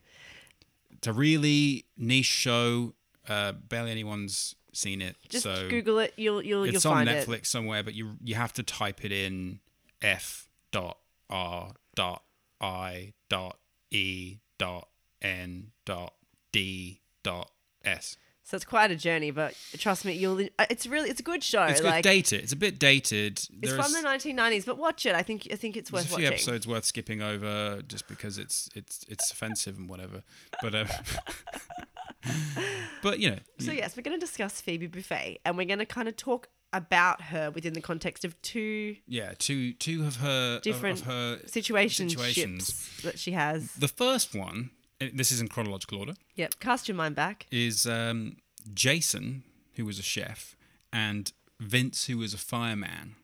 It's 0.91 1.07
a 1.07 1.13
really 1.13 1.87
niche 1.97 2.27
show. 2.27 2.95
Uh, 3.29 3.53
barely 3.53 3.91
anyone's 3.91 4.55
seen 4.79 5.03
it. 5.03 5.17
Just 5.29 5.43
so 5.45 5.69
Google 5.69 5.99
it. 5.99 6.15
You'll 6.17 6.43
you'll 6.43 6.65
it's 6.65 6.85
you'll 6.85 6.93
on 6.93 7.07
find 7.07 7.09
Netflix 7.09 7.39
it. 7.41 7.47
somewhere, 7.47 7.83
but 7.83 7.95
you 7.95 8.17
you 8.25 8.35
have 8.37 8.53
to 8.55 8.63
type 8.63 9.05
it 9.05 9.13
in 9.13 9.61
F 10.03 10.49
dot 10.73 10.99
R 11.29 11.73
dot 11.95 12.23
I 12.61 13.13
dot 13.29 13.59
E 13.91 14.39
dot 14.59 14.89
N 15.23 15.73
dot 15.85 16.15
D 16.53 17.01
dot 17.23 17.51
S. 17.85 18.17
So 18.45 18.55
it's 18.57 18.65
quite 18.65 18.91
a 18.91 18.97
journey, 18.97 19.31
but 19.31 19.55
trust 19.77 20.07
me, 20.07 20.15
you'll. 20.15 20.41
uh, 20.59 20.65
It's 20.71 20.87
really 20.87 21.11
it's 21.11 21.21
a 21.21 21.23
good 21.23 21.45
show. 21.45 21.65
It's 21.65 21.83
like 21.83 22.03
dated. 22.03 22.43
It's 22.45 22.53
a 22.55 22.57
bit 22.57 22.79
dated. 22.79 23.33
it's 23.33 23.49
There's- 23.53 23.77
from 23.77 23.93
the 23.93 24.09
1990s, 24.09 24.65
but 24.65 24.79
watch 24.79 25.05
it. 25.05 25.15
I 25.15 25.23
think 25.23 25.47
I 25.53 25.57
think 25.57 25.77
it's 25.77 25.93
worth 25.93 26.05
a 26.05 26.07
few 26.07 26.15
watching. 26.17 26.29
episodes 26.33 26.67
worth 26.67 26.87
skipping 26.87 27.21
over 27.21 27.83
just 27.87 28.09
because 28.09 28.39
it's 28.39 28.71
it's 28.75 29.05
it's 29.07 29.31
offensive 29.31 29.77
and 29.77 29.87
whatever. 29.87 30.23
But 30.63 30.75
um, 30.75 30.87
but 33.03 33.19
you 33.21 33.31
know, 33.31 33.39
So 33.59 33.73
yes, 33.73 33.97
we're 33.97 34.03
going 34.03 34.19
to 34.19 34.25
discuss 34.25 34.61
Phoebe 34.61 34.89
Buffay, 34.89 35.39
and 35.45 35.57
we're 35.57 35.67
going 35.67 35.79
to 35.79 35.87
kind 35.87 36.09
of 36.09 36.17
talk 36.17 36.49
about 36.73 37.23
her 37.23 37.51
within 37.51 37.73
the 37.73 37.81
context 37.81 38.25
of 38.25 38.41
two 38.43 38.97
yeah, 39.07 39.33
two 39.39 39.73
two 39.75 40.05
of 40.07 40.17
her 40.17 40.61
Different 40.61 41.01
of 41.01 41.07
her 41.07 41.39
situations 41.47 42.13
Situations. 42.13 43.01
that 43.03 43.19
she 43.19 43.33
has. 43.33 43.73
The 43.73 43.89
first 43.89 44.35
one, 44.35 44.71
this 45.01 45.31
is 45.33 45.41
in 45.41 45.49
chronological 45.49 45.99
order, 45.99 46.15
Yep, 46.35 46.61
cast 46.61 46.89
your 46.89 46.97
mind 46.97 47.15
back. 47.15 47.47
is 47.51 47.87
um, 47.87 48.37
Jason, 48.75 49.45
who 49.77 49.85
was 49.87 49.99
a 49.99 50.03
chef, 50.03 50.57
and 50.93 51.33
Vince, 51.61 52.07
who 52.07 52.19
was 52.19 52.35
a 52.35 52.39
fireman, 52.39 53.17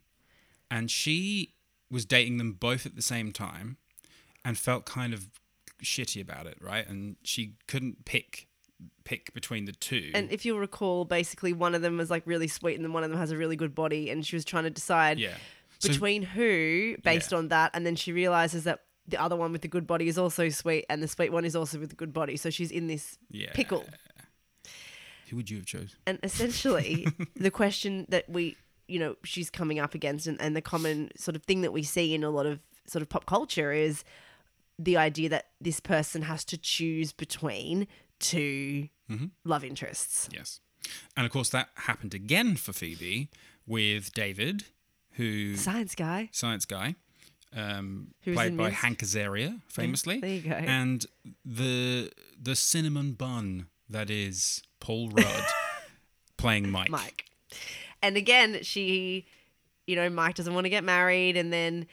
and 0.71 0.91
she 0.91 1.55
was 1.91 2.05
dating 2.07 2.39
them 2.39 2.53
both 2.53 2.87
at 2.87 2.97
the 2.97 3.03
same 3.03 3.31
time, 3.33 3.77
and 4.45 4.57
felt 4.57 4.87
kind 4.87 5.13
of 5.13 5.29
shitty 5.83 6.21
about 6.21 6.47
it, 6.47 6.57
right? 6.61 6.89
And 6.89 7.17
she 7.23 7.57
couldn't 7.69 8.05
pick 8.07 8.47
pick 9.05 9.33
between 9.35 9.65
the 9.65 9.73
two. 9.73 10.11
And 10.15 10.31
if 10.31 10.45
you'll 10.45 10.59
recall, 10.59 11.05
basically 11.05 11.53
one 11.53 11.75
of 11.75 11.83
them 11.83 11.97
was 11.99 12.11
like 12.11 12.23
really 12.27 12.49
sweet, 12.49 12.75
and 12.77 12.85
then 12.85 12.93
one 12.93 13.05
of 13.05 13.11
them 13.11 13.19
has 13.19 13.31
a 13.31 13.37
really 13.37 13.57
good 13.57 13.75
body, 13.75 14.11
and 14.11 14.25
she 14.25 14.37
was 14.37 14.45
trying 14.45 14.65
to 14.65 14.71
decide 14.71 15.19
yeah. 15.19 15.35
So- 15.79 15.89
between 15.89 16.23
who 16.23 16.97
based 17.03 17.33
Yeah. 17.33 17.39
on 17.39 17.49
that, 17.49 17.71
and 17.75 17.85
then 17.85 17.97
she 17.97 18.13
realizes 18.13 18.65
that 18.65 18.81
the 19.07 19.21
other 19.21 19.37
one 19.37 19.53
with 19.53 19.61
the 19.61 19.69
good 19.69 19.87
body 19.87 20.09
is 20.09 20.17
also 20.17 20.49
sweet, 20.49 20.87
and 20.89 21.03
the 21.03 21.09
sweet 21.09 21.31
one 21.31 21.45
is 21.45 21.55
also 21.55 21.79
with 21.79 21.91
the 21.91 21.97
good 21.97 22.13
body. 22.13 22.37
So 22.37 22.49
she's 22.51 22.71
in 22.71 22.87
this 22.87 23.19
yeah. 23.31 23.53
pickle. 23.53 23.85
Who 25.29 25.37
would 25.37 25.51
you 25.51 25.57
have 25.59 25.67
chosen? 25.67 25.91
And 26.07 26.19
essentially, 26.23 27.07
the 27.37 27.51
question 27.51 28.07
that 28.09 28.29
we, 28.29 28.57
you 28.89 28.99
know, 28.99 29.17
she's 29.25 29.51
coming 29.51 29.79
up 29.79 29.95
against, 29.95 30.27
and, 30.27 30.41
and 30.41 30.57
the 30.57 30.63
common 30.63 31.11
sort 31.17 31.37
of 31.37 31.43
thing 31.43 31.63
that 31.63 31.73
we 31.73 31.83
see 31.83 32.15
in 32.15 32.25
a 32.25 32.31
lot 32.31 32.47
of 32.47 32.61
sort 32.87 33.03
of 33.03 33.09
pop 33.09 33.27
culture 33.27 33.73
is 33.73 34.05
the 34.79 34.97
idea 34.97 35.29
that 35.29 35.49
this 35.61 35.81
person 35.81 36.23
has 36.23 36.45
to 36.47 36.59
choose 36.59 37.13
between 37.13 37.87
2 38.21 38.89
Mm-hmm. 39.11 39.27
love 39.45 39.63
interests. 39.65 40.31
Yes. 40.33 40.61
And 41.15 41.27
of 41.27 41.33
course, 41.33 41.51
that 41.51 41.69
happened 41.75 42.15
again 42.15 42.57
for 42.57 42.73
Phoebe 42.73 43.29
with 43.67 44.15
David, 44.15 44.65
who 45.13 45.57
Science 45.57 45.95
guy. 45.95 46.31
science 46.33 46.65
guy, 46.65 46.95
um, 47.55 48.15
played 48.25 48.57
by 48.57 48.65
Minsk. 48.65 48.81
Hank 48.81 48.99
Azaria, 49.01 49.61
famously. 49.69 50.21
there 50.21 50.31
you 50.31 50.41
go. 50.41 50.53
And 50.53 51.05
the 51.45 52.11
the 52.41 52.57
cinnamon 52.57 53.13
bun 53.13 53.67
that 53.91 54.09
is 54.09 54.63
Paul 54.81 55.11
Rudd 55.11 55.45
playing 56.39 56.71
Mike. 56.71 56.89
Mike. 56.89 57.27
And 58.03 58.17
again, 58.17 58.63
she, 58.63 59.27
you 59.87 59.97
know, 59.97 60.09
Mike 60.09 60.35
doesn't 60.35 60.55
want 60.55 60.65
to 60.65 60.71
get 60.71 60.83
married, 60.83 61.37
and 61.37 61.53
then 61.53 61.87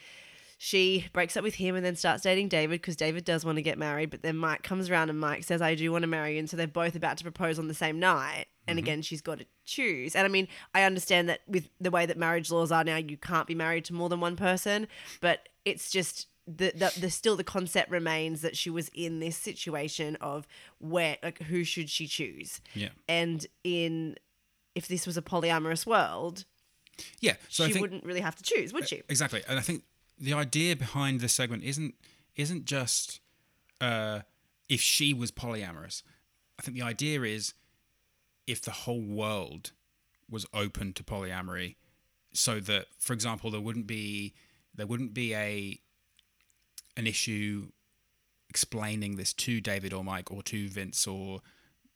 she 0.64 1.08
breaks 1.12 1.36
up 1.36 1.42
with 1.42 1.56
him 1.56 1.74
and 1.74 1.84
then 1.84 1.96
starts 1.96 2.22
dating 2.22 2.46
David 2.46 2.80
because 2.80 2.94
David 2.94 3.24
does 3.24 3.44
want 3.44 3.56
to 3.56 3.62
get 3.62 3.78
married. 3.78 4.10
But 4.10 4.22
then 4.22 4.36
Mike 4.36 4.62
comes 4.62 4.88
around 4.88 5.10
and 5.10 5.18
Mike 5.18 5.42
says, 5.42 5.60
I 5.60 5.74
do 5.74 5.90
want 5.90 6.02
to 6.04 6.06
marry 6.06 6.34
you. 6.34 6.38
And 6.38 6.48
so 6.48 6.56
they're 6.56 6.68
both 6.68 6.94
about 6.94 7.16
to 7.16 7.24
propose 7.24 7.58
on 7.58 7.66
the 7.66 7.74
same 7.74 7.98
night. 7.98 8.44
And 8.68 8.76
mm-hmm. 8.76 8.84
again, 8.84 9.02
she's 9.02 9.20
got 9.20 9.40
to 9.40 9.46
choose. 9.64 10.14
And 10.14 10.24
I 10.24 10.28
mean, 10.28 10.46
I 10.72 10.84
understand 10.84 11.28
that 11.28 11.40
with 11.48 11.68
the 11.80 11.90
way 11.90 12.06
that 12.06 12.16
marriage 12.16 12.48
laws 12.52 12.70
are 12.70 12.84
now, 12.84 12.94
you 12.94 13.16
can't 13.16 13.48
be 13.48 13.56
married 13.56 13.86
to 13.86 13.92
more 13.92 14.08
than 14.08 14.20
one 14.20 14.36
person, 14.36 14.86
but 15.20 15.48
it's 15.64 15.90
just. 15.90 16.28
The, 16.46 16.72
the, 16.74 16.92
the 17.00 17.08
still 17.08 17.36
the 17.36 17.44
concept 17.44 17.88
remains 17.88 18.40
that 18.40 18.56
she 18.56 18.68
was 18.68 18.90
in 18.94 19.20
this 19.20 19.36
situation 19.36 20.16
of 20.16 20.44
where 20.78 21.16
like 21.22 21.40
who 21.42 21.62
should 21.62 21.88
she 21.88 22.08
choose 22.08 22.60
Yeah. 22.74 22.88
and 23.08 23.46
in 23.62 24.16
if 24.74 24.88
this 24.88 25.06
was 25.06 25.16
a 25.16 25.22
polyamorous 25.22 25.86
world, 25.86 26.44
Yeah. 27.20 27.34
So 27.48 27.68
she 27.68 27.80
wouldn't 27.80 28.02
really 28.02 28.22
have 28.22 28.34
to 28.34 28.42
choose, 28.42 28.72
would 28.72 28.88
she? 28.88 29.04
Exactly, 29.08 29.44
and 29.48 29.56
I 29.56 29.62
think 29.62 29.84
the 30.22 30.32
idea 30.32 30.76
behind 30.76 31.20
this 31.20 31.32
segment 31.34 31.64
isn't 31.64 31.94
isn't 32.36 32.64
just 32.64 33.20
uh, 33.80 34.20
if 34.68 34.80
she 34.80 35.12
was 35.12 35.30
polyamorous. 35.32 36.02
I 36.58 36.62
think 36.62 36.76
the 36.76 36.82
idea 36.84 37.22
is 37.22 37.54
if 38.46 38.62
the 38.62 38.70
whole 38.70 39.02
world 39.02 39.72
was 40.30 40.46
open 40.54 40.92
to 40.94 41.02
polyamory, 41.02 41.74
so 42.32 42.60
that, 42.60 42.86
for 42.98 43.12
example, 43.12 43.50
there 43.50 43.60
wouldn't 43.60 43.86
be 43.86 44.32
there 44.74 44.86
wouldn't 44.86 45.12
be 45.12 45.34
a 45.34 45.78
an 46.96 47.06
issue 47.06 47.68
explaining 48.48 49.16
this 49.16 49.32
to 49.32 49.60
David 49.60 49.92
or 49.92 50.04
Mike 50.04 50.30
or 50.30 50.42
to 50.44 50.68
Vince 50.68 51.06
or 51.06 51.40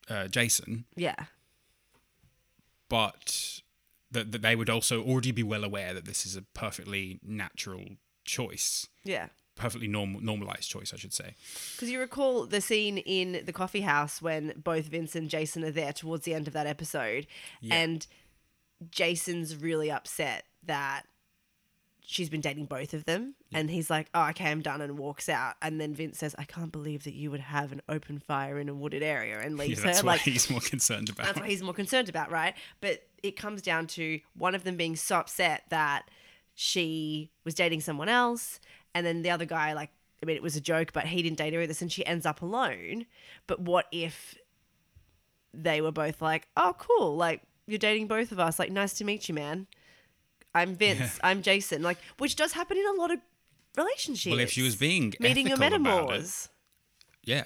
uh, 0.09 0.27
Jason, 0.27 0.85
Yeah. 0.97 1.27
but 2.89 3.61
that, 4.11 4.33
that 4.33 4.43
they 4.43 4.57
would 4.57 4.71
also 4.71 5.03
already 5.03 5.33
be 5.33 5.43
well 5.43 5.65
aware 5.65 5.93
that 5.93 6.05
this 6.07 6.25
is 6.25 6.37
a 6.37 6.43
perfectly 6.43 7.19
natural 7.23 7.85
choice, 8.27 8.87
Yeah. 9.05 9.29
perfectly 9.55 9.89
normal 9.89 10.21
normalized 10.21 10.69
choice, 10.71 10.93
I 10.93 10.97
should 10.99 11.15
say. 11.15 11.35
Because 11.73 11.91
you 11.91 11.99
recall 11.99 12.47
the 12.47 12.61
scene 12.61 12.99
in 12.99 13.43
the 13.47 13.53
coffee 13.53 13.81
house 13.83 14.21
when 14.21 14.53
both 14.57 14.87
Vince 14.87 15.17
and 15.17 15.31
Jason 15.31 15.65
are 15.65 15.71
there 15.71 15.93
towards 15.93 16.25
the 16.25 16.35
end 16.35 16.47
of 16.47 16.53
that 16.53 16.67
episode. 16.67 17.27
Yeah. 17.61 17.75
And 17.77 18.07
Jason's 18.91 19.57
really 19.57 19.91
upset 19.91 20.45
that 20.65 21.05
she's 22.09 22.29
been 22.29 22.41
dating 22.41 22.67
both 22.67 22.95
of 22.95 23.05
them. 23.05 23.35
And 23.53 23.71
he's 23.71 23.89
like, 23.91 24.09
oh, 24.15 24.29
okay, 24.29 24.51
I'm 24.51 24.61
done, 24.61 24.81
and 24.81 24.99
walks 24.99 25.29
out. 25.29 25.55
And 25.63 25.81
then 25.81 25.95
Vince 25.95 26.19
says, 26.19 26.35
I 26.39 26.45
can't 26.45 26.71
believe 26.71 27.05
that 27.05 27.15
you 27.15 27.31
would 27.31 27.41
have 27.41 27.73
an 27.73 27.81
open 27.89 28.19
fire 28.19 28.59
in 28.59 28.69
a 28.69 28.75
wooded 28.75 29.03
area 29.03 29.41
and 29.41 29.53
Yeah, 29.59 29.65
leaves 29.65 29.83
that's 29.83 30.01
her. 30.01 30.07
what 30.07 30.13
Like, 30.13 30.21
he's 30.21 30.51
more 30.51 30.61
concerned 30.61 31.09
about. 31.09 31.27
That's 31.27 31.41
what 31.41 31.49
he's 31.49 31.63
more 31.63 31.75
concerned 31.75 32.09
about, 32.09 32.31
right? 32.31 32.55
But 32.81 33.03
it 33.23 33.37
comes 33.37 33.63
down 33.63 33.87
to 33.89 34.21
one 34.37 34.55
of 34.55 34.63
them 34.65 34.77
being 34.77 34.95
so 34.95 35.17
upset 35.17 35.65
that 35.71 36.09
she 36.57 37.31
was 37.45 37.55
dating 37.55 37.83
someone 37.83 38.09
else, 38.09 38.59
and 38.95 39.07
then 39.07 39.23
the 39.23 39.31
other 39.31 39.45
guy, 39.45 39.75
like, 39.75 39.91
I 40.23 40.27
mean, 40.27 40.37
it 40.37 40.43
was 40.43 40.57
a 40.57 40.61
joke, 40.61 40.93
but 40.95 41.05
he 41.05 41.23
didn't 41.23 41.37
date 41.37 41.53
her 41.53 41.61
either, 41.61 41.75
and 41.81 41.93
she 41.93 42.05
ends 42.05 42.25
up 42.25 42.41
alone. 42.41 43.05
But 43.47 43.61
what 43.61 43.87
if 43.93 44.35
they 45.53 45.83
were 45.83 45.93
both 45.93 46.23
like, 46.23 46.49
oh, 46.57 46.75
cool, 46.79 47.15
like, 47.15 47.43
you're 47.67 47.79
dating 47.79 48.09
both 48.09 48.33
of 48.33 48.41
us, 48.41 48.59
like, 48.59 48.73
nice 48.73 48.95
to 48.95 49.05
meet 49.05 49.29
you, 49.29 49.35
man. 49.35 49.67
I'm 50.55 50.75
Vince, 50.75 50.99
Yeah. 50.99 51.11
I'm 51.23 51.43
Jason, 51.43 51.83
like, 51.83 51.99
which 52.17 52.37
does 52.37 52.53
happen 52.53 52.79
in 52.79 52.87
a 52.87 52.93
lot 52.93 53.11
of 53.11 53.21
relationships. 53.77 54.31
well, 54.31 54.41
if 54.41 54.51
she 54.51 54.63
was 54.63 54.77
being 54.77 55.13
meeting 55.21 55.47
your 55.47 55.59
it, 55.63 56.49
yeah. 57.23 57.45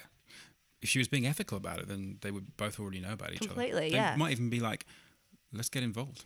If 0.81 0.89
she 0.89 0.99
was 1.01 1.09
being 1.09 1.27
ethical 1.27 1.57
about 1.57 1.81
it, 1.81 1.89
then 1.89 2.19
they 2.21 2.31
would 2.31 2.57
both 2.57 2.79
already 2.79 3.01
know 3.01 3.13
about 3.13 3.33
each 3.33 3.41
Completely, 3.41 3.73
other. 3.73 3.81
They 3.81 3.91
yeah. 3.91 4.15
might 4.17 4.31
even 4.31 4.51
be 4.51 4.61
like, 4.61 4.87
let's 5.53 5.69
get 5.69 5.83
involved. 5.83 6.25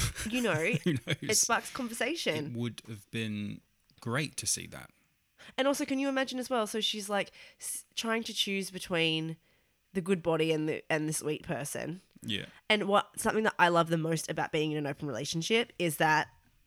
You 0.30 0.42
know, 0.42 0.54
it 0.58 1.36
sparks 1.36 1.70
conversation. 1.70 2.46
it 2.46 2.52
would 2.58 2.82
have 2.88 3.10
been 3.10 3.60
great 4.00 4.36
to 4.38 4.46
see 4.46 4.66
that. 4.68 4.90
And 5.56 5.68
also, 5.68 5.84
can 5.84 5.98
you 5.98 6.08
imagine 6.08 6.38
as 6.38 6.50
well? 6.50 6.66
So 6.66 6.80
she's 6.80 7.08
like 7.08 7.30
s- 7.60 7.84
trying 7.94 8.22
to 8.24 8.34
choose 8.34 8.70
between 8.70 9.36
the 9.94 10.00
good 10.00 10.22
body 10.22 10.52
and 10.52 10.68
the 10.68 10.82
and 10.90 11.08
the 11.08 11.12
sweet 11.12 11.42
person. 11.44 12.00
Yeah. 12.22 12.46
And 12.68 12.88
what 12.88 13.08
something 13.16 13.44
that 13.44 13.54
I 13.58 13.68
love 13.68 13.88
the 13.88 13.98
most 13.98 14.28
about 14.28 14.50
being 14.50 14.72
in 14.72 14.78
an 14.78 14.86
open 14.86 15.06
relationship 15.06 15.72
is 15.78 15.98
that 15.98 16.26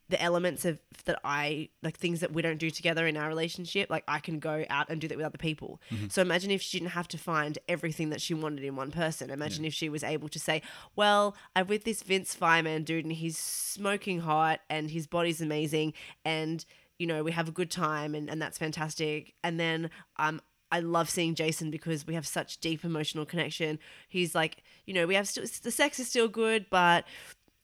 the 0.10 0.22
elements 0.22 0.66
of 0.66 0.80
that 1.06 1.20
I 1.24 1.70
like 1.84 1.98
things 1.98 2.20
that 2.20 2.34
we 2.34 2.42
don't 2.42 2.58
do 2.58 2.70
together 2.70 3.08
in 3.08 3.16
our 3.16 3.28
relationship, 3.28 3.90
like 3.90 4.04
I 4.08 4.20
can 4.20 4.40
go 4.40 4.66
out 4.70 4.90
and 4.90 5.00
do 5.00 5.08
that 5.08 5.18
with 5.18 5.26
other 5.26 5.38
people. 5.38 5.80
So 6.10 6.22
imagine 6.22 6.52
if 6.52 6.62
she 6.62 6.80
didn't 6.80 6.92
have 6.92 7.08
to 7.10 7.18
find 7.18 7.58
everything 7.68 8.10
that 8.10 8.22
she 8.22 8.34
wanted 8.34 8.64
in 8.64 8.76
one 8.76 8.92
person. 8.92 9.30
Imagine 9.30 9.66
if 9.66 9.74
she 9.74 9.88
was 9.90 10.04
able 10.04 10.28
to 10.30 10.40
say, 10.40 10.62
"Well, 10.96 11.36
I'm 11.56 11.68
with 11.68 11.84
this 11.84 12.04
Vince 12.04 12.34
fireman 12.34 12.84
dude, 12.84 13.06
and 13.06 13.14
he's 13.14 13.38
smoking 13.38 14.22
hot, 14.22 14.62
and 14.70 14.92
his 14.92 15.08
body's 15.08 15.42
amazing, 15.42 15.94
and 16.26 16.66
you 16.98 17.08
know 17.08 17.24
we 17.24 17.32
have 17.32 17.48
a 17.48 17.52
good 17.52 17.72
time, 17.72 18.16
and 18.16 18.30
and 18.30 18.42
that's 18.42 18.58
fantastic." 18.58 19.36
And 19.44 19.60
then 19.60 19.90
um, 20.18 20.42
I 20.72 20.82
love 20.82 21.10
seeing 21.10 21.36
Jason 21.36 21.72
because 21.72 22.06
we 22.06 22.14
have 22.14 22.28
such 22.28 22.60
deep 22.60 22.86
emotional 22.86 23.26
connection. 23.26 23.80
He's 24.08 24.36
like, 24.36 24.64
you 24.86 24.94
know, 24.94 25.08
we 25.08 25.16
have 25.16 25.28
still 25.28 25.46
the 25.64 25.72
sex 25.72 26.00
is 26.00 26.08
still 26.08 26.28
good, 26.28 26.68
but 26.70 27.06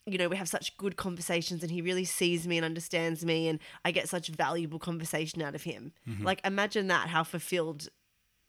you 0.06 0.18
know, 0.18 0.30
we 0.30 0.38
have 0.38 0.47
such 0.47 0.78
good 0.78 0.97
conversations 0.97 1.64
and 1.64 1.72
he 1.72 1.82
really 1.82 2.06
sees 2.06 2.47
me 2.47 2.58
and 2.58 2.66
understands 2.66 3.26
me 3.26 3.47
and 3.47 3.60
I 3.84 3.91
get 3.91 4.08
such 4.08 4.28
valuable 4.28 4.80
conversation 4.80 5.41
out 5.41 5.56
of 5.56 5.64
him. 5.64 5.93
Mm-hmm. 6.08 6.24
Like 6.24 6.41
imagine 6.45 6.88
that 6.88 7.08
how 7.08 7.24
fulfilled 7.24 7.89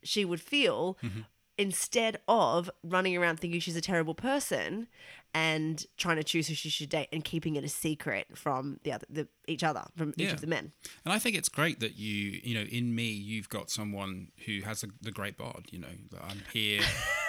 she 0.03 0.25
would 0.25 0.41
feel 0.41 0.99
mm-hmm. 1.03 1.21
instead 1.57 2.19
of 2.29 2.71
running 2.83 3.17
around 3.17 3.41
thinking 3.41 3.61
she's 3.61 3.77
a 3.77 3.81
terrible 3.81 4.15
person 4.15 4.87
and 5.33 5.87
trying 5.97 6.17
to 6.17 6.25
choose 6.25 6.49
who 6.49 6.55
she 6.55 6.69
should 6.69 6.89
date 6.91 7.09
and 7.13 7.25
keeping 7.25 7.57
it 7.57 7.65
a 7.65 7.69
secret 7.69 8.27
from 8.35 8.79
the 8.85 8.93
other 8.93 9.07
the 9.09 9.29
each 9.49 9.65
other 9.65 9.85
from 9.97 10.13
each 10.17 10.33
of 10.33 10.41
the 10.41 10.47
men. 10.47 10.73
And 11.05 11.13
I 11.13 11.19
think 11.19 11.37
it's 11.37 11.49
great 11.49 11.81
that 11.81 11.97
you, 11.97 12.41
you 12.43 12.55
know, 12.55 12.67
in 12.71 12.95
me, 12.95 13.11
you've 13.11 13.49
got 13.49 13.71
someone 13.71 14.29
who 14.45 14.61
has 14.63 14.83
a, 14.83 14.89
the 15.01 15.11
great 15.11 15.37
bod. 15.37 15.67
You 15.71 15.81
know, 15.81 15.89
that 16.11 16.23
I'm 16.23 16.43
here 16.53 16.81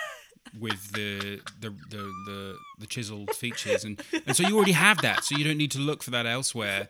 with 0.59 0.91
the 0.93 1.41
the 1.59 1.69
the 1.89 2.13
the, 2.25 2.57
the 2.79 2.85
chiseled 2.87 3.33
features, 3.35 3.83
and 3.83 4.01
and 4.25 4.35
so 4.35 4.47
you 4.47 4.55
already 4.55 4.73
have 4.73 5.01
that, 5.01 5.23
so 5.23 5.35
you 5.37 5.43
don't 5.43 5.57
need 5.57 5.71
to 5.71 5.79
look 5.79 6.03
for 6.03 6.11
that 6.11 6.25
elsewhere. 6.25 6.89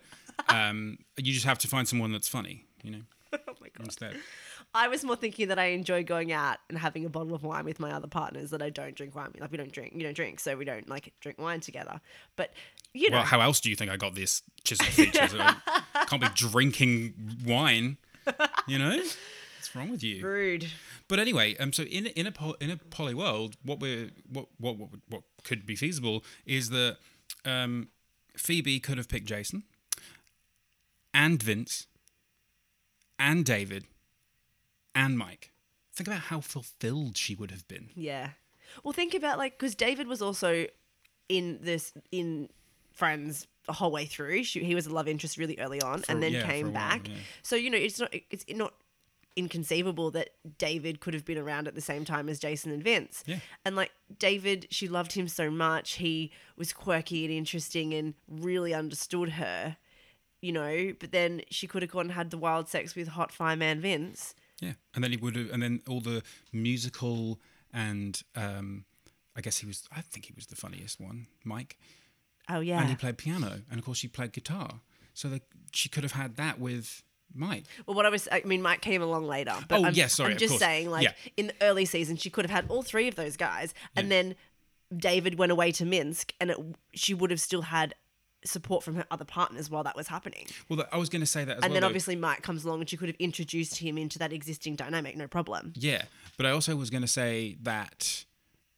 Um, 0.50 1.00
you 1.18 1.34
just 1.34 1.46
have 1.46 1.58
to 1.60 1.68
find 1.68 1.88
someone 1.88 2.12
that's 2.12 2.28
funny, 2.28 2.66
you 2.84 2.92
know, 2.92 3.02
oh 3.34 3.54
my 3.60 3.70
god. 3.76 3.86
instead. 3.86 4.16
I 4.74 4.90
was 4.90 5.04
more 5.04 5.16
thinking 5.16 5.48
that 5.48 5.58
I 5.58 5.68
enjoy 5.68 6.04
going 6.04 6.32
out 6.32 6.58
and 6.70 6.78
having 6.78 7.06
a 7.06 7.10
bottle 7.10 7.34
of 7.34 7.42
wine 7.42 7.66
with 7.66 7.80
my 7.80 7.92
other 7.92 8.08
partners 8.08 8.52
that 8.52 8.62
I 8.62 8.70
don't 8.70 8.94
drink 8.94 9.16
wine 9.16 9.30
with. 9.32 9.42
Like 9.42 9.52
we 9.52 9.58
don't 9.58 9.72
drink, 9.72 9.94
you 9.96 10.04
don't 10.04 10.14
drink, 10.16 10.40
so 10.40 10.56
we 10.56 10.66
don't 10.66 10.88
like 10.88 11.14
drink 11.22 11.40
wine 11.40 11.62
together. 11.62 12.02
But 12.36 12.52
you 12.94 13.10
know, 13.10 13.18
Well, 13.18 13.26
how 13.26 13.40
else 13.42 13.60
do 13.60 13.70
you 13.70 13.76
think 13.76 13.90
I 13.90 13.98
got 13.98 14.14
this 14.14 14.44
chiseled 14.64 14.90
features? 14.90 15.34
I 15.38 16.06
can't 16.06 16.22
be 16.22 16.28
drinking 16.36 17.14
wine, 17.46 17.98
you 18.68 18.78
know. 18.78 19.02
What's 19.68 19.76
wrong 19.76 19.90
with 19.92 20.04
you? 20.04 20.26
rude. 20.26 20.68
But 21.08 21.20
anyway, 21.20 21.56
um, 21.58 21.74
so 21.74 21.84
in 21.84 22.06
in 22.08 22.26
a 22.28 22.32
pol- 22.32 22.56
in 22.62 22.70
a 22.72 22.78
poly 22.78 23.14
world, 23.14 23.58
what 23.64 23.80
we're 23.80 24.12
what 24.32 24.48
what 24.58 24.78
what 24.78 24.90
what 25.10 25.24
could 25.44 25.66
be 25.66 25.76
feasible 25.76 26.24
is 26.46 26.70
that 26.70 26.98
um, 27.46 27.90
Phoebe 28.38 28.80
could 28.80 28.98
have 28.98 29.10
picked 29.10 29.26
Jason, 29.26 29.64
and 31.14 31.42
Vince, 31.44 31.88
and 33.20 33.44
David, 33.46 33.86
and 34.96 35.18
Mike. 35.18 35.52
Think 35.94 36.08
about 36.08 36.22
how 36.22 36.40
fulfilled 36.42 37.18
she 37.18 37.36
would 37.36 37.52
have 37.52 37.68
been. 37.68 37.90
Yeah. 37.96 38.30
Well, 38.84 38.94
think 38.94 39.14
about 39.14 39.38
like 39.38 39.58
because 39.58 39.76
David 39.76 40.08
was 40.08 40.22
also 40.22 40.68
in 41.28 41.60
this 41.62 41.94
in 42.12 42.50
Friends 42.94 43.48
the 43.66 43.74
whole 43.74 43.92
way 43.92 44.06
through. 44.06 44.44
She, 44.44 44.64
he 44.64 44.74
was 44.76 44.88
a 44.88 44.94
love 44.94 45.08
interest 45.08 45.38
really 45.38 45.58
early 45.60 45.82
on, 45.82 46.02
For- 46.02 46.12
and 46.12 46.24
then 46.24 46.32
yeah, 46.34 46.48
came 46.48 46.68
while, 46.68 46.74
back. 46.74 47.08
yeah. 47.08 47.16
So 47.44 47.56
you 47.56 47.70
know, 47.70 47.78
it's 47.78 48.00
not 48.00 48.14
it's 48.30 48.46
not 48.50 48.74
inconceivable 49.38 50.12
that 50.12 50.32
David 50.58 51.00
could 51.00 51.14
have 51.14 51.24
been 51.24 51.38
around 51.38 51.68
at 51.68 51.76
the 51.76 51.82
same 51.82 52.04
time 52.04 52.28
as 52.28 52.40
Jason 52.40 52.72
and 52.72 52.84
Vince. 52.84 53.24
Yeah. 53.26 53.40
And 53.64 53.76
like 53.76 53.92
David, 54.18 54.68
she 54.72 54.88
loved 54.88 55.14
him 55.14 55.28
so 55.28 55.50
much. 55.50 55.94
He 55.94 56.32
was 56.58 56.74
quirky 56.74 57.24
and 57.24 57.34
interesting 57.34 57.94
and 57.94 58.16
really 58.28 58.74
understood 58.74 59.30
her. 59.32 59.78
You 60.42 60.52
know, 60.52 60.94
but 61.00 61.12
then 61.12 61.42
she 61.50 61.66
could 61.66 61.82
have 61.82 61.90
gone 61.90 62.06
and 62.06 62.12
had 62.12 62.30
the 62.30 62.38
wild 62.38 62.68
sex 62.70 62.96
with 62.96 63.08
hot 63.08 63.32
fireman 63.32 63.82
Vince. 63.82 64.36
Yeah, 64.62 64.74
and 64.94 65.04
then 65.04 65.12
he 65.12 65.18
would 65.18 65.36
have, 65.36 65.50
and 65.50 65.64
then 65.64 65.82
all 65.88 66.00
the 66.00 66.22
musical 66.54 67.40
and 67.74 68.22
um, 68.36 68.86
I 69.36 69.42
guess 69.42 69.58
he 69.58 69.68
was. 69.68 69.88
I 69.96 70.02
think 70.02 70.26
he 70.26 70.34
was 70.36 70.48
the 70.48 70.56
funniest 70.56 71.00
one, 71.00 71.28
Mike. 71.44 71.78
Oh 72.50 72.60
yeah. 72.60 72.80
and 72.80 72.90
he 72.90 72.96
played 72.96 73.18
piano, 73.18 73.62
and 73.70 73.80
of 73.80 73.86
course 73.86 74.00
she 74.00 74.08
played 74.08 74.32
guitar. 74.32 74.82
So 75.14 75.30
that 75.30 75.42
she 75.72 75.90
could 75.90 76.04
have 76.04 76.12
had 76.12 76.36
that 76.36 76.60
with 76.60 77.04
Mike. 77.34 77.66
Well, 77.86 77.96
what 77.96 78.06
I 78.06 78.10
was, 78.10 78.28
I 78.32 78.42
mean, 78.46 78.62
Mike 78.62 78.82
came 78.82 79.02
along 79.02 79.26
later. 79.28 79.54
But 79.68 79.80
Oh, 79.82 79.86
I'm, 79.86 79.94
yeah, 79.94 80.08
sorry, 80.08 80.32
I'm 80.32 80.38
just 80.38 80.52
course. 80.54 80.62
saying, 80.62 80.90
like 80.90 81.04
Yeah. 81.04 81.12
in 81.38 81.48
the 81.48 81.54
early 81.62 81.86
season, 81.86 82.16
she 82.18 82.30
could 82.30 82.46
have 82.46 82.52
had 82.52 82.70
all 82.70 82.82
three 82.84 83.08
of 83.08 83.16
those 83.16 83.38
guys, 83.38 83.74
and 83.96 84.10
then 84.12 84.36
David 84.96 85.38
went 85.38 85.52
away 85.52 85.72
to 85.74 85.86
Minsk, 85.86 86.34
and 86.40 86.50
it, 86.52 86.58
she 86.94 87.14
would 87.14 87.30
have 87.32 87.42
still 87.42 87.64
had 87.64 87.94
support 88.46 88.84
from 88.84 88.96
her 88.96 89.06
other 89.12 89.26
partners 89.26 89.70
while 89.70 89.84
that 89.84 89.96
was 89.96 90.08
happening. 90.08 90.46
Well, 90.70 90.86
I 90.92 90.98
was 90.98 91.10
going 91.10 91.20
to 91.22 91.26
say 91.28 91.44
that 91.44 91.58
as 91.58 91.64
And 91.64 91.64
well. 91.64 91.74
then 91.74 91.82
though. 91.82 91.88
obviously 91.88 92.16
Mike 92.16 92.42
comes 92.44 92.64
along, 92.64 92.80
and 92.80 92.90
she 92.90 92.96
could 92.96 93.10
have 93.10 93.18
introduced 93.20 93.78
him 93.80 93.98
into 93.98 94.18
that 94.20 94.32
existing 94.32 94.76
dynamic, 94.76 95.18
no 95.18 95.28
problem. 95.28 95.74
Yeah, 95.76 96.04
but 96.38 96.46
I 96.46 96.52
also 96.52 96.76
was 96.76 96.90
going 96.90 97.02
to 97.02 97.08
say 97.08 97.58
that 97.64 98.24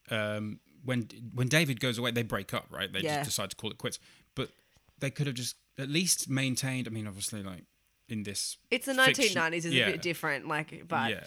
um, 0.10 0.60
when 0.84 1.08
when 1.36 1.48
David 1.50 1.80
goes 1.80 1.98
away, 1.98 2.12
they 2.12 2.24
break 2.24 2.54
up, 2.54 2.66
right? 2.72 2.92
They 2.92 3.02
Yeah. 3.02 3.18
just 3.18 3.30
decide 3.30 3.50
to 3.52 3.56
call 3.56 3.70
it 3.70 3.78
quits. 3.78 4.00
But 4.34 4.50
they 4.98 5.12
could 5.12 5.28
have 5.28 5.36
just 5.36 5.56
at 5.78 5.90
least 5.90 6.30
maintained. 6.30 6.88
I 6.88 6.92
mean, 6.92 7.06
obviously, 7.08 7.44
like 7.44 7.64
in 8.12 8.24
this, 8.24 8.58
It's 8.72 8.86
the 8.86 8.94
1990s, 8.94 9.56
is 9.58 9.66
yeah, 9.68 9.88
a 9.88 9.92
bit 9.94 10.02
different, 10.02 10.48
like, 10.48 10.88
but 10.88 11.10
yeah, 11.12 11.24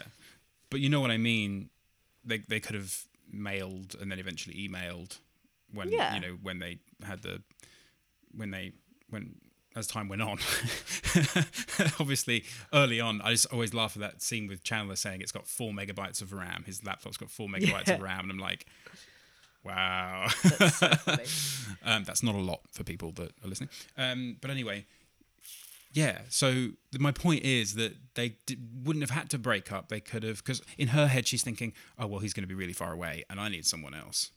but 0.71 0.81
you 0.81 0.89
know 0.89 1.01
what 1.01 1.11
I 1.11 1.19
mean. 1.19 1.71
They 2.25 2.39
they 2.39 2.61
could 2.61 2.75
have 2.77 2.97
mailed 3.33 3.97
and 4.01 4.11
then 4.11 4.19
eventually 4.19 4.55
emailed 4.69 5.19
when 5.73 5.91
Yeah. 5.91 6.15
you 6.15 6.21
know 6.21 6.39
when 6.43 6.59
they 6.61 6.79
had 7.05 7.23
the 7.23 7.43
when 8.35 8.51
they 8.51 8.73
when 9.11 9.37
as 9.75 9.87
time 9.87 10.07
went 10.09 10.23
on. 10.23 10.39
Obviously, 11.99 12.45
early 12.73 13.01
on, 13.01 13.21
I 13.23 13.31
just 13.33 13.47
always 13.53 13.73
laugh 13.75 13.97
at 13.97 14.01
that 14.01 14.23
scene 14.23 14.47
with 14.49 14.63
Chandler 14.63 14.97
saying 14.97 15.21
it's 15.21 15.33
got 15.33 15.47
four 15.47 15.73
megabytes 15.73 16.21
of 16.23 16.33
RAM. 16.33 16.65
His 16.67 16.85
laptop's 16.85 17.17
got 17.17 17.31
four 17.31 17.49
megabytes 17.49 17.89
Yeah. 17.89 17.95
of 17.95 18.03
RAM, 18.03 18.21
and 18.25 18.33
I'm 18.33 18.39
like, 18.39 18.67
wow, 19.65 20.29
that's 20.43 20.77
so 20.77 20.89
um, 21.85 22.05
that's 22.05 22.23
not 22.23 22.35
a 22.35 22.39
lot 22.41 22.61
for 22.73 22.85
people 22.85 23.13
that 23.13 23.33
are 23.45 23.49
listening. 23.49 23.71
Um, 23.97 24.37
but 24.41 24.51
anyway, 24.51 24.85
yeah. 25.93 26.21
So 26.29 26.69
my 26.99 27.13
point 27.13 27.43
is 27.45 27.75
that 27.75 27.95
they 28.15 28.37
d- 28.47 28.57
wouldn't 28.85 29.03
have 29.03 29.11
had 29.11 29.31
to 29.31 29.39
break 29.39 29.71
up. 29.73 29.89
They 29.89 30.01
could 30.01 30.23
have, 30.23 30.39
because 30.39 30.63
in 30.79 30.89
her 30.89 31.07
head 31.07 31.27
she's 31.27 31.43
thinking, 31.43 31.73
oh 31.99 32.07
well, 32.07 32.21
he's 32.21 32.33
going 32.33 32.43
to 32.45 32.49
be 32.49 32.55
really 32.55 32.73
far 32.73 32.93
away, 32.93 33.25
and 33.31 33.39
I 33.41 33.49
need 33.49 33.67
someone 33.67 33.95
else. 33.95 34.31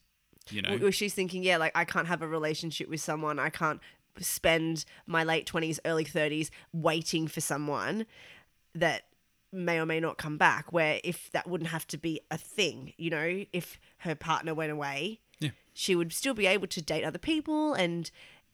You 0.51 0.62
know, 0.62 0.78
Well, 0.80 0.91
she's 0.91 1.14
thinking, 1.16 1.41
yeah, 1.43 1.58
like 1.58 1.72
I 1.76 1.86
can't 1.86 2.08
have 2.08 2.22
a 2.22 2.28
relationship 2.28 2.88
with 2.89 3.01
someone. 3.01 3.39
I 3.39 3.49
can't 3.49 3.80
spend 4.20 4.86
my 5.08 5.24
late 5.24 5.45
20s, 5.51 5.80
early 5.86 6.06
30s 6.06 6.49
waiting 6.72 7.28
for 7.28 7.41
someone 7.41 8.06
that 8.76 9.03
may 9.51 9.80
or 9.80 9.86
may 9.86 9.99
not 9.99 10.18
come 10.18 10.38
back. 10.38 10.72
Where 10.72 10.99
if 11.03 11.32
that 11.32 11.47
wouldn't 11.49 11.72
have 11.72 11.88
to 11.88 11.97
be 11.97 12.22
a 12.30 12.38
thing, 12.38 12.93
you 12.97 13.10
know, 13.10 13.43
if 13.53 13.80
her 13.99 14.14
partner 14.16 14.53
went 14.53 14.72
away, 14.72 15.20
Yeah. 15.39 15.49
she 15.74 15.95
would 15.95 16.14
still 16.14 16.34
be 16.36 16.45
able 16.45 16.68
to 16.68 16.82
date 16.82 17.03
other 17.03 17.18
people 17.20 17.74
and 17.74 18.12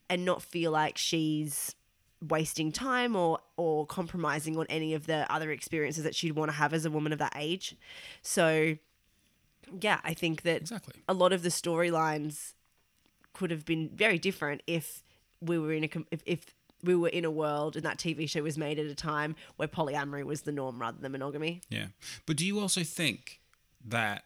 and 0.09 0.23
not 0.25 0.41
feel 0.41 0.71
like 0.71 0.97
she's 0.97 1.75
wasting 2.27 2.71
time 2.71 3.15
or 3.15 3.39
or 3.57 3.85
compromising 3.85 4.57
on 4.57 4.65
any 4.69 4.93
of 4.93 5.07
the 5.07 5.31
other 5.31 5.51
experiences 5.51 6.03
that 6.03 6.15
she'd 6.15 6.33
want 6.33 6.49
to 6.49 6.57
have 6.57 6.73
as 6.73 6.85
a 6.85 6.91
woman 6.91 7.11
of 7.11 7.19
that 7.19 7.33
age. 7.35 7.75
So 8.21 8.77
yeah, 9.79 9.99
I 10.03 10.13
think 10.13 10.43
that 10.43 10.61
exactly. 10.61 10.95
a 11.07 11.13
lot 11.13 11.33
of 11.33 11.43
the 11.43 11.49
storylines 11.49 12.53
could 13.33 13.51
have 13.51 13.65
been 13.65 13.89
very 13.93 14.19
different 14.19 14.61
if 14.67 15.03
we 15.39 15.57
were 15.57 15.73
in 15.73 15.83
a 15.85 15.89
if, 16.11 16.21
if 16.25 16.45
we 16.83 16.95
were 16.95 17.09
in 17.09 17.25
a 17.25 17.31
world 17.31 17.75
and 17.75 17.85
that 17.85 17.97
TV 17.97 18.27
show 18.29 18.41
was 18.41 18.57
made 18.57 18.79
at 18.79 18.87
a 18.87 18.95
time 18.95 19.35
where 19.55 19.67
polyamory 19.67 20.23
was 20.23 20.41
the 20.41 20.51
norm 20.51 20.81
rather 20.81 20.97
than 20.99 21.11
monogamy. 21.11 21.61
Yeah. 21.69 21.87
But 22.25 22.37
do 22.37 22.45
you 22.45 22.59
also 22.59 22.83
think 22.83 23.39
that 23.85 24.23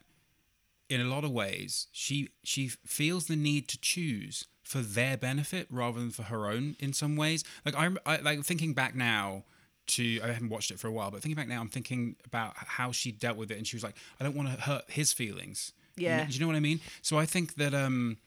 in 0.89 1.01
a 1.01 1.05
lot 1.05 1.23
of 1.23 1.31
ways 1.31 1.87
she 1.91 2.29
she 2.43 2.67
feels 2.67 3.27
the 3.27 3.35
need 3.35 3.67
to 3.69 3.79
choose 3.79 4.45
for 4.65 4.79
their 4.79 5.15
benefit 5.15 5.67
rather 5.69 5.99
than 5.99 6.11
for 6.11 6.23
her 6.23 6.47
own 6.47 6.75
in 6.79 6.91
some 6.91 7.15
ways? 7.15 7.43
Like 7.63 7.75
I'm 7.77 7.97
I, 8.05 8.17
like 8.17 8.43
thinking 8.43 8.73
back 8.73 8.95
now 8.95 9.43
to 9.87 10.19
I 10.23 10.27
haven't 10.27 10.49
watched 10.49 10.71
it 10.71 10.79
for 10.79 10.87
a 10.87 10.91
while, 10.91 11.11
but 11.11 11.21
thinking 11.21 11.35
back 11.35 11.47
now 11.47 11.61
I'm 11.61 11.69
thinking 11.69 12.17
about 12.25 12.53
how 12.55 12.91
she 12.91 13.11
dealt 13.11 13.37
with 13.37 13.51
it 13.51 13.57
and 13.57 13.65
she 13.65 13.77
was 13.77 13.83
like 13.83 13.95
I 14.19 14.23
don't 14.23 14.35
want 14.35 14.49
to 14.49 14.61
hurt 14.61 14.83
his 14.89 15.13
feelings. 15.13 15.71
Yeah. 15.95 16.25
do 16.25 16.33
you 16.33 16.41
know 16.41 16.47
what 16.47 16.57
I 16.57 16.59
mean? 16.59 16.81
So 17.01 17.17
I 17.17 17.25
think 17.25 17.55
that 17.55 17.73
um 17.73 18.17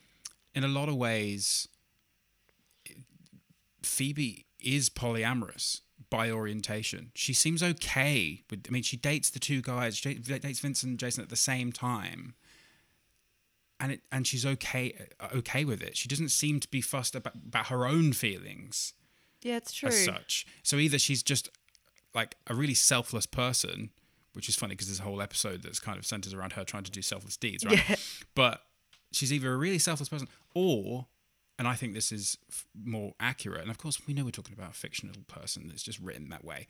in 0.54 0.64
a 0.64 0.68
lot 0.68 0.88
of 0.88 0.96
ways 0.96 1.68
Phoebe 3.82 4.46
is 4.60 4.88
polyamorous 4.88 5.80
by 6.10 6.30
orientation. 6.30 7.10
She 7.14 7.32
seems 7.32 7.62
okay 7.62 8.42
with. 8.50 8.66
I 8.68 8.70
mean, 8.70 8.82
she 8.82 8.96
dates 8.96 9.30
the 9.30 9.38
two 9.38 9.60
guys. 9.60 9.96
She 9.96 10.14
dates 10.14 10.60
Vincent 10.60 10.90
and 10.90 10.98
Jason 10.98 11.22
at 11.22 11.28
the 11.28 11.36
same 11.36 11.72
time, 11.72 12.34
and 13.80 13.92
it 13.92 14.00
and 14.10 14.26
she's 14.26 14.44
okay 14.44 15.06
uh, 15.20 15.28
okay 15.36 15.64
with 15.64 15.82
it. 15.82 15.96
She 15.96 16.08
doesn't 16.08 16.30
seem 16.30 16.60
to 16.60 16.68
be 16.68 16.80
fussed 16.80 17.14
about, 17.14 17.34
about 17.34 17.66
her 17.68 17.86
own 17.86 18.12
feelings 18.12 18.92
Yeah, 19.42 19.56
it's 19.58 19.72
true. 19.72 19.88
as 19.88 20.04
such. 20.04 20.46
So 20.62 20.76
either 20.76 20.98
she's 20.98 21.22
just 21.22 21.48
like 22.14 22.36
a 22.46 22.54
really 22.54 22.74
selfless 22.74 23.26
person, 23.26 23.90
which 24.32 24.48
is 24.48 24.56
funny 24.56 24.74
because 24.74 24.88
there's 24.88 25.00
a 25.00 25.04
whole 25.04 25.22
episode 25.22 25.62
that's 25.62 25.78
kind 25.80 25.98
of 25.98 26.06
centers 26.06 26.34
around 26.34 26.54
her 26.54 26.64
trying 26.64 26.84
to 26.84 26.90
do 26.90 27.02
selfless 27.02 27.36
deeds, 27.36 27.64
right? 27.64 27.88
Yeah. 27.88 27.96
But 28.34 28.62
she's 29.12 29.32
either 29.32 29.52
a 29.52 29.56
really 29.56 29.78
selfless 29.78 30.08
person 30.08 30.28
or, 30.54 31.06
and 31.58 31.66
I 31.68 31.74
think 31.74 31.94
this 31.94 32.10
is 32.12 32.36
f- 32.50 32.66
more 32.84 33.14
accurate, 33.20 33.62
and 33.62 33.70
of 33.70 33.78
course 33.78 34.00
we 34.06 34.14
know 34.14 34.24
we're 34.24 34.30
talking 34.30 34.54
about 34.58 34.70
a 34.70 34.74
fictional 34.74 35.14
person 35.28 35.66
that's 35.68 35.82
just 35.82 35.98
written 36.00 36.28
that 36.30 36.44
way. 36.44 36.66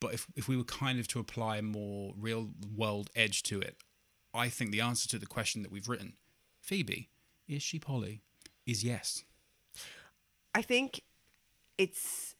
But 0.00 0.12
if, 0.14 0.26
if 0.36 0.48
we 0.48 0.56
were 0.56 0.64
kind 0.64 0.98
of 1.00 1.08
to 1.08 1.18
apply 1.20 1.56
a 1.58 1.62
more 1.62 2.12
real 2.18 2.50
world 2.76 3.08
edge 3.16 3.42
to 3.44 3.60
it, 3.60 3.76
I 4.34 4.48
think 4.50 4.70
the 4.70 4.80
answer 4.82 5.08
to 5.08 5.18
the 5.18 5.26
question 5.26 5.62
that 5.62 5.72
we've 5.72 5.88
written, 5.88 6.14
Phoebe, 6.66 7.08
is 7.46 7.62
she 7.62 7.78
poly? 7.78 8.22
is 8.66 8.82
yes. 8.82 9.24
I 10.52 10.62
think 10.62 11.02
it's 11.78 12.34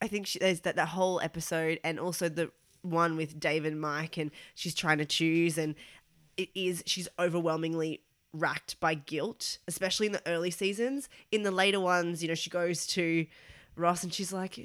I 0.00 0.06
think 0.06 0.26
she, 0.26 0.38
there's 0.38 0.60
that 0.60 0.76
that 0.76 0.88
whole 0.88 1.20
episode 1.20 1.80
and 1.82 1.98
also 1.98 2.28
the 2.28 2.50
one 2.82 3.16
with 3.16 3.40
Dave 3.40 3.64
and 3.64 3.80
Mike 3.80 4.18
and 4.18 4.30
she's 4.54 4.74
trying 4.74 4.98
to 4.98 5.04
choose 5.04 5.56
and 5.56 5.74
it 6.36 6.50
is 6.54 6.82
she's 6.86 7.08
overwhelmingly 7.18 8.02
racked 8.34 8.78
by 8.78 8.94
guilt, 8.94 9.58
especially 9.66 10.06
in 10.06 10.12
the 10.12 10.22
early 10.26 10.50
seasons. 10.50 11.08
In 11.32 11.42
the 11.42 11.50
later 11.50 11.80
ones, 11.80 12.22
you 12.22 12.28
know, 12.28 12.34
she 12.34 12.50
goes 12.50 12.86
to 12.88 13.26
Ross 13.78 14.02
and 14.02 14.12
she's 14.12 14.32
like, 14.32 14.58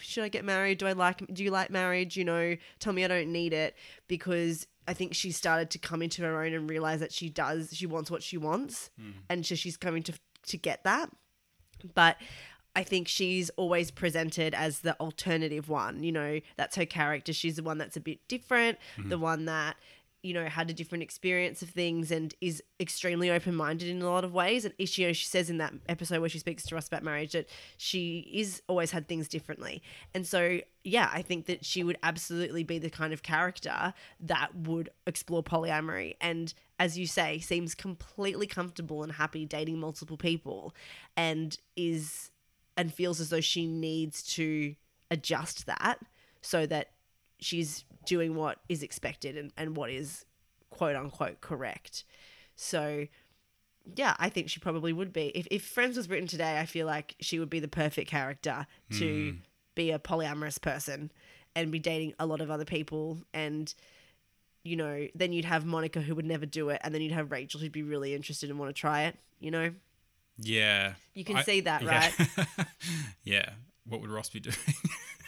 "Should 0.00 0.24
I 0.24 0.28
get 0.28 0.44
married? 0.44 0.78
Do 0.78 0.86
I 0.86 0.92
like? 0.92 1.22
Do 1.32 1.44
you 1.44 1.50
like 1.50 1.70
marriage? 1.70 2.16
You 2.16 2.24
know, 2.24 2.56
tell 2.78 2.92
me 2.92 3.04
I 3.04 3.08
don't 3.08 3.32
need 3.32 3.52
it." 3.52 3.76
Because 4.08 4.66
I 4.88 4.94
think 4.94 5.14
she 5.14 5.30
started 5.30 5.70
to 5.70 5.78
come 5.78 6.02
into 6.02 6.22
her 6.22 6.42
own 6.42 6.52
and 6.52 6.68
realize 6.68 7.00
that 7.00 7.12
she 7.12 7.28
does. 7.28 7.70
She 7.72 7.86
wants 7.86 8.10
what 8.10 8.22
she 8.22 8.36
wants, 8.36 8.90
hmm. 8.98 9.10
and 9.28 9.44
so 9.44 9.54
she's 9.54 9.76
coming 9.76 10.02
to 10.04 10.12
to 10.48 10.56
get 10.56 10.84
that. 10.84 11.10
But 11.94 12.16
I 12.76 12.82
think 12.84 13.08
she's 13.08 13.50
always 13.50 13.90
presented 13.90 14.54
as 14.54 14.80
the 14.80 14.98
alternative 15.00 15.68
one. 15.68 16.02
You 16.02 16.12
know, 16.12 16.40
that's 16.56 16.76
her 16.76 16.86
character. 16.86 17.32
She's 17.32 17.56
the 17.56 17.62
one 17.62 17.78
that's 17.78 17.96
a 17.96 18.00
bit 18.00 18.26
different, 18.28 18.78
hmm. 18.96 19.08
the 19.08 19.18
one 19.18 19.46
that 19.46 19.76
you 20.22 20.34
know, 20.34 20.44
had 20.46 20.68
a 20.68 20.74
different 20.74 21.02
experience 21.02 21.62
of 21.62 21.70
things 21.70 22.10
and 22.10 22.34
is 22.40 22.62
extremely 22.78 23.30
open 23.30 23.54
minded 23.54 23.88
in 23.88 24.02
a 24.02 24.10
lot 24.10 24.24
of 24.24 24.34
ways. 24.34 24.64
And 24.64 24.74
you 24.78 25.06
know, 25.06 25.12
she 25.12 25.26
says 25.26 25.48
in 25.48 25.58
that 25.58 25.72
episode 25.88 26.20
where 26.20 26.28
she 26.28 26.38
speaks 26.38 26.64
to 26.64 26.76
us 26.76 26.88
about 26.88 27.02
marriage 27.02 27.32
that 27.32 27.48
she 27.78 28.30
is 28.32 28.62
always 28.68 28.90
had 28.90 29.08
things 29.08 29.28
differently. 29.28 29.82
And 30.14 30.26
so, 30.26 30.60
yeah, 30.84 31.10
I 31.12 31.22
think 31.22 31.46
that 31.46 31.64
she 31.64 31.82
would 31.82 31.98
absolutely 32.02 32.64
be 32.64 32.78
the 32.78 32.90
kind 32.90 33.12
of 33.12 33.22
character 33.22 33.94
that 34.20 34.54
would 34.54 34.90
explore 35.06 35.42
polyamory. 35.42 36.16
And 36.20 36.52
as 36.78 36.98
you 36.98 37.06
say, 37.06 37.38
seems 37.38 37.74
completely 37.74 38.46
comfortable 38.46 39.02
and 39.02 39.12
happy 39.12 39.46
dating 39.46 39.78
multiple 39.78 40.16
people 40.16 40.74
and 41.16 41.56
is 41.76 42.30
and 42.76 42.92
feels 42.92 43.20
as 43.20 43.30
though 43.30 43.40
she 43.40 43.66
needs 43.66 44.22
to 44.22 44.74
adjust 45.10 45.66
that 45.66 45.98
so 46.40 46.66
that 46.66 46.90
she's 47.40 47.84
doing 48.06 48.34
what 48.34 48.58
is 48.68 48.82
expected 48.82 49.36
and, 49.36 49.52
and 49.56 49.76
what 49.76 49.90
is 49.90 50.24
quote 50.70 50.96
unquote 50.96 51.40
correct. 51.40 52.04
So 52.56 53.06
yeah, 53.96 54.14
I 54.18 54.28
think 54.28 54.50
she 54.50 54.60
probably 54.60 54.92
would 54.92 55.12
be. 55.12 55.28
If 55.34 55.46
if 55.50 55.64
Friends 55.64 55.96
was 55.96 56.08
written 56.08 56.28
today, 56.28 56.58
I 56.58 56.66
feel 56.66 56.86
like 56.86 57.16
she 57.20 57.38
would 57.38 57.50
be 57.50 57.60
the 57.60 57.68
perfect 57.68 58.10
character 58.10 58.66
to 58.98 59.32
hmm. 59.32 59.38
be 59.74 59.90
a 59.90 59.98
polyamorous 59.98 60.60
person 60.60 61.10
and 61.56 61.72
be 61.72 61.78
dating 61.78 62.14
a 62.18 62.26
lot 62.26 62.40
of 62.40 62.50
other 62.50 62.64
people 62.64 63.18
and 63.34 63.74
you 64.62 64.76
know, 64.76 65.06
then 65.14 65.32
you'd 65.32 65.46
have 65.46 65.64
Monica 65.64 66.00
who 66.00 66.14
would 66.14 66.26
never 66.26 66.46
do 66.46 66.68
it 66.68 66.80
and 66.84 66.94
then 66.94 67.00
you'd 67.00 67.12
have 67.12 67.32
Rachel 67.32 67.60
who'd 67.60 67.72
be 67.72 67.82
really 67.82 68.14
interested 68.14 68.50
and 68.50 68.58
want 68.58 68.68
to 68.68 68.78
try 68.78 69.04
it, 69.04 69.16
you 69.38 69.50
know? 69.50 69.72
Yeah. 70.38 70.94
You 71.14 71.24
can 71.24 71.36
I- 71.36 71.42
see 71.42 71.60
that, 71.60 71.82
yeah. 71.82 72.10
right? 72.18 72.66
yeah. 73.24 73.50
What 73.86 74.00
would 74.02 74.10
Ross 74.10 74.28
be 74.28 74.40
doing? 74.40 74.56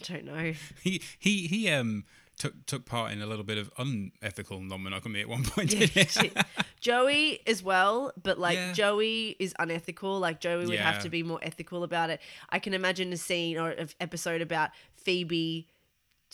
I 0.00 0.12
don't 0.12 0.24
know. 0.24 0.52
he 0.82 1.02
he 1.18 1.46
he 1.46 1.68
um 1.70 2.04
took 2.38 2.66
took 2.66 2.84
part 2.84 3.12
in 3.12 3.22
a 3.22 3.26
little 3.26 3.44
bit 3.44 3.56
of 3.56 3.70
unethical 3.78 4.60
non-monogamy 4.60 5.20
at 5.22 5.28
one 5.28 5.44
point. 5.44 5.72
Yeah, 5.72 5.86
didn't 5.86 6.10
he? 6.10 6.20
shit. 6.20 6.36
Joey 6.80 7.40
as 7.46 7.62
well, 7.62 8.12
but 8.22 8.38
like 8.38 8.56
Yeah. 8.56 8.72
Joey 8.72 9.36
is 9.38 9.54
unethical. 9.58 10.18
Like 10.20 10.40
Joey 10.40 10.66
would 10.66 10.78
have 10.78 11.02
to 11.02 11.08
be 11.08 11.22
more 11.22 11.38
ethical 11.42 11.82
about 11.82 12.10
it. 12.10 12.20
I 12.50 12.58
can 12.58 12.74
imagine 12.74 13.12
a 13.12 13.16
scene 13.16 13.56
or 13.58 13.70
an 13.70 13.88
episode 14.00 14.42
about 14.42 14.70
Phoebe 14.96 15.66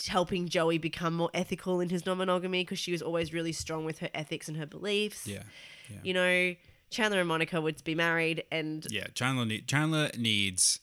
helping 0.09 0.49
Joey 0.49 0.79
become 0.79 1.15
more 1.15 1.31
ethical 1.35 1.81
in 1.81 1.89
his 1.91 2.05
non-monogamy 2.07 2.63
because 2.65 2.79
she 2.79 2.91
was 2.93 3.03
always 3.03 3.33
really 3.33 3.53
strong 3.53 3.85
with 3.85 3.99
her 4.01 4.09
ethics 4.15 4.49
and 4.49 4.57
her 4.57 4.67
beliefs. 4.67 5.27
yeah. 5.27 5.43
Yeah. 5.91 5.99
You 6.03 6.15
know, 6.15 6.55
Chandler 6.91 7.21
and 7.21 7.29
Monica 7.29 7.61
would 7.61 7.83
be 7.85 7.95
married 7.95 8.45
and 8.51 8.87
Yeah, 8.91 9.07
Chandler 9.15 9.45
need, 9.45 9.69
Chandler 9.69 10.11
needs 10.17 10.81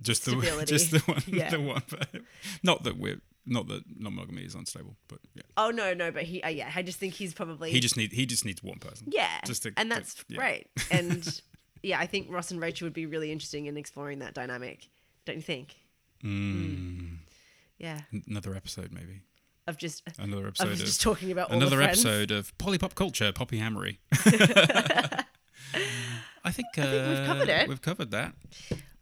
just 0.00 0.24
the 0.24 0.30
Stability. 0.32 0.66
just 0.66 0.90
the 0.90 0.98
one 1.00 1.22
Yeah. 1.26 1.50
the 1.50 1.60
one. 1.60 1.82
Not 2.62 2.82
that 2.84 2.96
we're 2.98 3.20
not 3.48 3.68
that 3.68 3.84
non-monogamy 3.98 4.42
is 4.42 4.54
unstable, 4.56 4.96
but 5.08 5.18
yeah, 5.34 5.42
oh 5.56 5.70
no, 5.70 5.94
no, 5.94 6.10
but 6.10 6.24
he 6.24 6.42
uh, 6.42 6.48
yeah, 6.48 6.70
I 6.74 6.82
just 6.82 6.98
think 6.98 7.14
he's 7.14 7.32
probably 7.32 7.70
he 7.70 7.78
just 7.80 7.96
need 7.96 8.12
he 8.12 8.26
just 8.26 8.44
needs 8.44 8.62
one 8.62 8.78
person. 8.78 9.08
Yeah. 9.10 9.28
Just 9.44 9.62
to- 9.64 9.72
and 9.76 9.90
to- 9.90 9.96
that's 9.96 10.24
yeah. 10.28 10.36
great. 10.38 10.66
And 10.90 11.40
yeah, 11.82 12.00
I 12.00 12.06
think 12.06 12.26
Ross 12.30 12.50
and 12.50 12.60
Rachel 12.60 12.86
would 12.86 12.92
be 12.94 13.06
really 13.06 13.30
interesting 13.30 13.66
in 13.66 13.76
exploring 13.76 14.18
that 14.20 14.34
dynamic. 14.34 14.88
Don't 15.26 15.36
you 15.36 15.42
think? 15.42 15.76
Mm, 16.24 17.18
Yeah. 17.78 18.00
another 18.26 18.54
episode 18.56 18.90
maybe. 18.92 19.20
Of 19.68 19.76
just 19.78 20.02
Another 20.18 20.46
episode 20.48 20.68
of 20.72 20.78
just 20.78 21.00
talking 21.02 21.30
about 21.32 21.50
another 21.52 21.76
the 21.78 21.84
episode 21.84 22.30
of 22.30 22.56
Polypop 22.58 22.94
Culture, 22.94 23.32
Poppy 23.32 23.58
Hammery. 23.58 23.98
I 24.14 25.24
think, 26.52 26.68
uh, 26.78 26.82
think 26.82 27.08
we've 27.18 27.26
covered 27.26 27.48
it. 27.48 27.68
We've 27.68 27.82
covered 27.82 28.10
that. 28.12 28.32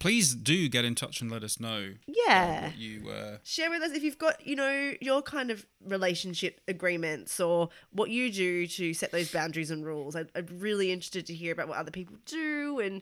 Please 0.04 0.34
do 0.34 0.68
get 0.68 0.84
in 0.84 0.94
touch 0.94 1.22
and 1.22 1.30
let 1.30 1.42
us 1.42 1.58
know 1.58 1.94
Yeah. 2.06 2.64
what 2.66 2.76
you. 2.76 3.08
Uh, 3.08 3.38
Share 3.42 3.70
with 3.70 3.80
us 3.80 3.92
if 3.92 4.02
you've 4.02 4.18
got, 4.18 4.46
you 4.46 4.54
know, 4.54 4.92
your 5.00 5.22
kind 5.22 5.50
of 5.50 5.64
relationship 5.82 6.60
agreements 6.68 7.40
or 7.40 7.70
what 7.90 8.10
you 8.10 8.30
do 8.30 8.66
to 8.66 8.92
set 8.92 9.12
those 9.12 9.32
boundaries 9.32 9.70
and 9.70 9.82
rules. 9.82 10.14
I'd, 10.14 10.28
I'm 10.34 10.46
really 10.58 10.92
interested 10.92 11.24
to 11.28 11.34
hear 11.34 11.54
about 11.54 11.68
what 11.68 11.78
other 11.78 11.90
people 11.90 12.16
do 12.26 12.80
and 12.80 13.00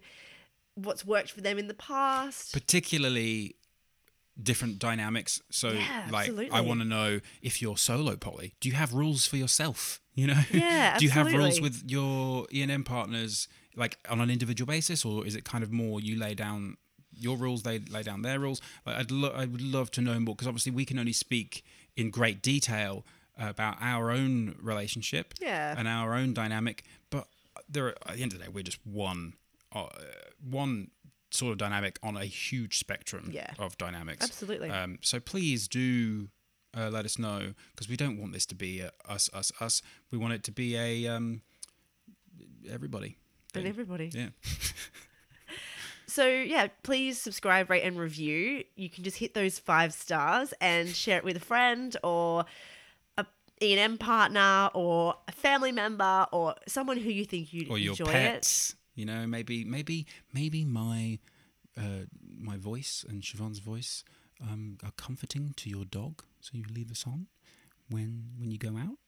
what's 0.76 1.04
worked 1.04 1.32
for 1.32 1.40
them 1.40 1.58
in 1.58 1.66
the 1.66 1.74
past. 1.74 2.52
particularly 2.52 3.56
different 4.40 4.78
dynamics. 4.78 5.42
So, 5.50 5.70
Yeah, 5.72 6.06
like, 6.08 6.30
I 6.52 6.60
want 6.60 6.82
to 6.82 6.86
know 6.86 7.18
if 7.42 7.60
you're 7.60 7.76
solo 7.78 8.14
poly, 8.14 8.54
do 8.60 8.68
you 8.68 8.76
have 8.76 8.94
rules 8.94 9.26
for 9.26 9.36
yourself? 9.38 9.98
You 10.14 10.26
know, 10.26 10.42
Yeah, 10.52 10.96
do 10.98 11.06
you 11.06 11.10
have 11.10 11.32
rules 11.32 11.58
with 11.58 11.82
your 11.90 12.46
E 12.52 12.60
and 12.62 12.70
M 12.70 12.84
partners, 12.84 13.48
like 13.74 13.96
on 14.10 14.20
an 14.20 14.28
individual 14.30 14.66
basis, 14.66 15.06
or 15.06 15.26
is 15.26 15.34
it 15.34 15.42
kind 15.44 15.64
of 15.64 15.72
more 15.72 16.00
you 16.00 16.16
lay 16.18 16.34
down 16.34 16.76
your 17.22 17.36
rules, 17.36 17.62
they 17.62 17.78
lay 17.78 18.02
down 18.02 18.22
their 18.22 18.38
rules? 18.38 18.60
I'd 18.86 19.10
lo- 19.10 19.32
I 19.34 19.46
would 19.46 19.62
love 19.62 19.90
to 19.92 20.00
know 20.00 20.18
more 20.20 20.34
because 20.34 20.48
obviously 20.48 20.72
we 20.72 20.84
can 20.84 20.98
only 20.98 21.12
speak 21.12 21.64
in 21.96 22.10
great 22.10 22.42
detail 22.42 23.04
about 23.38 23.76
our 23.80 24.10
own 24.10 24.54
relationship 24.60 25.34
Yeah. 25.40 25.74
and 25.78 25.88
our 25.88 26.14
own 26.14 26.34
dynamic, 26.34 26.84
but 27.10 27.28
there 27.68 27.86
are, 27.86 27.94
at 28.06 28.16
the 28.16 28.22
end 28.22 28.32
of 28.32 28.38
the 28.38 28.44
day, 28.44 28.50
we're 28.52 28.62
just 28.62 28.78
one, 28.86 29.34
uh, 29.74 29.86
one 30.48 30.90
sort 31.30 31.52
of 31.52 31.58
dynamic 31.58 31.98
on 32.02 32.16
a 32.16 32.24
huge 32.26 32.78
spectrum 32.78 33.30
Yeah. 33.32 33.52
of 33.58 33.78
dynamics. 33.78 34.22
Absolutely. 34.24 34.68
Um, 34.70 34.98
so 35.00 35.18
please 35.18 35.66
do 35.68 36.28
uh, 36.76 36.88
let 36.90 37.04
us 37.06 37.18
know 37.18 37.54
because 37.70 37.88
we 37.88 37.96
don't 37.96 38.18
want 38.18 38.32
this 38.32 38.44
to 38.46 38.54
be 38.54 38.82
us, 39.08 39.30
us, 39.32 39.50
us. 39.60 39.82
We 40.10 40.18
want 40.18 40.34
it 40.34 40.42
to 40.44 40.52
be 40.52 40.76
a 40.76 41.06
um, 41.08 41.40
everybody. 42.70 43.16
and 43.54 43.66
everybody. 43.66 44.10
Yeah. 44.12 44.28
So 46.12 46.26
yeah, 46.26 46.68
please 46.82 47.18
subscribe, 47.18 47.70
rate, 47.70 47.84
and 47.84 47.98
review. 47.98 48.64
You 48.76 48.90
can 48.90 49.02
just 49.02 49.16
hit 49.16 49.32
those 49.32 49.58
five 49.58 49.94
stars 49.94 50.52
and 50.60 50.90
share 50.90 51.16
it 51.16 51.24
with 51.24 51.38
a 51.38 51.40
friend 51.40 51.96
or 52.04 52.44
a 53.16 53.24
E 53.62 53.72
and 53.72 53.80
M 53.80 53.96
partner 53.96 54.68
or 54.74 55.14
a 55.26 55.32
family 55.32 55.72
member 55.72 56.26
or 56.30 56.54
someone 56.68 56.98
who 56.98 57.08
you 57.08 57.24
think 57.24 57.54
you'd 57.54 57.70
Or 57.70 57.78
your 57.78 57.92
enjoy 57.92 58.12
pets. 58.12 58.76
You 58.94 59.06
know, 59.06 59.26
maybe, 59.26 59.64
maybe, 59.64 60.06
maybe 60.34 60.66
my 60.66 61.18
uh, 61.78 62.04
my 62.38 62.58
voice 62.58 63.06
and 63.08 63.22
Siobhan's 63.22 63.60
voice 63.60 64.04
um, 64.42 64.76
are 64.84 64.92
comforting 64.98 65.54
to 65.56 65.70
your 65.70 65.86
dog, 65.86 66.22
so 66.40 66.50
you 66.52 66.64
leave 66.70 66.90
us 66.90 67.04
on 67.06 67.28
when 67.88 68.32
when 68.38 68.50
you 68.50 68.58
go 68.58 68.76
out. 68.76 68.98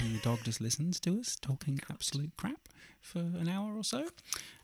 And 0.00 0.14
the 0.14 0.20
dog 0.20 0.40
just 0.42 0.62
listens 0.62 1.00
to 1.00 1.20
us 1.20 1.36
talking 1.36 1.80
absolute 1.90 2.32
crap 2.38 2.68
for 3.00 3.18
an 3.18 3.48
hour 3.48 3.74
or 3.76 3.84
so. 3.84 4.06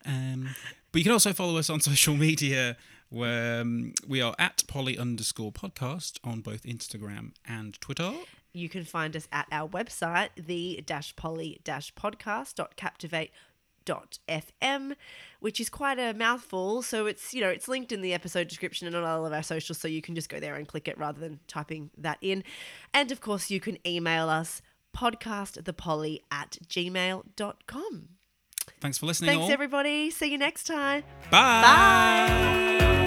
Um, 0.07 0.55
but 0.93 0.99
you 0.99 1.05
can 1.05 1.13
also 1.13 1.33
follow 1.33 1.57
us 1.57 1.69
on 1.71 1.81
social 1.93 2.15
media 2.15 2.77
where 3.09 3.61
um, 3.61 3.93
we 4.07 4.23
are 4.23 4.35
at 4.39 4.63
poly 4.67 4.97
underscore 4.97 5.53
podcast 5.53 6.19
on 6.25 6.41
both 6.41 6.63
Instagram 6.63 7.33
and 7.47 7.79
Twitter. 7.81 8.13
You 8.55 8.69
can 8.69 8.85
find 8.85 9.17
us 9.17 9.29
at 9.33 9.47
our 9.51 9.69
website, 9.69 10.29
the 10.37 10.83
dash 10.87 11.17
poly 11.17 11.61
dash 11.65 11.93
podcast 11.95 12.55
dot 12.55 12.77
captivate 12.77 13.33
fm 13.85 14.95
which 15.41 15.61
is 15.61 15.69
quite 15.69 15.99
a 15.99 16.15
mouthful. 16.15 16.83
So 16.83 17.07
it's 17.07 17.35
you 17.35 17.41
know 17.41 17.49
it's 17.49 17.67
linked 17.67 17.91
in 17.91 18.01
the 18.01 18.15
episode 18.15 18.47
description 18.47 18.87
and 18.87 18.95
on 18.95 19.03
all 19.03 19.27
of 19.27 19.33
our 19.33 19.43
socials 19.43 19.79
so 19.79 19.89
you 19.89 20.01
can 20.01 20.15
just 20.15 20.29
go 20.29 20.39
there 20.39 20.55
and 20.55 20.69
click 20.69 20.87
it 20.87 20.97
rather 20.97 21.19
than 21.19 21.41
typing 21.49 21.91
that 21.99 22.19
in. 22.21 22.45
And 22.95 23.11
of 23.11 23.21
course 23.21 23.51
you 23.51 23.59
can 23.59 23.79
email 23.87 24.29
us 24.29 24.63
podcastthepoly 24.97 26.21
at 26.31 26.59
gmail.com 26.69 28.09
Thanks 28.83 28.99
for 28.99 29.07
listening, 29.07 29.31
thanks 29.31 29.45
all. 29.45 29.51
everybody 29.51 30.11
see 30.11 30.27
you 30.31 30.39
next 30.39 30.65
time 30.65 31.03
Bye. 31.31 31.63
bye 31.63 32.99